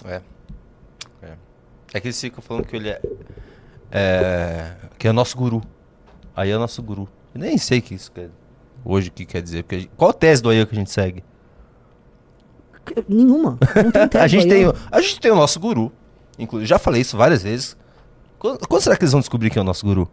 É. 0.04 0.22
É. 1.22 1.32
É 1.92 2.00
que 2.00 2.06
eles 2.06 2.20
ficam 2.20 2.40
falando 2.40 2.66
que 2.66 2.76
ele 2.76 2.88
é. 2.88 3.02
é 3.90 4.76
que 4.96 5.08
é 5.08 5.12
nosso 5.12 5.36
guru. 5.36 5.60
Aí 6.40 6.50
é 6.50 6.56
nosso 6.56 6.82
guru. 6.82 7.06
Eu 7.34 7.40
nem 7.40 7.58
sei 7.58 7.80
o 7.80 7.82
que 7.82 7.94
isso 7.94 8.10
quer. 8.10 8.30
Hoje 8.84 9.08
o 9.08 9.12
que 9.12 9.24
quer 9.26 9.42
dizer. 9.42 9.62
Porque 9.62 9.80
gente- 9.80 9.90
qual 9.96 10.10
a 10.10 10.14
tese 10.14 10.42
do 10.42 10.48
Ayan 10.48 10.64
que 10.64 10.74
a 10.74 10.78
gente 10.78 10.90
segue? 10.90 11.22
Nenhuma. 13.08 13.58
Não 13.84 13.90
tem 13.90 14.08
tese 14.08 14.24
a, 14.24 14.26
gente 14.26 14.48
tem, 14.48 14.66
o- 14.66 14.74
a 14.90 15.00
gente 15.00 15.20
tem 15.20 15.30
o 15.30 15.36
nosso 15.36 15.60
guru. 15.60 15.92
Inclusive, 16.38 16.66
já 16.68 16.78
falei 16.78 17.02
isso 17.02 17.16
várias 17.16 17.42
vezes. 17.42 17.76
Quando, 18.38 18.66
quando 18.66 18.80
será 18.82 18.96
que 18.96 19.02
eles 19.02 19.12
vão 19.12 19.20
descobrir 19.20 19.50
quem 19.50 19.60
é 19.60 19.62
o 19.62 19.64
nosso 19.66 19.84
guru? 19.84 20.08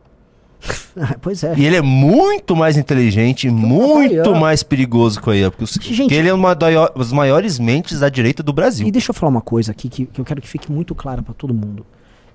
pois 1.21 1.43
é. 1.43 1.53
E 1.57 1.65
ele 1.65 1.75
é 1.77 1.81
muito 1.81 2.55
mais 2.55 2.75
inteligente, 2.77 3.49
muito 3.49 4.29
Ayan. 4.31 4.39
mais 4.39 4.63
perigoso 4.63 5.21
que 5.21 5.29
o 5.29 5.31
Ayan. 5.31 5.49
Porque, 5.49 5.63
os- 5.63 5.71
Gente- 5.71 5.97
porque 6.01 6.13
ele 6.13 6.27
é 6.27 6.33
uma 6.33 6.53
das 6.53 7.11
maiores 7.13 7.57
mentes 7.57 7.99
da 8.01 8.09
direita 8.09 8.43
do 8.43 8.51
Brasil. 8.51 8.85
E 8.85 8.91
deixa 8.91 9.11
eu 9.11 9.15
falar 9.15 9.29
uma 9.29 9.41
coisa 9.41 9.71
aqui 9.71 9.87
que, 9.87 10.05
que 10.07 10.19
eu 10.19 10.25
quero 10.25 10.41
que 10.41 10.47
fique 10.47 10.69
muito 10.71 10.93
clara 10.93 11.21
pra 11.21 11.33
todo 11.33 11.53
mundo. 11.53 11.85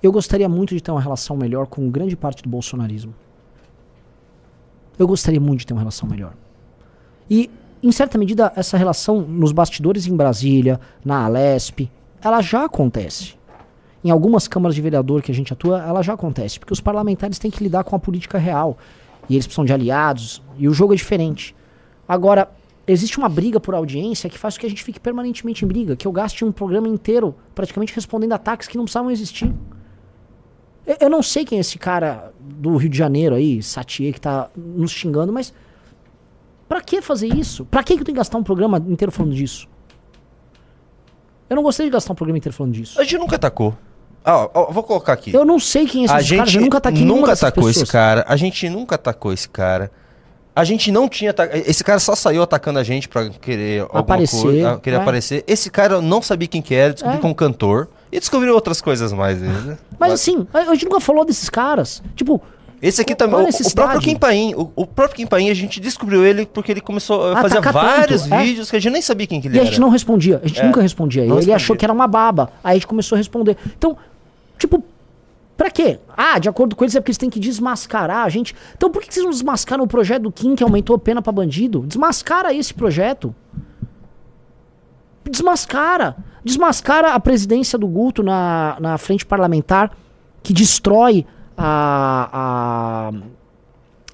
Eu 0.01 0.11
gostaria 0.11 0.49
muito 0.49 0.73
de 0.73 0.81
ter 0.81 0.91
uma 0.91 0.99
relação 0.99 1.37
melhor 1.37 1.67
com 1.67 1.89
grande 1.89 2.15
parte 2.15 2.41
do 2.43 2.49
bolsonarismo. 2.49 3.13
Eu 4.97 5.07
gostaria 5.07 5.39
muito 5.39 5.61
de 5.61 5.67
ter 5.67 5.73
uma 5.73 5.81
relação 5.81 6.07
melhor. 6.07 6.33
E, 7.29 7.49
em 7.81 7.91
certa 7.91 8.17
medida, 8.17 8.51
essa 8.55 8.77
relação 8.77 9.21
nos 9.21 9.51
bastidores 9.51 10.07
em 10.07 10.15
Brasília, 10.15 10.79
na 11.03 11.25
Alesp, 11.25 11.89
ela 12.21 12.41
já 12.41 12.65
acontece. 12.65 13.35
Em 14.03 14.11
algumas 14.11 14.47
câmaras 14.47 14.75
de 14.75 14.81
vereador 14.81 15.21
que 15.21 15.31
a 15.31 15.35
gente 15.35 15.53
atua, 15.53 15.81
ela 15.81 16.01
já 16.01 16.13
acontece. 16.13 16.59
Porque 16.59 16.73
os 16.73 16.81
parlamentares 16.81 17.39
têm 17.39 17.49
que 17.49 17.63
lidar 17.63 17.83
com 17.83 17.95
a 17.95 17.99
política 17.99 18.37
real. 18.37 18.77
E 19.29 19.35
eles 19.35 19.47
precisam 19.47 19.65
de 19.65 19.73
aliados. 19.73 20.41
E 20.57 20.67
o 20.67 20.73
jogo 20.73 20.93
é 20.93 20.95
diferente. 20.95 21.55
Agora, 22.07 22.49
existe 22.85 23.17
uma 23.17 23.29
briga 23.29 23.59
por 23.59 23.73
audiência 23.73 24.29
que 24.29 24.37
faz 24.37 24.55
com 24.55 24.61
que 24.61 24.65
a 24.65 24.69
gente 24.69 24.83
fique 24.83 24.99
permanentemente 24.99 25.63
em 25.63 25.67
briga. 25.67 25.95
Que 25.95 26.05
eu 26.05 26.11
gaste 26.11 26.43
um 26.43 26.51
programa 26.51 26.87
inteiro 26.87 27.33
praticamente 27.55 27.95
respondendo 27.95 28.33
ataques 28.33 28.67
que 28.67 28.77
não 28.77 28.83
precisavam 28.83 29.09
existir. 29.09 29.53
Eu, 30.85 30.97
eu 31.01 31.09
não 31.09 31.23
sei 31.23 31.45
quem 31.45 31.57
é 31.57 31.61
esse 31.61 31.77
cara 31.77 32.31
do 32.39 32.75
Rio 32.77 32.89
de 32.89 32.97
Janeiro 32.97 33.35
aí, 33.35 33.61
Satier, 33.63 34.13
que 34.13 34.21
tá 34.21 34.49
nos 34.55 34.91
xingando, 34.91 35.31
mas 35.31 35.53
pra 36.67 36.81
que 36.81 37.01
fazer 37.01 37.27
isso? 37.27 37.65
Pra 37.65 37.83
que 37.83 37.95
que 37.95 38.01
eu 38.01 38.05
tenho 38.05 38.15
que 38.15 38.19
gastar 38.19 38.37
um 38.37 38.43
programa 38.43 38.77
inteiro 38.87 39.11
falando 39.11 39.33
disso? 39.33 39.67
Eu 41.49 41.55
não 41.55 41.63
gostaria 41.63 41.89
de 41.89 41.93
gastar 41.93 42.13
um 42.13 42.15
programa 42.15 42.37
inteiro 42.37 42.55
falando 42.55 42.73
disso. 42.73 42.99
A 42.99 43.03
gente 43.03 43.17
nunca 43.17 43.35
atacou. 43.35 43.77
Ah, 44.25 44.49
ó, 44.53 44.71
vou 44.71 44.83
colocar 44.83 45.13
aqui. 45.13 45.33
Eu 45.33 45.43
não 45.45 45.59
sei 45.59 45.85
quem 45.85 46.05
é 46.05 46.11
a 46.11 46.15
esses 46.15 46.27
gente 46.27 46.37
caras, 46.37 46.55
nunca 46.55 46.77
ataquei 46.77 47.05
nunca 47.05 47.33
atacou 47.33 47.69
esse 47.69 47.85
cara. 47.85 48.25
A 48.27 48.35
gente 48.35 48.69
nunca 48.69 48.95
atacou 48.95 49.33
esse 49.33 49.49
cara. 49.49 49.91
A 50.55 50.63
gente 50.63 50.91
não 50.91 51.09
tinha. 51.09 51.33
Esse 51.65 51.83
cara 51.83 51.99
só 51.99 52.15
saiu 52.15 52.41
atacando 52.41 52.79
a 52.79 52.83
gente 52.83 53.09
pra 53.09 53.29
querer 53.29 53.81
alguma 53.81 53.99
Aparecer, 54.01 54.41
coisa, 54.41 54.71
ah, 54.73 54.79
querer 54.79 54.95
é. 54.97 54.99
aparecer. 54.99 55.43
Esse 55.47 55.69
cara 55.69 55.95
eu 55.95 56.01
não 56.01 56.21
sabia 56.21 56.47
quem 56.47 56.61
que 56.61 56.73
era, 56.73 56.93
descobri 56.93 57.17
É. 57.17 57.21
como 57.21 57.35
cantor 57.35 57.89
e 58.15 58.19
descobriu 58.19 58.53
outras 58.53 58.79
coisas 58.81 59.11
mais. 59.11 59.41
né? 59.41 59.77
Mas 59.99 60.13
assim, 60.13 60.47
a 60.53 60.59
a 60.59 60.73
gente 60.73 60.85
nunca 60.85 60.99
falou 60.99 61.25
desses 61.25 61.49
caras. 61.49 62.01
Tipo, 62.15 62.41
Esse 62.81 63.01
aqui 63.01 63.15
também. 63.15 63.39
a 63.39 63.43
O, 63.43 63.47
o 63.49 63.73
próprio 63.73 63.99
Kim 64.01 64.15
Paim. 64.15 64.53
O, 64.55 64.71
o 64.75 64.85
próprio 64.85 65.15
Kim 65.17 65.25
Paim, 65.25 65.49
a 65.49 65.53
gente 65.53 65.79
descobriu 65.79 66.25
ele 66.25 66.45
porque 66.45 66.71
ele 66.71 66.81
começou 66.81 67.23
a 67.33 67.39
Ah, 67.39 67.41
fazer 67.41 67.55
tacar 67.55 67.73
vários 67.73 68.23
tanto, 68.23 68.33
é. 68.35 68.43
vídeos 68.43 68.69
que 68.69 68.75
a 68.75 68.79
gente 68.79 68.91
nem 68.93 69.01
sabia 69.01 69.25
quem 69.25 69.41
que 69.41 69.47
ele 69.47 69.55
E 69.55 69.59
a 69.59 69.61
era. 69.61 69.69
gente 69.71 69.79
não 69.81 69.89
respondia. 69.89 70.39
A 70.43 70.47
gente 70.47 70.59
É. 70.61 70.65
nunca 70.65 70.81
respondia. 70.81 71.21
Não 71.21 71.27
ele 71.29 71.35
respondia. 71.37 71.55
achou 71.55 71.75
que 71.75 71.83
era 71.85 71.93
uma 71.93 72.07
baba. 72.07 72.51
Aí 72.63 72.71
a 72.71 72.73
gente 72.75 72.87
começou 72.87 73.15
a 73.15 73.17
responder. 73.17 73.57
Então, 73.77 73.97
tipo, 74.59 74.83
pra 75.57 75.71
quê? 75.71 75.97
Ah, 76.15 76.37
de 76.39 76.49
acordo 76.49 76.75
com 76.75 76.83
eles 76.83 76.93
é 76.95 76.99
porque 76.99 77.09
eles 77.11 77.17
têm 77.17 77.29
que 77.29 77.39
desmascarar 77.39 78.25
a 78.25 78.29
gente. 78.29 78.53
Então 78.75 78.89
por 78.91 79.01
que 79.01 79.07
que 79.07 79.13
vocês 79.13 79.23
não 79.23 79.31
desmascaram 79.31 79.83
o 79.83 79.87
projeto 79.87 80.23
do 80.23 80.31
Kim 80.31 80.55
que 80.55 80.63
aumentou 80.63 80.95
a 80.95 80.99
pena 80.99 81.21
pra 81.21 81.31
bandido? 81.31 81.83
Desmascara 81.87 82.53
esse 82.53 82.73
projeto. 82.73 83.33
Desmascara. 85.29 86.15
Desmascara 86.43 87.13
a 87.13 87.19
presidência 87.19 87.77
do 87.79 87.87
Guto 87.87 88.21
na, 88.21 88.77
na 88.79 88.97
frente 88.97 89.25
parlamentar 89.25 89.91
que 90.41 90.53
destrói 90.53 91.25
a. 91.57 92.29
a 92.33 93.43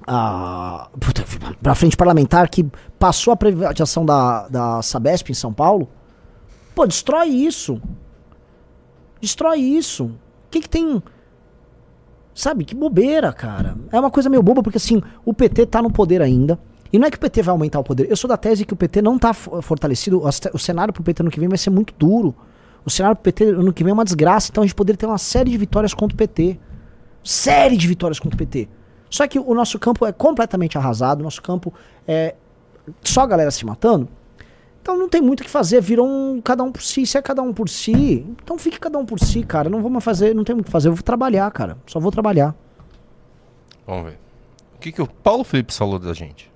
a, 0.06 0.88
pra 1.62 1.74
frente 1.74 1.96
parlamentar 1.96 2.48
que 2.48 2.66
passou 2.98 3.32
a 3.32 3.36
privatização 3.36 4.04
da, 4.04 4.48
da 4.48 4.82
Sabesp 4.82 5.30
em 5.30 5.34
São 5.34 5.52
Paulo. 5.52 5.88
Pô, 6.74 6.86
destrói 6.86 7.28
isso. 7.28 7.80
Destrói 9.20 9.58
isso. 9.60 10.06
O 10.06 10.50
que 10.50 10.60
que 10.60 10.68
tem... 10.68 11.00
Sabe, 12.34 12.64
que 12.64 12.74
bobeira, 12.74 13.32
cara. 13.32 13.76
É 13.92 14.00
uma 14.00 14.10
coisa 14.10 14.30
meio 14.30 14.42
boba, 14.42 14.62
porque 14.62 14.78
assim, 14.78 15.02
o 15.24 15.34
PT 15.34 15.66
tá 15.66 15.82
no 15.82 15.92
poder 15.92 16.22
ainda. 16.22 16.58
E 16.92 16.98
não 16.98 17.06
é 17.06 17.10
que 17.10 17.16
o 17.16 17.20
PT 17.20 17.42
vai 17.42 17.52
aumentar 17.52 17.78
o 17.78 17.84
poder. 17.84 18.10
Eu 18.10 18.16
sou 18.16 18.26
da 18.28 18.36
tese 18.36 18.64
que 18.64 18.72
o 18.72 18.76
PT 18.76 19.00
não 19.00 19.18
tá 19.18 19.32
fo- 19.32 19.62
fortalecido. 19.62 20.22
O 20.24 20.32
ce- 20.32 20.50
O 20.52 20.58
cenário 20.58 20.92
pro 20.92 21.02
PT 21.02 21.22
ano 21.22 21.30
que 21.30 21.38
vem 21.38 21.48
vai 21.48 21.58
ser 21.58 21.70
muito 21.70 21.94
duro. 21.96 22.34
O 22.84 22.90
cenário 22.90 23.14
pro 23.16 23.22
PT 23.24 23.44
ano 23.44 23.72
que 23.72 23.84
vem 23.84 23.90
é 23.90 23.94
uma 23.94 24.04
desgraça. 24.04 24.48
Então 24.50 24.62
a 24.62 24.66
gente 24.66 24.74
poderia 24.74 24.96
ter 24.98 25.06
uma 25.06 25.18
série 25.18 25.50
de 25.50 25.56
vitórias 25.58 25.94
contra 25.94 26.14
o 26.14 26.18
PT. 26.18 26.58
Série 27.22 27.76
de 27.76 27.86
vitórias 27.86 28.18
contra 28.18 28.34
o 28.34 28.38
PT. 28.38 28.68
Só 29.08 29.26
que 29.28 29.38
o 29.38 29.54
nosso 29.54 29.78
campo 29.78 30.04
é 30.06 30.12
completamente 30.12 30.76
arrasado. 30.78 31.20
O 31.20 31.24
nosso 31.24 31.40
campo 31.42 31.72
é 32.08 32.34
só 33.04 33.20
a 33.22 33.26
galera 33.26 33.50
se 33.50 33.64
matando. 33.64 34.08
Então 34.82 34.98
não 34.98 35.08
tem 35.08 35.20
muito 35.20 35.40
o 35.40 35.44
que 35.44 35.50
fazer, 35.50 35.80
virou 35.82 36.08
um 36.08 36.40
cada 36.40 36.64
um 36.64 36.72
por 36.72 36.80
si. 36.82 37.04
Se 37.06 37.18
é 37.18 37.22
cada 37.22 37.42
um 37.42 37.52
por 37.52 37.68
si, 37.68 38.24
então 38.42 38.58
fique 38.58 38.80
cada 38.80 38.98
um 38.98 39.04
por 39.04 39.20
si, 39.20 39.42
cara. 39.44 39.68
Não 39.68 39.80
mais 39.90 40.02
fazer, 40.02 40.34
não 40.34 40.42
tem 40.42 40.54
muito 40.54 40.64
o 40.64 40.68
que 40.68 40.72
fazer. 40.72 40.88
Eu 40.88 40.94
vou 40.94 41.02
trabalhar, 41.02 41.50
cara. 41.50 41.76
Só 41.86 42.00
vou 42.00 42.10
trabalhar. 42.10 42.54
Vamos 43.86 44.04
ver. 44.10 44.18
O 44.74 44.78
que, 44.80 44.90
que 44.92 45.02
o 45.02 45.06
Paulo 45.06 45.44
Felipe 45.44 45.74
falou 45.74 45.98
da 45.98 46.14
gente? 46.14 46.49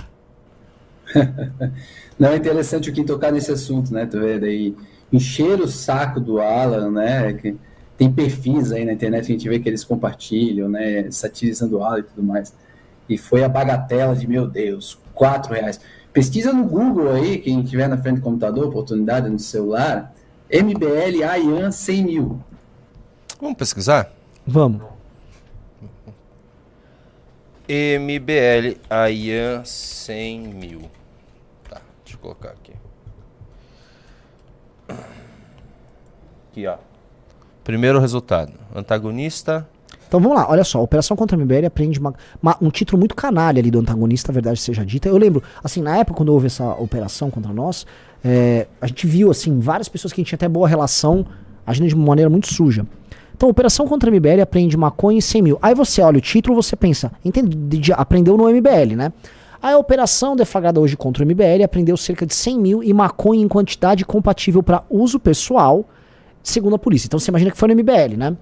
Não, 2.19 2.29
é 2.29 2.37
interessante 2.37 2.91
o 2.91 2.93
que 2.93 3.05
tocar 3.05 3.33
nesse 3.33 3.51
assunto, 3.51 3.93
né? 3.93 4.07
Tu 4.07 4.19
vê 4.21 4.39
daí 4.39 4.75
encher 5.12 5.61
o 5.61 5.69
saco 5.69 6.21
do 6.21 6.41
Alan, 6.41 6.91
né? 6.91 7.33
Que 7.35 7.57
tem 7.97 8.12
perfis 8.12 8.73
aí 8.73 8.85
na 8.85 8.93
internet 8.93 9.27
que 9.27 9.33
a 9.33 9.37
gente 9.37 9.49
vê 9.49 9.59
que 9.59 9.69
eles 9.69 9.85
compartilham, 9.85 10.69
né? 10.69 11.11
Satirizando 11.11 11.79
o 11.79 11.85
Alan 11.85 12.01
e 12.01 12.03
tudo 12.03 12.23
mais. 12.23 12.55
E 13.09 13.19
foi 13.19 13.45
a 13.45 13.49
bagatela 13.49 14.15
de, 14.15 14.27
meu 14.27 14.47
Deus, 14.47 14.99
quatro 15.12 15.55
reais. 15.55 15.81
Pesquisa 16.12 16.53
no 16.53 16.65
Google 16.65 17.12
aí, 17.12 17.39
quem 17.39 17.62
tiver 17.62 17.89
na 17.89 17.99
frente 17.99 18.17
do 18.17 18.23
computador, 18.23 18.67
oportunidade 18.67 19.29
no 19.29 19.39
celular, 19.39 20.15
MBL 20.51 21.25
AIAN 21.25 21.71
100 21.71 22.05
mil. 22.05 22.41
Vamos 23.41 23.57
pesquisar? 23.57 24.12
Vamos. 24.47 24.83
MBL 27.69 28.79
AIAN 28.89 29.65
100 29.65 30.41
mil. 30.55 30.83
Colocar 32.25 32.53
aqui. 32.53 32.72
Aqui, 36.51 36.66
ó. 36.66 36.77
Primeiro 37.62 38.01
resultado. 38.01 38.51
Antagonista. 38.75 39.68
Então 40.09 40.18
vamos 40.18 40.39
lá, 40.39 40.49
olha 40.49 40.64
só, 40.64 40.83
Operação 40.83 41.18
contra 41.18 41.37
a 41.37 41.39
MBL 41.39 41.66
aprende 41.66 41.99
uma- 41.99 42.14
uma- 42.43 42.57
um 42.62 42.70
título 42.70 42.99
muito 42.99 43.14
canalha 43.14 43.61
ali 43.61 43.70
do 43.70 43.79
antagonista, 43.79 44.33
a 44.33 44.35
verdade 44.35 44.59
seja 44.59 44.87
dita. 44.87 45.07
Eu 45.07 45.18
lembro, 45.18 45.43
assim, 45.62 45.83
na 45.83 45.99
época 45.99 46.16
quando 46.16 46.31
houve 46.31 46.47
essa 46.47 46.64
operação 46.77 47.31
contra 47.31 47.53
nós, 47.53 47.87
é, 48.25 48.68
a 48.81 48.87
gente 48.87 49.07
viu, 49.07 49.31
assim, 49.31 49.59
várias 49.61 49.91
pessoas 49.91 50.11
que 50.11 50.18
a 50.18 50.22
gente 50.22 50.29
tinha 50.29 50.37
até 50.37 50.49
boa 50.49 50.66
relação 50.66 51.27
agindo 51.66 51.89
de 51.89 51.95
uma 51.95 52.07
maneira 52.07 52.31
muito 52.31 52.47
suja. 52.47 52.87
Então, 53.37 53.51
Operação 53.51 53.87
contra 53.87 54.09
a 54.09 54.12
MBL 54.12 54.41
aprende 54.41 54.79
maconha 54.79 55.18
e 55.18 55.22
100 55.22 55.43
mil. 55.43 55.59
Aí 55.61 55.75
você 55.75 56.01
olha 56.01 56.16
o 56.16 56.22
título, 56.22 56.55
você 56.55 56.75
pensa, 56.75 57.12
entende, 57.22 57.55
de- 57.79 57.93
aprendeu 57.93 58.35
no 58.39 58.49
MBL, 58.49 58.97
né? 58.97 59.12
A 59.65 59.79
operação 59.79 60.37
deflagrada 60.37 60.79
hoje 60.79 60.95
contra 60.95 61.25
o 61.25 61.27
MBL 61.27 61.65
apreendeu 61.65 61.97
cerca 61.97 62.27
de 62.27 62.35
100 62.35 62.59
mil 62.59 62.83
e 62.83 62.93
maconha 62.93 63.43
em 63.43 63.49
quantidade 63.49 64.05
compatível 64.05 64.62
para 64.62 64.85
uso 64.91 65.19
pessoal, 65.19 65.89
segundo 66.43 66.77
a 66.77 66.79
polícia. 66.79 67.07
Então 67.07 67.19
você 67.19 67.31
imagina 67.31 67.51
que 67.51 67.57
foi 67.57 67.69
no 67.69 67.75
MBL, 67.75 68.15
né? 68.19 68.37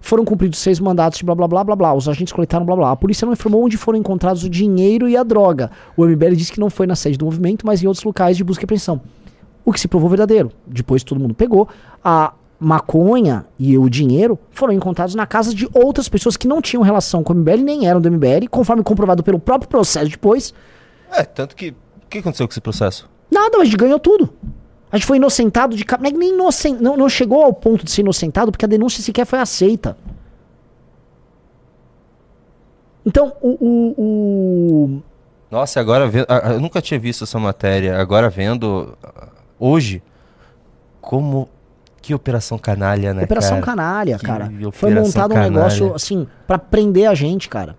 Foram 0.00 0.24
cumpridos 0.24 0.60
seis 0.60 0.78
mandatos 0.78 1.18
de 1.18 1.24
blá 1.24 1.34
blá 1.34 1.48
blá 1.48 1.64
blá 1.64 1.74
blá. 1.74 1.94
Os 1.94 2.08
agentes 2.08 2.32
coletaram 2.32 2.64
blá 2.64 2.76
blá. 2.76 2.92
A 2.92 2.96
polícia 2.96 3.26
não 3.26 3.32
informou 3.32 3.64
onde 3.64 3.76
foram 3.76 3.98
encontrados 3.98 4.44
o 4.44 4.48
dinheiro 4.48 5.08
e 5.08 5.16
a 5.16 5.24
droga. 5.24 5.68
O 5.96 6.06
MBL 6.06 6.36
disse 6.36 6.52
que 6.52 6.60
não 6.60 6.70
foi 6.70 6.86
na 6.86 6.94
sede 6.94 7.18
do 7.18 7.24
movimento, 7.24 7.66
mas 7.66 7.82
em 7.82 7.88
outros 7.88 8.04
locais 8.04 8.36
de 8.36 8.44
busca 8.44 8.62
e 8.62 8.64
apreensão. 8.64 9.00
O 9.64 9.72
que 9.72 9.80
se 9.80 9.88
provou 9.88 10.08
verdadeiro. 10.08 10.52
Depois 10.64 11.02
todo 11.02 11.20
mundo 11.20 11.34
pegou. 11.34 11.66
A 12.04 12.34
maconha 12.62 13.44
e 13.58 13.76
o 13.76 13.88
dinheiro 13.90 14.38
foram 14.50 14.72
encontrados 14.72 15.14
na 15.14 15.26
casa 15.26 15.54
de 15.54 15.68
outras 15.74 16.08
pessoas 16.08 16.36
que 16.36 16.46
não 16.48 16.62
tinham 16.62 16.82
relação 16.82 17.22
com 17.22 17.32
o 17.32 17.36
MBL, 17.36 17.62
nem 17.62 17.86
eram 17.86 18.00
do 18.00 18.10
MBL, 18.10 18.46
conforme 18.50 18.82
comprovado 18.82 19.22
pelo 19.22 19.38
próprio 19.38 19.68
processo 19.68 20.08
depois. 20.10 20.54
É, 21.10 21.24
tanto 21.24 21.54
que. 21.56 21.70
O 21.70 22.08
que 22.12 22.18
aconteceu 22.18 22.46
com 22.46 22.52
esse 22.52 22.60
processo? 22.60 23.08
Nada, 23.30 23.58
a 23.58 23.64
gente 23.64 23.76
ganhou 23.76 23.98
tudo. 23.98 24.32
A 24.90 24.96
gente 24.96 25.06
foi 25.06 25.16
inocentado 25.16 25.74
de. 25.76 25.84
Nem 26.00 26.34
inocen... 26.34 26.76
não, 26.78 26.96
não 26.96 27.08
chegou 27.08 27.42
ao 27.42 27.52
ponto 27.52 27.84
de 27.84 27.90
ser 27.90 28.02
inocentado 28.02 28.52
porque 28.52 28.64
a 28.64 28.68
denúncia 28.68 29.02
sequer 29.02 29.24
foi 29.26 29.38
aceita. 29.38 29.96
Então, 33.04 33.32
o. 33.40 33.48
o, 33.60 33.94
o- 34.96 35.02
Nossa, 35.50 35.80
agora 35.80 36.06
vendo. 36.08 36.26
Eu 36.52 36.60
nunca 36.60 36.80
tinha 36.80 37.00
visto 37.00 37.24
essa 37.24 37.38
matéria. 37.38 37.98
Agora 37.98 38.28
vendo. 38.28 38.96
Hoje. 39.58 40.02
Como. 41.00 41.48
Que 42.02 42.12
operação 42.12 42.58
canalha, 42.58 43.14
né? 43.14 43.22
Operação 43.24 43.60
cara? 43.60 43.62
Canalha, 43.62 44.18
Que 44.18 44.24
cara. 44.26 44.52
Foi 44.72 44.92
montado 44.92 45.30
um 45.30 45.34
canalha. 45.34 45.50
negócio, 45.50 45.94
assim, 45.94 46.26
pra 46.46 46.58
prender 46.58 47.08
a 47.08 47.14
gente, 47.14 47.48
cara. 47.48 47.76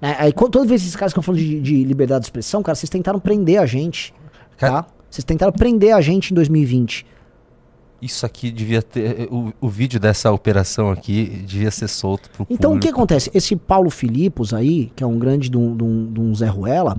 Né, 0.00 0.14
Aí, 0.18 0.32
toda 0.32 0.66
vez 0.66 0.82
esses 0.82 0.94
caras 0.94 1.12
que 1.14 1.18
estão 1.18 1.22
falando 1.22 1.40
de, 1.40 1.60
de 1.60 1.82
liberdade 1.84 2.20
de 2.20 2.26
expressão, 2.26 2.62
cara, 2.62 2.74
vocês 2.76 2.90
tentaram 2.90 3.18
prender 3.18 3.58
a 3.58 3.64
gente. 3.66 4.12
Cara- 4.58 4.82
Tá? 4.82 4.86
Vocês 5.10 5.24
tentaram 5.24 5.52
prender 5.52 5.94
a 5.94 6.00
gente 6.00 6.30
em 6.32 6.34
2020. 6.34 7.06
Isso 8.02 8.26
aqui 8.26 8.50
devia 8.50 8.82
ter. 8.82 9.28
O, 9.30 9.52
o 9.60 9.68
vídeo 9.68 9.98
dessa 9.98 10.30
operação 10.30 10.90
aqui 10.90 11.42
devia 11.46 11.70
ser 11.70 11.88
solto 11.88 12.28
pro 12.30 12.46
Então, 12.50 12.72
o 12.72 12.74
que 12.74 12.80
público. 12.88 12.98
acontece? 12.98 13.30
Esse 13.32 13.56
Paulo 13.56 13.88
Filipos 13.88 14.52
aí, 14.52 14.92
que 14.94 15.02
é 15.02 15.06
um 15.06 15.18
grande 15.18 15.48
de 15.48 15.56
um, 15.56 15.74
de 15.74 15.84
um- 15.84 16.12
de 16.12 16.20
um 16.20 16.34
Zé 16.34 16.46
Ruela, 16.48 16.98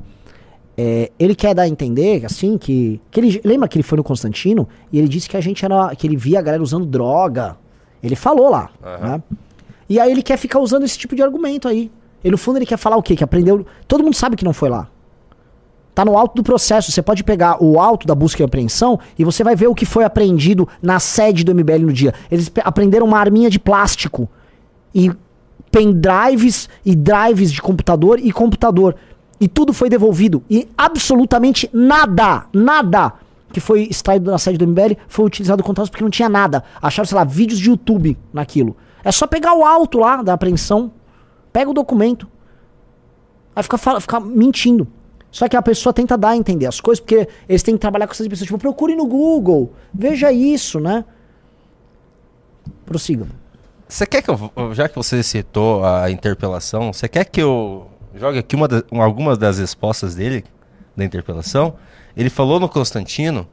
é, 0.78 1.12
ele 1.18 1.34
quer 1.36 1.54
dar 1.56 1.64
a 1.64 1.68
entender, 1.68 2.26
assim, 2.26 2.58
que, 2.58 3.00
que 3.10 3.20
ele. 3.20 3.42
Lembra 3.46 3.68
que 3.68 3.78
ele 3.78 3.84
foi 3.84 3.98
no 3.98 4.04
Constantino 4.04 4.68
e 4.92 5.00
ele 5.00 5.08
disse 5.08 5.30
que 5.30 5.38
a 5.38 5.42
gente 5.42 5.64
era. 5.64 5.96
que 5.96 6.06
ele 6.06 6.18
via 6.18 6.40
a 6.40 6.42
galera 6.42 6.62
usando 6.62 6.86
droga. 6.86 7.58
Ele 8.04 8.16
falou 8.16 8.50
lá. 8.50 8.70
né? 9.02 9.24
E 9.90 10.00
aí 10.00 10.12
ele 10.12 10.22
quer 10.22 10.38
ficar 10.38 10.60
usando 10.60 10.84
esse 10.84 10.98
tipo 10.98 11.16
de 11.16 11.24
argumento 11.24 11.68
aí. 11.68 11.92
Ele, 12.24 12.32
no 12.32 12.38
fundo, 12.38 12.58
ele 12.58 12.66
quer 12.66 12.78
falar 12.78 12.98
o 12.98 13.04
quê? 13.04 13.16
Que 13.16 13.24
aprendeu. 13.24 13.66
Todo 13.88 14.04
mundo 14.04 14.16
sabe 14.16 14.36
que 14.36 14.44
não 14.44 14.54
foi 14.54 14.70
lá. 14.70 14.90
Tá 15.94 16.04
no 16.04 16.18
alto 16.18 16.36
do 16.36 16.44
processo. 16.44 16.92
Você 16.92 17.02
pode 17.02 17.24
pegar 17.24 17.64
o 17.64 17.80
alto 17.80 18.06
da 18.06 18.14
busca 18.14 18.44
e 18.44 18.46
apreensão 18.46 19.00
e 19.18 19.24
você 19.24 19.44
vai 19.44 19.56
ver 19.56 19.68
o 19.68 19.76
que 19.76 19.86
foi 19.86 20.04
apreendido 20.04 20.68
na 20.82 21.00
sede 21.00 21.44
do 21.44 21.56
MBL 21.56 21.86
no 21.86 21.94
dia. 21.94 22.14
Eles 22.30 22.52
aprenderam 22.64 23.06
uma 23.06 23.18
arminha 23.18 23.50
de 23.50 23.60
plástico 23.60 24.28
e 24.94 25.12
pendrives 25.72 26.68
e 26.86 26.96
drives 26.96 27.52
de 27.52 27.62
computador 27.62 28.20
e 28.20 28.32
computador. 28.32 28.96
E 29.40 29.48
tudo 29.48 29.74
foi 29.74 29.90
devolvido. 29.90 30.44
E 30.50 30.68
absolutamente 30.78 31.70
nada, 31.74 32.46
nada 32.54 33.14
que 33.52 33.60
foi 33.60 33.84
extraído 33.84 34.32
da 34.32 34.38
sede 34.38 34.58
do 34.58 34.68
MBL 34.68 34.98
foi 35.08 35.26
utilizado 35.26 35.64
contra 35.64 35.82
nós 35.82 35.90
porque 35.90 36.04
não 36.04 36.12
tinha 36.12 36.28
nada. 36.28 36.64
Acharam, 36.82 37.08
sei 37.08 37.16
lá, 37.16 37.24
vídeos 37.24 37.60
de 37.60 37.70
YouTube 37.70 38.18
naquilo. 38.34 38.76
É 39.04 39.12
só 39.12 39.28
pegar 39.28 39.54
o 39.54 39.64
alto 39.64 40.00
lá 40.00 40.22
da 40.22 40.34
apreensão, 40.34 40.92
pega 41.54 41.70
o 41.70 41.74
documento. 41.74 42.28
Aí 43.56 43.64
fica, 43.64 43.78
fica 43.78 44.20
mentindo. 44.20 44.88
Só 45.32 45.48
que 45.48 45.56
a 45.56 45.62
pessoa 45.62 45.94
tenta 45.94 46.18
dar 46.18 46.30
a 46.30 46.38
entender 46.38 46.66
as 46.66 46.80
coisas, 46.80 47.00
porque 47.00 47.28
eles 47.48 47.62
têm 47.62 47.76
que 47.76 47.82
trabalhar 47.82 48.08
com 48.08 48.14
essas 48.14 48.28
pessoas. 48.28 48.48
Tipo, 48.48 48.58
procure 48.58 48.96
no 48.96 49.06
Google, 49.06 49.74
veja 49.94 50.32
isso, 50.32 50.80
né? 50.80 51.06
Prossiga. 52.86 53.28
Você 53.88 54.06
quer 54.06 54.22
que 54.22 54.30
eu. 54.30 54.52
Já 54.74 54.90
que 54.90 54.96
você 54.96 55.22
citou 55.22 55.86
a 55.86 56.10
interpelação, 56.10 56.92
você 56.92 57.08
quer 57.08 57.26
que 57.26 57.42
eu 57.42 57.88
jogue 58.20 58.40
aqui 58.40 58.56
uma 58.56 58.68
da- 58.68 58.84
um- 58.92 59.02
algumas 59.02 59.38
das 59.38 59.58
respostas 59.60 60.16
dele, 60.16 60.44
da 60.96 61.04
interpelação? 61.04 61.76
Ele 62.16 62.30
falou 62.30 62.60
no 62.60 62.70
Constantino 62.70 63.48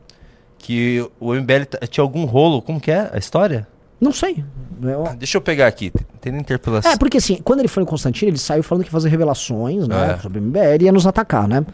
que 0.59 1.05
o 1.19 1.35
MBL 1.35 1.65
tinha 1.89 2.03
algum 2.03 2.25
rolo. 2.25 2.63
Como 2.63 2.81
que 2.81 2.91
é 2.91 3.11
a 3.13 3.19
história? 3.19 3.67
Não 4.01 4.13
sei. 4.13 4.45
Eu- 4.83 5.07
Ah, 5.07 5.15
Deixa 5.15 5.37
eu 5.37 5.41
pegar 5.41 5.67
aqui. 5.67 5.93
Tem- 6.21 6.37
interpelação. 6.37 6.91
É, 6.93 6.97
porque 6.97 7.19
assim, 7.19 7.37
quando 7.43 7.61
ele 7.61 7.69
foi 7.69 7.83
no 7.83 7.87
Constantino, 7.89 8.31
ele 8.31 8.39
saiu 8.39 8.63
falando 8.63 8.83
que 8.85 8.89
ia 8.89 8.93
fazer 8.93 9.09
revelações, 9.09 9.87
né, 9.89 10.15
É. 10.15 10.19
sobre 10.19 10.39
o 10.39 10.43
MBL 10.43 10.83
e 10.83 10.85
ia 10.87 10.93
nos 10.93 11.07
atacar, 11.07 11.47
né? 11.49 11.65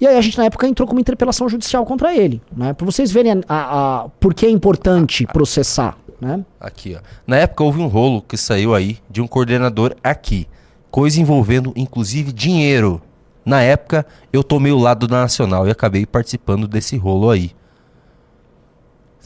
E 0.00 0.06
aí 0.06 0.16
a 0.16 0.20
gente, 0.20 0.38
na 0.38 0.44
época, 0.44 0.66
entrou 0.66 0.86
com 0.86 0.92
uma 0.94 1.00
interpelação 1.00 1.48
judicial 1.48 1.84
contra 1.84 2.14
ele, 2.14 2.40
né? 2.56 2.72
Pra 2.72 2.86
vocês 2.86 3.10
verem 3.10 3.32
a, 3.32 3.36
a, 3.48 4.00
a- 4.04 4.08
por 4.20 4.32
que 4.32 4.46
é 4.46 4.50
importante 4.50 5.26
processar, 5.26 5.96
né? 6.20 6.44
Aqui, 6.60 6.96
ó. 6.96 7.02
Na 7.26 7.36
época 7.36 7.64
houve 7.64 7.80
um 7.80 7.86
rolo 7.88 8.22
que 8.22 8.36
saiu 8.36 8.74
aí 8.74 8.98
de 9.10 9.20
um 9.20 9.26
coordenador 9.26 9.94
aqui. 10.04 10.46
Coisa 10.90 11.20
envolvendo, 11.20 11.72
inclusive, 11.76 12.32
dinheiro. 12.32 13.00
Na 13.44 13.62
época, 13.62 14.06
eu 14.32 14.42
tomei 14.44 14.72
o 14.72 14.78
lado 14.78 15.06
da 15.06 15.20
Nacional 15.22 15.66
e 15.66 15.70
acabei 15.70 16.04
participando 16.06 16.66
desse 16.68 16.96
rolo 16.96 17.30
aí. 17.30 17.52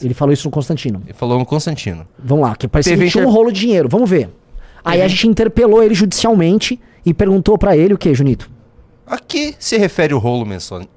Ele 0.01 0.15
falou 0.15 0.33
isso 0.33 0.47
no 0.49 0.51
Constantino. 0.51 1.03
Ele 1.05 1.13
falou 1.13 1.39
no 1.39 1.47
Constantino. 1.47 2.07
Vamos 2.19 2.49
lá, 2.49 2.57
que 2.57 2.67
parecia 2.67 2.97
que 2.97 3.09
tinha 3.09 3.23
inter- 3.23 3.29
um 3.29 3.33
rolo 3.35 3.53
de 3.53 3.61
dinheiro. 3.61 3.89
Vamos 3.89 4.09
ver. 4.09 4.31
Aí 4.85 5.01
a 5.01 5.07
gente 5.07 5.29
interpelou 5.29 5.83
ele 5.83 5.95
judicialmente 5.95 6.81
e 7.07 7.15
perguntou 7.15 7.57
pra 7.57 7.77
ele 7.77 7.95
o 7.95 7.99
que, 7.99 8.13
Junito? 8.15 8.51
A 9.07 9.19
que 9.19 9.55
se 9.59 9.77
refere 9.77 10.13
o 10.15 10.19
rolo 10.19 10.47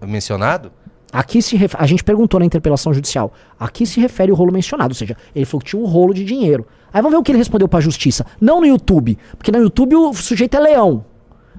mencionado? 0.06 0.72
Aqui 1.12 1.42
se 1.42 1.56
ref... 1.56 1.76
A 1.78 1.86
gente 1.86 2.04
perguntou 2.04 2.40
na 2.40 2.46
interpelação 2.46 2.94
judicial. 2.94 3.32
Aqui 3.60 3.86
se 3.86 4.00
refere 4.00 4.32
o 4.32 4.36
rolo 4.36 4.52
mencionado, 4.52 4.92
ou 4.92 4.96
seja, 4.96 5.16
ele 5.36 5.46
falou 5.46 5.62
que 5.62 5.70
tinha 5.70 5.82
um 5.82 5.86
rolo 5.86 6.14
de 6.14 6.26
dinheiro. 6.26 6.66
Aí 6.96 7.02
vamos 7.02 7.12
ver 7.12 7.20
o 7.20 7.24
que 7.24 7.32
ele 7.34 7.40
respondeu 7.40 7.68
pra 7.68 7.82
justiça. 7.82 8.26
Não 8.40 8.62
no 8.62 8.66
YouTube, 8.66 9.18
porque 9.38 9.52
no 9.52 9.58
YouTube 9.58 9.98
o 9.98 10.14
sujeito 10.14 10.56
é 10.56 10.62
leão. 10.62 11.04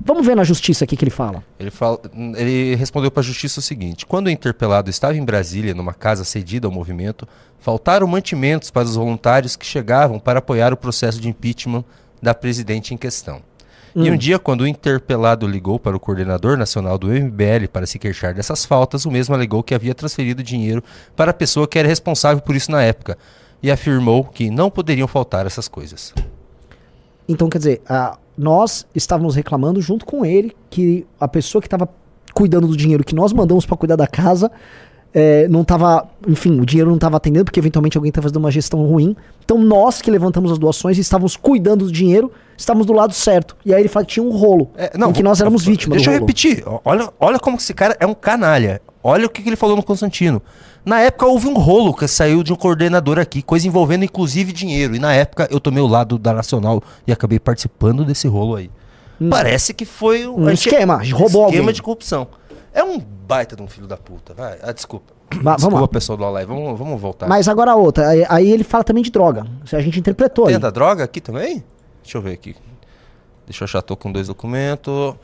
Vamos 0.02 0.26
ver 0.26 0.34
na 0.34 0.44
justiça 0.44 0.84
aqui 0.84 0.96
que 0.96 1.04
ele 1.04 1.10
fala. 1.10 1.44
Ele, 1.60 1.70
fala, 1.70 2.00
ele 2.38 2.74
respondeu 2.74 3.10
para 3.10 3.20
a 3.20 3.24
justiça 3.24 3.60
o 3.60 3.62
seguinte: 3.62 4.06
quando 4.06 4.28
o 4.28 4.30
interpelado 4.30 4.88
estava 4.88 5.14
em 5.14 5.22
Brasília, 5.22 5.74
numa 5.74 5.92
casa 5.92 6.24
cedida 6.24 6.66
ao 6.66 6.72
movimento, 6.72 7.28
faltaram 7.58 8.06
mantimentos 8.06 8.70
para 8.70 8.84
os 8.84 8.96
voluntários 8.96 9.56
que 9.56 9.66
chegavam 9.66 10.18
para 10.18 10.38
apoiar 10.38 10.72
o 10.72 10.76
processo 10.76 11.20
de 11.20 11.28
impeachment 11.28 11.84
da 12.22 12.32
presidente 12.32 12.94
em 12.94 12.96
questão. 12.96 13.42
E 13.94 14.10
um 14.10 14.16
dia, 14.16 14.38
quando 14.38 14.62
o 14.62 14.66
interpelado 14.66 15.46
ligou 15.46 15.78
para 15.78 15.96
o 15.96 16.00
coordenador 16.00 16.56
nacional 16.56 16.96
do 16.96 17.08
MBL 17.08 17.68
para 17.70 17.86
se 17.86 17.98
queixar 17.98 18.32
dessas 18.32 18.64
faltas, 18.64 19.04
o 19.04 19.10
mesmo 19.10 19.34
alegou 19.34 19.62
que 19.62 19.74
havia 19.74 19.94
transferido 19.94 20.42
dinheiro 20.42 20.82
para 21.14 21.30
a 21.30 21.34
pessoa 21.34 21.68
que 21.68 21.78
era 21.78 21.88
responsável 21.88 22.42
por 22.42 22.56
isso 22.56 22.70
na 22.70 22.82
época 22.82 23.18
e 23.62 23.70
afirmou 23.70 24.24
que 24.24 24.50
não 24.50 24.70
poderiam 24.70 25.08
faltar 25.08 25.46
essas 25.46 25.68
coisas. 25.68 26.12
Então, 27.28 27.48
quer 27.48 27.58
dizer, 27.58 27.82
a- 27.88 28.16
nós 28.36 28.86
estávamos 28.94 29.34
reclamando 29.34 29.80
junto 29.80 30.04
com 30.04 30.24
ele 30.24 30.54
que 30.70 31.06
a 31.18 31.26
pessoa 31.26 31.60
que 31.62 31.66
estava 31.66 31.88
cuidando 32.34 32.66
do 32.66 32.76
dinheiro 32.76 33.02
que 33.02 33.14
nós 33.14 33.32
mandamos 33.32 33.64
para 33.64 33.76
cuidar 33.76 33.96
da 33.96 34.06
casa 34.06 34.50
é, 35.14 35.48
não 35.48 35.62
estava, 35.62 36.06
enfim, 36.28 36.60
o 36.60 36.66
dinheiro 36.66 36.90
não 36.90 36.96
estava 36.96 37.16
atendendo 37.16 37.46
porque 37.46 37.58
eventualmente 37.58 37.96
alguém 37.96 38.10
estava 38.10 38.24
fazendo 38.24 38.36
uma 38.36 38.50
gestão 38.50 38.84
ruim. 38.84 39.16
Então 39.42 39.56
nós 39.56 40.02
que 40.02 40.10
levantamos 40.10 40.52
as 40.52 40.58
doações 40.58 40.98
e 40.98 41.00
estávamos 41.00 41.34
cuidando 41.36 41.86
do 41.86 41.90
dinheiro, 41.92 42.30
estávamos 42.54 42.86
do 42.86 42.92
lado 42.92 43.14
certo. 43.14 43.56
E 43.64 43.72
aí 43.72 43.80
ele 43.80 43.88
fala 43.88 44.04
que 44.04 44.12
tinha 44.12 44.26
um 44.26 44.36
rolo 44.36 44.68
É, 44.76 44.92
em 44.94 45.12
que 45.14 45.22
nós 45.22 45.40
éramos 45.40 45.64
vítimas 45.64 45.96
Deixa 45.96 46.10
eu 46.12 46.20
repetir. 46.20 46.62
Olha, 46.84 47.08
olha 47.18 47.38
como 47.38 47.56
esse 47.56 47.72
cara 47.72 47.96
é 47.98 48.04
um 48.06 48.12
canalha. 48.12 48.82
Olha 49.02 49.24
o 49.24 49.30
que, 49.30 49.42
que 49.42 49.48
ele 49.48 49.56
falou 49.56 49.74
no 49.74 49.82
Constantino. 49.82 50.42
Na 50.86 51.00
época 51.00 51.26
houve 51.26 51.48
um 51.48 51.54
rolo 51.54 51.92
que 51.92 52.06
saiu 52.06 52.44
de 52.44 52.52
um 52.52 52.56
coordenador 52.56 53.18
aqui, 53.18 53.42
coisa 53.42 53.66
envolvendo 53.66 54.04
inclusive 54.04 54.52
dinheiro. 54.52 54.94
E 54.94 55.00
na 55.00 55.12
época 55.12 55.48
eu 55.50 55.58
tomei 55.58 55.82
o 55.82 55.86
lado 55.88 56.16
da 56.16 56.32
Nacional 56.32 56.80
e 57.04 57.10
acabei 57.10 57.40
participando 57.40 58.04
desse 58.04 58.28
rolo 58.28 58.54
aí. 58.54 58.70
Parece 59.28 59.74
que 59.74 59.84
foi 59.84 60.28
Um 60.28 60.48
gente- 60.50 60.68
esquema, 60.68 60.94
roubou 61.02 61.26
esquema 61.46 61.46
alguém. 61.62 61.72
de 61.74 61.82
corrupção. 61.82 62.28
É 62.72 62.84
um 62.84 63.00
baita 63.00 63.56
de 63.56 63.62
um 63.62 63.66
filho 63.66 63.88
da 63.88 63.96
puta. 63.96 64.32
Vai, 64.34 64.58
ah, 64.62 64.70
desculpa. 64.70 65.12
vamos 65.32 65.56
desculpa, 65.56 65.80
lá. 65.80 65.88
pessoal 65.88 66.16
do 66.18 66.30
Live. 66.30 66.48
Vamos, 66.52 66.78
vamos 66.78 67.00
voltar. 67.00 67.26
Mas 67.26 67.48
agora 67.48 67.72
a 67.72 67.74
outra, 67.74 68.08
aí, 68.10 68.24
aí 68.28 68.48
ele 68.50 68.62
fala 68.62 68.84
também 68.84 69.02
de 69.02 69.10
droga. 69.10 69.44
A 69.72 69.80
gente 69.80 69.98
interpretou. 69.98 70.46
Tem 70.46 70.58
da 70.60 70.70
droga 70.70 71.02
aqui 71.02 71.20
também? 71.20 71.64
Deixa 72.02 72.18
eu 72.18 72.22
ver 72.22 72.34
aqui. 72.34 72.54
Deixa 73.44 73.64
eu 73.64 73.66
achar, 73.66 73.82
tô 73.82 73.96
com 73.96 74.12
dois 74.12 74.28
documentos. 74.28 75.14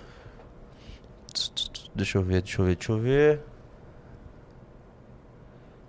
Deixa 1.94 2.18
eu 2.18 2.22
ver, 2.22 2.42
deixa 2.42 2.60
eu 2.60 2.64
ver, 2.66 2.74
deixa 2.76 2.92
eu 2.92 2.98
ver. 2.98 3.40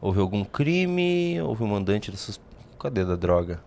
Houve 0.03 0.19
algum 0.19 0.43
crime? 0.43 1.39
Houve 1.41 1.63
um 1.63 1.67
mandante 1.67 2.11
do 2.11 2.17
sus... 2.17 2.37
Cadê 2.77 3.05
da 3.05 3.15
droga? 3.15 3.61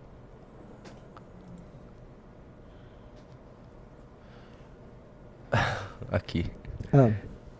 Aqui. 6.11 6.45
Ah. 6.93 7.09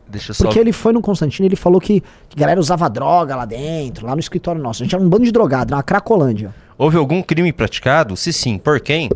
Deixa 0.08 0.30
eu 0.30 0.36
só. 0.36 0.44
Porque 0.44 0.60
ele 0.60 0.72
foi 0.72 0.94
no 0.94 1.02
Constantino 1.02 1.48
e 1.48 1.50
ele 1.50 1.56
falou 1.56 1.82
que, 1.82 2.02
que 2.30 2.38
a 2.38 2.40
galera 2.40 2.60
usava 2.60 2.88
droga 2.88 3.36
lá 3.36 3.46
dentro, 3.46 4.06
lá 4.06 4.14
no 4.14 4.20
escritório 4.20 4.62
nosso. 4.62 4.84
A 4.84 4.86
gente 4.86 4.94
era 4.94 5.04
um 5.04 5.10
bando 5.10 5.26
de 5.26 5.32
drogado, 5.32 5.74
uma 5.74 5.82
cracolândia. 5.82 6.54
Houve 6.78 6.98
algum 6.98 7.24
crime 7.24 7.52
praticado? 7.52 8.16
Se 8.16 8.32
sim, 8.32 8.60
por 8.60 8.80
quem? 8.80 9.10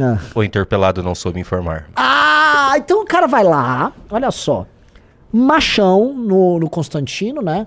Ah. 0.00 0.18
O 0.34 0.42
interpelado 0.42 1.02
não 1.02 1.14
soube 1.14 1.38
informar. 1.38 1.90
Ah, 1.94 2.72
então 2.78 3.02
o 3.02 3.04
cara 3.04 3.26
vai 3.26 3.44
lá, 3.44 3.92
olha 4.10 4.30
só. 4.30 4.66
machão 5.30 6.14
no, 6.14 6.58
no 6.58 6.70
Constantino, 6.70 7.42
né? 7.42 7.66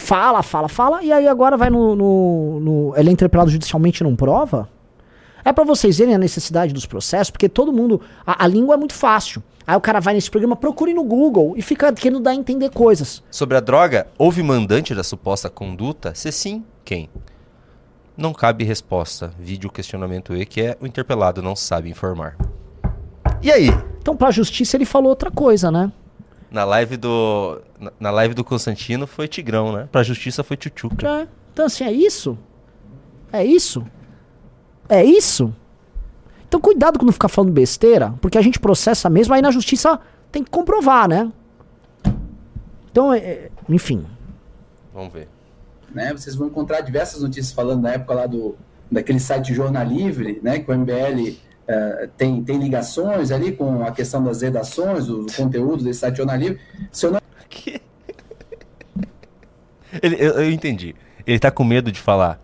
Fala, 0.00 0.42
fala, 0.44 0.68
fala, 0.68 1.02
e 1.02 1.12
aí 1.12 1.26
agora 1.26 1.56
vai 1.56 1.68
no. 1.70 1.96
no- 1.96 2.60
no- 2.60 2.94
ele 2.96 3.08
é 3.10 3.12
interpelado 3.12 3.50
judicialmente 3.50 4.00
e 4.00 4.04
não 4.04 4.14
prova? 4.14 4.68
É 5.44 5.52
pra 5.52 5.64
vocês 5.64 5.98
verem 5.98 6.14
a 6.14 6.18
necessidade 6.18 6.72
dos 6.72 6.86
processos, 6.86 7.30
porque 7.30 7.48
todo 7.48 7.72
mundo. 7.72 8.00
A, 8.24 8.44
a 8.44 8.46
língua 8.46 8.74
é 8.74 8.78
muito 8.78 8.94
fácil. 8.94 9.42
Aí 9.66 9.76
o 9.76 9.80
cara 9.80 9.98
vai 10.00 10.14
nesse 10.14 10.30
programa, 10.30 10.54
procure 10.56 10.94
no 10.94 11.02
Google 11.02 11.54
e 11.56 11.62
fica 11.62 11.92
querendo 11.92 12.20
dar 12.20 12.30
a 12.30 12.34
entender 12.34 12.70
coisas. 12.70 13.22
Sobre 13.30 13.56
a 13.56 13.60
droga, 13.60 14.06
houve 14.16 14.42
mandante 14.42 14.94
da 14.94 15.02
suposta 15.02 15.50
conduta? 15.50 16.14
Se 16.14 16.30
sim, 16.32 16.64
quem? 16.84 17.10
Não 18.16 18.32
cabe 18.32 18.64
resposta. 18.64 19.32
Vídeo 19.38 19.68
questionamento 19.70 20.34
E, 20.34 20.46
que 20.46 20.60
é 20.62 20.76
o 20.80 20.86
interpelado 20.86 21.42
não 21.42 21.54
sabe 21.56 21.90
informar. 21.90 22.36
E 23.42 23.50
aí? 23.52 23.68
Então, 24.00 24.16
pra 24.16 24.30
justiça, 24.30 24.76
ele 24.76 24.84
falou 24.86 25.10
outra 25.10 25.30
coisa, 25.30 25.70
né? 25.70 25.92
Na 26.50 26.64
live 26.64 26.96
do. 26.96 27.60
na- 28.00 28.10
live 28.10 28.34
do 28.34 28.42
Constantino 28.44 29.06
foi 29.06 29.28
Tigrão, 29.28 29.72
né? 29.72 29.88
Pra 29.92 30.02
justiça 30.02 30.42
foi 30.42 30.56
Tchutchuca. 30.56 31.06
É. 31.06 31.28
Então, 31.52 31.66
assim, 31.66 31.84
é 31.84 31.92
isso? 31.92 32.38
É 33.32 33.44
isso? 33.44 33.84
É 34.88 35.04
isso? 35.04 35.54
Então, 36.46 36.58
cuidado 36.60 36.98
com 36.98 37.04
não 37.04 37.12
ficar 37.12 37.28
falando 37.28 37.52
besteira, 37.52 38.14
porque 38.22 38.38
a 38.38 38.42
gente 38.42 38.58
processa 38.58 39.10
mesmo, 39.10 39.34
aí 39.34 39.42
na 39.42 39.50
justiça 39.50 40.00
tem 40.32 40.42
que 40.42 40.50
comprovar, 40.50 41.06
né? 41.06 41.30
Então, 42.90 43.12
é- 43.12 43.18
é, 43.18 43.50
enfim. 43.68 44.04
Vamos 44.94 45.12
ver. 45.12 45.28
né? 45.94 46.12
Vocês 46.12 46.34
vão 46.36 46.48
encontrar 46.48 46.80
diversas 46.82 47.22
notícias 47.22 47.52
falando 47.52 47.82
na 47.82 47.92
época 47.92 48.12
lá 48.14 48.26
do 48.26 48.56
daquele 48.90 49.20
site 49.20 49.52
Jornal 49.54 49.84
Livre, 49.84 50.38
né? 50.42 50.58
Que 50.58 50.70
o 50.70 50.74
MBL 50.74 51.36
eh, 51.68 52.08
tem, 52.16 52.42
tem 52.42 52.58
ligações 52.58 53.30
ali 53.30 53.52
com 53.52 53.84
a 53.84 53.92
questão 53.92 54.24
das 54.24 54.40
redações, 54.42 55.06
do, 55.06 55.24
do 55.26 55.32
conteúdo 55.32 55.84
desse 55.84 56.00
site 56.00 56.16
Jornal 56.16 56.36
Livre. 56.36 56.58
Se 56.90 57.06
eu 57.06 57.12
não 57.12 57.20
Ele, 60.02 60.16
eu, 60.18 60.32
eu 60.34 60.50
entendi. 60.50 60.94
Ele 61.26 61.38
tá 61.38 61.50
com 61.50 61.64
medo 61.64 61.90
de 61.92 62.00
falar. 62.00 62.40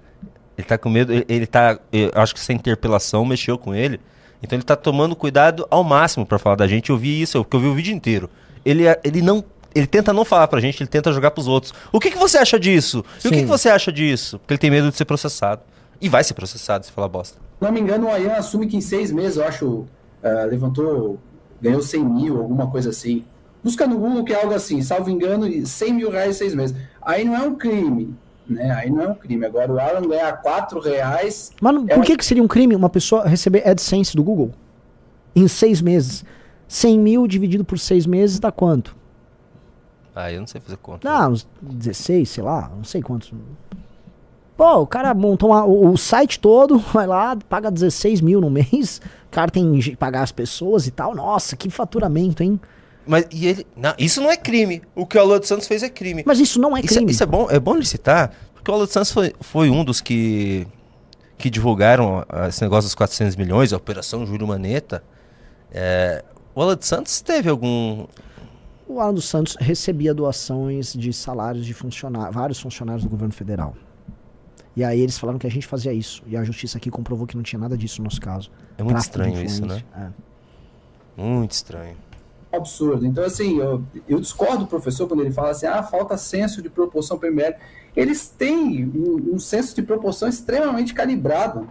Ele 0.56 0.66
tá 0.66 0.78
com 0.78 0.88
medo. 0.88 1.12
Ele, 1.12 1.24
ele 1.28 1.46
tá. 1.46 1.78
Eu 1.92 2.10
acho 2.14 2.34
que 2.34 2.40
essa 2.40 2.52
interpelação 2.52 3.24
mexeu 3.24 3.58
com 3.58 3.74
ele. 3.74 4.00
Então 4.42 4.56
ele 4.56 4.64
tá 4.64 4.76
tomando 4.76 5.16
cuidado 5.16 5.66
ao 5.70 5.82
máximo 5.82 6.26
pra 6.26 6.38
falar 6.38 6.56
da 6.56 6.66
gente. 6.66 6.90
Eu 6.90 6.96
vi 6.98 7.20
isso, 7.20 7.42
porque 7.44 7.56
eu 7.56 7.60
vi 7.60 7.66
o 7.66 7.74
vídeo 7.74 7.94
inteiro. 7.94 8.28
Ele, 8.64 8.86
é- 8.86 9.00
ele 9.04 9.22
não. 9.22 9.44
Ele 9.74 9.86
tenta 9.88 10.12
não 10.12 10.24
falar 10.24 10.46
pra 10.46 10.60
gente, 10.60 10.80
ele 10.80 10.88
tenta 10.88 11.12
jogar 11.12 11.32
pros 11.32 11.48
outros. 11.48 11.74
O 11.90 11.98
que, 11.98 12.08
que 12.10 12.16
você 12.16 12.38
acha 12.38 12.60
disso? 12.60 13.04
E 13.24 13.26
o 13.26 13.30
que, 13.32 13.38
que 13.38 13.44
você 13.46 13.68
acha 13.68 13.90
disso? 13.90 14.38
Porque 14.38 14.54
ele 14.54 14.58
tem 14.58 14.70
medo 14.70 14.88
de 14.88 14.96
ser 14.96 15.04
processado. 15.04 15.62
E 16.00 16.08
vai 16.08 16.22
ser 16.22 16.34
processado 16.34 16.86
se 16.86 16.92
falar 16.92 17.08
bosta. 17.08 17.38
Não 17.64 17.72
me 17.72 17.80
engano, 17.80 18.06
o 18.06 18.10
Ayan 18.10 18.34
assume 18.34 18.66
que 18.66 18.76
em 18.76 18.80
seis 18.80 19.10
meses, 19.10 19.36
eu 19.36 19.44
acho, 19.44 19.84
ah, 20.22 20.44
levantou, 20.44 21.18
ganhou 21.60 21.82
100 21.82 22.04
mil, 22.04 22.38
alguma 22.38 22.70
coisa 22.70 22.90
assim. 22.90 23.24
Busca 23.62 23.86
no 23.86 23.98
Google 23.98 24.24
que 24.24 24.32
é 24.32 24.42
algo 24.42 24.54
assim, 24.54 24.82
salvo 24.82 25.08
engano, 25.10 25.46
100 25.66 25.92
mil 25.94 26.10
reais 26.10 26.36
em 26.36 26.38
seis 26.38 26.54
meses. 26.54 26.76
Aí 27.00 27.24
não 27.24 27.34
é 27.34 27.40
um 27.40 27.54
crime, 27.54 28.14
né? 28.46 28.70
Aí 28.72 28.90
não 28.90 29.00
é 29.02 29.08
um 29.08 29.14
crime. 29.14 29.46
Agora 29.46 29.72
o 29.72 29.80
Alan 29.80 30.06
ganhar 30.06 30.32
4 30.42 30.78
reais 30.80 31.50
Mas 31.60 31.74
não- 31.74 31.84
É 31.88 31.94
por 31.94 32.00
um- 32.00 32.02
que, 32.02 32.16
que 32.16 32.24
seria 32.26 32.42
um 32.42 32.48
crime 32.48 32.76
uma 32.76 32.90
pessoa 32.90 33.26
receber 33.26 33.66
AdSense 33.66 34.14
do 34.14 34.22
Google? 34.22 34.50
Em 35.34 35.48
seis 35.48 35.80
meses. 35.80 36.24
100 36.68 36.98
mil 36.98 37.26
dividido 37.26 37.64
por 37.64 37.78
seis 37.78 38.04
meses 38.06 38.38
dá 38.38 38.52
quanto? 38.52 38.94
Ah, 40.14 40.30
eu 40.30 40.40
não 40.40 40.46
sei 40.46 40.60
fazer 40.60 40.76
conta. 40.76 41.08
Dá 41.08 41.26
uns 41.28 41.46
16, 41.60 42.28
sei 42.28 42.44
lá, 42.44 42.70
não 42.76 42.84
sei 42.84 43.02
quantos. 43.02 43.32
Pô, 44.56 44.78
o 44.80 44.86
cara 44.86 45.12
montou 45.14 45.50
uma- 45.50 45.64
o, 45.64 45.90
o 45.92 45.96
site 45.96 46.38
todo, 46.38 46.78
vai 46.92 47.06
lá, 47.06 47.36
paga 47.48 47.70
16 47.70 48.20
mil 48.20 48.40
no 48.40 48.48
mês. 48.50 49.00
O 49.26 49.30
cara 49.30 49.50
tem 49.50 49.78
que 49.80 49.96
pagar 49.96 50.22
as 50.22 50.30
pessoas 50.32 50.86
e 50.86 50.90
tal. 50.90 51.14
Nossa, 51.14 51.56
que 51.56 51.68
faturamento, 51.70 52.42
hein? 52.42 52.60
Mas 53.06 53.26
e 53.32 53.46
ele. 53.46 53.66
Não, 53.76 53.92
isso 53.98 54.20
não 54.22 54.30
é 54.30 54.36
crime. 54.36 54.80
O 54.94 55.04
que 55.06 55.18
o 55.18 55.20
Alô 55.20 55.38
de 55.38 55.46
Santos 55.46 55.66
fez 55.66 55.82
é 55.82 55.88
crime. 55.90 56.22
Mas 56.24 56.38
isso 56.38 56.60
não 56.60 56.76
é 56.76 56.80
Isso, 56.80 56.94
é- 56.94 56.96
crime. 56.96 57.10
isso 57.12 57.22
é 57.22 57.26
bom, 57.26 57.48
é 57.50 57.58
bom 57.60 57.74
ele 57.76 57.84
citar, 57.84 58.32
porque 58.54 58.70
o 58.70 58.74
Alô 58.74 58.86
de 58.86 58.92
Santos 58.92 59.10
foi, 59.12 59.34
foi 59.40 59.68
um 59.68 59.84
dos 59.84 60.00
que, 60.00 60.66
que 61.36 61.50
divulgaram 61.50 62.24
ah, 62.28 62.48
esse 62.48 62.62
negócio 62.62 62.86
dos 62.88 62.94
400 62.94 63.36
milhões, 63.36 63.72
a 63.72 63.76
Operação 63.76 64.24
Júlio 64.24 64.46
Maneta. 64.46 65.02
É, 65.72 66.24
o 66.54 66.62
Alô 66.62 66.74
de 66.76 66.86
Santos 66.86 67.20
teve 67.20 67.50
algum. 67.50 68.06
O 68.86 69.00
Alan 69.00 69.14
dos 69.14 69.24
Santos 69.28 69.56
recebia 69.58 70.14
doações 70.14 70.92
de 70.92 71.12
salários 71.12 71.66
de 71.66 71.74
funcionários, 71.74 72.34
vários 72.34 72.60
funcionários 72.60 73.02
do 73.02 73.10
governo 73.10 73.32
federal. 73.34 73.74
E 74.76 74.82
aí 74.82 75.00
eles 75.00 75.18
falaram 75.18 75.38
que 75.38 75.46
a 75.46 75.50
gente 75.50 75.66
fazia 75.66 75.92
isso. 75.92 76.22
E 76.26 76.36
a 76.36 76.42
justiça 76.42 76.78
aqui 76.78 76.90
comprovou 76.90 77.26
que 77.26 77.36
não 77.36 77.42
tinha 77.42 77.58
nada 77.58 77.76
disso 77.76 78.00
no 78.00 78.04
nosso 78.04 78.20
caso. 78.20 78.50
É 78.76 78.82
muito 78.82 78.94
Tráfico 78.94 79.22
estranho 79.22 79.44
isso, 79.44 79.64
né? 79.64 79.82
É. 79.96 81.22
Muito 81.22 81.52
estranho. 81.52 81.96
absurdo. 82.52 83.06
Então, 83.06 83.24
assim, 83.24 83.58
eu, 83.58 83.84
eu 84.08 84.20
discordo 84.20 84.58
do 84.58 84.66
professor 84.66 85.06
quando 85.06 85.20
ele 85.20 85.32
fala 85.32 85.50
assim, 85.50 85.66
ah, 85.66 85.82
falta 85.82 86.16
senso 86.16 86.60
de 86.60 86.68
proporção 86.68 87.18
para 87.18 87.28
o 87.28 87.32
MBL. 87.32 87.54
Eles 87.96 88.28
têm 88.28 88.84
um, 88.84 89.34
um 89.34 89.38
senso 89.38 89.74
de 89.74 89.82
proporção 89.82 90.28
extremamente 90.28 90.92
calibrado. 90.92 91.68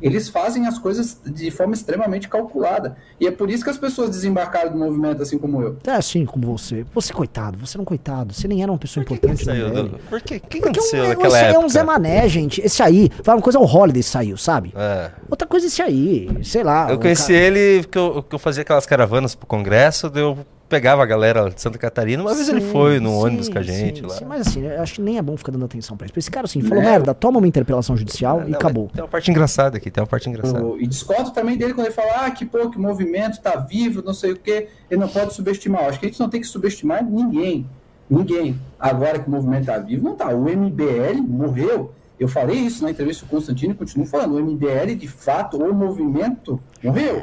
Eles 0.00 0.28
fazem 0.28 0.66
as 0.66 0.78
coisas 0.78 1.20
de 1.26 1.50
forma 1.50 1.74
extremamente 1.74 2.28
calculada. 2.28 2.96
E 3.20 3.26
é 3.26 3.30
por 3.30 3.50
isso 3.50 3.62
que 3.64 3.70
as 3.70 3.78
pessoas 3.78 4.10
desembarcaram 4.10 4.72
do 4.72 4.78
movimento, 4.78 5.22
assim 5.22 5.36
como 5.38 5.60
eu. 5.62 5.76
É 5.86 5.90
assim 5.92 6.24
como 6.24 6.46
você. 6.56 6.84
Você, 6.94 7.12
coitado, 7.12 7.58
você 7.58 7.76
não 7.76 7.84
coitado. 7.84 8.32
Você 8.32 8.48
nem 8.48 8.62
era 8.62 8.72
uma 8.72 8.78
pessoa 8.78 9.02
importante 9.02 9.40
no 9.46 9.52
Saiu 9.52 9.70
do- 9.70 9.98
Por 10.08 10.20
quê? 10.20 10.36
O 10.36 10.40
que 10.40 10.58
Porque 10.58 10.58
aconteceu 10.58 11.04
um, 11.04 11.08
naquela 11.08 11.30
você 11.30 11.44
época? 11.44 11.60
é 11.62 11.64
um 11.64 11.68
Zé 11.68 11.82
Mané, 11.82 12.28
gente. 12.28 12.60
Esse 12.62 12.82
aí, 12.82 13.10
fala 13.22 13.36
uma 13.38 13.42
coisa, 13.42 13.58
o 13.58 13.64
Holiday 13.64 14.02
saiu, 14.02 14.36
sabe? 14.36 14.72
É. 14.76 15.10
Outra 15.30 15.46
coisa 15.46 15.66
esse 15.66 15.82
aí, 15.82 16.28
sei 16.42 16.62
lá. 16.64 16.88
Eu 16.90 16.96
o 16.96 16.98
conheci 17.00 17.32
cara- 17.32 17.38
ele 17.44 17.82
porque 17.82 17.98
eu, 17.98 18.22
que 18.22 18.34
eu 18.34 18.38
fazia 18.38 18.62
aquelas 18.62 18.86
caravanas 18.86 19.34
pro 19.34 19.46
congresso, 19.46 20.08
daí 20.08 20.22
eu 20.22 20.38
pegava 20.70 21.02
a 21.02 21.06
galera 21.06 21.50
de 21.50 21.60
Santa 21.60 21.76
Catarina, 21.76 22.22
uma 22.22 22.32
vez 22.32 22.48
ele 22.48 22.60
Sim, 22.60 22.70
foi 22.70 23.00
no 23.00 23.10
sim, 23.10 23.16
ônibus 23.16 23.48
com 23.48 23.58
a 23.58 23.62
gente 23.62 24.00
sim, 24.00 24.06
lá. 24.06 24.14
sim, 24.14 24.24
mas 24.24 24.46
assim, 24.46 24.62
eu 24.64 24.80
acho 24.80 24.94
que 24.94 25.02
nem 25.02 25.18
é 25.18 25.22
bom 25.22 25.36
ficar 25.36 25.50
dando 25.50 25.64
atenção 25.64 25.96
pra 25.96 26.06
isso. 26.06 26.16
Esse 26.16 26.30
cara 26.30 26.46
assim, 26.46 26.62
falou, 26.62 26.82
Né? 26.82 26.90
merda, 26.90 27.12
toma 27.12 27.38
uma 27.38 27.48
interpelação 27.48 27.96
judicial 27.96 28.42
e 28.46 28.50
Não, 28.50 28.56
acabou. 28.56 28.88
Tem 28.94 29.02
uma 29.02 29.08
parte 29.08 29.30
engraçada 29.30 29.76
aqui, 29.76 29.90
tem 29.90 30.00
uma 30.00 30.06
parte 30.06 30.30
engraçada. 30.30 30.60
Eu- 30.60 30.80
e 30.80 30.86
discordo 30.86 31.32
também 31.32 31.58
dele 31.58 31.74
quando 31.74 31.88
ele 31.88 31.94
fala 31.94 32.24
ah, 32.26 32.30
que, 32.30 32.46
pô, 32.46 32.70
que 32.70 32.78
o 32.78 32.80
movimento 32.80 33.32
está 33.34 33.56
vivo, 33.56 34.00
não 34.02 34.14
sei 34.14 34.30
o 34.32 34.36
quê. 34.36 34.68
Ele 34.88 35.00
não 35.00 35.08
pode 35.08 35.34
subestimar. 35.34 35.82
Eu 35.82 35.88
Acho 35.88 35.98
que 36.00 36.06
a 36.06 36.08
gente 36.08 36.20
não 36.20 36.30
tem 36.30 36.40
que 36.40 36.46
subestimar 36.46 37.04
ninguém. 37.04 37.66
Ninguém. 38.08 38.58
Agora 38.78 39.18
que 39.18 39.28
o 39.28 39.30
movimento 39.30 39.62
está 39.62 39.78
vivo, 39.78 40.04
não 40.04 40.12
está. 40.12 40.28
O 40.28 40.48
MBL 40.48 41.20
morreu. 41.26 41.92
Eu 42.18 42.28
falei 42.28 42.56
isso 42.56 42.84
na 42.84 42.90
entrevista 42.90 43.24
com 43.26 43.34
o 43.34 43.38
Constantino 43.38 43.72
e 43.72 43.76
continuo 43.76 44.06
falando. 44.06 44.34
O 44.34 44.40
MBL, 44.40 44.94
de 44.94 45.08
fato, 45.08 45.56
o 45.56 45.74
movimento 45.74 46.60
morreu. 46.82 47.22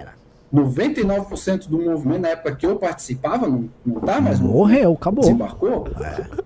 99% 0.54 1.68
do 1.68 1.78
movimento, 1.80 2.22
na 2.22 2.30
época 2.30 2.56
que 2.56 2.66
eu 2.66 2.76
participava, 2.78 3.48
não, 3.48 3.70
não 3.86 4.00
tá 4.02 4.22
mais 4.22 4.40
Morreu, 4.40 4.94
acabou. 4.94 5.24
desembarcou. 5.24 5.88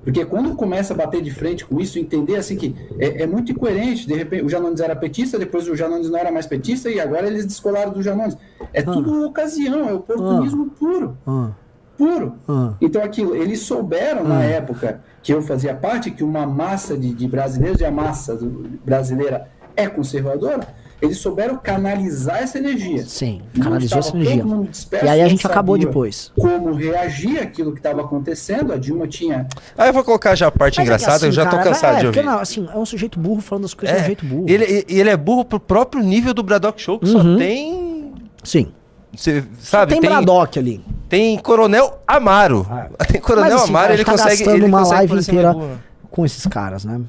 Porque 0.03 0.25
quando 0.25 0.55
começa 0.55 0.93
a 0.93 0.97
bater 0.97 1.21
de 1.21 1.31
frente 1.31 1.65
com 1.65 1.79
isso, 1.79 1.99
entender 1.99 2.35
assim 2.35 2.55
que 2.55 2.75
é, 2.99 3.23
é 3.23 3.27
muito 3.27 3.51
incoerente. 3.51 4.07
De 4.07 4.13
repente, 4.15 4.43
o 4.43 4.49
Janones 4.49 4.79
era 4.79 4.95
petista, 4.95 5.37
depois 5.37 5.67
o 5.67 5.75
Janones 5.75 6.09
não 6.09 6.17
era 6.17 6.31
mais 6.31 6.45
petista 6.47 6.89
e 6.89 6.99
agora 6.99 7.27
eles 7.27 7.45
descolaram 7.45 7.91
do 7.91 8.01
Janones. 8.01 8.35
É 8.73 8.81
tudo 8.81 9.25
ocasião, 9.25 9.87
é 9.87 9.93
oportunismo 9.93 10.67
puro, 10.71 11.17
Ah, 11.27 11.49
puro. 11.97 12.33
ah. 12.47 12.73
Então 12.81 13.03
aquilo, 13.03 13.35
eles 13.35 13.59
souberam 13.61 14.23
na 14.23 14.43
época 14.43 15.01
que 15.21 15.31
eu 15.33 15.41
fazia 15.41 15.73
parte 15.75 16.09
que 16.09 16.23
uma 16.23 16.45
massa 16.47 16.97
de, 16.97 17.13
de 17.13 17.27
brasileiros 17.27 17.79
e 17.81 17.85
a 17.85 17.91
massa 17.91 18.35
do- 18.35 18.79
brasileira 18.83 19.47
é 19.75 19.87
conservadora. 19.87 20.67
Eles 21.01 21.17
souberam 21.17 21.57
canalizar 21.57 22.37
essa 22.43 22.59
energia. 22.59 23.03
Sim, 23.03 23.41
canalizou 23.59 23.99
essa 23.99 24.15
energia. 24.15 24.43
disperso, 24.69 25.05
E 25.05 25.09
aí 25.09 25.21
a 25.21 25.27
gente 25.27 25.45
acabou 25.47 25.77
depois. 25.77 26.31
Como 26.39 26.73
reagir 26.73 27.39
àquilo 27.41 27.71
que 27.71 27.79
estava 27.79 28.01
acontecendo? 28.01 28.71
A 28.71 28.77
Dilma 28.77 29.07
tinha 29.07 29.47
Ah, 29.77 29.87
eu 29.87 29.93
vou 29.93 30.03
colocar 30.03 30.35
já 30.35 30.47
a 30.47 30.51
parte 30.51 30.77
Mas 30.79 30.87
é 30.87 30.91
que 30.91 30.95
engraçada, 30.95 31.25
eu 31.25 31.29
assim, 31.29 31.35
já 31.35 31.45
tô 31.45 31.57
cara, 31.57 31.63
cansado 31.69 31.95
é, 31.97 31.99
de 32.01 32.05
ouvir. 32.07 32.23
não, 32.23 32.37
assim, 32.39 32.67
é 32.71 32.77
um 32.77 32.85
sujeito 32.85 33.19
burro 33.19 33.41
falando 33.41 33.65
as 33.65 33.73
coisas 33.73 33.95
de 33.95 33.99
É, 34.01 34.03
um 34.03 34.05
jeito 34.05 34.25
burro. 34.25 34.45
e 34.47 34.53
ele, 34.53 34.85
ele 34.87 35.09
é 35.09 35.17
burro 35.17 35.43
pro 35.43 35.59
próprio 35.59 36.03
nível 36.03 36.33
do 36.35 36.43
Braddock 36.43 36.79
Show, 36.79 36.99
que 36.99 37.07
Uhum. 37.09 37.11
só 37.33 37.37
tem. 37.37 38.13
Sim. 38.43 38.71
Cê, 39.17 39.43
sabe, 39.59 39.91
tem, 39.93 40.01
tem, 40.01 40.09
Braddock 40.09 40.57
ali. 40.57 40.81
tem 41.09 41.37
Coronel 41.39 41.99
Amaro. 42.07 42.65
Tem 43.11 43.19
Coronel 43.19 43.51
Mas, 43.51 43.61
assim, 43.63 43.69
Amaro, 43.71 43.93
ele 43.93 44.05
tá 44.05 44.11
consegue. 44.13 44.49
Ele 44.49 44.65
uma 44.65 44.79
consegue 44.79 44.95
live 45.11 45.19
inteira 45.19 45.51
burro. 45.53 45.79
com 46.09 46.25
esses 46.25 46.45
caras, 46.45 46.85
né? 46.85 47.01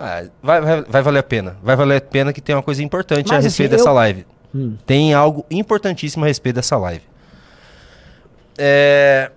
Ah, 0.00 0.24
vai, 0.42 0.60
vai, 0.62 0.82
vai 0.82 1.02
valer 1.02 1.18
a 1.18 1.22
pena. 1.22 1.56
Vai 1.62 1.76
valer 1.76 1.96
a 1.96 2.00
pena 2.00 2.32
que 2.32 2.40
tem 2.40 2.54
uma 2.56 2.62
coisa 2.62 2.82
importante 2.82 3.28
Mas, 3.28 3.38
a 3.38 3.40
respeito 3.40 3.74
assim, 3.74 3.76
dessa 3.78 3.90
eu- 3.90 3.94
live. 3.94 4.26
Hum. 4.54 4.76
Tem 4.86 5.12
algo 5.14 5.44
importantíssimo 5.50 6.24
a 6.24 6.28
respeito 6.28 6.56
dessa 6.56 6.76
live. 6.76 7.04
É, 8.58 9.30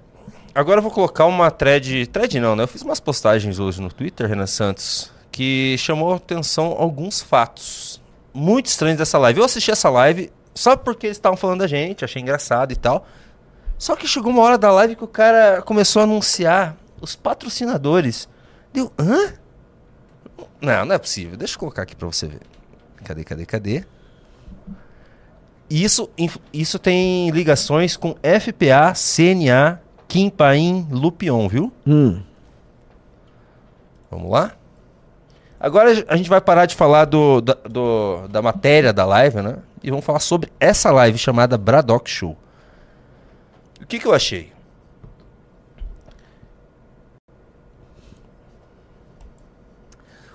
Agora 0.55 0.77
eu 0.77 0.83
vou 0.83 0.91
colocar 0.91 1.25
uma 1.25 1.49
thread. 1.49 2.05
Thread 2.07 2.39
não, 2.39 2.55
né? 2.55 2.63
Eu 2.63 2.67
fiz 2.67 2.83
umas 2.83 2.99
postagens 2.99 3.57
hoje 3.57 3.81
no 3.81 3.91
Twitter, 3.91 4.27
Renan 4.27 4.45
Santos, 4.45 5.11
que 5.31 5.75
chamou 5.79 6.13
a 6.13 6.17
atenção 6.17 6.75
alguns 6.77 7.21
fatos 7.23 7.99
muito 8.31 8.67
estranhos 8.67 8.99
dessa 8.99 9.17
live. 9.17 9.39
Eu 9.39 9.45
assisti 9.45 9.71
essa 9.71 9.89
live 9.89 10.31
só 10.53 10.75
porque 10.77 11.07
eles 11.07 11.17
estavam 11.17 11.35
falando 11.35 11.59
da 11.61 11.67
gente, 11.67 12.05
achei 12.05 12.21
engraçado 12.21 12.71
e 12.71 12.75
tal. 12.75 13.07
Só 13.79 13.95
que 13.95 14.07
chegou 14.07 14.31
uma 14.31 14.43
hora 14.43 14.57
da 14.57 14.71
live 14.71 14.95
que 14.95 15.03
o 15.03 15.07
cara 15.07 15.63
começou 15.63 16.01
a 16.01 16.03
anunciar 16.03 16.77
os 17.01 17.15
patrocinadores. 17.15 18.29
Deu, 18.71 18.91
hã? 18.99 19.33
Não, 20.61 20.85
não 20.85 20.95
é 20.95 20.97
possível. 20.97 21.35
Deixa 21.37 21.55
eu 21.55 21.59
colocar 21.59 21.81
aqui 21.83 21.95
pra 21.95 22.07
você 22.07 22.27
ver. 22.27 22.41
Cadê, 23.03 23.23
cadê, 23.23 23.45
cadê? 23.45 23.83
Isso, 25.69 26.09
isso 26.53 26.77
tem 26.77 27.29
ligações 27.31 27.97
com 27.97 28.15
FPA, 28.21 28.93
CNA, 28.95 29.81
Kim 30.07 30.29
Paim 30.29 30.87
Lupion, 30.91 31.47
viu? 31.47 31.71
Hum. 31.87 32.21
Vamos 34.11 34.29
lá? 34.31 34.51
Agora 35.59 35.89
a 36.07 36.15
gente 36.15 36.29
vai 36.29 36.39
parar 36.39 36.65
de 36.67 36.75
falar 36.75 37.05
do, 37.05 37.41
da, 37.41 37.53
do- 37.55 38.27
da 38.27 38.41
matéria 38.41 38.93
da 38.93 39.05
live, 39.05 39.41
né? 39.41 39.57
E 39.81 39.89
vamos 39.89 40.05
falar 40.05 40.19
sobre 40.19 40.51
essa 40.59 40.91
live 40.91 41.17
chamada 41.17 41.57
Braddock 41.57 42.09
Show. 42.09 42.37
O 43.81 43.85
que, 43.87 43.97
que 43.99 44.05
eu 44.05 44.13
achei? 44.13 44.52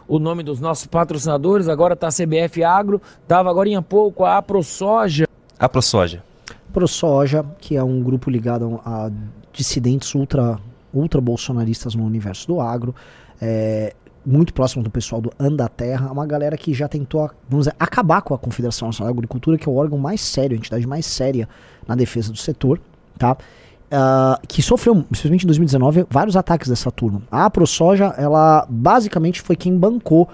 O 0.08 0.18
nome 0.18 0.42
dos 0.42 0.58
nossos 0.58 0.86
patrocinadores, 0.86 1.68
agora 1.68 1.94
tá 1.94 2.08
a 2.08 2.10
CBF 2.10 2.64
Agro, 2.64 3.00
tava 3.28 3.50
agora 3.50 3.68
em 3.68 3.80
pouco 3.82 4.24
a 4.24 4.38
AproSoja. 4.38 5.26
A 5.58 5.68
ProSoja. 5.68 6.24
ProSoja, 6.72 7.44
que 7.60 7.76
é 7.76 7.84
um 7.84 8.02
grupo 8.02 8.30
ligado 8.30 8.80
a, 8.84 9.10
dissidentes 9.52 10.14
ultra, 10.14 10.58
ultra 10.94 11.20
bolsonaristas 11.20 11.94
no 11.94 12.04
universo 12.04 12.46
do 12.46 12.60
agro, 12.60 12.94
é, 13.40 13.94
muito 14.24 14.54
próximo 14.54 14.82
do 14.82 14.90
pessoal 14.90 15.20
do 15.20 15.32
Andaterra, 15.38 16.10
uma 16.10 16.26
galera 16.26 16.56
que 16.56 16.72
já 16.72 16.88
tentou, 16.88 17.30
vamos 17.48 17.66
dizer, 17.66 17.76
acabar 17.78 18.22
com 18.22 18.34
a 18.34 18.38
Confederação 18.38 18.88
Nacional 18.88 19.12
de 19.12 19.18
Agricultura, 19.18 19.58
que 19.58 19.68
é 19.68 19.72
o 19.72 19.76
órgão 19.76 19.98
mais 19.98 20.20
sério, 20.20 20.54
a 20.54 20.58
entidade 20.58 20.86
mais 20.86 21.06
séria 21.06 21.48
na 21.86 21.94
defesa 21.94 22.32
do 22.32 22.38
setor, 22.38 22.80
tá? 23.18 23.36
Ah, 23.90 24.38
que 24.46 24.60
sofreu, 24.60 25.02
principalmente 25.02 25.44
em 25.44 25.46
2019, 25.46 26.06
vários 26.10 26.36
ataques 26.36 26.68
dessa 26.68 26.90
turma. 26.90 27.22
A 27.30 27.48
ProSoja, 27.48 28.14
ela 28.18 28.66
basicamente 28.68 29.40
foi 29.40 29.56
quem 29.56 29.76
bancou 29.76 30.28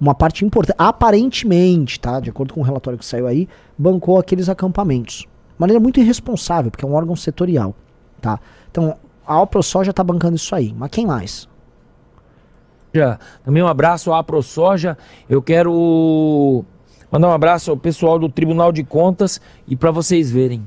uma 0.00 0.14
parte 0.14 0.44
importante, 0.44 0.76
aparentemente, 0.76 2.00
tá? 2.00 2.18
De 2.18 2.30
acordo 2.30 2.52
com 2.52 2.60
o 2.60 2.64
relatório 2.64 2.98
que 2.98 3.06
saiu 3.06 3.28
aí, 3.28 3.48
bancou 3.78 4.18
aqueles 4.18 4.48
acampamentos. 4.48 5.18
De 5.18 5.60
maneira 5.60 5.80
muito 5.80 6.00
irresponsável, 6.00 6.70
porque 6.70 6.84
é 6.84 6.88
um 6.88 6.94
órgão 6.94 7.14
setorial, 7.14 7.74
tá? 8.20 8.40
Então, 8.70 8.96
a 9.24 9.46
ProSoja 9.46 9.92
tá 9.92 10.02
bancando 10.02 10.34
isso 10.34 10.54
aí. 10.54 10.74
Mas 10.76 10.90
quem 10.90 11.06
mais? 11.06 11.48
Também 13.44 13.62
um 13.62 13.68
abraço 13.68 14.12
à 14.12 14.18
AproSoja. 14.18 14.96
Eu 15.28 15.42
quero 15.42 16.64
mandar 17.10 17.28
um 17.28 17.32
abraço 17.32 17.70
ao 17.70 17.76
pessoal 17.76 18.18
do 18.18 18.28
Tribunal 18.28 18.72
de 18.72 18.82
Contas 18.82 19.40
e 19.68 19.76
para 19.76 19.90
vocês 19.90 20.30
verem. 20.30 20.66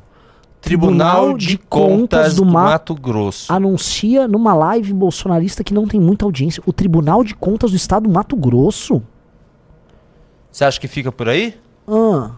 Tribunal 0.62 1.38
de 1.38 1.58
Contas 1.58 2.36
do 2.36 2.46
Mato 2.46 2.94
Grosso. 2.94 3.52
Anuncia 3.52 4.28
numa 4.28 4.54
live 4.54 4.94
bolsonarista 4.94 5.64
que 5.64 5.74
não 5.74 5.88
tem 5.88 6.00
muita 6.00 6.26
audiência. 6.26 6.62
O 6.66 6.74
Tribunal 6.74 7.24
de 7.24 7.34
Contas 7.34 7.72
do 7.72 7.78
Estado 7.78 8.04
do 8.04 8.10
Mato 8.10 8.36
Grosso? 8.36 9.02
Você 10.52 10.66
acha 10.66 10.80
que 10.80 10.88
fica 10.88 11.12
por 11.12 11.30
aí? 11.30 11.58
Ah, 11.88 12.32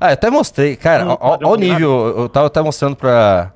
Ah, 0.00 0.10
eu 0.10 0.12
até 0.14 0.30
mostrei. 0.30 0.76
Cara, 0.76 1.08
ó- 1.08 1.18
ó 1.20 1.30
padrão 1.30 1.50
ó 1.50 1.52
o 1.54 1.56
nível. 1.56 1.90
Eu 2.16 2.28
tava 2.28 2.46
até 2.46 2.62
mostrando 2.62 2.94
pra. 2.94 3.52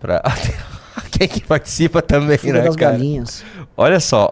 Pra. 0.00 0.22
Quem 1.12 1.28
que 1.28 1.42
participa 1.44 2.00
também, 2.00 2.38
Fuga 2.38 2.52
né, 2.54 2.60
das 2.62 2.76
cara? 2.76 2.92
galinhas. 2.92 3.44
Olha 3.76 4.00
só. 4.00 4.30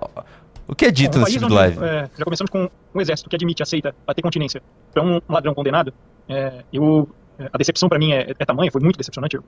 O 0.66 0.74
que 0.74 0.86
é 0.86 0.90
dito 0.90 1.18
Um 1.18 1.20
nesse 1.20 1.32
tipo 1.32 1.46
de 1.46 1.52
live? 1.52 1.78
é, 1.84 2.08
já 2.16 2.24
começamos 2.24 2.50
com 2.50 2.70
um 2.94 3.00
exército 3.00 3.28
que 3.28 3.36
admite, 3.36 3.62
aceita 3.62 3.94
a 4.06 4.14
ter 4.14 4.22
continência 4.22 4.62
para 4.94 5.02
um 5.02 5.20
ladrão 5.28 5.54
condenado. 5.54 5.92
É, 6.28 6.64
eu, 6.72 7.08
é, 7.38 7.48
a 7.52 7.58
decepção 7.58 7.88
para 7.88 7.98
mim 7.98 8.12
é, 8.12 8.30
é 8.38 8.44
tamanha, 8.44 8.70
foi 8.70 8.80
muito 8.80 8.96
decepcionante. 8.96 9.36
No 9.36 9.42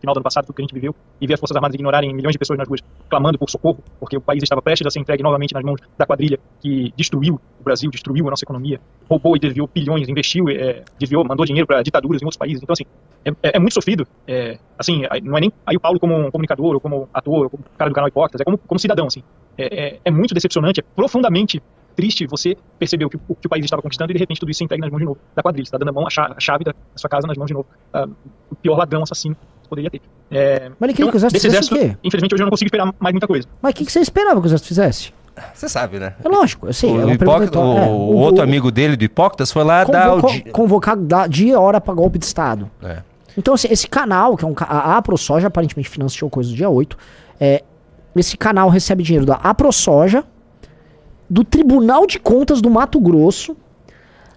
final 0.00 0.14
do 0.14 0.18
ano 0.18 0.24
passado, 0.24 0.44
tudo 0.46 0.54
que 0.56 0.62
a 0.62 0.64
gente 0.64 0.74
viveu, 0.74 0.94
e 1.20 1.26
ver 1.26 1.34
as 1.34 1.40
Forças 1.40 1.56
Armadas 1.56 1.74
ignorarem 1.74 2.12
milhões 2.12 2.32
de 2.32 2.38
pessoas 2.38 2.58
nas 2.58 2.68
ruas 2.68 2.80
clamando 3.08 3.38
por 3.38 3.48
socorro, 3.48 3.78
porque 3.98 4.16
o 4.16 4.20
país 4.20 4.42
estava 4.42 4.60
prestes 4.60 4.86
a 4.86 4.90
ser 4.90 5.00
entregue 5.00 5.22
novamente 5.22 5.54
nas 5.54 5.62
mãos 5.62 5.80
da 5.98 6.06
quadrilha 6.06 6.38
que 6.60 6.92
destruiu 6.96 7.40
o 7.58 7.62
Brasil, 7.62 7.90
destruiu 7.90 8.26
a 8.26 8.30
nossa 8.30 8.44
economia, 8.44 8.80
roubou 9.08 9.36
e 9.36 9.38
desviou 9.38 9.68
bilhões, 9.72 10.08
investiu, 10.08 10.48
é, 10.48 10.82
desviou, 10.98 11.24
mandou 11.24 11.46
dinheiro 11.46 11.66
para 11.66 11.82
ditaduras 11.82 12.20
em 12.20 12.24
outros 12.24 12.38
países. 12.38 12.62
Então, 12.62 12.72
assim, 12.72 12.84
é, 13.24 13.30
é- 13.48 13.56
é 13.56 13.58
muito 13.58 13.74
sofrido. 13.74 14.06
É, 14.26 14.58
assim, 14.78 15.02
não 15.22 15.36
é 15.36 15.40
nem 15.40 15.52
aí 15.66 15.76
o 15.76 15.80
Paulo 15.80 15.98
como 15.98 16.14
um 16.14 16.30
comunicador, 16.30 16.74
ou 16.74 16.80
como 16.80 17.08
ator, 17.12 17.44
ou 17.44 17.50
como 17.50 17.64
cara 17.78 17.90
do 17.90 17.94
canal 17.94 18.08
Hipócritas, 18.08 18.40
é 18.40 18.44
como, 18.44 18.58
como 18.58 18.78
cidadão, 18.78 19.06
assim. 19.06 19.22
É, 19.56 19.84
é- 19.94 20.00
é 20.04 20.10
muito 20.10 20.34
decepcionante, 20.34 20.80
é 20.80 20.84
profundamente 20.96 21.60
triste 21.94 22.26
você 22.26 22.56
perceber 22.78 23.04
o 23.04 23.10
que, 23.10 23.16
o 23.28 23.34
que 23.34 23.46
o 23.46 23.50
país 23.50 23.64
estava 23.64 23.80
conquistando 23.82 24.10
e 24.12 24.14
de 24.14 24.18
repente 24.20 24.40
tudo 24.40 24.50
isso 24.50 24.58
se 24.58 24.64
entregue 24.64 24.80
nas 24.82 24.90
mãos 24.90 24.98
de 25.00 25.04
novo 25.06 25.18
da 25.34 25.42
quadrilha. 25.42 25.64
Você 25.64 25.68
está 25.68 25.78
dando 25.78 25.88
a, 25.90 25.92
mão, 25.92 26.06
a, 26.06 26.10
cha- 26.10 26.32
a 26.36 26.40
chave 26.40 26.64
da, 26.64 26.74
sua 26.96 27.08
casa 27.10 27.26
nas 27.26 27.36
mãos 27.36 27.46
de 27.46 27.54
novo. 27.54 27.66
Ah, 27.92 28.06
o 28.50 28.54
pior 28.56 28.76
ladrão 28.76 29.02
assassino 29.02 29.34
que 29.62 29.68
poderia 29.68 29.90
ter. 29.90 30.00
É, 30.30 30.68
Mas 30.78 30.88
ele 30.88 30.92
queria 30.94 31.10
que 31.10 31.16
o 31.16 31.18
exército 31.18 31.40
fizesse 31.42 31.72
o 31.72 31.76
quê? 31.78 31.96
infelizmente 32.04 32.34
hoje 32.34 32.42
eu 32.42 32.46
não 32.46 32.50
consigo 32.50 32.66
esperar 32.68 32.92
mais 32.98 33.12
muita 33.12 33.26
coisa. 33.26 33.46
Mas 33.62 33.72
o 33.72 33.76
que, 33.76 33.84
que 33.86 33.92
você 33.92 34.00
esperava 34.00 34.40
que 34.40 34.46
o 34.46 34.48
exército 34.48 34.68
fizesse? 34.68 35.12
Você 35.52 35.68
sabe, 35.68 35.98
né? 35.98 36.14
É 36.24 36.28
lógico, 36.28 36.66
eu 36.68 36.72
sei. 36.72 36.90
o, 36.90 37.10
é 37.10 37.12
Hipócrita- 37.14 37.50
pergunta 37.52 37.58
o. 37.60 37.78
É, 37.78 37.86
o 37.88 38.14
outro 38.16 38.42
amigo 38.42 38.70
dele 38.70 38.96
do 38.96 39.02
Hipócritas 39.04 39.50
foi 39.50 39.64
lá 39.64 39.82
dar 39.84 40.16
o. 40.16 40.22
convocar 40.52 40.96
da- 40.96 41.26
dia 41.26 41.52
e 41.52 41.56
hora 41.56 41.80
pra 41.80 41.92
golpe 41.92 42.18
de 42.20 42.24
Estado. 42.24 42.70
É. 42.82 43.02
Então, 43.36 43.52
assim, 43.54 43.66
esse 43.68 43.88
canal, 43.88 44.36
que 44.36 44.44
é 44.44 44.48
um 44.48 44.54
a 44.60 44.96
AproSoja 44.96 45.48
aparentemente 45.48 45.88
financiou 45.88 46.30
coisa 46.30 46.50
do 46.50 46.54
dia 46.56 46.70
8, 46.70 46.96
é, 47.40 47.64
esse 48.14 48.36
canal 48.36 48.68
recebe 48.68 49.02
dinheiro 49.02 49.26
da 49.26 49.34
AproSoja, 49.34 50.22
do 51.34 51.42
Tribunal 51.42 52.06
de 52.06 52.20
Contas 52.20 52.62
do 52.62 52.70
Mato 52.70 53.00
Grosso, 53.00 53.56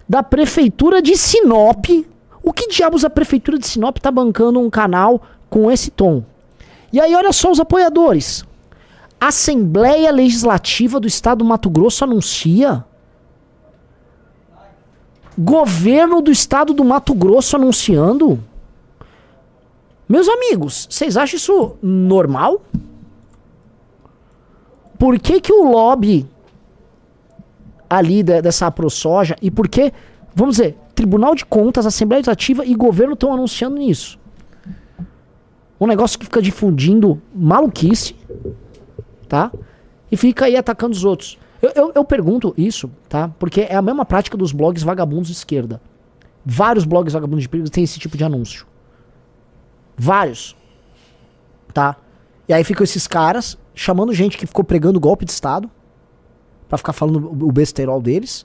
da 0.08 0.20
Prefeitura 0.20 1.00
de 1.00 1.16
Sinop. 1.16 1.86
O 2.42 2.52
que 2.52 2.66
diabos 2.66 3.04
a 3.04 3.08
Prefeitura 3.08 3.56
de 3.56 3.68
Sinop 3.68 3.98
tá 3.98 4.10
bancando 4.10 4.58
um 4.58 4.68
canal 4.68 5.22
com 5.48 5.70
esse 5.70 5.92
tom? 5.92 6.24
E 6.92 7.00
aí, 7.00 7.14
olha 7.14 7.32
só 7.32 7.52
os 7.52 7.60
apoiadores. 7.60 8.44
Assembleia 9.20 10.10
Legislativa 10.10 10.98
do 10.98 11.06
Estado 11.06 11.38
do 11.38 11.44
Mato 11.44 11.70
Grosso 11.70 12.02
anuncia. 12.02 12.84
Governo 15.38 16.20
do 16.20 16.32
Estado 16.32 16.74
do 16.74 16.84
Mato 16.84 17.14
Grosso 17.14 17.54
anunciando. 17.54 18.42
Meus 20.08 20.28
amigos, 20.28 20.88
vocês 20.90 21.16
acham 21.16 21.36
isso 21.36 21.76
normal? 21.80 22.60
Por 24.98 25.16
que, 25.20 25.40
que 25.40 25.52
o 25.52 25.62
lobby 25.62 26.26
ali 27.88 28.22
de- 28.22 28.42
dessa 28.42 28.70
ProSoja 28.70 29.36
e 29.40 29.50
por 29.50 29.68
que, 29.68 29.92
vamos 30.34 30.56
dizer, 30.56 30.76
Tribunal 30.94 31.34
de 31.34 31.44
Contas, 31.44 31.86
Assembleia 31.86 32.18
Legislativa 32.18 32.64
e 32.64 32.74
governo 32.74 33.14
estão 33.14 33.32
anunciando 33.32 33.80
isso? 33.80 34.18
Um 35.80 35.86
negócio 35.86 36.18
que 36.18 36.24
fica 36.24 36.42
difundindo 36.42 37.22
maluquice, 37.34 38.16
tá? 39.28 39.52
E 40.10 40.16
fica 40.16 40.46
aí 40.46 40.56
atacando 40.56 40.92
os 40.92 41.04
outros. 41.04 41.38
Eu, 41.62 41.70
eu, 41.74 41.92
eu 41.94 42.04
pergunto 42.04 42.52
isso, 42.56 42.90
tá? 43.08 43.28
Porque 43.38 43.62
é 43.62 43.74
a 43.76 43.82
mesma 43.82 44.04
prática 44.04 44.36
dos 44.36 44.52
blogs 44.52 44.82
vagabundos 44.82 45.28
de 45.28 45.34
esquerda. 45.34 45.80
Vários 46.44 46.84
blogs 46.84 47.12
vagabundos 47.12 47.42
de 47.42 47.48
esquerda 47.48 47.70
têm 47.70 47.84
esse 47.84 47.98
tipo 47.98 48.16
de 48.16 48.24
anúncio. 48.24 48.66
Vários. 49.96 50.56
Tá? 51.74 51.96
E 52.48 52.52
aí 52.52 52.64
ficam 52.64 52.82
esses 52.82 53.06
caras 53.06 53.58
chamando 53.74 54.12
gente 54.12 54.36
que 54.36 54.46
ficou 54.46 54.64
pregando 54.64 54.98
golpe 54.98 55.24
de 55.24 55.30
Estado 55.30 55.70
pra 56.68 56.78
ficar 56.78 56.92
falando 56.92 57.28
o 57.44 57.50
besteirol 57.52 58.00
deles. 58.00 58.44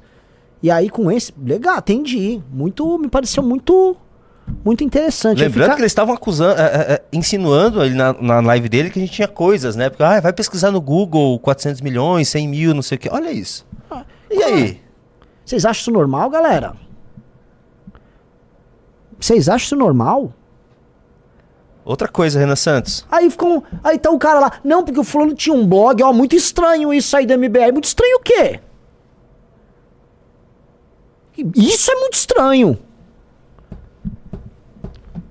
E 0.62 0.72
aí 0.72 0.90
com 0.90 1.12
esse, 1.12 1.34
legal, 1.38 1.76
atendi. 1.78 2.41
Muito, 2.52 2.98
me 2.98 3.08
pareceu 3.10 3.44
muito 3.44 3.95
muito 4.64 4.84
interessante. 4.84 5.40
Lembrando 5.40 5.64
fica- 5.66 5.76
que 5.76 5.82
eles 5.82 5.91
estavam 5.91 6.14
acusando, 6.14 6.60
é, 6.60 6.64
é, 6.66 6.94
é, 6.94 7.04
insinuando 7.14 7.80
ali 7.82 7.94
na, 7.95 8.14
na 8.14 8.40
live 8.41 8.68
dele 8.68 8.90
que 8.90 9.00
a 9.00 9.02
gente 9.02 9.14
tinha 9.14 9.28
coisas, 9.28 9.76
né? 9.76 9.90
Porque, 9.90 10.04
ah, 10.04 10.20
vai 10.20 10.34
pesquisar 10.34 10.70
no 10.72 10.82
Google 10.82 11.40
400 11.40 11.80
milhões, 11.82 12.28
100 12.28 12.48
mil, 12.50 12.74
não 12.74 12.82
sei 12.82 12.98
o 12.98 13.00
quê. 13.00 13.10
Olha 13.12 13.32
isso. 13.32 13.66
E 14.30 14.44
aí? 14.44 14.82
Vocês 15.45 15.64
acham 15.66 15.82
isso 15.82 15.91
normal, 15.91 16.30
galera? 16.30 16.74
Vocês 19.20 19.48
acham 19.48 19.66
isso 19.66 19.76
normal? 19.76 20.34
Outra 21.85 22.07
coisa, 22.07 22.39
Renan 22.39 22.55
Santos. 22.55 23.05
Aí 23.11 23.30
ficam. 23.30 23.61
Aí 23.84 23.97
tá 23.99 24.10
o 24.10 24.18
cara 24.18 24.39
lá. 24.39 24.51
Não, 24.64 24.84
porque 24.84 24.99
o 24.99 25.03
fulano 25.03 25.35
tinha 25.35 25.53
um 25.55 25.68
blog, 25.68 26.01
ó, 26.01 26.14
muito 26.14 26.35
estranho 26.35 26.93
isso 26.93 27.15
aí 27.18 27.26
do 27.26 27.34
MBL. 27.38 27.72
Muito 27.73 27.85
estranho 27.85 28.18
o 28.18 28.22
quê? 28.22 28.60
Isso 31.55 31.91
é 31.91 31.95
muito 31.95 32.14
estranho. 32.14 32.77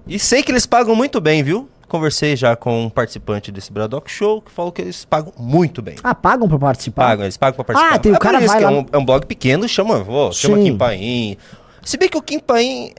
E 0.06 0.18
sei 0.18 0.42
que 0.42 0.50
eles 0.50 0.66
pagam 0.66 0.94
muito 0.94 1.20
bem, 1.20 1.42
viu? 1.42 1.68
Conversei 1.88 2.34
já 2.36 2.56
com 2.56 2.84
um 2.86 2.90
participante 2.90 3.52
desse 3.52 3.72
Braddock 3.72 4.10
Show 4.10 4.40
que 4.42 4.50
falou 4.50 4.72
que 4.72 4.82
eles 4.82 5.04
pagam 5.04 5.32
muito 5.38 5.80
bem. 5.80 5.96
Ah, 6.02 6.14
pagam 6.14 6.48
pra 6.48 6.58
participar? 6.58 7.04
Pagam, 7.08 7.24
eles 7.24 7.36
pagam 7.36 7.54
pra 7.56 7.64
participar. 7.64 7.94
Ah, 7.94 7.98
tem 7.98 8.12
o 8.12 8.16
é 8.16 8.18
cara 8.18 8.40
vai 8.40 8.58
que 8.58 8.64
lá- 8.64 8.72
é, 8.72 8.74
um, 8.74 8.86
é 8.92 8.98
um 8.98 9.04
blog 9.04 9.26
pequeno, 9.26 9.68
chama, 9.68 10.02
vô, 10.02 10.32
chama. 10.32 10.56
Kim 10.58 10.76
Paim. 10.76 11.36
Se 11.82 11.96
bem 11.96 12.08
que 12.08 12.16
o 12.18 12.22
Kim 12.22 12.38
Paim, 12.40 12.92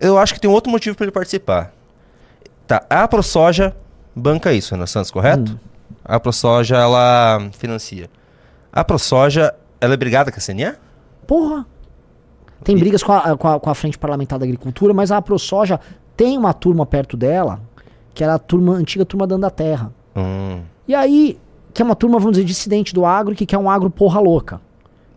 eu 0.00 0.18
acho 0.18 0.34
que 0.34 0.40
tem 0.40 0.50
um 0.50 0.52
outro 0.52 0.70
motivo 0.70 0.96
pra 0.96 1.04
ele 1.04 1.12
participar. 1.12 1.72
Tá, 2.70 2.84
a 2.88 3.08
ProSoja 3.08 3.74
banca 4.14 4.52
isso, 4.52 4.72
Renan 4.72 4.86
Santos, 4.86 5.10
correto? 5.10 5.54
Hum. 5.54 5.58
A 6.04 6.20
ProSoja, 6.20 6.76
ela 6.76 7.50
financia. 7.50 8.08
A 8.72 8.84
ProSoja, 8.84 9.52
ela 9.80 9.94
é 9.94 9.96
brigada 9.96 10.30
com 10.30 10.38
a 10.38 10.40
CNA? 10.40 10.76
Porra. 11.26 11.66
Tem 12.62 12.78
brigas 12.78 13.02
com 13.02 13.12
a, 13.12 13.36
com, 13.36 13.48
a, 13.48 13.58
com 13.58 13.70
a 13.70 13.74
Frente 13.74 13.98
Parlamentar 13.98 14.38
da 14.38 14.44
Agricultura, 14.44 14.94
mas 14.94 15.10
a 15.10 15.20
ProSoja 15.20 15.80
tem 16.16 16.38
uma 16.38 16.52
turma 16.52 16.86
perto 16.86 17.16
dela, 17.16 17.60
que 18.14 18.22
era 18.22 18.34
a 18.34 18.38
turma, 18.38 18.74
antiga 18.74 19.04
turma 19.04 19.26
da 19.26 19.50
Terra. 19.50 19.92
Hum. 20.14 20.60
E 20.86 20.94
aí, 20.94 21.40
que 21.74 21.82
é 21.82 21.84
uma 21.84 21.96
turma, 21.96 22.20
vamos 22.20 22.36
dizer, 22.36 22.44
dissidente 22.44 22.94
do 22.94 23.04
agro, 23.04 23.34
que 23.34 23.46
quer 23.46 23.58
um 23.58 23.68
agro 23.68 23.90
porra 23.90 24.20
louca. 24.20 24.60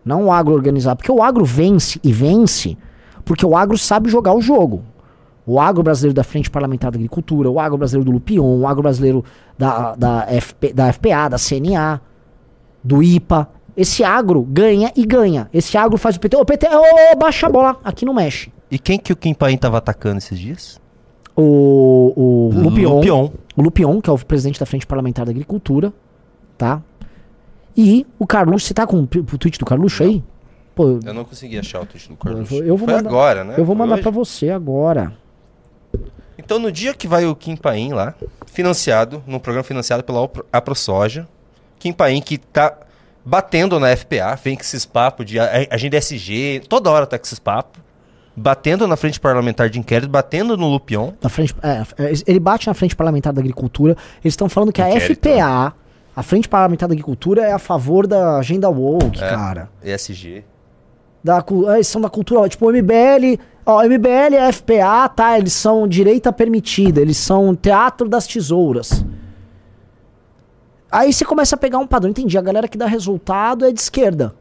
Não 0.03 0.23
um 0.23 0.31
agro 0.31 0.55
organizado. 0.55 0.97
Porque 0.97 1.11
o 1.11 1.21
agro 1.21 1.45
vence 1.45 1.99
e 2.03 2.11
vence 2.11 2.75
porque 3.23 3.45
o 3.45 3.55
agro 3.55 3.77
sabe 3.77 4.09
jogar 4.09 4.34
o 4.34 4.41
jogo. 4.41 4.84
O 5.45 5.59
agro 5.59 5.83
brasileiro 5.83 6.13
da 6.13 6.23
Frente 6.23 6.49
Parlamentar 6.49 6.91
da 6.91 6.95
Agricultura, 6.97 7.49
o 7.49 7.59
agro 7.59 7.77
brasileiro 7.77 8.05
do 8.05 8.13
Lupion, 8.13 8.59
o 8.61 8.67
agro 8.67 8.81
brasileiro 8.81 9.25
da, 9.57 9.93
da, 9.95 10.25
FP, 10.39 10.71
da 10.73 10.91
FPA, 10.93 11.29
da 11.29 11.37
CNA, 11.37 11.99
do 12.83 13.03
IPA. 13.03 13.49
Esse 13.75 14.03
agro 14.03 14.43
ganha 14.43 14.91
e 14.95 15.05
ganha. 15.05 15.49
Esse 15.53 15.77
agro 15.77 15.97
faz 15.97 16.15
o 16.15 16.19
PT. 16.19 16.37
Ô, 16.37 16.45
PT, 16.45 16.67
ô, 16.67 17.17
baixa 17.17 17.47
a 17.47 17.49
bola, 17.49 17.77
aqui 17.83 18.05
não 18.05 18.13
mexe. 18.13 18.51
E 18.71 18.79
quem 18.79 18.97
que 18.97 19.11
o 19.11 19.15
Kim 19.15 19.33
Paim 19.33 19.57
tava 19.57 19.77
atacando 19.79 20.19
esses 20.19 20.39
dias? 20.39 20.79
O, 21.35 22.13
o 22.15 22.51
Lupion, 22.53 22.95
Lupion. 22.95 23.29
O 23.57 23.61
Lupion, 23.61 23.99
que 24.01 24.09
é 24.09 24.13
o 24.13 24.17
presidente 24.19 24.59
da 24.59 24.65
Frente 24.65 24.85
Parlamentar 24.85 25.25
da 25.25 25.31
Agricultura, 25.31 25.91
tá? 26.57 26.81
E 27.75 28.05
o 28.19 28.25
Carluxo, 28.27 28.67
você 28.67 28.73
tá 28.73 28.85
com 28.85 29.01
o 29.01 29.07
tweet 29.07 29.57
do 29.57 29.65
Carluxo 29.65 30.03
aí? 30.03 30.23
Pô, 30.75 30.99
Eu 31.03 31.13
não 31.13 31.23
consegui 31.25 31.57
achar 31.57 31.81
o 31.81 31.85
tweet 31.85 32.07
do 32.07 32.13
eu 32.13 32.17
Carlos. 32.17 32.49
vou, 32.49 32.59
eu 32.63 32.77
vou 32.77 32.87
Foi 32.87 32.95
mandar, 32.95 33.09
agora, 33.09 33.43
né? 33.43 33.55
Eu 33.57 33.65
vou 33.65 33.75
mandar 33.75 33.97
pra 33.99 34.11
você 34.11 34.49
agora. 34.49 35.13
Então, 36.43 36.59
no 36.59 36.71
dia 36.71 36.93
que 36.93 37.07
vai 37.07 37.25
o 37.25 37.35
Kim 37.35 37.55
Paim 37.55 37.93
lá, 37.93 38.13
financiado, 38.47 39.23
num 39.25 39.39
programa 39.39 39.63
financiado 39.63 40.03
pela 40.03 40.29
AproSoja, 40.51 41.27
Kim 41.79 41.91
Paim 41.93 42.21
que 42.21 42.37
tá 42.37 42.73
batendo 43.25 43.79
na 43.79 43.95
FPA, 43.95 44.35
vem 44.43 44.55
com 44.55 44.61
esses 44.61 44.85
papos 44.85 45.25
de 45.25 45.39
a- 45.39 45.67
agenda 45.71 45.97
SG, 45.97 46.61
toda 46.67 46.91
hora 46.91 47.05
tá 47.07 47.17
com 47.17 47.25
esses 47.25 47.39
papos, 47.39 47.81
batendo 48.35 48.85
na 48.87 48.95
frente 48.97 49.19
parlamentar 49.19 49.69
de 49.69 49.79
inquérito, 49.79 50.09
batendo 50.09 50.57
no 50.57 50.67
Lupion. 50.67 51.13
Na 51.21 51.29
frente, 51.29 51.55
é, 51.63 51.83
é, 52.03 52.13
ele 52.27 52.39
bate 52.39 52.67
na 52.67 52.73
Frente 52.73 52.95
Parlamentar 52.95 53.31
da 53.31 53.39
Agricultura. 53.39 53.95
Eles 54.23 54.33
estão 54.33 54.49
falando 54.49 54.71
que 54.73 54.81
a 54.81 54.89
Inquérito. 54.89 55.29
FPA, 55.29 55.73
a 56.15 56.23
Frente 56.23 56.49
Parlamentar 56.49 56.89
da 56.89 56.93
Agricultura, 56.93 57.43
é 57.43 57.53
a 57.53 57.59
favor 57.59 58.05
da 58.07 58.37
agenda 58.39 58.69
woke, 58.69 59.23
É. 59.23 59.29
cara. 59.29 59.69
ESG. 59.83 60.43
Da, 61.23 61.43
é, 61.69 61.75
eles 61.75 61.87
são 61.87 62.01
da 62.01 62.09
cultura. 62.09 62.47
Tipo, 62.49 62.67
o 62.67 62.71
MBL. 62.71 63.39
Ó, 63.65 63.81
MBL 63.83 64.33
e 64.33 64.37
a 64.37 64.51
FPA, 64.51 65.07
tá? 65.07 65.37
Eles 65.37 65.53
são 65.53 65.87
direita 65.87 66.33
permitida. 66.33 66.99
Eles 66.99 67.17
são 67.17 67.55
teatro 67.55 68.09
das 68.09 68.27
tesouras. 68.27 69.05
Aí 70.91 71.13
você 71.13 71.23
começa 71.23 71.55
a 71.55 71.57
pegar 71.57 71.79
um 71.79 71.87
padrão. 71.87 72.11
Entendi. 72.11 72.37
A 72.37 72.41
galera 72.41 72.67
que 72.67 72.77
dá 72.77 72.85
resultado 72.85 73.65
é 73.65 73.71
de 73.71 73.79
esquerda, 73.79 74.35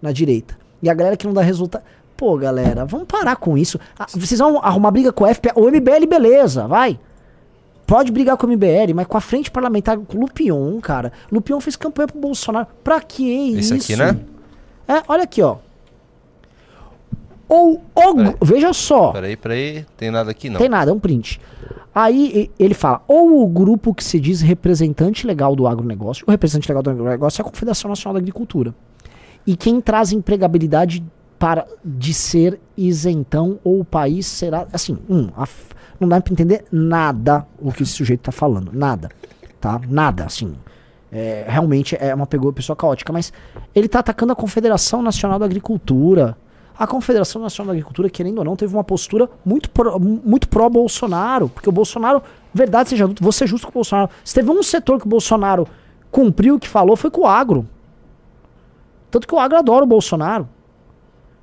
na 0.00 0.12
direita. 0.12 0.56
E 0.82 0.90
a 0.90 0.94
galera 0.94 1.16
que 1.16 1.26
não 1.26 1.32
dá 1.32 1.40
resultado. 1.40 1.82
Pô, 2.16 2.36
galera, 2.36 2.84
vamos 2.84 3.06
parar 3.06 3.36
com 3.36 3.58
isso. 3.58 3.78
Ah, 3.98 4.06
vocês 4.14 4.38
vão 4.38 4.58
arrumar 4.62 4.90
briga 4.90 5.12
com 5.12 5.24
a 5.24 5.34
FPA. 5.34 5.52
O 5.54 5.70
MBL, 5.70 6.06
beleza, 6.08 6.66
vai. 6.66 6.98
Pode 7.86 8.10
brigar 8.10 8.36
com 8.36 8.46
o 8.46 8.50
MBL, 8.50 8.94
mas 8.94 9.06
com 9.06 9.16
a 9.16 9.20
frente 9.20 9.50
parlamentar, 9.50 9.98
com 9.98 10.16
o 10.16 10.20
Lupion, 10.22 10.80
cara. 10.80 11.12
Lupion 11.30 11.60
fez 11.60 11.76
campanha 11.76 12.08
pro 12.08 12.18
Bolsonaro. 12.18 12.66
Pra 12.82 13.00
que 13.00 13.22
isso? 13.24 13.74
Esse 13.74 13.92
aqui, 13.92 13.96
né? 13.96 14.18
É, 14.88 15.02
olha 15.08 15.22
aqui, 15.24 15.42
ó. 15.42 15.56
Ou 17.48 17.82
o. 17.94 18.14
Peraí. 18.14 18.36
Veja 18.42 18.72
só. 18.72 19.12
Peraí, 19.12 19.36
peraí, 19.36 19.86
tem 19.96 20.10
nada 20.10 20.30
aqui 20.30 20.50
não. 20.50 20.58
Tem 20.58 20.68
nada, 20.68 20.90
é 20.90 20.94
um 20.94 20.98
print. 20.98 21.40
Aí 21.94 22.50
ele 22.58 22.74
fala: 22.74 23.02
ou 23.06 23.42
o 23.42 23.46
grupo 23.46 23.94
que 23.94 24.04
se 24.04 24.20
diz 24.20 24.40
representante 24.40 25.26
legal 25.26 25.56
do 25.56 25.66
agronegócio, 25.66 26.24
o 26.26 26.30
representante 26.30 26.68
legal 26.68 26.82
do 26.82 26.90
agronegócio 26.90 27.40
é 27.40 27.42
a 27.42 27.44
Confederação 27.48 27.88
Nacional 27.88 28.14
da 28.14 28.20
Agricultura. 28.20 28.74
E 29.46 29.56
quem 29.56 29.80
traz 29.80 30.12
empregabilidade 30.12 31.04
para 31.38 31.66
de 31.84 32.12
ser 32.12 32.58
isentão 32.76 33.58
ou 33.62 33.80
o 33.80 33.84
país 33.84 34.26
será. 34.26 34.66
Assim, 34.72 34.98
um, 35.08 35.28
a 35.36 35.46
não 35.98 36.08
dá 36.08 36.20
pra 36.20 36.32
entender 36.32 36.64
nada 36.70 37.46
o 37.58 37.72
que 37.72 37.82
esse 37.82 37.92
sujeito 37.92 38.20
tá 38.20 38.32
falando. 38.32 38.70
Nada. 38.72 39.08
Tá? 39.60 39.80
Nada, 39.88 40.24
assim. 40.24 40.54
É, 41.10 41.46
realmente 41.48 41.96
é 41.98 42.14
uma 42.14 42.26
pegou 42.26 42.52
pessoa 42.52 42.76
caótica, 42.76 43.12
mas 43.12 43.32
ele 43.74 43.88
tá 43.88 44.00
atacando 44.00 44.32
a 44.32 44.36
Confederação 44.36 45.02
Nacional 45.02 45.38
da 45.38 45.46
Agricultura. 45.46 46.36
A 46.78 46.86
Confederação 46.86 47.40
Nacional 47.40 47.68
da 47.68 47.72
Agricultura, 47.72 48.10
querendo 48.10 48.38
ou 48.38 48.44
não, 48.44 48.54
teve 48.56 48.74
uma 48.74 48.84
postura 48.84 49.28
muito 49.44 49.70
muito 50.24 50.46
pró-Bolsonaro, 50.48 51.48
porque 51.48 51.68
o 51.68 51.72
Bolsonaro, 51.72 52.22
verdade 52.52 52.90
seja 52.90 53.06
justo, 53.06 53.22
vou 53.22 53.32
ser 53.32 53.46
justo 53.46 53.66
com 53.66 53.70
o 53.70 53.74
Bolsonaro. 53.74 54.10
Se 54.24 54.34
teve 54.34 54.50
um 54.50 54.62
setor 54.62 54.98
que 55.00 55.06
o 55.06 55.08
Bolsonaro 55.08 55.66
cumpriu 56.10 56.56
o 56.56 56.58
que 56.60 56.68
falou, 56.68 56.94
foi 56.96 57.10
com 57.10 57.22
o 57.22 57.26
agro. 57.26 57.66
Tanto 59.10 59.26
que 59.26 59.34
o 59.34 59.38
agro 59.38 59.56
adora 59.56 59.84
o 59.84 59.86
Bolsonaro. 59.88 60.48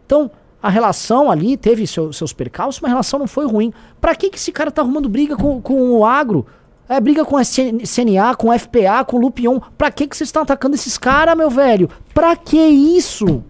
Então, 0.06 0.30
a 0.62 0.70
relação 0.70 1.32
ali 1.32 1.58
teve 1.58 1.88
seu- 1.88 2.14
seus 2.14 2.32
percalços, 2.34 2.80
mas 2.82 2.90
a 2.92 2.94
relação 2.94 3.20
não 3.20 3.28
foi 3.28 3.48
ruim. 3.48 3.74
Pra 4.00 4.14
que, 4.16 4.30
que 4.30 4.38
esse 4.38 4.52
cara 4.52 4.70
tá 4.70 4.82
arrumando 4.82 5.10
briga 5.10 5.36
com, 5.36 5.62
com 5.62 5.92
o 5.94 6.06
agro? 6.06 6.46
É 6.88 7.00
briga 7.00 7.26
com 7.26 7.38
a 7.38 7.44
CN 7.44 7.86
CNA, 7.88 8.36
com 8.36 8.50
o 8.50 8.60
FPA, 8.60 9.04
com 9.06 9.18
o 9.18 9.20
Lupion. 9.22 9.60
Pra 9.78 9.90
que, 9.90 10.06
que 10.08 10.16
vocês 10.16 10.28
estão 10.28 10.44
atacando 10.44 10.76
esses 10.76 10.98
caras, 10.98 11.36
meu 11.36 11.50
velho? 11.50 11.90
Pra 12.14 12.36
que 12.36 12.58
isso? 12.60 13.44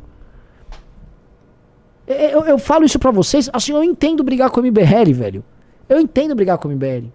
É, 2.07 2.33
Eu, 2.33 2.41
eu 2.45 2.57
falo 2.57 2.85
isso 2.85 2.99
pra 2.99 3.11
vocês, 3.11 3.49
assim, 3.53 3.73
eu 3.73 3.83
entendo 3.83 4.23
brigar 4.23 4.49
com 4.49 4.59
o 4.59 4.63
MBL, 4.63 5.13
velho. 5.13 5.43
Eu 5.87 5.99
entendo 5.99 6.35
brigar 6.35 6.57
com 6.57 6.67
o 6.67 6.71
MBL. 6.71 7.07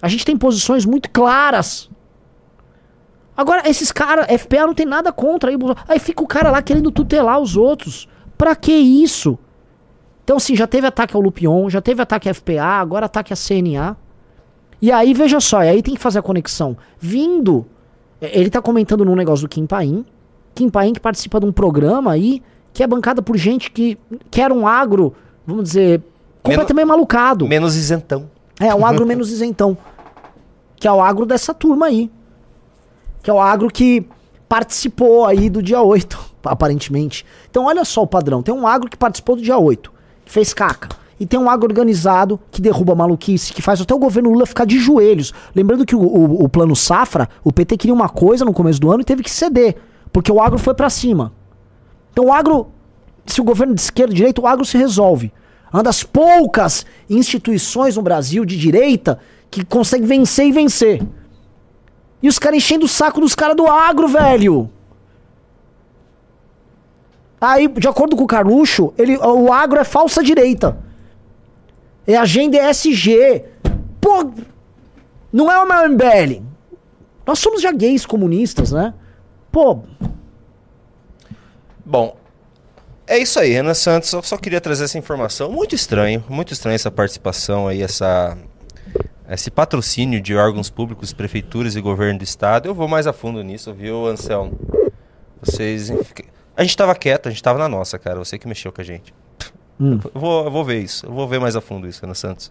A 0.00 0.08
gente 0.08 0.24
tem 0.24 0.36
posições 0.36 0.84
muito 0.84 1.10
claras. 1.10 1.90
Agora, 3.36 3.68
esses 3.68 3.92
caras, 3.92 4.26
FPA 4.40 4.66
não 4.66 4.74
tem 4.74 4.86
nada 4.86 5.12
contra 5.12 5.50
aí. 5.50 5.56
Aí 5.88 5.98
fica 5.98 6.22
o 6.22 6.26
cara 6.26 6.50
lá 6.50 6.62
querendo 6.62 6.90
tutelar 6.90 7.38
os 7.38 7.56
outros. 7.56 8.08
Pra 8.36 8.54
que 8.54 8.72
isso? 8.72 9.38
Então, 10.24 10.38
assim, 10.38 10.56
já 10.56 10.66
teve 10.66 10.86
ataque 10.86 11.14
ao 11.14 11.22
Lupion, 11.22 11.68
já 11.70 11.80
teve 11.80 12.02
ataque 12.02 12.28
à 12.28 12.34
FPA, 12.34 12.62
agora 12.62 13.06
ataque 13.06 13.32
à 13.32 13.36
CNA. 13.36 13.96
E 14.80 14.90
aí, 14.90 15.14
veja 15.14 15.40
só, 15.40 15.62
e 15.62 15.68
aí 15.68 15.82
tem 15.82 15.94
que 15.94 16.00
fazer 16.00 16.18
a 16.18 16.22
conexão. 16.22 16.76
Vindo, 16.98 17.66
é, 18.20 18.38
ele 18.38 18.50
tá 18.50 18.60
comentando 18.60 19.04
num 19.04 19.14
negócio 19.14 19.46
do 19.46 19.50
Kim 19.50 19.66
Paim. 19.66 20.04
Kim 20.54 20.68
Paim 20.68 20.92
que 20.92 21.00
participa 21.00 21.38
de 21.38 21.46
um 21.46 21.52
programa 21.52 22.12
aí, 22.12 22.42
que 22.76 22.82
é 22.82 22.86
bancada 22.86 23.22
por 23.22 23.38
gente 23.38 23.70
que 23.70 23.96
quer 24.30 24.52
um 24.52 24.66
agro, 24.66 25.14
vamos 25.46 25.64
dizer, 25.64 26.02
completamente 26.42 26.84
malucado. 26.86 27.48
Menos 27.48 27.74
isentão. 27.74 28.28
É, 28.60 28.74
um 28.74 28.84
agro 28.84 29.06
menos 29.06 29.32
isentão. 29.32 29.76
Que 30.76 30.86
é 30.86 30.92
o 30.92 31.00
agro 31.00 31.24
dessa 31.24 31.54
turma 31.54 31.86
aí. 31.86 32.10
Que 33.22 33.30
é 33.30 33.32
o 33.32 33.40
agro 33.40 33.68
que 33.70 34.06
participou 34.46 35.24
aí 35.24 35.48
do 35.48 35.62
dia 35.62 35.80
8, 35.80 36.18
aparentemente. 36.44 37.24
Então 37.50 37.64
olha 37.64 37.82
só 37.82 38.02
o 38.02 38.06
padrão. 38.06 38.42
Tem 38.42 38.54
um 38.54 38.66
agro 38.66 38.90
que 38.90 38.96
participou 38.96 39.36
do 39.36 39.42
dia 39.42 39.56
8, 39.56 39.90
que 40.26 40.30
fez 40.30 40.52
caca. 40.52 40.90
E 41.18 41.24
tem 41.24 41.40
um 41.40 41.48
agro 41.48 41.66
organizado 41.66 42.38
que 42.50 42.60
derruba 42.60 42.92
a 42.92 42.96
maluquice, 42.96 43.54
que 43.54 43.62
faz 43.62 43.80
até 43.80 43.94
o 43.94 43.98
governo 43.98 44.28
Lula 44.30 44.44
ficar 44.44 44.66
de 44.66 44.78
joelhos. 44.78 45.32
Lembrando 45.54 45.86
que 45.86 45.96
o, 45.96 46.00
o- 46.02 46.44
o 46.44 46.48
plano 46.50 46.76
Safra, 46.76 47.26
o 47.42 47.50
PT 47.50 47.78
queria 47.78 47.94
uma 47.94 48.10
coisa 48.10 48.44
no 48.44 48.52
começo 48.52 48.78
do 48.78 48.92
ano 48.92 49.00
e 49.00 49.04
teve 49.04 49.22
que 49.22 49.30
ceder. 49.30 49.76
Porque 50.12 50.30
o 50.30 50.42
agro 50.42 50.58
foi 50.58 50.74
pra 50.74 50.90
cima. 50.90 51.32
Então 52.16 52.28
o 52.28 52.32
agro, 52.32 52.68
se 53.26 53.42
o 53.42 53.44
governo 53.44 53.74
de 53.74 53.80
esquerda 53.82 54.14
e 54.14 54.16
direita, 54.16 54.40
o 54.40 54.46
agro 54.46 54.64
se 54.64 54.78
resolve. 54.78 55.30
Uma 55.70 55.82
das 55.82 56.02
poucas 56.02 56.86
instituições 57.10 57.94
no 57.94 58.00
Brasil 58.00 58.42
de 58.46 58.56
direita 58.56 59.20
que 59.50 59.62
consegue 59.62 60.06
vencer 60.06 60.46
e 60.46 60.52
vencer. 60.52 61.02
E 62.22 62.26
os 62.26 62.38
caras 62.38 62.56
enchendo 62.56 62.86
o 62.86 62.88
saco 62.88 63.20
dos 63.20 63.34
caras 63.34 63.54
do 63.54 63.66
agro, 63.66 64.08
velho. 64.08 64.70
Aí, 67.38 67.68
de 67.68 67.86
acordo 67.86 68.16
com 68.16 68.24
o 68.24 68.26
Carluxo, 68.26 68.94
ele, 68.96 69.18
o 69.18 69.52
agro 69.52 69.78
é 69.78 69.84
falsa 69.84 70.22
direita. 70.22 70.78
É 72.06 72.16
agenda 72.16 72.56
ESG. 72.70 73.44
Pô, 74.00 74.30
não 75.30 75.52
é 75.52 75.66
meu 75.66 75.90
MBL. 75.90 76.42
Nós 77.26 77.38
somos 77.38 77.60
já 77.60 77.72
gays 77.72 78.06
comunistas, 78.06 78.72
né? 78.72 78.94
Pô, 79.52 79.80
Bom, 81.88 82.16
é 83.06 83.16
isso 83.16 83.38
aí, 83.38 83.52
Renan 83.52 83.72
Santos. 83.72 84.12
Eu 84.12 84.20
só 84.20 84.36
queria 84.36 84.60
trazer 84.60 84.82
essa 84.82 84.98
informação. 84.98 85.52
Muito 85.52 85.76
estranho, 85.76 86.24
muito 86.28 86.52
estranho 86.52 86.74
essa 86.74 86.90
participação 86.90 87.68
aí, 87.68 87.80
essa, 87.80 88.36
esse 89.30 89.52
patrocínio 89.52 90.20
de 90.20 90.34
órgãos 90.34 90.68
públicos, 90.68 91.12
prefeituras 91.12 91.76
e 91.76 91.80
governo 91.80 92.18
do 92.18 92.24
estado. 92.24 92.66
Eu 92.66 92.74
vou 92.74 92.88
mais 92.88 93.06
a 93.06 93.12
fundo 93.12 93.40
nisso, 93.40 93.72
viu, 93.72 94.04
Anselmo? 94.06 94.58
Vocês. 95.40 95.92
A 96.56 96.62
gente 96.64 96.76
tava 96.76 96.92
quieto, 96.96 97.28
a 97.28 97.30
gente 97.30 97.42
tava 97.42 97.60
na 97.60 97.68
nossa, 97.68 98.00
cara. 98.00 98.18
Você 98.18 98.36
que 98.36 98.48
mexeu 98.48 98.72
com 98.72 98.80
a 98.80 98.84
gente. 98.84 99.14
Hum. 99.78 100.00
Eu, 100.12 100.20
vou, 100.20 100.44
eu 100.46 100.50
vou 100.50 100.64
ver 100.64 100.82
isso. 100.82 101.06
Eu 101.06 101.12
vou 101.12 101.28
ver 101.28 101.38
mais 101.38 101.54
a 101.54 101.60
fundo 101.60 101.86
isso, 101.86 102.00
Renan 102.00 102.14
Santos. 102.14 102.50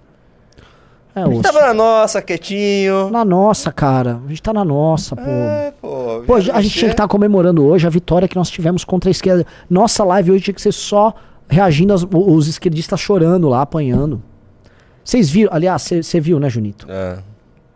É 1.15 1.21
A 1.23 1.27
gente 1.29 1.41
tava 1.41 1.61
na 1.61 1.73
nossa, 1.73 2.21
quietinho. 2.21 3.09
Na 3.09 3.23
nossa, 3.25 3.71
cara. 3.71 4.19
A 4.25 4.29
gente 4.29 4.41
tá 4.41 4.51
na 4.53 4.65
nossa, 4.65 5.15
pô. 5.15 5.21
É, 5.25 5.73
pô. 5.81 6.23
Pô, 6.27 6.35
a 6.35 6.39
gente 6.41 6.69
tinha 6.69 6.89
que 6.89 6.93
estar 6.93 7.07
comemorando 7.07 7.63
hoje 7.65 7.87
a 7.87 7.89
vitória 7.89 8.27
que 8.27 8.35
nós 8.35 8.49
tivemos 8.49 8.83
contra 8.83 9.09
a 9.09 9.11
esquerda. 9.11 9.45
Nossa 9.69 10.03
live 10.03 10.31
hoje 10.31 10.43
tinha 10.43 10.53
que 10.53 10.61
ser 10.61 10.71
só 10.73 11.13
reagindo 11.47 11.93
aos 11.93 12.05
os 12.11 12.47
esquerdistas 12.47 12.99
chorando 12.99 13.47
lá, 13.47 13.61
apanhando. 13.61 14.21
Vocês 15.03 15.29
viram, 15.29 15.53
aliás, 15.53 15.81
você 16.03 16.19
viu, 16.19 16.39
né, 16.39 16.49
Junito? 16.49 16.87
Ah, 16.89 17.19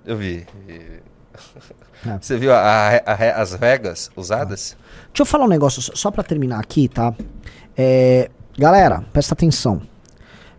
eu 0.06 0.18
vi. 0.18 0.46
É. 0.68 2.18
Você 2.20 2.38
viu 2.38 2.54
a- 2.54 2.58
a- 2.60 3.02
a- 3.14 3.42
as 3.42 3.54
regras 3.54 4.10
usadas? 4.16 4.76
Deixa 5.08 5.22
eu 5.22 5.26
falar 5.26 5.46
um 5.46 5.50
negócio 5.50 5.82
só- 5.82 5.92
só 5.96 6.12
pra 6.12 6.24
terminar 6.24 6.60
aqui, 6.60 6.88
tá? 6.88 7.14
É, 7.78 8.30
galera, 8.58 9.04
presta 9.14 9.34
atenção. 9.34 9.82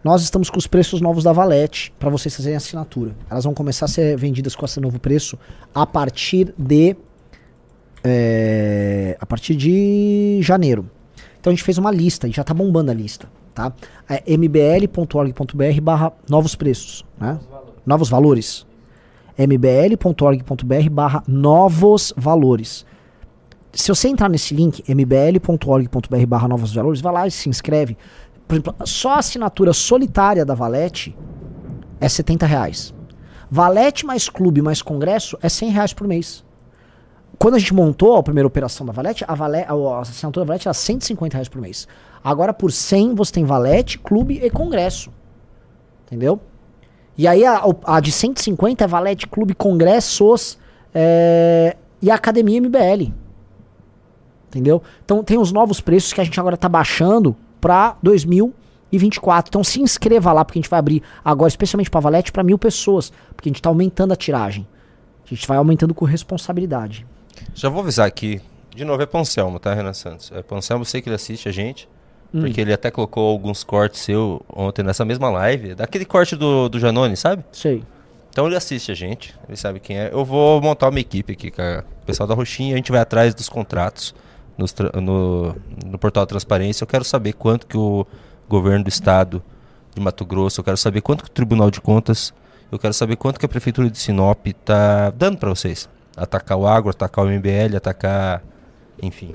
Nós 0.02 0.22
estamos 0.22 0.48
com 0.48 0.58
os 0.58 0.66
preços 0.66 1.00
novos 1.00 1.24
da 1.24 1.32
Valete 1.32 1.92
pra 1.98 2.08
vocês 2.08 2.34
fazerem 2.34 2.56
assinatura. 2.56 3.14
Elas 3.28 3.44
vão 3.44 3.52
começar 3.52 3.84
a 3.84 3.88
ser 3.88 4.16
vendidas 4.16 4.56
com 4.56 4.64
esse 4.64 4.80
novo 4.80 4.98
preço 4.98 5.38
a 5.74 5.86
partir 5.86 6.54
de 6.58 6.96
é, 8.02 9.16
a 9.20 9.26
partir 9.26 9.54
de 9.54 10.38
janeiro. 10.40 10.88
Então 11.38 11.50
a 11.50 11.54
gente 11.54 11.64
fez 11.64 11.76
uma 11.76 11.90
lista 11.90 12.26
e 12.26 12.30
já 12.30 12.42
tá 12.42 12.54
bombando 12.54 12.90
a 12.90 12.94
lista, 12.94 13.28
tá? 13.54 13.72
É 14.08 14.22
mbl.org.br 14.32 15.80
barra 15.82 16.12
novos 16.28 16.54
preços, 16.54 17.04
né? 17.18 17.38
Novos 17.84 18.08
valores. 18.08 18.66
mbl.org.br 19.36 20.90
barra 20.90 21.22
novos 21.28 22.14
valores. 22.16 22.86
Se 23.72 23.88
você 23.88 24.08
entrar 24.08 24.28
nesse 24.28 24.54
link, 24.54 24.82
mbl.org.br 24.88 26.26
barra 26.26 26.48
novos 26.48 26.74
valores, 26.74 27.00
vai 27.00 27.12
lá 27.12 27.26
e 27.26 27.30
se 27.30 27.48
inscreve. 27.48 27.96
Por 28.50 28.54
exemplo, 28.54 28.74
só 28.84 29.10
a 29.10 29.18
assinatura 29.18 29.72
solitária 29.72 30.44
da 30.44 30.56
Valete 30.56 31.16
é 32.00 32.08
70 32.08 32.46
reais. 32.46 32.92
Valete 33.48 34.04
mais 34.04 34.28
clube 34.28 34.60
mais 34.60 34.82
congresso 34.82 35.38
é 35.40 35.48
100 35.48 35.70
reais 35.70 35.92
por 35.92 36.08
mês. 36.08 36.44
Quando 37.38 37.54
a 37.54 37.60
gente 37.60 37.72
montou 37.72 38.16
a 38.16 38.22
primeira 38.24 38.48
operação 38.48 38.84
da 38.84 38.92
Valete, 38.92 39.24
a, 39.28 39.36
Vale, 39.36 39.58
a 39.58 40.00
assinatura 40.00 40.44
da 40.44 40.48
Valete 40.48 40.66
era 40.66 40.74
150 40.74 41.36
reais 41.36 41.48
por 41.48 41.62
mês. 41.62 41.86
Agora 42.24 42.52
por 42.52 42.72
100 42.72 43.14
você 43.14 43.34
tem 43.34 43.44
Valete, 43.44 44.00
clube 44.00 44.40
e 44.42 44.50
congresso. 44.50 45.12
Entendeu? 46.08 46.40
E 47.16 47.28
aí 47.28 47.44
a, 47.44 47.62
a 47.84 48.00
de 48.00 48.10
150 48.10 48.82
é 48.82 48.86
Valete, 48.88 49.28
clube, 49.28 49.54
congressos 49.54 50.58
é, 50.92 51.76
e 52.02 52.10
a 52.10 52.16
academia 52.16 52.60
MBL. 52.60 53.12
Entendeu? 54.48 54.82
Então 55.04 55.22
tem 55.22 55.38
os 55.38 55.52
novos 55.52 55.80
preços 55.80 56.12
que 56.12 56.20
a 56.20 56.24
gente 56.24 56.40
agora 56.40 56.56
tá 56.56 56.68
baixando 56.68 57.36
para 57.60 57.96
2024. 58.02 59.50
Então 59.50 59.62
se 59.62 59.80
inscreva 59.80 60.32
lá, 60.32 60.44
porque 60.44 60.58
a 60.58 60.62
gente 60.62 60.70
vai 60.70 60.78
abrir 60.78 61.02
agora, 61.24 61.48
especialmente 61.48 61.90
para 61.90 62.00
Valete, 62.00 62.32
para 62.32 62.42
mil 62.42 62.58
pessoas. 62.58 63.12
Porque 63.34 63.48
a 63.48 63.50
gente 63.50 63.62
tá 63.62 63.68
aumentando 63.68 64.12
a 64.12 64.16
tiragem. 64.16 64.66
A 65.24 65.34
gente 65.34 65.46
vai 65.46 65.58
aumentando 65.58 65.94
com 65.94 66.04
responsabilidade. 66.04 67.06
Já 67.54 67.68
vou 67.68 67.82
avisar 67.82 68.06
aqui. 68.06 68.40
De 68.74 68.84
novo, 68.84 69.02
é 69.02 69.06
Poncelmo, 69.06 69.58
tá, 69.58 69.74
Renan 69.74 69.92
Santos? 69.92 70.30
É 70.34 70.42
Poncelmo, 70.42 70.82
eu 70.82 70.86
sei 70.86 71.02
que 71.02 71.08
ele 71.08 71.16
assiste 71.16 71.48
a 71.48 71.52
gente. 71.52 71.88
Hum. 72.32 72.40
Porque 72.40 72.60
ele 72.60 72.72
até 72.72 72.90
colocou 72.90 73.30
alguns 73.30 73.64
cortes 73.64 74.00
seu 74.00 74.40
ontem 74.48 74.82
nessa 74.82 75.04
mesma 75.04 75.28
live. 75.30 75.74
Daquele 75.74 76.04
corte 76.04 76.36
do, 76.36 76.68
do 76.68 76.78
Janone, 76.78 77.16
sabe? 77.16 77.44
Sei. 77.52 77.82
Então 78.30 78.46
ele 78.46 78.56
assiste 78.56 78.92
a 78.92 78.94
gente, 78.94 79.34
ele 79.48 79.56
sabe 79.56 79.80
quem 79.80 79.98
é. 79.98 80.10
Eu 80.12 80.24
vou 80.24 80.60
montar 80.60 80.88
uma 80.88 81.00
equipe 81.00 81.32
aqui, 81.32 81.50
cara. 81.50 81.84
O 82.02 82.06
pessoal 82.06 82.28
da 82.28 82.34
Roxinha, 82.34 82.74
a 82.74 82.76
gente 82.76 82.92
vai 82.92 83.00
atrás 83.00 83.34
dos 83.34 83.48
contratos 83.48 84.14
no, 85.00 85.54
no 85.86 85.98
portal 85.98 86.22
da 86.24 86.26
transparência. 86.28 86.82
Eu 86.82 86.88
quero 86.88 87.04
saber 87.04 87.32
quanto 87.34 87.66
que 87.66 87.76
o 87.76 88.06
governo 88.48 88.84
do 88.84 88.88
estado 88.88 89.42
de 89.94 90.00
Mato 90.00 90.24
Grosso, 90.24 90.60
eu 90.60 90.64
quero 90.64 90.76
saber 90.76 91.00
quanto 91.00 91.24
que 91.24 91.30
o 91.30 91.32
Tribunal 91.32 91.70
de 91.70 91.80
Contas, 91.80 92.32
eu 92.70 92.78
quero 92.78 92.94
saber 92.94 93.16
quanto 93.16 93.38
que 93.38 93.46
a 93.46 93.48
prefeitura 93.48 93.90
de 93.90 93.98
Sinop 93.98 94.46
tá 94.64 95.10
dando 95.10 95.36
pra 95.38 95.48
vocês. 95.50 95.88
Atacar 96.16 96.58
o 96.58 96.66
agro, 96.66 96.90
atacar 96.90 97.24
o 97.24 97.28
MBL, 97.28 97.76
atacar, 97.76 98.42
enfim. 99.02 99.32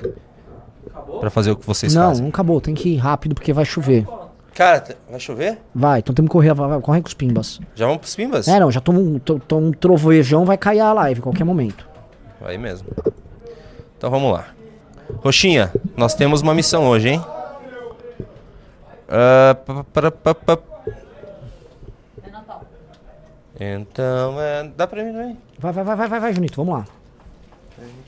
Pra 1.19 1.29
fazer 1.29 1.51
o 1.51 1.55
que 1.55 1.65
vocês 1.65 1.93
não, 1.93 2.07
fazem. 2.09 2.21
não 2.23 2.29
acabou. 2.29 2.59
Tem 2.61 2.73
que 2.73 2.89
ir 2.89 2.97
rápido 2.97 3.33
porque 3.35 3.51
vai 3.53 3.65
chover. 3.65 4.05
Cara, 4.53 4.83
vai 5.09 5.19
chover? 5.19 5.59
Vai, 5.73 5.99
então 5.99 6.15
temos 6.15 6.29
que 6.29 6.31
correr, 6.31 6.53
vai, 6.53 6.69
vai, 6.69 6.79
corre 6.81 7.01
com 7.01 7.07
os 7.09 7.13
pimbas. 7.13 7.59
Já 7.75 7.85
vamos 7.85 7.99
pros 8.01 8.15
pimbas? 8.15 8.47
É, 8.47 8.57
não, 8.59 8.71
já 8.71 8.79
toma 8.79 8.99
um, 8.99 9.19
to- 9.19 9.41
toma 9.45 9.67
um 9.67 9.71
trovejão, 9.71 10.45
vai 10.45 10.57
cair 10.57 10.79
a 10.79 10.93
live 10.93 11.19
a 11.19 11.23
qualquer 11.23 11.43
momento. 11.43 11.85
Aí 12.41 12.57
mesmo. 12.57 12.87
Então 13.97 14.09
vamos 14.09 14.31
lá. 14.31 14.45
Roxinha, 15.23 15.71
nós 15.95 16.13
temos 16.13 16.41
uma 16.41 16.53
missão 16.53 16.87
hoje, 16.87 17.09
hein? 17.09 17.21
Pa- 19.07 19.83
pa- 19.93 20.11
pa- 20.11 20.11
pa- 20.11 20.35
pa- 20.57 20.59
Então 23.59 24.41
é. 24.41 24.63
Dá 24.75 24.85
pra 24.87 25.03
mim 25.03 25.11
também? 25.13 25.37
Vai, 25.59 25.71
vai, 25.71 25.83
vai, 25.83 25.95
vai, 25.95 26.07
vai, 26.09 26.19
vai, 26.19 26.33
Junito, 26.33 26.55
vamos 26.63 26.79
lá. 26.79 26.87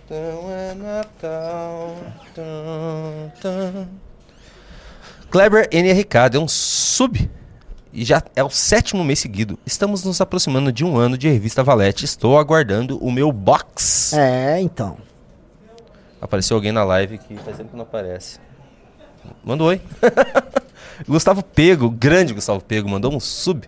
Então 0.06 0.52
é 0.52 0.74
Natal. 0.74 1.96
Tum, 2.34 3.32
tum. 3.42 3.88
Kleber 5.30 5.68
NRK 5.72 6.30
deu 6.32 6.42
um 6.42 6.48
sub. 6.48 7.30
E 7.94 8.04
já 8.06 8.22
é 8.36 8.44
o 8.44 8.50
sétimo 8.50 9.04
mês 9.04 9.20
seguido. 9.20 9.58
Estamos 9.66 10.04
nos 10.04 10.20
aproximando 10.22 10.72
de 10.72 10.84
um 10.86 10.98
ano 10.98 11.18
de 11.18 11.28
revista 11.30 11.64
Valete. 11.64 12.06
Estou 12.06 12.38
aguardando 12.38 12.98
o 13.04 13.12
meu 13.12 13.32
box. 13.32 14.14
É, 14.14 14.60
então. 14.62 14.98
Apareceu 16.22 16.56
alguém 16.56 16.72
na 16.72 16.84
live 16.84 17.18
que 17.18 17.36
faz 17.38 17.58
tempo 17.58 17.72
que 17.72 17.76
não 17.76 17.84
aparece. 17.84 18.40
Manda 19.44 19.64
um 19.64 19.68
oi. 19.68 19.82
Gustavo 21.08 21.44
Pego, 21.44 21.90
grande 21.90 22.34
Gustavo 22.34 22.64
Pego, 22.64 22.90
mandou 22.90 23.14
um 23.14 23.20
sub. 23.20 23.68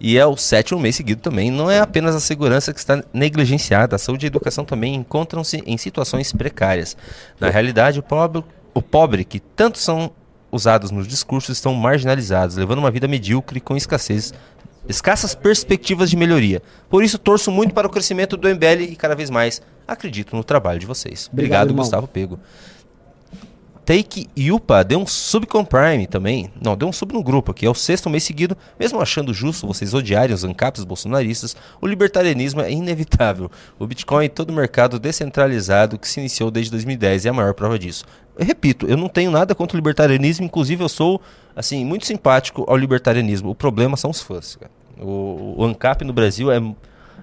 E 0.00 0.18
é 0.18 0.26
o 0.26 0.36
sétimo 0.36 0.80
mês 0.80 0.96
seguido 0.96 1.20
também. 1.20 1.50
Não 1.50 1.70
é 1.70 1.78
apenas 1.80 2.14
a 2.14 2.20
segurança 2.20 2.72
que 2.72 2.80
está 2.80 3.02
negligenciada, 3.12 3.96
a 3.96 3.98
saúde 3.98 4.26
e 4.26 4.26
a 4.26 4.28
educação 4.28 4.64
também 4.64 4.94
encontram-se 4.94 5.62
em 5.64 5.78
situações 5.78 6.32
precárias. 6.32 6.96
Na 7.38 7.48
realidade, 7.48 8.00
o 8.00 8.02
pobre, 8.02 8.44
o 8.74 8.82
pobre 8.82 9.24
que 9.24 9.38
tanto 9.38 9.78
são 9.78 10.10
usados 10.50 10.90
nos 10.90 11.06
discursos 11.08 11.56
estão 11.56 11.74
marginalizados, 11.74 12.56
levando 12.56 12.78
uma 12.78 12.90
vida 12.90 13.08
medíocre 13.08 13.60
com 13.60 13.76
escassez, 13.76 14.32
escassas 14.88 15.34
perspectivas 15.34 16.10
de 16.10 16.16
melhoria. 16.16 16.62
Por 16.88 17.02
isso, 17.02 17.18
torço 17.18 17.50
muito 17.50 17.74
para 17.74 17.86
o 17.86 17.90
crescimento 17.90 18.36
do 18.36 18.48
MBL 18.48 18.82
e 18.82 18.96
cada 18.96 19.14
vez 19.14 19.30
mais 19.30 19.62
acredito 19.86 20.34
no 20.34 20.44
trabalho 20.44 20.78
de 20.78 20.86
vocês. 20.86 21.28
Obrigado, 21.32 21.70
Obrigado. 21.70 21.84
Gustavo 21.84 22.08
Pego. 22.08 22.38
Take 23.84 24.30
Yupa 24.36 24.82
deu 24.82 24.98
um 24.98 25.06
sub 25.06 25.46
com 25.46 25.62
Prime 25.62 26.06
também. 26.06 26.50
Não, 26.58 26.74
deu 26.74 26.88
um 26.88 26.92
sub 26.92 27.12
no 27.12 27.22
grupo 27.22 27.50
aqui. 27.50 27.66
É 27.66 27.70
o 27.70 27.74
sexto 27.74 28.08
mês 28.08 28.24
seguido. 28.24 28.56
Mesmo 28.80 28.98
achando 28.98 29.34
justo 29.34 29.66
vocês 29.66 29.92
odiarem 29.92 30.34
os 30.34 30.42
ANCAPs 30.42 30.84
bolsonaristas, 30.84 31.54
o 31.82 31.86
libertarianismo 31.86 32.62
é 32.62 32.72
inevitável. 32.72 33.50
O 33.78 33.86
Bitcoin 33.86 34.24
e 34.24 34.28
todo 34.30 34.48
o 34.48 34.54
mercado 34.54 34.98
descentralizado 34.98 35.98
que 35.98 36.08
se 36.08 36.18
iniciou 36.18 36.50
desde 36.50 36.70
2010 36.70 37.26
é 37.26 37.28
a 37.28 37.34
maior 37.34 37.52
prova 37.52 37.78
disso. 37.78 38.06
Eu 38.36 38.44
repito, 38.44 38.86
eu 38.86 38.96
não 38.96 39.08
tenho 39.08 39.30
nada 39.30 39.54
contra 39.54 39.76
o 39.76 39.78
libertarianismo. 39.78 40.44
Inclusive, 40.44 40.82
eu 40.82 40.88
sou, 40.88 41.20
assim, 41.54 41.84
muito 41.84 42.06
simpático 42.06 42.64
ao 42.66 42.76
libertarianismo. 42.76 43.50
O 43.50 43.54
problema 43.54 43.96
são 43.96 44.10
os 44.10 44.20
fãs, 44.20 44.56
cara. 44.56 44.70
O, 45.00 45.54
o 45.58 45.64
ANCAP 45.64 46.04
no 46.04 46.12
Brasil 46.12 46.50
é, 46.50 46.60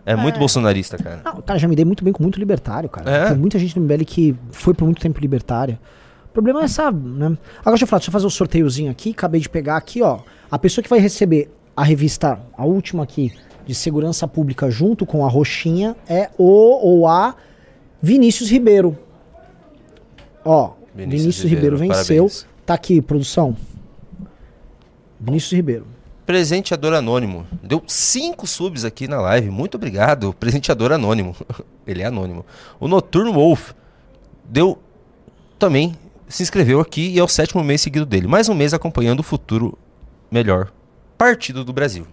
é 0.05 0.15
muito 0.15 0.39
bolsonarista, 0.39 0.97
cara. 0.97 1.21
Não, 1.23 1.41
cara, 1.41 1.59
já 1.59 1.67
me 1.67 1.75
dei 1.75 1.85
muito 1.85 2.03
bem 2.03 2.13
com 2.13 2.23
muito 2.23 2.39
libertário, 2.39 2.89
cara. 2.89 3.09
É? 3.09 3.27
Tem 3.27 3.37
muita 3.37 3.59
gente 3.59 3.77
no 3.77 3.85
MBL 3.85 4.03
que 4.05 4.35
foi 4.51 4.73
por 4.73 4.85
muito 4.85 5.01
tempo 5.01 5.19
libertária. 5.19 5.79
O 6.25 6.33
problema 6.33 6.61
é 6.61 6.63
essa, 6.63 6.91
né? 6.91 7.37
Agora 7.59 7.71
deixa 7.71 7.83
eu 7.83 7.87
falar, 7.87 7.99
deixa 7.99 8.09
eu 8.09 8.13
fazer 8.13 8.27
o 8.27 8.29
sorteiozinho 8.29 8.89
aqui. 8.89 9.11
Acabei 9.11 9.41
de 9.41 9.49
pegar 9.49 9.75
aqui, 9.75 10.01
ó. 10.01 10.19
A 10.49 10.57
pessoa 10.57 10.81
que 10.81 10.89
vai 10.89 10.99
receber 10.99 11.51
a 11.75 11.83
revista, 11.83 12.39
a 12.57 12.65
última 12.65 13.03
aqui, 13.03 13.33
de 13.65 13.75
segurança 13.75 14.27
pública, 14.27 14.69
junto 14.71 15.05
com 15.05 15.25
a 15.25 15.29
roxinha, 15.29 15.95
é 16.07 16.29
o 16.37 16.45
ou 16.45 17.07
a 17.07 17.35
Vinícius 18.01 18.49
Ribeiro. 18.49 18.97
Ó, 20.43 20.71
Vinícius 20.95 21.21
Vinícius, 21.21 21.49
Ribeiro, 21.49 21.75
Ribeiro, 21.77 21.95
venceu. 21.95 22.15
parabéns. 22.23 22.47
Tá 22.65 22.73
aqui, 22.73 23.01
produção. 23.01 23.55
Vinícius 25.19 25.51
Ribeiro. 25.53 25.87
Presenteador 26.25 26.93
Anônimo. 26.93 27.45
Deu 27.63 27.83
cinco 27.87 28.47
subs 28.47 28.85
aqui 28.85 29.07
na 29.07 29.19
live. 29.21 29.49
Muito 29.49 29.75
obrigado. 29.75 30.33
Presenteador 30.33 30.91
Anônimo. 30.91 31.35
Ele 31.85 32.01
é 32.01 32.05
anônimo. 32.05 32.45
O 32.79 32.87
Noturno 32.87 33.33
Wolf 33.33 33.71
deu 34.45 34.77
também. 35.59 35.95
Se 36.27 36.41
inscreveu 36.43 36.79
aqui 36.79 37.09
e 37.09 37.19
é 37.19 37.23
o 37.23 37.27
sétimo 37.27 37.63
mês 37.63 37.81
seguido 37.81 38.05
dele. 38.05 38.27
Mais 38.27 38.47
um 38.47 38.53
mês 38.53 38.73
acompanhando 38.73 39.19
o 39.19 39.23
futuro 39.23 39.77
melhor 40.31 40.71
partido 41.17 41.65
do 41.65 41.73
Brasil. 41.73 42.07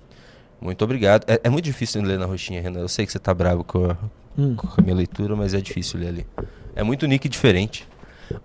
Muito 0.61 0.83
obrigado. 0.83 1.25
É, 1.29 1.41
é 1.45 1.49
muito 1.51 1.65
difícil 1.65 2.03
ler 2.03 2.19
na 2.19 2.27
roxinha, 2.27 2.61
Renan. 2.61 2.81
Eu 2.81 2.89
sei 2.89 3.07
que 3.07 3.13
você 3.13 3.19
tá 3.19 3.33
bravo 3.33 3.63
com 3.63 3.85
a, 3.91 3.97
Hum. 4.37 4.55
com 4.57 4.69
a 4.77 4.83
minha 4.83 4.95
leitura, 4.95 5.35
mas 5.37 5.55
é 5.55 5.61
difícil 5.61 6.01
ler 6.01 6.09
ali. 6.09 6.27
É 6.75 6.83
muito 6.83 7.07
nick 7.07 7.29
diferente. 7.29 7.87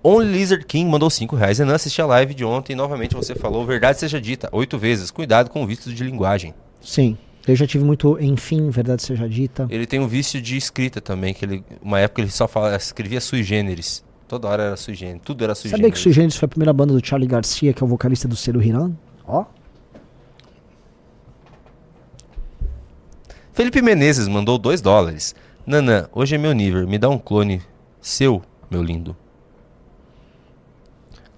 Only 0.04 0.32
Lizard 0.32 0.66
King 0.66 0.90
mandou 0.90 1.10
5 1.10 1.36
reais. 1.36 1.60
Renan, 1.60 1.76
assisti 1.76 2.02
a 2.02 2.06
live 2.06 2.34
de 2.34 2.44
ontem 2.46 2.74
e 2.74 2.76
novamente 2.76 3.16
você 3.16 3.36
falou 3.36 3.66
verdade 3.66 4.00
seja 4.00 4.20
dita, 4.20 4.50
oito 4.52 4.78
vezes. 4.78 5.12
Cuidado 5.12 5.50
com 5.50 5.64
o 5.64 5.68
vício 5.68 5.94
de 5.94 6.04
linguagem. 6.04 6.54
Sim. 6.82 7.18
Eu 7.46 7.56
já 7.56 7.68
tive 7.68 7.84
muito, 7.84 8.18
enfim, 8.22 8.70
verdade 8.70 9.04
seja 9.04 9.28
dita. 9.28 9.68
Ele 9.70 9.86
tem 9.86 10.00
um 10.00 10.08
vício 10.08 10.42
de 10.42 10.56
escrita 10.56 11.02
também, 11.02 11.34
que 11.34 11.44
ele, 11.44 11.64
uma 11.82 12.00
época 12.00 12.22
ele 12.22 12.32
só 12.32 12.48
fala, 12.48 12.76
escrevia 12.76 13.20
sui 13.20 13.44
generis. 13.44 14.04
Toda 14.30 14.48
hora 14.48 14.64
era 14.64 14.78
sui 14.78 14.96
generis, 14.96 15.22
tudo 15.26 15.44
era 15.44 15.54
sui 15.54 15.70
Sabia 15.70 15.92
que 15.92 15.98
generis. 15.98 16.00
o 16.00 16.04
Sui 16.04 16.14
Generis 16.14 16.36
foi 16.38 16.46
a 16.46 16.50
primeira 16.50 16.72
banda 16.72 16.94
do 16.94 17.06
Charlie 17.06 17.28
Garcia, 17.28 17.74
que 17.74 17.84
é 17.84 17.86
o 17.86 17.88
vocalista 17.88 18.30
do 18.30 18.36
Ciro 18.38 18.64
Hiran? 18.64 18.94
Ó. 19.28 19.44
Felipe 23.52 23.82
Menezes 23.82 24.28
mandou 24.30 24.58
2 24.58 24.80
dólares. 24.80 25.36
Nanã, 25.68 26.08
hoje 26.14 26.36
é 26.36 26.38
meu 26.38 26.54
nível, 26.54 26.88
me 26.88 26.98
dá 26.98 27.10
um 27.10 27.18
clone 27.18 27.62
seu, 28.02 28.42
meu 28.72 28.82
lindo. 28.82 29.16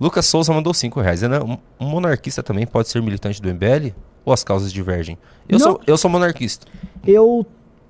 Lucas 0.05 0.25
Souza 0.27 0.53
mandou 0.53 0.71
5 0.73 1.01
reais. 1.01 1.21
Renan, 1.21 1.43
um- 1.43 1.57
monarquista 1.85 2.43
também 2.43 2.65
pode 2.67 2.89
ser 2.89 3.01
militante 3.01 3.41
do 3.41 3.49
MBL? 3.49 3.91
Ou 4.23 4.31
as 4.31 4.43
causas 4.43 4.71
divergem? 4.71 5.17
Eu, 5.49 5.57
Não. 5.57 5.65
sou, 5.65 5.81
eu 5.87 5.97
sou 5.97 6.09
monarquista. 6.11 6.67
Eu, 7.05 7.43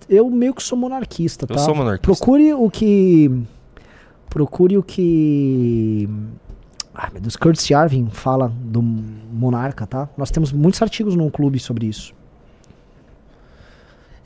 eu 0.07 0.29
meio 0.29 0.53
que 0.53 0.63
sou 0.63 0.77
monarquista, 0.77 1.45
Eu 1.49 1.55
tá? 1.55 1.61
sou 1.61 1.75
monarquista. 1.75 2.07
Procure 2.07 2.53
o 2.53 2.69
que. 2.69 3.29
Procure 4.29 4.77
o 4.77 4.83
que. 4.83 6.07
Ai, 6.93 7.09
meu 7.11 7.21
Deus, 7.21 7.35
Curtis 7.35 7.69
Yarvin 7.69 8.07
fala 8.09 8.47
do 8.49 8.81
monarca, 8.81 9.85
tá? 9.85 10.07
Nós 10.17 10.31
temos 10.31 10.53
muitos 10.53 10.81
artigos 10.81 11.15
no 11.15 11.29
clube 11.29 11.59
sobre 11.59 11.85
isso. 11.87 12.13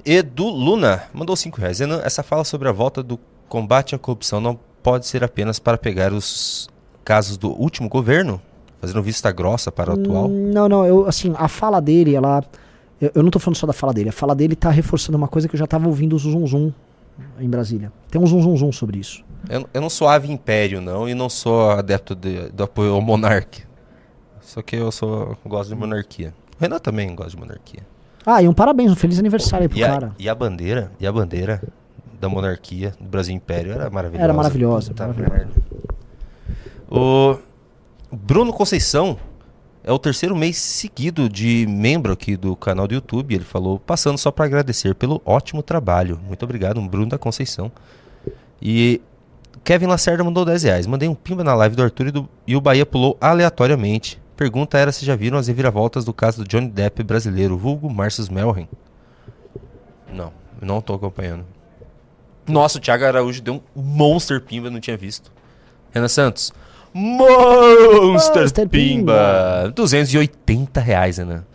Edu 0.06 0.48
Luna 0.48 1.04
mandou 1.14 1.36
5 1.36 1.60
reais. 1.60 1.82
Essa 1.82 2.22
fala 2.24 2.44
sobre 2.44 2.68
a 2.70 2.72
volta 2.72 3.02
do 3.02 3.20
combate 3.48 3.96
à 3.96 3.98
corrupção 4.00 4.40
não 4.40 4.60
pode 4.84 5.08
ser 5.08 5.24
apenas 5.24 5.58
para 5.60 5.78
pegar 5.78 6.14
os 6.14 6.70
casos 7.10 7.38
do 7.38 7.50
último 7.50 7.90
governo? 7.90 8.40
Fazendo 8.80 9.02
vista 9.02 9.32
grossa 9.32 9.72
para 9.72 9.90
o 9.90 9.94
atual? 10.00 10.28
Hum, 10.28 10.52
Não, 10.54 10.70
não, 10.70 10.86
eu, 10.86 11.08
assim, 11.08 11.34
a 11.38 11.48
fala 11.48 11.82
dele, 11.82 12.14
ela. 12.16 12.44
Eu, 13.02 13.12
eu 13.16 13.24
não 13.24 13.32
tô 13.32 13.40
falando 13.40 13.58
só 13.58 13.66
da 13.66 13.74
fala 13.74 13.92
dele, 13.94 14.10
a 14.10 14.12
fala 14.14 14.36
dele 14.36 14.56
tá 14.56 14.70
reforçando 14.70 15.18
uma 15.18 15.28
coisa 15.28 15.48
que 15.48 15.56
eu 15.56 15.60
já 15.60 15.66
tava 15.66 15.88
ouvindo 15.88 16.16
o 16.16 16.20
zum 16.20 16.46
zum 16.46 16.72
em 17.40 17.50
Brasília. 17.50 17.92
Tem 18.12 18.22
um 18.22 18.28
zum 18.28 18.42
zum 18.44 18.56
zum 18.56 18.72
sobre 18.72 19.00
isso. 19.00 19.24
Eu, 19.50 19.66
eu 19.74 19.82
não 19.82 19.90
sou 19.90 20.08
ave 20.08 20.32
império, 20.32 20.80
não, 20.82 21.10
e 21.10 21.14
não 21.16 21.30
sou 21.30 21.72
adepto 21.72 22.14
de- 22.16 22.50
do 22.52 22.64
apoio 22.64 22.94
ao 22.94 23.02
monarca. 23.02 23.64
Só 24.42 24.62
que 24.62 24.76
eu 24.76 24.92
sou 24.92 25.36
gosto 25.46 25.70
de 25.70 25.76
monarquia. 25.76 26.34
O 26.58 26.62
Renan 26.62 26.78
também 26.80 27.14
gosta 27.16 27.32
de 27.32 27.38
monarquia. 27.38 27.82
Ah, 28.26 28.42
e 28.44 28.48
um 28.48 28.54
parabéns, 28.54 28.92
um 28.92 28.96
feliz 28.96 29.18
aniversário 29.18 29.64
aí 29.64 29.70
pro 29.70 29.78
E 29.78 29.84
a, 29.84 29.88
cara. 29.88 30.12
e 30.20 30.30
a 30.30 30.36
bandeira, 30.36 30.92
e 31.00 31.08
a 31.08 31.12
bandeira 31.12 31.62
da 32.20 32.30
monarquia 32.30 32.94
do 33.00 33.08
Brasil 33.10 33.34
Império 33.36 33.72
era 33.74 33.90
maravilhosa. 33.90 34.24
Era 34.24 34.34
maravilhosa, 34.34 34.90
Puta 34.92 35.08
maravilhosa. 35.08 35.48
O 36.90 37.38
Bruno 38.12 38.52
Conceição 38.52 39.18
é 39.84 39.92
o 39.92 40.00
terceiro 40.00 40.36
mês 40.36 40.58
seguido 40.58 41.30
de 41.30 41.66
membro 41.68 42.12
aqui 42.14 42.36
do 42.36 42.56
canal 42.56 42.88
do 42.88 42.94
YouTube. 42.94 43.36
Ele 43.36 43.44
falou, 43.44 43.80
passando 43.80 44.18
só 44.18 44.32
para 44.32 44.46
agradecer 44.46 44.96
pelo 44.96 45.22
ótimo 45.26 45.62
trabalho. 45.62 46.20
Muito 46.26 46.44
obrigado, 46.44 46.82
Bruno 46.82 47.08
da 47.08 47.18
Conceição. 47.18 47.72
E 48.62 49.02
Kevin 49.64 49.86
Lacerda 49.88 50.24
mandou 50.24 50.44
10 50.46 50.64
reais. 50.64 50.88
Mandei 50.88 51.08
um 51.08 51.16
pimba 51.16 51.44
na 51.44 51.54
live 51.54 51.76
do 51.76 51.84
Arthur 51.84 52.08
e, 52.08 52.12
do- 52.12 52.30
e 52.48 52.56
o 52.56 52.62
Bahia 52.62 52.86
pulou 52.86 53.18
aleatoriamente. 53.22 54.20
Pergunta 54.36 54.78
era 54.78 54.92
se 54.92 55.06
já 55.06 55.16
viram 55.16 55.38
as 55.38 55.48
reviravoltas 55.48 56.06
do 56.06 56.14
caso 56.14 56.44
do 56.44 56.48
Johnny 56.48 56.70
Depp 56.70 57.04
brasileiro, 57.04 57.58
vulgo 57.58 57.90
Marcus 57.90 58.30
Melren. 58.30 58.68
Não, 60.12 60.32
não 60.62 60.82
tô 60.82 60.94
acompanhando. 60.94 61.46
Nossa, 62.48 62.78
o 62.78 62.82
Thiago 62.82 63.06
Araújo 63.06 63.42
deu 63.42 63.62
um 63.76 63.82
monster 63.82 64.42
pimba, 64.42 64.70
não 64.70 64.80
tinha 64.80 64.98
visto. 64.98 65.32
Renan 65.92 66.08
Santos. 66.08 66.52
Monster, 66.94 68.42
Monster 68.42 68.70
pimba. 68.70 69.14
Pimba. 69.68 69.74
280 69.76 70.80
reais, 70.82 71.18
Renan. 71.18 71.46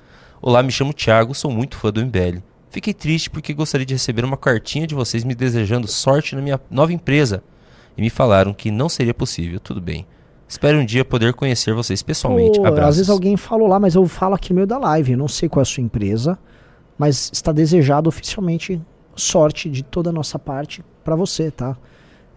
Olá, 0.40 0.62
me 0.62 0.70
chamo 0.70 0.93
Thiago, 0.93 1.35
sou 1.35 1.51
muito 1.51 1.77
fã 1.77 1.90
do 1.90 2.05
MBL. 2.05 2.39
Fiquei 2.70 2.93
triste 2.94 3.31
porque 3.31 3.55
gostaria 3.55 3.86
de 3.86 3.94
receber 3.94 4.24
uma 4.24 4.36
cartinha 4.36 4.86
de 4.86 4.94
vocês 4.94 5.24
me 5.24 5.35
desejando 5.35 5.86
sorte 5.89 6.35
na 6.35 6.43
minha 6.43 6.61
nova 6.70 6.93
empresa. 6.93 7.43
E 7.97 8.02
me 8.02 8.11
falaram 8.11 8.52
que 8.52 8.70
não 8.70 8.89
seria 8.89 9.15
possível. 9.15 9.61
Tudo 9.61 9.81
bem. 9.81 10.06
Espero 10.47 10.78
um 10.78 10.85
dia 10.85 11.05
poder 11.05 11.32
conhecer 11.35 11.73
vocês 11.73 12.02
pessoalmente. 12.02 12.59
Pô, 12.59 12.66
Abraços. 12.66 12.90
às 12.90 12.97
vezes 12.97 13.11
alguém 13.11 13.36
falou 13.36 13.66
lá, 13.66 13.81
mas 13.81 13.94
eu 13.94 14.06
falo 14.06 14.35
aqui 14.35 14.51
no 14.51 14.56
meio 14.56 14.66
da 14.66 14.78
live. 14.78 15.12
Eu 15.12 15.19
não 15.19 15.28
sei 15.28 15.48
qual 15.48 15.61
é 15.61 15.62
a 15.62 15.66
sua 15.66 15.82
empresa, 15.82 16.39
mas 16.98 17.31
está 17.32 17.51
desejado 17.51 18.09
oficialmente 18.09 18.81
sorte 19.16 19.70
de 19.70 19.82
toda 19.82 20.11
a 20.11 20.12
nossa 20.12 20.39
parte 20.39 20.85
pra 21.02 21.16
você, 21.16 21.51
tá? 21.51 21.77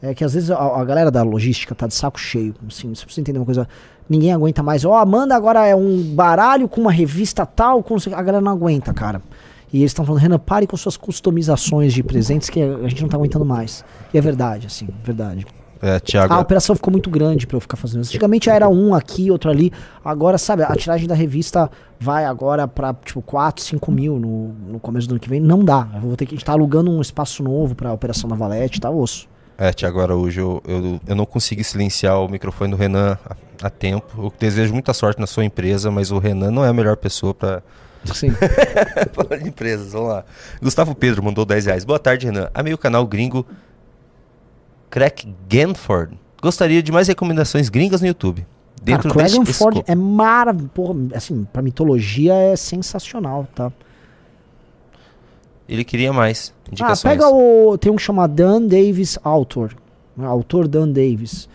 É 0.01 0.13
que 0.13 0.23
às 0.23 0.33
vezes 0.33 0.51
a, 0.51 0.57
a 0.57 0.85
galera 0.85 1.09
da 1.09 1.23
logística 1.23 1.73
tá 1.73 1.87
de 1.87 1.93
saco 1.93 2.19
cheio. 2.19 2.53
Assim, 2.67 2.93
você 2.93 3.19
entender 3.19 3.39
uma 3.39 3.45
coisa, 3.45 3.67
ninguém 4.09 4.31
aguenta 4.31 4.61
mais. 4.61 4.85
Ó, 4.85 4.95
Amanda 4.95 5.35
agora 5.35 5.65
é 5.65 5.75
um 5.75 6.01
baralho 6.13 6.67
com 6.67 6.81
uma 6.81 6.91
revista 6.91 7.45
tal, 7.45 7.81
com 7.81 7.95
a 7.95 8.21
galera 8.21 8.41
não 8.41 8.51
aguenta, 8.51 8.93
cara. 8.93 9.21
E 9.71 9.79
eles 9.79 9.91
estão 9.91 10.05
falando, 10.05 10.21
Renan, 10.21 10.39
pare 10.39 10.65
com 10.65 10.77
suas 10.77 10.95
customizações 10.95 11.93
de 11.93 12.01
presentes 12.01 12.49
que 12.49 12.61
a 12.61 12.87
gente 12.87 13.01
não 13.01 13.09
tá 13.09 13.17
aguentando 13.17 13.43
mais. 13.43 13.83
E 14.13 14.17
é 14.17 14.21
verdade, 14.21 14.67
assim, 14.67 14.87
verdade. 15.03 15.45
É, 15.81 15.99
Thiago. 15.99 16.33
A 16.33 16.39
operação 16.39 16.75
ficou 16.75 16.91
muito 16.91 17.09
grande 17.09 17.45
pra 17.45 17.57
eu 17.57 17.61
ficar 17.61 17.77
fazendo 17.77 18.01
isso. 18.01 18.11
Antigamente 18.11 18.49
era 18.49 18.67
um 18.69 18.95
aqui, 18.95 19.29
outro 19.29 19.49
ali. 19.49 19.71
Agora, 20.03 20.37
sabe, 20.37 20.63
a 20.63 20.75
tiragem 20.75 21.07
da 21.07 21.13
revista 21.13 21.69
vai 21.99 22.25
agora 22.25 22.67
pra, 22.67 22.93
tipo, 22.93 23.21
4, 23.21 23.63
5 23.63 23.91
mil 23.91 24.17
no, 24.17 24.53
no 24.71 24.79
começo 24.79 25.07
do 25.07 25.11
ano 25.11 25.19
que 25.19 25.29
vem. 25.29 25.39
Não 25.39 25.63
dá. 25.63 25.87
Eu 25.93 26.01
vou 26.01 26.15
ter 26.15 26.25
que. 26.25 26.33
A 26.33 26.37
gente 26.37 26.45
tá 26.45 26.53
alugando 26.53 26.89
um 26.89 27.01
espaço 27.01 27.43
novo 27.43 27.75
pra 27.75 27.93
operação 27.93 28.29
da 28.29 28.35
Valete, 28.35 28.81
tá 28.81 28.89
osso. 28.89 29.27
É, 29.57 29.73
Thiago 29.73 29.99
Araújo, 29.99 30.39
eu, 30.39 30.63
eu, 30.67 31.01
eu 31.07 31.15
não 31.15 31.25
consegui 31.25 31.63
silenciar 31.63 32.19
o 32.21 32.29
microfone 32.29 32.71
do 32.71 32.77
Renan 32.77 33.17
a, 33.25 33.67
a 33.67 33.69
tempo. 33.69 34.05
Eu 34.25 34.34
desejo 34.39 34.71
muita 34.71 34.93
sorte 34.93 35.19
na 35.19 35.25
sua 35.25 35.43
empresa, 35.43 35.89
mas 35.89 36.11
o 36.11 36.19
Renan 36.19 36.51
não 36.51 36.63
é 36.63 36.69
a 36.69 36.73
melhor 36.73 36.95
pessoa 36.95 37.34
pra 37.34 37.63
Sim. 38.13 38.29
falar 39.13 39.38
de 39.38 39.49
empresas. 39.49 39.93
Vamos 39.93 40.09
lá. 40.09 40.25
Gustavo 40.61 40.93
Pedro 40.93 41.23
mandou 41.23 41.43
10 41.43 41.65
reais. 41.65 41.84
Boa 41.85 41.97
tarde, 41.97 42.27
Renan. 42.27 42.49
Amei 42.53 42.73
o 42.73 42.77
canal 42.77 43.05
gringo 43.07 43.45
Crack 44.91 45.27
Ganford. 45.49 46.17
Gostaria 46.41 46.84
de 46.84 46.91
mais 46.91 47.07
recomendações 47.07 47.67
gringas 47.67 48.01
no 48.01 48.07
YouTube. 48.07 48.45
Dentro 48.81 49.09
Cara, 49.09 49.23
deste 49.23 49.53
Ford 49.53 49.77
escopo. 49.77 49.91
é 49.91 49.95
maravilhoso. 49.95 51.09
Assim, 51.15 51.43
pra 51.51 51.63
mitologia 51.63 52.34
é 52.34 52.55
sensacional, 52.55 53.47
tá? 53.55 53.71
Ele 55.68 55.84
queria 55.84 56.14
mais 56.14 56.53
Ah, 56.65 56.69
indicações. 56.72 57.14
pega 57.14 57.30
o. 57.30 57.77
Tem 57.77 57.91
um 57.91 57.95
que 57.95 58.02
chama 58.02 58.27
Dan 58.27 58.61
Davis 58.61 59.18
Autor. 59.23 59.76
né, 60.15 60.26
Autor 60.26 60.68
Dan 60.68 60.88
Davis. 60.89 61.48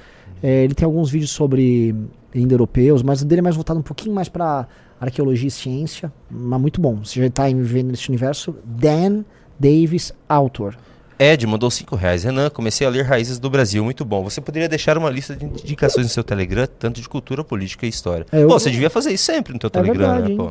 É, 0.42 0.64
ele 0.64 0.74
tem 0.74 0.84
alguns 0.84 1.10
vídeos 1.10 1.30
sobre 1.30 1.94
indo-europeus, 2.34 3.02
mas 3.02 3.22
o 3.22 3.24
dele 3.24 3.40
é 3.40 3.42
mais 3.42 3.54
voltado 3.56 3.78
um 3.78 3.82
pouquinho 3.82 4.14
mais 4.14 4.28
pra 4.28 4.66
arqueologia 5.00 5.48
e 5.48 5.50
ciência. 5.50 6.12
Mas 6.30 6.60
muito 6.60 6.80
bom. 6.80 6.96
Você 7.04 7.22
já 7.22 7.30
tá 7.30 7.46
vivendo 7.46 7.90
nesse 7.90 8.08
universo. 8.08 8.54
Dan 8.64 9.22
Davis 9.58 10.12
Autor. 10.28 10.76
Ed 11.18 11.46
mandou 11.46 11.70
5 11.70 11.94
reais. 11.94 12.24
Renan, 12.24 12.50
comecei 12.50 12.84
a 12.86 12.90
ler 12.90 13.04
Raízes 13.04 13.38
do 13.38 13.48
Brasil. 13.48 13.84
Muito 13.84 14.04
bom. 14.04 14.24
Você 14.24 14.40
poderia 14.40 14.68
deixar 14.68 14.98
uma 14.98 15.08
lista 15.08 15.36
de 15.36 15.44
indicações 15.44 16.06
no 16.06 16.10
seu 16.12 16.24
Telegram, 16.24 16.66
tanto 16.78 17.00
de 17.00 17.08
cultura, 17.08 17.44
política 17.44 17.86
e 17.86 17.88
história. 17.88 18.26
É, 18.32 18.42
eu- 18.42 18.48
Pô, 18.48 18.58
você 18.58 18.70
devia 18.70 18.90
fazer 18.90 19.12
isso 19.12 19.24
sempre 19.24 19.52
no 19.52 19.58
teu 19.60 19.70
Telegram, 19.70 20.10
verdade, 20.14 20.36
né? 20.36 20.50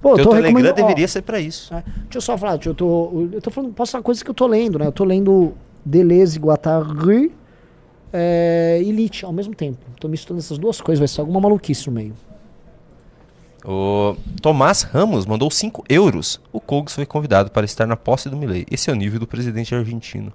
Pô? 0.00 0.10
Pô, 0.10 0.18
eu 0.18 0.24
teu 0.24 0.30
Telegram 0.30 0.70
ó, 0.70 0.72
deveria 0.72 1.08
ser 1.08 1.22
pra 1.22 1.40
isso. 1.40 1.72
É, 1.74 1.82
deixa 1.82 2.18
eu 2.18 2.20
só 2.20 2.36
falar, 2.36 2.58
tio, 2.58 2.70
eu 2.70 2.74
tô, 2.74 3.28
eu 3.32 3.40
tô 3.40 3.50
falando, 3.50 3.72
posso 3.72 3.92
falar 3.92 4.02
coisas 4.02 4.22
que 4.22 4.30
eu 4.30 4.34
tô 4.34 4.46
lendo, 4.46 4.78
né? 4.78 4.86
Eu 4.86 4.92
tô 4.92 5.04
lendo 5.04 5.52
Deleuze 5.84 6.38
Guattari 6.38 7.32
é, 8.12 8.80
e 8.84 8.92
Nietzsche 8.92 9.24
ao 9.24 9.32
mesmo 9.32 9.54
tempo. 9.54 9.78
Tô 9.98 10.08
misturando 10.08 10.40
essas 10.40 10.58
duas 10.58 10.80
coisas, 10.80 10.98
vai 10.98 11.08
ser 11.08 11.20
alguma 11.20 11.40
maluquice 11.40 11.86
no 11.86 11.92
meio. 11.92 12.14
O 13.64 14.16
Tomás 14.40 14.82
Ramos 14.82 15.26
mandou 15.26 15.50
5 15.50 15.84
euros. 15.88 16.40
O 16.52 16.60
Kogos 16.60 16.94
foi 16.94 17.04
convidado 17.04 17.50
para 17.50 17.64
estar 17.66 17.86
na 17.86 17.96
posse 17.96 18.28
do 18.30 18.36
Milei. 18.36 18.66
Esse 18.70 18.90
é 18.90 18.92
o 18.92 18.96
nível 18.96 19.20
do 19.20 19.26
presidente 19.26 19.74
argentino. 19.74 20.32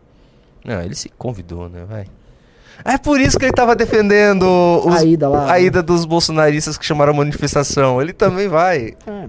Não, 0.64 0.82
ele 0.82 0.96
se 0.96 1.10
convidou, 1.10 1.68
né? 1.68 1.86
Vai. 1.88 2.06
É 2.84 2.98
por 2.98 3.20
isso 3.20 3.38
que 3.40 3.46
ele 3.46 3.54
tava 3.54 3.76
defendendo 3.76 4.44
os- 4.86 4.96
A 4.96 5.06
ida 5.06 5.30
lá, 5.30 5.44
a 5.50 5.54
né? 5.54 5.64
ida 5.64 5.82
dos 5.82 6.06
bolsonaristas 6.06 6.78
que 6.78 6.86
chamaram 6.86 7.14
a 7.14 7.16
manifestação. 7.16 8.02
Ele 8.02 8.14
também 8.14 8.48
vai. 8.48 8.96
É, 9.08 9.28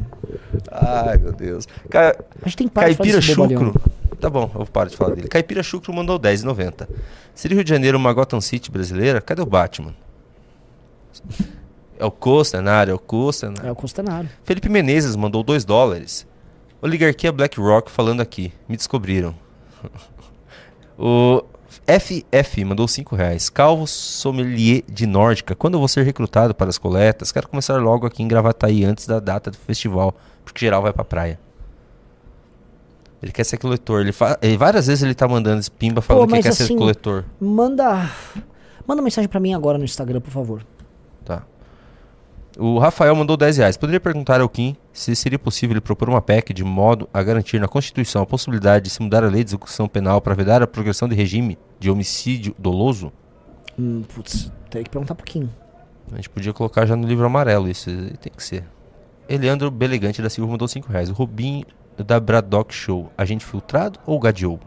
Ai, 0.73 1.17
meu 1.19 1.33
Deus. 1.33 1.67
Ca- 1.89 2.17
a 2.43 2.49
gente 2.49 2.57
tem 2.57 2.69
Caipira. 2.69 3.21
Chucro. 3.21 3.75
Tá 4.21 4.29
bom, 4.31 4.51
eu 4.55 4.67
parar 4.67 4.89
de 4.91 4.97
falar 4.97 5.15
dele. 5.15 5.29
Caipira 5.29 5.63
Chucro 5.63 5.93
mandou 5.93 6.19
10,90. 6.19 6.89
Seria 7.35 7.55
Rio 7.55 7.65
de 7.65 7.71
Janeiro 7.71 7.97
uma 7.99 8.13
Gotham 8.13 8.41
City 8.41 8.71
brasileira? 8.71 9.21
Cadê 9.21 9.43
o 9.43 9.47
Batman? 9.47 9.95
É 11.99 12.05
o 12.05 12.11
Costanário, 12.11 12.91
é 12.93 12.95
o 12.95 12.99
Costanário. 12.99 13.69
É 13.69 13.73
o 13.73 13.77
Costanário. 13.77 14.29
Felipe 14.45 14.69
Menezes 14.69 15.17
mandou 15.17 15.43
2 15.43 15.65
dólares. 15.65 16.27
Oligarquia 16.83 17.33
BlackRock 17.33 17.91
falando 17.91 18.21
aqui. 18.21 18.53
Me 18.69 18.77
descobriram. 18.77 19.35
o 20.99 21.43
FF 21.87 22.65
mandou 22.65 22.87
5 22.89 23.15
reais. 23.17 23.49
Calvo 23.49 23.87
sommelier 23.87 24.83
de 24.89 25.07
Nórdica. 25.07 25.55
Quando 25.55 25.75
eu 25.75 25.79
vou 25.79 25.89
ser 25.89 26.03
recrutado 26.05 26.55
para 26.55 26.69
as 26.69 26.79
coletas? 26.79 27.33
Quero 27.33 27.49
começar 27.49 27.77
logo 27.81 28.07
aqui 28.07 28.23
em 28.23 28.29
Gravataí 28.29 28.85
antes 28.85 29.07
da 29.07 29.21
data 29.21 29.51
do 29.51 29.57
festival. 29.57 30.15
Porque 30.45 30.65
geral 30.65 30.83
vai 30.83 30.93
pra 30.93 31.05
praia. 31.05 31.39
Ele 33.23 33.33
quer 33.33 33.45
ser 33.45 33.57
coletor. 33.59 34.01
Ele 34.03 34.13
fa... 34.13 34.39
ele- 34.43 34.57
várias 34.57 34.87
vezes 34.87 35.03
ele 35.03 35.15
tá 35.15 35.27
mandando 35.27 35.65
pimba 35.73 36.01
falando 36.01 36.27
que 36.29 36.33
mas 36.33 36.45
quer 36.45 36.53
ser 36.53 36.65
assim- 36.65 36.77
coletor. 36.77 37.25
Manda. 37.41 38.11
Manda 38.87 39.03
mensagem 39.03 39.29
pra 39.29 39.41
mim 39.41 39.53
agora 39.55 39.79
no 39.79 39.85
Instagram, 39.85 40.21
por 40.21 40.31
favor. 40.31 40.63
Tá. 41.25 41.43
O 42.59 42.79
Rafael 42.79 43.15
mandou 43.15 43.37
10 43.37 43.59
reais. 43.59 43.77
Poderia 43.77 44.01
perguntar 44.01 44.41
ao 44.41 44.49
Kim 44.49 44.75
se 44.93 45.15
seria 45.15 45.39
possível 45.39 45.75
ele 45.75 45.81
propor 45.81 46.09
uma 46.09 46.23
PEC 46.23 46.55
de 46.55 46.65
modo 46.65 47.07
a 47.13 47.23
garantir 47.23 47.61
na 47.61 47.69
Constituição 47.69 48.23
a 48.23 48.27
possibilidade 48.27 48.87
de 48.87 48.91
se 48.91 49.03
mudar 49.03 49.23
a 49.23 49.29
lei 49.29 49.45
de 49.45 49.51
execução 49.51 49.87
penal 49.87 50.23
para 50.23 50.35
vedar 50.35 50.63
a 50.63 50.67
progressão 50.67 51.07
de 51.07 51.15
regime 51.15 51.59
de 51.79 51.91
homicídio 51.91 52.55
doloso? 52.59 53.13
Hum, 53.79 54.03
putz, 54.03 54.51
teria 54.71 54.85
que 54.85 54.91
perguntar 54.91 55.15
pro 55.15 55.27
Kim. 55.27 55.51
A 56.11 56.17
gente 56.17 56.31
podia 56.31 56.53
colocar 56.53 56.87
já 56.87 56.97
no 56.97 57.07
livro 57.07 57.27
amarelo 57.27 57.69
isso. 57.69 57.91
Tem 58.21 58.33
que 58.35 58.43
ser. 58.43 58.65
Eliandro 59.29 59.71
Belegante 59.71 60.23
da 60.23 60.31
Silva 60.31 60.51
mandou 60.51 60.67
5 60.67 60.91
reais. 60.91 61.11
O 61.11 61.13
Rubinho 61.13 61.67
da 61.99 62.19
Braddock 62.19 62.75
Show. 62.75 63.11
Agente 63.19 63.45
filtrado 63.45 63.99
ou 64.07 64.19
gadiobo? 64.19 64.65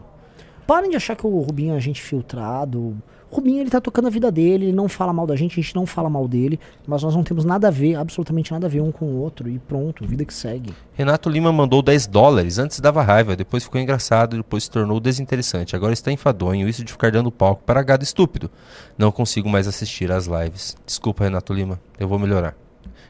Parem 0.66 0.90
de 0.90 0.96
achar 0.96 1.16
que 1.16 1.26
o 1.26 1.40
Rubinho 1.40 1.74
é 1.74 1.76
agente 1.76 2.00
filtrado. 2.00 2.96
Rubinho, 3.30 3.60
ele 3.60 3.70
tá 3.70 3.80
tocando 3.80 4.08
a 4.08 4.10
vida 4.10 4.30
dele, 4.30 4.66
ele 4.66 4.72
não 4.72 4.88
fala 4.88 5.12
mal 5.12 5.26
da 5.26 5.36
gente, 5.36 5.52
a 5.58 5.62
gente 5.62 5.74
não 5.74 5.86
fala 5.86 6.10
mal 6.10 6.26
dele, 6.26 6.58
mas 6.86 7.02
nós 7.02 7.14
não 7.14 7.22
temos 7.22 7.44
nada 7.44 7.68
a 7.68 7.70
ver, 7.70 7.94
absolutamente 7.94 8.50
nada 8.50 8.66
a 8.66 8.70
ver 8.70 8.80
um 8.80 8.90
com 8.90 9.04
o 9.04 9.18
outro, 9.18 9.48
e 9.48 9.58
pronto, 9.58 10.04
vida 10.04 10.24
que 10.24 10.34
segue. 10.34 10.74
Renato 10.94 11.30
Lima 11.30 11.52
mandou 11.52 11.80
10 11.80 12.08
dólares. 12.08 12.58
Antes 12.58 12.80
dava 12.80 13.02
raiva, 13.02 13.36
depois 13.36 13.62
ficou 13.62 13.80
engraçado, 13.80 14.36
depois 14.36 14.64
se 14.64 14.70
tornou 14.70 14.98
desinteressante. 14.98 15.76
Agora 15.76 15.92
está 15.92 16.10
enfadonho, 16.10 16.68
isso 16.68 16.84
de 16.84 16.90
ficar 16.90 17.12
dando 17.12 17.30
palco 17.30 17.62
para 17.64 17.82
gado 17.82 18.02
estúpido. 18.02 18.50
Não 18.98 19.12
consigo 19.12 19.48
mais 19.48 19.68
assistir 19.68 20.10
às 20.10 20.26
lives. 20.26 20.76
Desculpa, 20.84 21.24
Renato 21.24 21.52
Lima, 21.52 21.80
eu 21.98 22.08
vou 22.08 22.18
melhorar. 22.18 22.56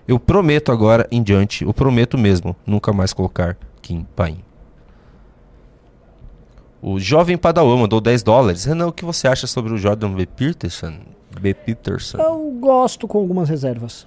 Eu 0.06 0.18
prometo 0.18 0.70
agora 0.70 1.06
em 1.10 1.22
diante, 1.22 1.64
eu 1.64 1.72
prometo 1.72 2.18
mesmo, 2.18 2.54
nunca 2.66 2.92
mais 2.92 3.12
colocar 3.12 3.56
Kim 3.80 4.06
Paim. 4.14 4.42
O 6.82 6.98
jovem 6.98 7.36
Padawan 7.36 7.76
mandou 7.76 8.00
10 8.00 8.22
dólares. 8.22 8.64
Renan, 8.64 8.86
o 8.86 8.92
que 8.92 9.04
você 9.04 9.28
acha 9.28 9.46
sobre 9.46 9.72
o 9.72 9.76
Jordan 9.76 10.14
B. 10.14 10.24
Peterson? 10.24 10.94
B. 11.38 11.52
Peterson. 11.52 12.18
Eu 12.18 12.56
gosto 12.58 13.06
com 13.06 13.18
algumas 13.18 13.48
reservas. 13.50 14.06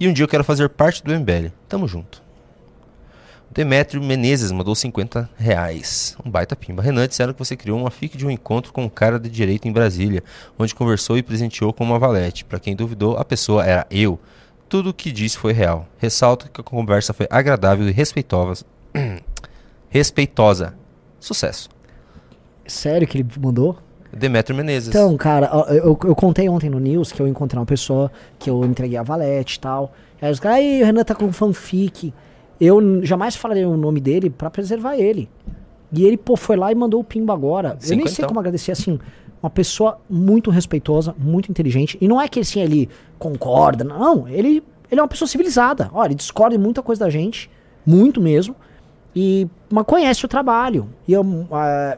E 0.00 0.08
um 0.08 0.12
dia 0.12 0.24
eu 0.24 0.28
quero 0.28 0.42
fazer 0.42 0.68
parte 0.68 1.02
do 1.04 1.12
MBL. 1.12 1.52
Tamo 1.68 1.86
junto. 1.86 2.20
Demetrio 3.50 4.02
Menezes 4.02 4.50
mandou 4.50 4.74
50 4.74 5.30
reais. 5.36 6.16
Um 6.24 6.30
baita 6.30 6.56
pimba. 6.56 6.82
Renan, 6.82 7.06
disseram 7.06 7.32
que 7.32 7.38
você 7.38 7.56
criou 7.56 7.78
uma 7.78 7.90
fic 7.90 8.16
de 8.16 8.26
um 8.26 8.30
encontro 8.30 8.72
com 8.72 8.84
um 8.84 8.88
cara 8.88 9.18
de 9.18 9.30
direito 9.30 9.68
em 9.68 9.72
Brasília, 9.72 10.22
onde 10.58 10.74
conversou 10.74 11.16
e 11.16 11.22
presenteou 11.22 11.72
com 11.72 11.84
uma 11.84 11.98
valete. 11.98 12.44
Para 12.44 12.58
quem 12.58 12.74
duvidou, 12.74 13.16
a 13.16 13.24
pessoa 13.24 13.64
era 13.64 13.86
eu. 13.90 14.18
Tudo 14.68 14.90
o 14.90 14.94
que 14.94 15.12
disse 15.12 15.38
foi 15.38 15.52
real. 15.52 15.86
Ressalto 15.98 16.50
que 16.50 16.60
a 16.60 16.64
conversa 16.64 17.12
foi 17.12 17.26
agradável 17.30 17.88
e 17.88 17.92
respeitosa. 17.92 18.66
respeitosa. 19.88 20.74
Sucesso. 21.18 21.70
Sério 22.68 23.06
que 23.08 23.18
ele 23.18 23.28
mandou? 23.40 23.76
Demetrio 24.12 24.56
Menezes. 24.56 24.88
Então, 24.88 25.16
cara, 25.16 25.50
eu, 25.68 25.98
eu 26.04 26.14
contei 26.14 26.48
ontem 26.48 26.70
no 26.70 26.78
News 26.78 27.12
que 27.12 27.20
eu 27.20 27.26
encontrei 27.26 27.58
uma 27.58 27.66
pessoa 27.66 28.10
que 28.38 28.48
eu 28.48 28.64
entreguei 28.64 28.96
a 28.96 29.02
valete 29.02 29.56
e 29.56 29.60
tal. 29.60 29.92
Aí 30.20 30.30
os 30.30 30.40
caras, 30.40 30.58
aí 30.58 30.82
o 30.82 30.86
Renan 30.86 31.04
tá 31.04 31.14
com 31.14 31.30
fanfic. 31.32 32.12
Eu 32.60 33.04
jamais 33.04 33.36
falarei 33.36 33.64
o 33.64 33.76
nome 33.76 34.00
dele 34.00 34.30
pra 34.30 34.50
preservar 34.50 34.96
ele. 34.96 35.28
E 35.92 36.04
ele, 36.04 36.16
pô, 36.16 36.36
foi 36.36 36.56
lá 36.56 36.70
e 36.70 36.74
mandou 36.74 37.00
o 37.00 37.04
pimba 37.04 37.32
agora. 37.32 37.68
eu 37.68 37.74
nem 37.74 37.80
sei 37.80 38.08
Cinquentão. 38.08 38.28
como 38.28 38.40
agradecer, 38.40 38.72
assim, 38.72 38.98
uma 39.42 39.48
pessoa 39.48 39.98
muito 40.08 40.50
respeitosa, 40.50 41.14
muito 41.18 41.50
inteligente. 41.50 41.96
E 42.00 42.08
não 42.08 42.20
é 42.20 42.28
que 42.28 42.40
assim, 42.40 42.60
ele 42.60 42.88
concorda, 43.18 43.84
não. 43.84 44.28
Ele, 44.28 44.62
ele 44.90 45.00
é 45.00 45.02
uma 45.02 45.08
pessoa 45.08 45.28
civilizada. 45.28 45.90
Olha, 45.92 46.08
ele 46.08 46.14
discorda 46.16 46.54
em 46.54 46.58
muita 46.58 46.82
coisa 46.82 47.04
da 47.04 47.10
gente, 47.10 47.50
muito 47.86 48.20
mesmo. 48.20 48.54
E, 49.14 49.46
mas 49.70 49.84
conhece 49.84 50.24
o 50.24 50.28
trabalho. 50.28 50.88
E 51.06 51.12
eu, 51.12 51.24
ah, 51.52 51.96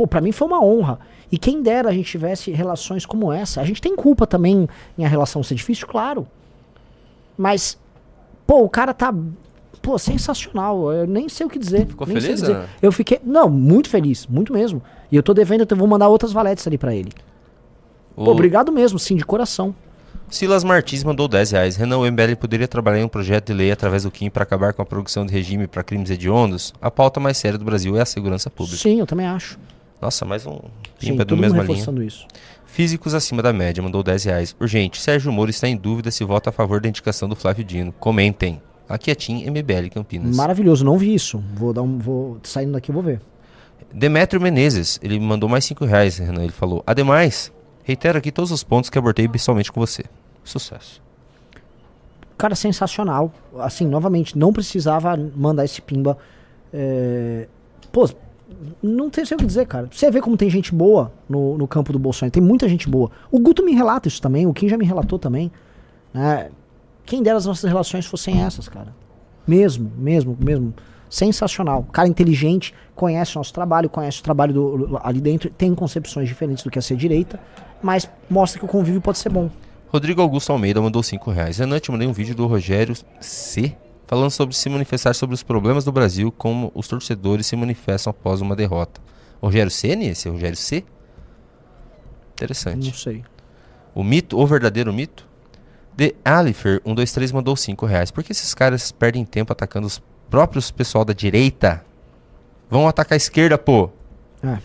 pô, 0.00 0.06
pra 0.06 0.22
mim 0.22 0.32
foi 0.32 0.48
uma 0.48 0.64
honra. 0.64 0.98
E 1.30 1.36
quem 1.36 1.62
dera 1.62 1.90
a 1.90 1.92
gente 1.92 2.10
tivesse 2.10 2.50
relações 2.50 3.04
como 3.04 3.30
essa. 3.30 3.60
A 3.60 3.64
gente 3.64 3.82
tem 3.82 3.94
culpa 3.94 4.26
também 4.26 4.66
em 4.96 5.04
a 5.04 5.08
relação 5.08 5.42
ser 5.42 5.54
difícil, 5.54 5.86
claro. 5.86 6.26
Mas, 7.36 7.78
pô, 8.46 8.62
o 8.62 8.68
cara 8.68 8.94
tá, 8.94 9.14
pô, 9.82 9.98
sensacional. 9.98 10.90
Eu 10.90 11.06
nem 11.06 11.28
sei 11.28 11.46
o 11.46 11.50
que 11.50 11.58
dizer. 11.58 11.86
Ficou 11.86 12.06
nem 12.06 12.18
feliz, 12.18 12.40
dizer. 12.40 12.66
Eu 12.80 12.90
fiquei, 12.90 13.20
não, 13.22 13.50
muito 13.50 13.90
feliz, 13.90 14.26
muito 14.26 14.54
mesmo. 14.54 14.82
E 15.12 15.16
eu 15.16 15.22
tô 15.22 15.34
devendo, 15.34 15.66
eu 15.68 15.76
vou 15.76 15.86
mandar 15.86 16.08
outras 16.08 16.32
valetes 16.32 16.66
ali 16.66 16.78
pra 16.78 16.94
ele. 16.94 17.12
O 18.16 18.24
Pô, 18.24 18.30
obrigado 18.30 18.72
mesmo, 18.72 18.98
sim, 18.98 19.16
de 19.16 19.24
coração. 19.24 19.74
Silas 20.30 20.64
Martins 20.64 21.04
mandou 21.04 21.28
10 21.28 21.50
reais. 21.50 21.76
Renan, 21.76 21.98
o 21.98 22.10
MBL 22.10 22.36
poderia 22.40 22.66
trabalhar 22.66 23.00
em 23.00 23.04
um 23.04 23.08
projeto 23.08 23.48
de 23.48 23.52
lei 23.52 23.70
através 23.70 24.04
do 24.04 24.10
Kim 24.10 24.30
para 24.30 24.44
acabar 24.44 24.72
com 24.72 24.80
a 24.80 24.86
produção 24.86 25.26
de 25.26 25.32
regime 25.32 25.66
para 25.66 25.82
crimes 25.82 26.08
hediondos? 26.08 26.72
A 26.80 26.90
pauta 26.90 27.20
mais 27.20 27.36
séria 27.36 27.58
do 27.58 27.64
Brasil 27.66 27.98
é 27.98 28.00
a 28.00 28.06
segurança 28.06 28.48
pública. 28.48 28.78
Sim, 28.78 29.00
eu 29.00 29.06
também 29.06 29.26
acho. 29.26 29.58
Nossa, 30.00 30.24
mais 30.24 30.46
um 30.46 30.52
Sim, 30.98 31.10
pimpa 31.10 31.24
do 31.24 31.36
mesma 31.36 31.62
linha. 31.62 32.06
isso. 32.06 32.26
Físicos 32.64 33.14
acima 33.14 33.42
da 33.42 33.52
média, 33.52 33.82
mandou 33.82 34.02
10 34.02 34.24
reais. 34.24 34.56
Urgente, 34.58 35.00
Sérgio 35.00 35.30
Moro 35.32 35.50
está 35.50 35.68
em 35.68 35.76
dúvida 35.76 36.10
se 36.10 36.24
vota 36.24 36.50
a 36.50 36.52
favor 36.52 36.80
da 36.80 36.88
indicação 36.88 37.28
do 37.28 37.36
Flávio 37.36 37.64
Dino. 37.64 37.92
Comentem. 37.92 38.62
Aqui 38.88 39.10
é 39.10 39.14
Tim 39.14 39.48
MBL 39.50 39.88
Campinas. 39.92 40.36
Maravilhoso, 40.36 40.84
não 40.84 40.96
vi 40.96 41.14
isso. 41.14 41.42
Vou 41.54 41.72
dar 41.72 41.82
um, 41.82 41.98
vou 41.98 42.38
saindo 42.42 42.72
daqui, 42.72 42.90
eu 42.90 42.94
vou 42.94 43.02
ver. 43.02 43.20
Demetrio 43.92 44.40
Menezes, 44.40 44.98
ele 45.02 45.18
mandou 45.18 45.48
mais 45.48 45.64
5 45.64 45.84
reais, 45.84 46.18
Renan. 46.18 46.42
Ele 46.42 46.52
falou: 46.52 46.82
Ademais, 46.86 47.52
reitero 47.84 48.18
aqui 48.18 48.32
todos 48.32 48.50
os 48.50 48.64
pontos 48.64 48.88
que 48.88 48.98
abordei 48.98 49.28
pessoalmente 49.28 49.70
com 49.70 49.80
você. 49.80 50.04
Sucesso. 50.44 51.02
Cara, 52.38 52.54
sensacional. 52.54 53.32
Assim, 53.58 53.86
novamente, 53.86 54.38
não 54.38 54.52
precisava 54.52 55.16
mandar 55.36 55.64
esse 55.64 55.82
pimba. 55.82 56.16
É... 56.72 57.46
Pô, 57.92 58.08
não 58.82 59.10
tem 59.10 59.24
sei 59.24 59.36
o 59.36 59.38
que 59.38 59.46
dizer, 59.46 59.66
cara. 59.66 59.88
Você 59.90 60.10
vê 60.10 60.20
como 60.20 60.36
tem 60.36 60.48
gente 60.50 60.74
boa 60.74 61.12
no, 61.28 61.56
no 61.58 61.66
campo 61.66 61.92
do 61.92 61.98
Bolsonaro. 61.98 62.32
Tem 62.32 62.42
muita 62.42 62.68
gente 62.68 62.88
boa. 62.88 63.10
O 63.30 63.38
Guto 63.38 63.64
me 63.64 63.72
relata 63.72 64.08
isso 64.08 64.20
também, 64.20 64.46
o 64.46 64.52
Kim 64.52 64.68
já 64.68 64.76
me 64.76 64.84
relatou 64.84 65.18
também. 65.18 65.50
né? 66.12 66.50
Quem 67.04 67.22
dera 67.22 67.36
as 67.36 67.46
nossas 67.46 67.68
relações 67.68 68.06
fossem 68.06 68.40
essas, 68.42 68.68
cara. 68.68 68.94
Mesmo, 69.46 69.90
mesmo, 69.96 70.36
mesmo. 70.38 70.72
Sensacional. 71.08 71.84
Cara 71.92 72.06
inteligente, 72.06 72.72
conhece 72.94 73.34
o 73.36 73.40
nosso 73.40 73.52
trabalho, 73.52 73.88
conhece 73.90 74.20
o 74.20 74.22
trabalho 74.22 74.54
do, 74.54 75.00
ali 75.02 75.20
dentro, 75.20 75.50
tem 75.50 75.74
concepções 75.74 76.28
diferentes 76.28 76.62
do 76.62 76.70
que 76.70 76.78
é 76.78 76.82
ser 76.82 76.96
direita, 76.96 77.40
mas 77.82 78.08
mostra 78.28 78.60
que 78.60 78.64
o 78.64 78.68
convívio 78.68 79.00
pode 79.00 79.18
ser 79.18 79.28
bom. 79.28 79.50
Rodrigo 79.88 80.22
Augusto 80.22 80.52
Almeida 80.52 80.80
mandou 80.80 81.02
5 81.02 81.30
reais. 81.32 81.58
Renan, 81.58 81.80
te 81.80 81.90
mandei 81.90 82.06
um 82.06 82.12
vídeo 82.12 82.32
do 82.32 82.46
Rogério 82.46 82.94
C. 83.20 83.74
Falando 84.10 84.32
sobre 84.32 84.56
se 84.56 84.68
manifestar 84.68 85.14
sobre 85.14 85.34
os 85.34 85.42
problemas 85.44 85.84
do 85.84 85.92
Brasil, 85.92 86.32
como 86.32 86.72
os 86.74 86.88
torcedores 86.88 87.46
se 87.46 87.54
manifestam 87.54 88.10
após 88.10 88.40
uma 88.40 88.56
derrota. 88.56 89.00
Rogério 89.40 89.70
Ceni, 89.70 90.08
esse 90.08 90.26
é 90.26 90.30
o 90.32 90.34
Rogério 90.34 90.56
C? 90.56 90.84
Interessante. 92.32 92.88
Não 92.88 92.92
sei. 92.92 93.22
O 93.94 94.02
mito, 94.02 94.36
o 94.36 94.44
verdadeiro 94.48 94.92
mito? 94.92 95.28
The 95.96 96.12
Alifer 96.24 96.82
123 96.84 97.30
mandou 97.30 97.54
5 97.54 97.86
reais. 97.86 98.10
Por 98.10 98.24
que 98.24 98.32
esses 98.32 98.52
caras 98.52 98.90
perdem 98.90 99.24
tempo 99.24 99.52
atacando 99.52 99.86
os 99.86 100.02
próprios 100.28 100.72
pessoal 100.72 101.04
da 101.04 101.12
direita? 101.12 101.84
Vão 102.68 102.88
atacar 102.88 103.14
a 103.14 103.16
esquerda, 103.16 103.56
pô. 103.56 103.90
É. 104.42 104.58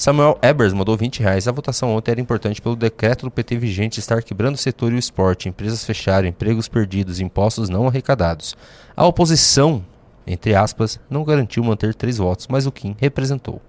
Samuel 0.00 0.38
Ebers 0.40 0.72
mandou 0.72 0.96
20 0.96 1.20
reais. 1.20 1.46
A 1.46 1.52
votação 1.52 1.94
ontem 1.94 2.10
era 2.12 2.20
importante 2.22 2.62
pelo 2.62 2.74
decreto 2.74 3.26
do 3.26 3.30
PT 3.30 3.58
vigente 3.58 4.00
estar 4.00 4.22
quebrando 4.22 4.54
o 4.54 4.58
setor 4.58 4.90
e 4.90 4.94
o 4.94 4.98
esporte, 4.98 5.46
empresas 5.46 5.84
fecharam, 5.84 6.26
empregos 6.26 6.68
perdidos, 6.68 7.20
impostos 7.20 7.68
não 7.68 7.86
arrecadados. 7.86 8.56
A 8.96 9.04
oposição, 9.04 9.84
entre 10.26 10.54
aspas, 10.54 10.98
não 11.10 11.22
garantiu 11.22 11.62
manter 11.62 11.94
três 11.94 12.16
votos, 12.16 12.46
mas 12.48 12.64
o 12.66 12.72
Kim 12.72 12.96
representou. 12.98 13.60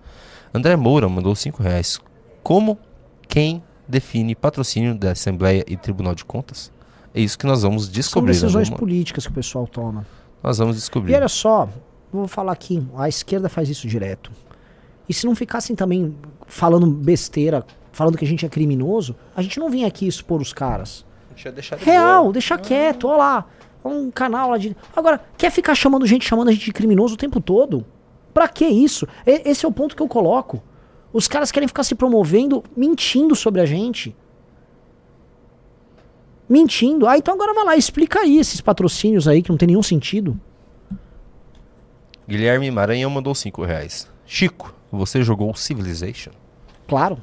André 0.53 0.77
Moura 0.77 1.09
mandou 1.09 1.35
5 1.35 1.61
reais. 1.61 1.99
Como 2.41 2.79
quem 3.27 3.61
define 3.85 4.33
patrocínio 4.33 4.95
da 4.95 5.11
Assembleia 5.11 5.65
e 5.67 5.75
Tribunal 5.75 6.15
de 6.15 6.23
Contas? 6.23 6.71
É 7.13 7.19
isso 7.19 7.37
que 7.37 7.45
nós 7.45 7.61
vamos 7.63 7.83
São 7.87 7.91
descobrir. 7.91 8.27
né, 8.35 8.39
decisões 8.39 8.69
vamos- 8.69 8.79
políticas 8.79 9.25
que 9.25 9.31
o 9.31 9.35
pessoal 9.35 9.67
toma. 9.67 10.07
Nós 10.41 10.59
vamos 10.59 10.77
E 10.77 10.79
descobrir. 10.79 11.13
olha 11.13 11.27
só, 11.27 11.67
vou 12.09 12.25
falar 12.25 12.53
aqui, 12.53 12.81
a 12.95 13.09
esquerda 13.09 13.49
faz 13.49 13.67
isso 13.67 13.85
direto. 13.85 14.31
E 15.11 15.13
se 15.13 15.25
não 15.25 15.35
ficassem 15.35 15.75
também 15.75 16.15
falando 16.47 16.88
besteira, 16.88 17.65
falando 17.91 18.17
que 18.17 18.23
a 18.23 18.27
gente 18.27 18.45
é 18.45 18.47
criminoso, 18.49 19.13
a 19.35 19.41
gente 19.41 19.59
não 19.59 19.69
vinha 19.69 19.85
aqui 19.85 20.07
expor 20.07 20.39
os 20.39 20.53
caras. 20.53 21.05
Real, 21.83 22.31
deixa 22.31 22.57
quieto, 22.57 23.09
ó 23.09 23.17
lá. 23.17 23.45
Um 23.83 24.09
canal 24.09 24.51
lá 24.51 24.57
de. 24.57 24.73
Agora, 24.95 25.19
quer 25.38 25.51
ficar 25.51 25.75
chamando 25.75 26.05
gente, 26.05 26.25
chamando 26.25 26.47
a 26.47 26.53
gente 26.53 26.63
de 26.63 26.71
criminoso 26.71 27.15
o 27.15 27.17
tempo 27.17 27.41
todo? 27.41 27.83
Pra 28.33 28.47
que 28.47 28.65
isso? 28.65 29.05
E- 29.27 29.41
esse 29.43 29.65
é 29.65 29.67
o 29.67 29.71
ponto 29.73 29.97
que 29.97 30.01
eu 30.01 30.07
coloco. 30.07 30.63
Os 31.11 31.27
caras 31.27 31.51
querem 31.51 31.67
ficar 31.67 31.83
se 31.83 31.93
promovendo, 31.93 32.63
mentindo 32.73 33.35
sobre 33.35 33.59
a 33.59 33.65
gente. 33.65 34.15
Mentindo. 36.47 37.05
Ah, 37.05 37.17
então 37.17 37.33
agora 37.33 37.53
vai 37.53 37.65
lá, 37.65 37.75
explica 37.75 38.19
aí 38.21 38.38
esses 38.38 38.61
patrocínios 38.61 39.27
aí 39.27 39.43
que 39.43 39.49
não 39.49 39.57
tem 39.57 39.67
nenhum 39.67 39.83
sentido. 39.83 40.39
Guilherme 42.25 42.71
Maranhão 42.71 43.09
mandou 43.09 43.35
5 43.35 43.61
reais. 43.65 44.09
Chico, 44.25 44.73
você 44.97 45.23
jogou 45.23 45.53
Civilization? 45.55 46.31
Claro. 46.88 47.18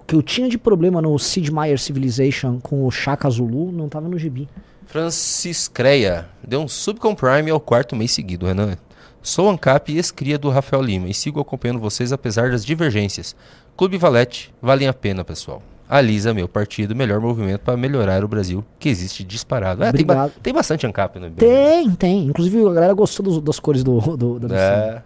O 0.00 0.04
que 0.04 0.14
eu 0.14 0.22
tinha 0.22 0.48
de 0.48 0.56
problema 0.58 1.02
no 1.02 1.18
Sid 1.18 1.52
Meier 1.52 1.78
Civilization 1.78 2.58
com 2.60 2.86
o 2.86 2.90
Shaka 2.90 3.28
Zulu 3.28 3.70
não 3.72 3.88
tava 3.88 4.08
no 4.08 4.18
gibi. 4.18 4.48
Francis 4.86 5.68
Creia, 5.68 6.26
deu 6.46 6.60
um 6.60 6.68
Subcom 6.68 7.14
Prime 7.14 7.50
ao 7.50 7.60
quarto 7.60 7.94
mês 7.94 8.10
seguido, 8.12 8.46
Renan. 8.46 8.76
Sou 9.20 9.50
ANCAP 9.50 9.92
e 9.92 9.96
ex-cria 9.96 10.38
do 10.38 10.48
Rafael 10.48 10.80
Lima 10.82 11.08
e 11.08 11.14
sigo 11.14 11.38
acompanhando 11.40 11.78
vocês 11.78 12.10
apesar 12.12 12.50
das 12.50 12.64
divergências. 12.64 13.36
Clube 13.76 13.98
Valete, 13.98 14.52
valem 14.62 14.88
a 14.88 14.94
pena, 14.94 15.22
pessoal. 15.24 15.62
Alisa, 15.88 16.32
meu 16.32 16.48
partido, 16.48 16.94
melhor 16.94 17.20
movimento 17.20 17.60
para 17.60 17.76
melhorar 17.76 18.22
o 18.24 18.28
Brasil, 18.28 18.64
que 18.78 18.88
existe 18.88 19.24
disparado. 19.24 19.82
É, 19.84 19.92
tem, 19.92 20.04
ba- 20.04 20.30
tem 20.42 20.52
bastante 20.54 20.86
ANCAP 20.86 21.18
no 21.18 21.26
IBM. 21.26 21.38
Tem, 21.38 21.90
tem. 21.94 22.26
Inclusive 22.26 22.60
a 22.66 22.72
galera 22.72 22.94
gostou 22.94 23.24
dos- 23.24 23.40
das 23.42 23.58
cores 23.58 23.82
do, 23.84 23.98
do, 24.16 24.38
da 24.38 24.48
missão. 24.48 24.58
É, 24.58 25.02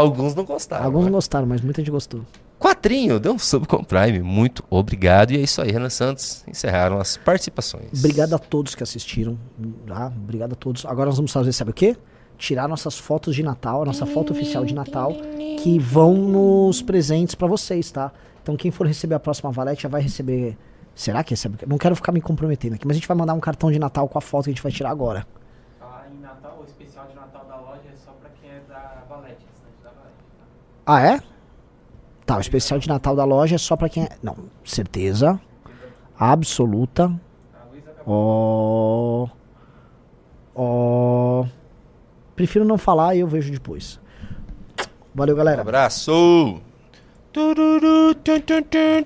alguns 0.00 0.34
não 0.34 0.44
gostaram. 0.44 0.84
Alguns 0.84 1.04
né? 1.04 1.10
não 1.10 1.12
gostaram, 1.12 1.46
mas 1.46 1.60
muita 1.60 1.80
gente 1.80 1.90
gostou. 1.90 2.20
Quatrinho, 2.58 3.20
deu 3.20 3.32
um 3.32 3.38
Subcom 3.38 3.84
Prime. 3.84 4.20
Muito 4.20 4.64
obrigado. 4.70 5.32
E 5.32 5.36
é 5.36 5.40
isso 5.40 5.60
aí, 5.60 5.70
Renan 5.70 5.90
Santos. 5.90 6.42
Encerraram 6.46 6.98
as 6.98 7.16
participações. 7.16 7.98
Obrigado 7.98 8.34
a 8.34 8.38
todos 8.38 8.74
que 8.74 8.82
assistiram. 8.82 9.38
Tá? 9.86 10.06
Obrigado 10.06 10.52
a 10.52 10.56
todos. 10.56 10.86
Agora 10.86 11.06
nós 11.06 11.16
vamos 11.16 11.32
fazer, 11.32 11.52
sabe 11.52 11.70
o 11.70 11.74
quê? 11.74 11.96
Tirar 12.38 12.68
nossas 12.68 12.98
fotos 12.98 13.34
de 13.34 13.42
Natal, 13.42 13.82
a 13.82 13.84
nossa 13.84 14.06
foto 14.06 14.32
oficial 14.32 14.64
de 14.64 14.74
Natal, 14.74 15.14
que 15.62 15.78
vão 15.78 16.14
nos 16.14 16.82
presentes 16.82 17.34
pra 17.34 17.46
vocês, 17.46 17.90
tá? 17.90 18.12
Então 18.42 18.56
quem 18.56 18.70
for 18.70 18.86
receber 18.86 19.14
a 19.14 19.20
próxima 19.20 19.50
valete 19.50 19.82
já 19.82 19.88
vai 19.88 20.00
receber. 20.00 20.56
Será 20.94 21.22
que 21.22 21.30
recebe? 21.30 21.58
Não 21.66 21.76
quero 21.76 21.94
ficar 21.94 22.10
me 22.10 22.22
comprometendo 22.22 22.74
aqui, 22.74 22.86
mas 22.86 22.96
a 22.96 22.98
gente 22.98 23.06
vai 23.06 23.16
mandar 23.16 23.34
um 23.34 23.40
cartão 23.40 23.70
de 23.70 23.78
Natal 23.78 24.08
com 24.08 24.16
a 24.16 24.20
foto 24.20 24.44
que 24.44 24.50
a 24.50 24.52
gente 24.54 24.62
vai 24.62 24.72
tirar 24.72 24.90
agora. 24.90 25.26
Falar 25.78 26.08
em 26.10 26.20
Natal, 26.20 26.58
o 26.58 26.64
especial 26.64 27.06
de 27.06 27.14
Natal 27.14 27.44
da 27.44 27.56
loja 27.56 27.82
é 27.92 27.96
só 28.02 28.12
pra 28.12 28.30
quem 28.40 28.48
é 28.48 28.60
da 28.66 29.02
Valete, 29.06 29.44
estante 29.52 29.82
da 29.82 29.90
Valete. 29.90 30.24
Ah, 30.86 31.02
é? 31.02 31.20
Tá, 32.24 32.36
o 32.36 32.40
especial 32.40 32.78
de 32.78 32.88
Natal 32.88 33.16
da 33.16 33.24
loja 33.24 33.56
é 33.56 33.58
só 33.58 33.76
pra 33.76 33.88
quem 33.88 34.04
é. 34.04 34.08
Não, 34.22 34.36
certeza. 34.64 35.40
Absoluta. 36.18 37.12
Ó. 38.06 39.26
Ó. 40.54 41.44
Prefiro 42.36 42.64
não 42.64 42.78
falar 42.78 43.16
e 43.16 43.20
eu 43.20 43.26
vejo 43.26 43.50
depois. 43.50 43.98
Valeu, 45.14 45.34
galera. 45.34 45.62
Abraço! 45.62 46.60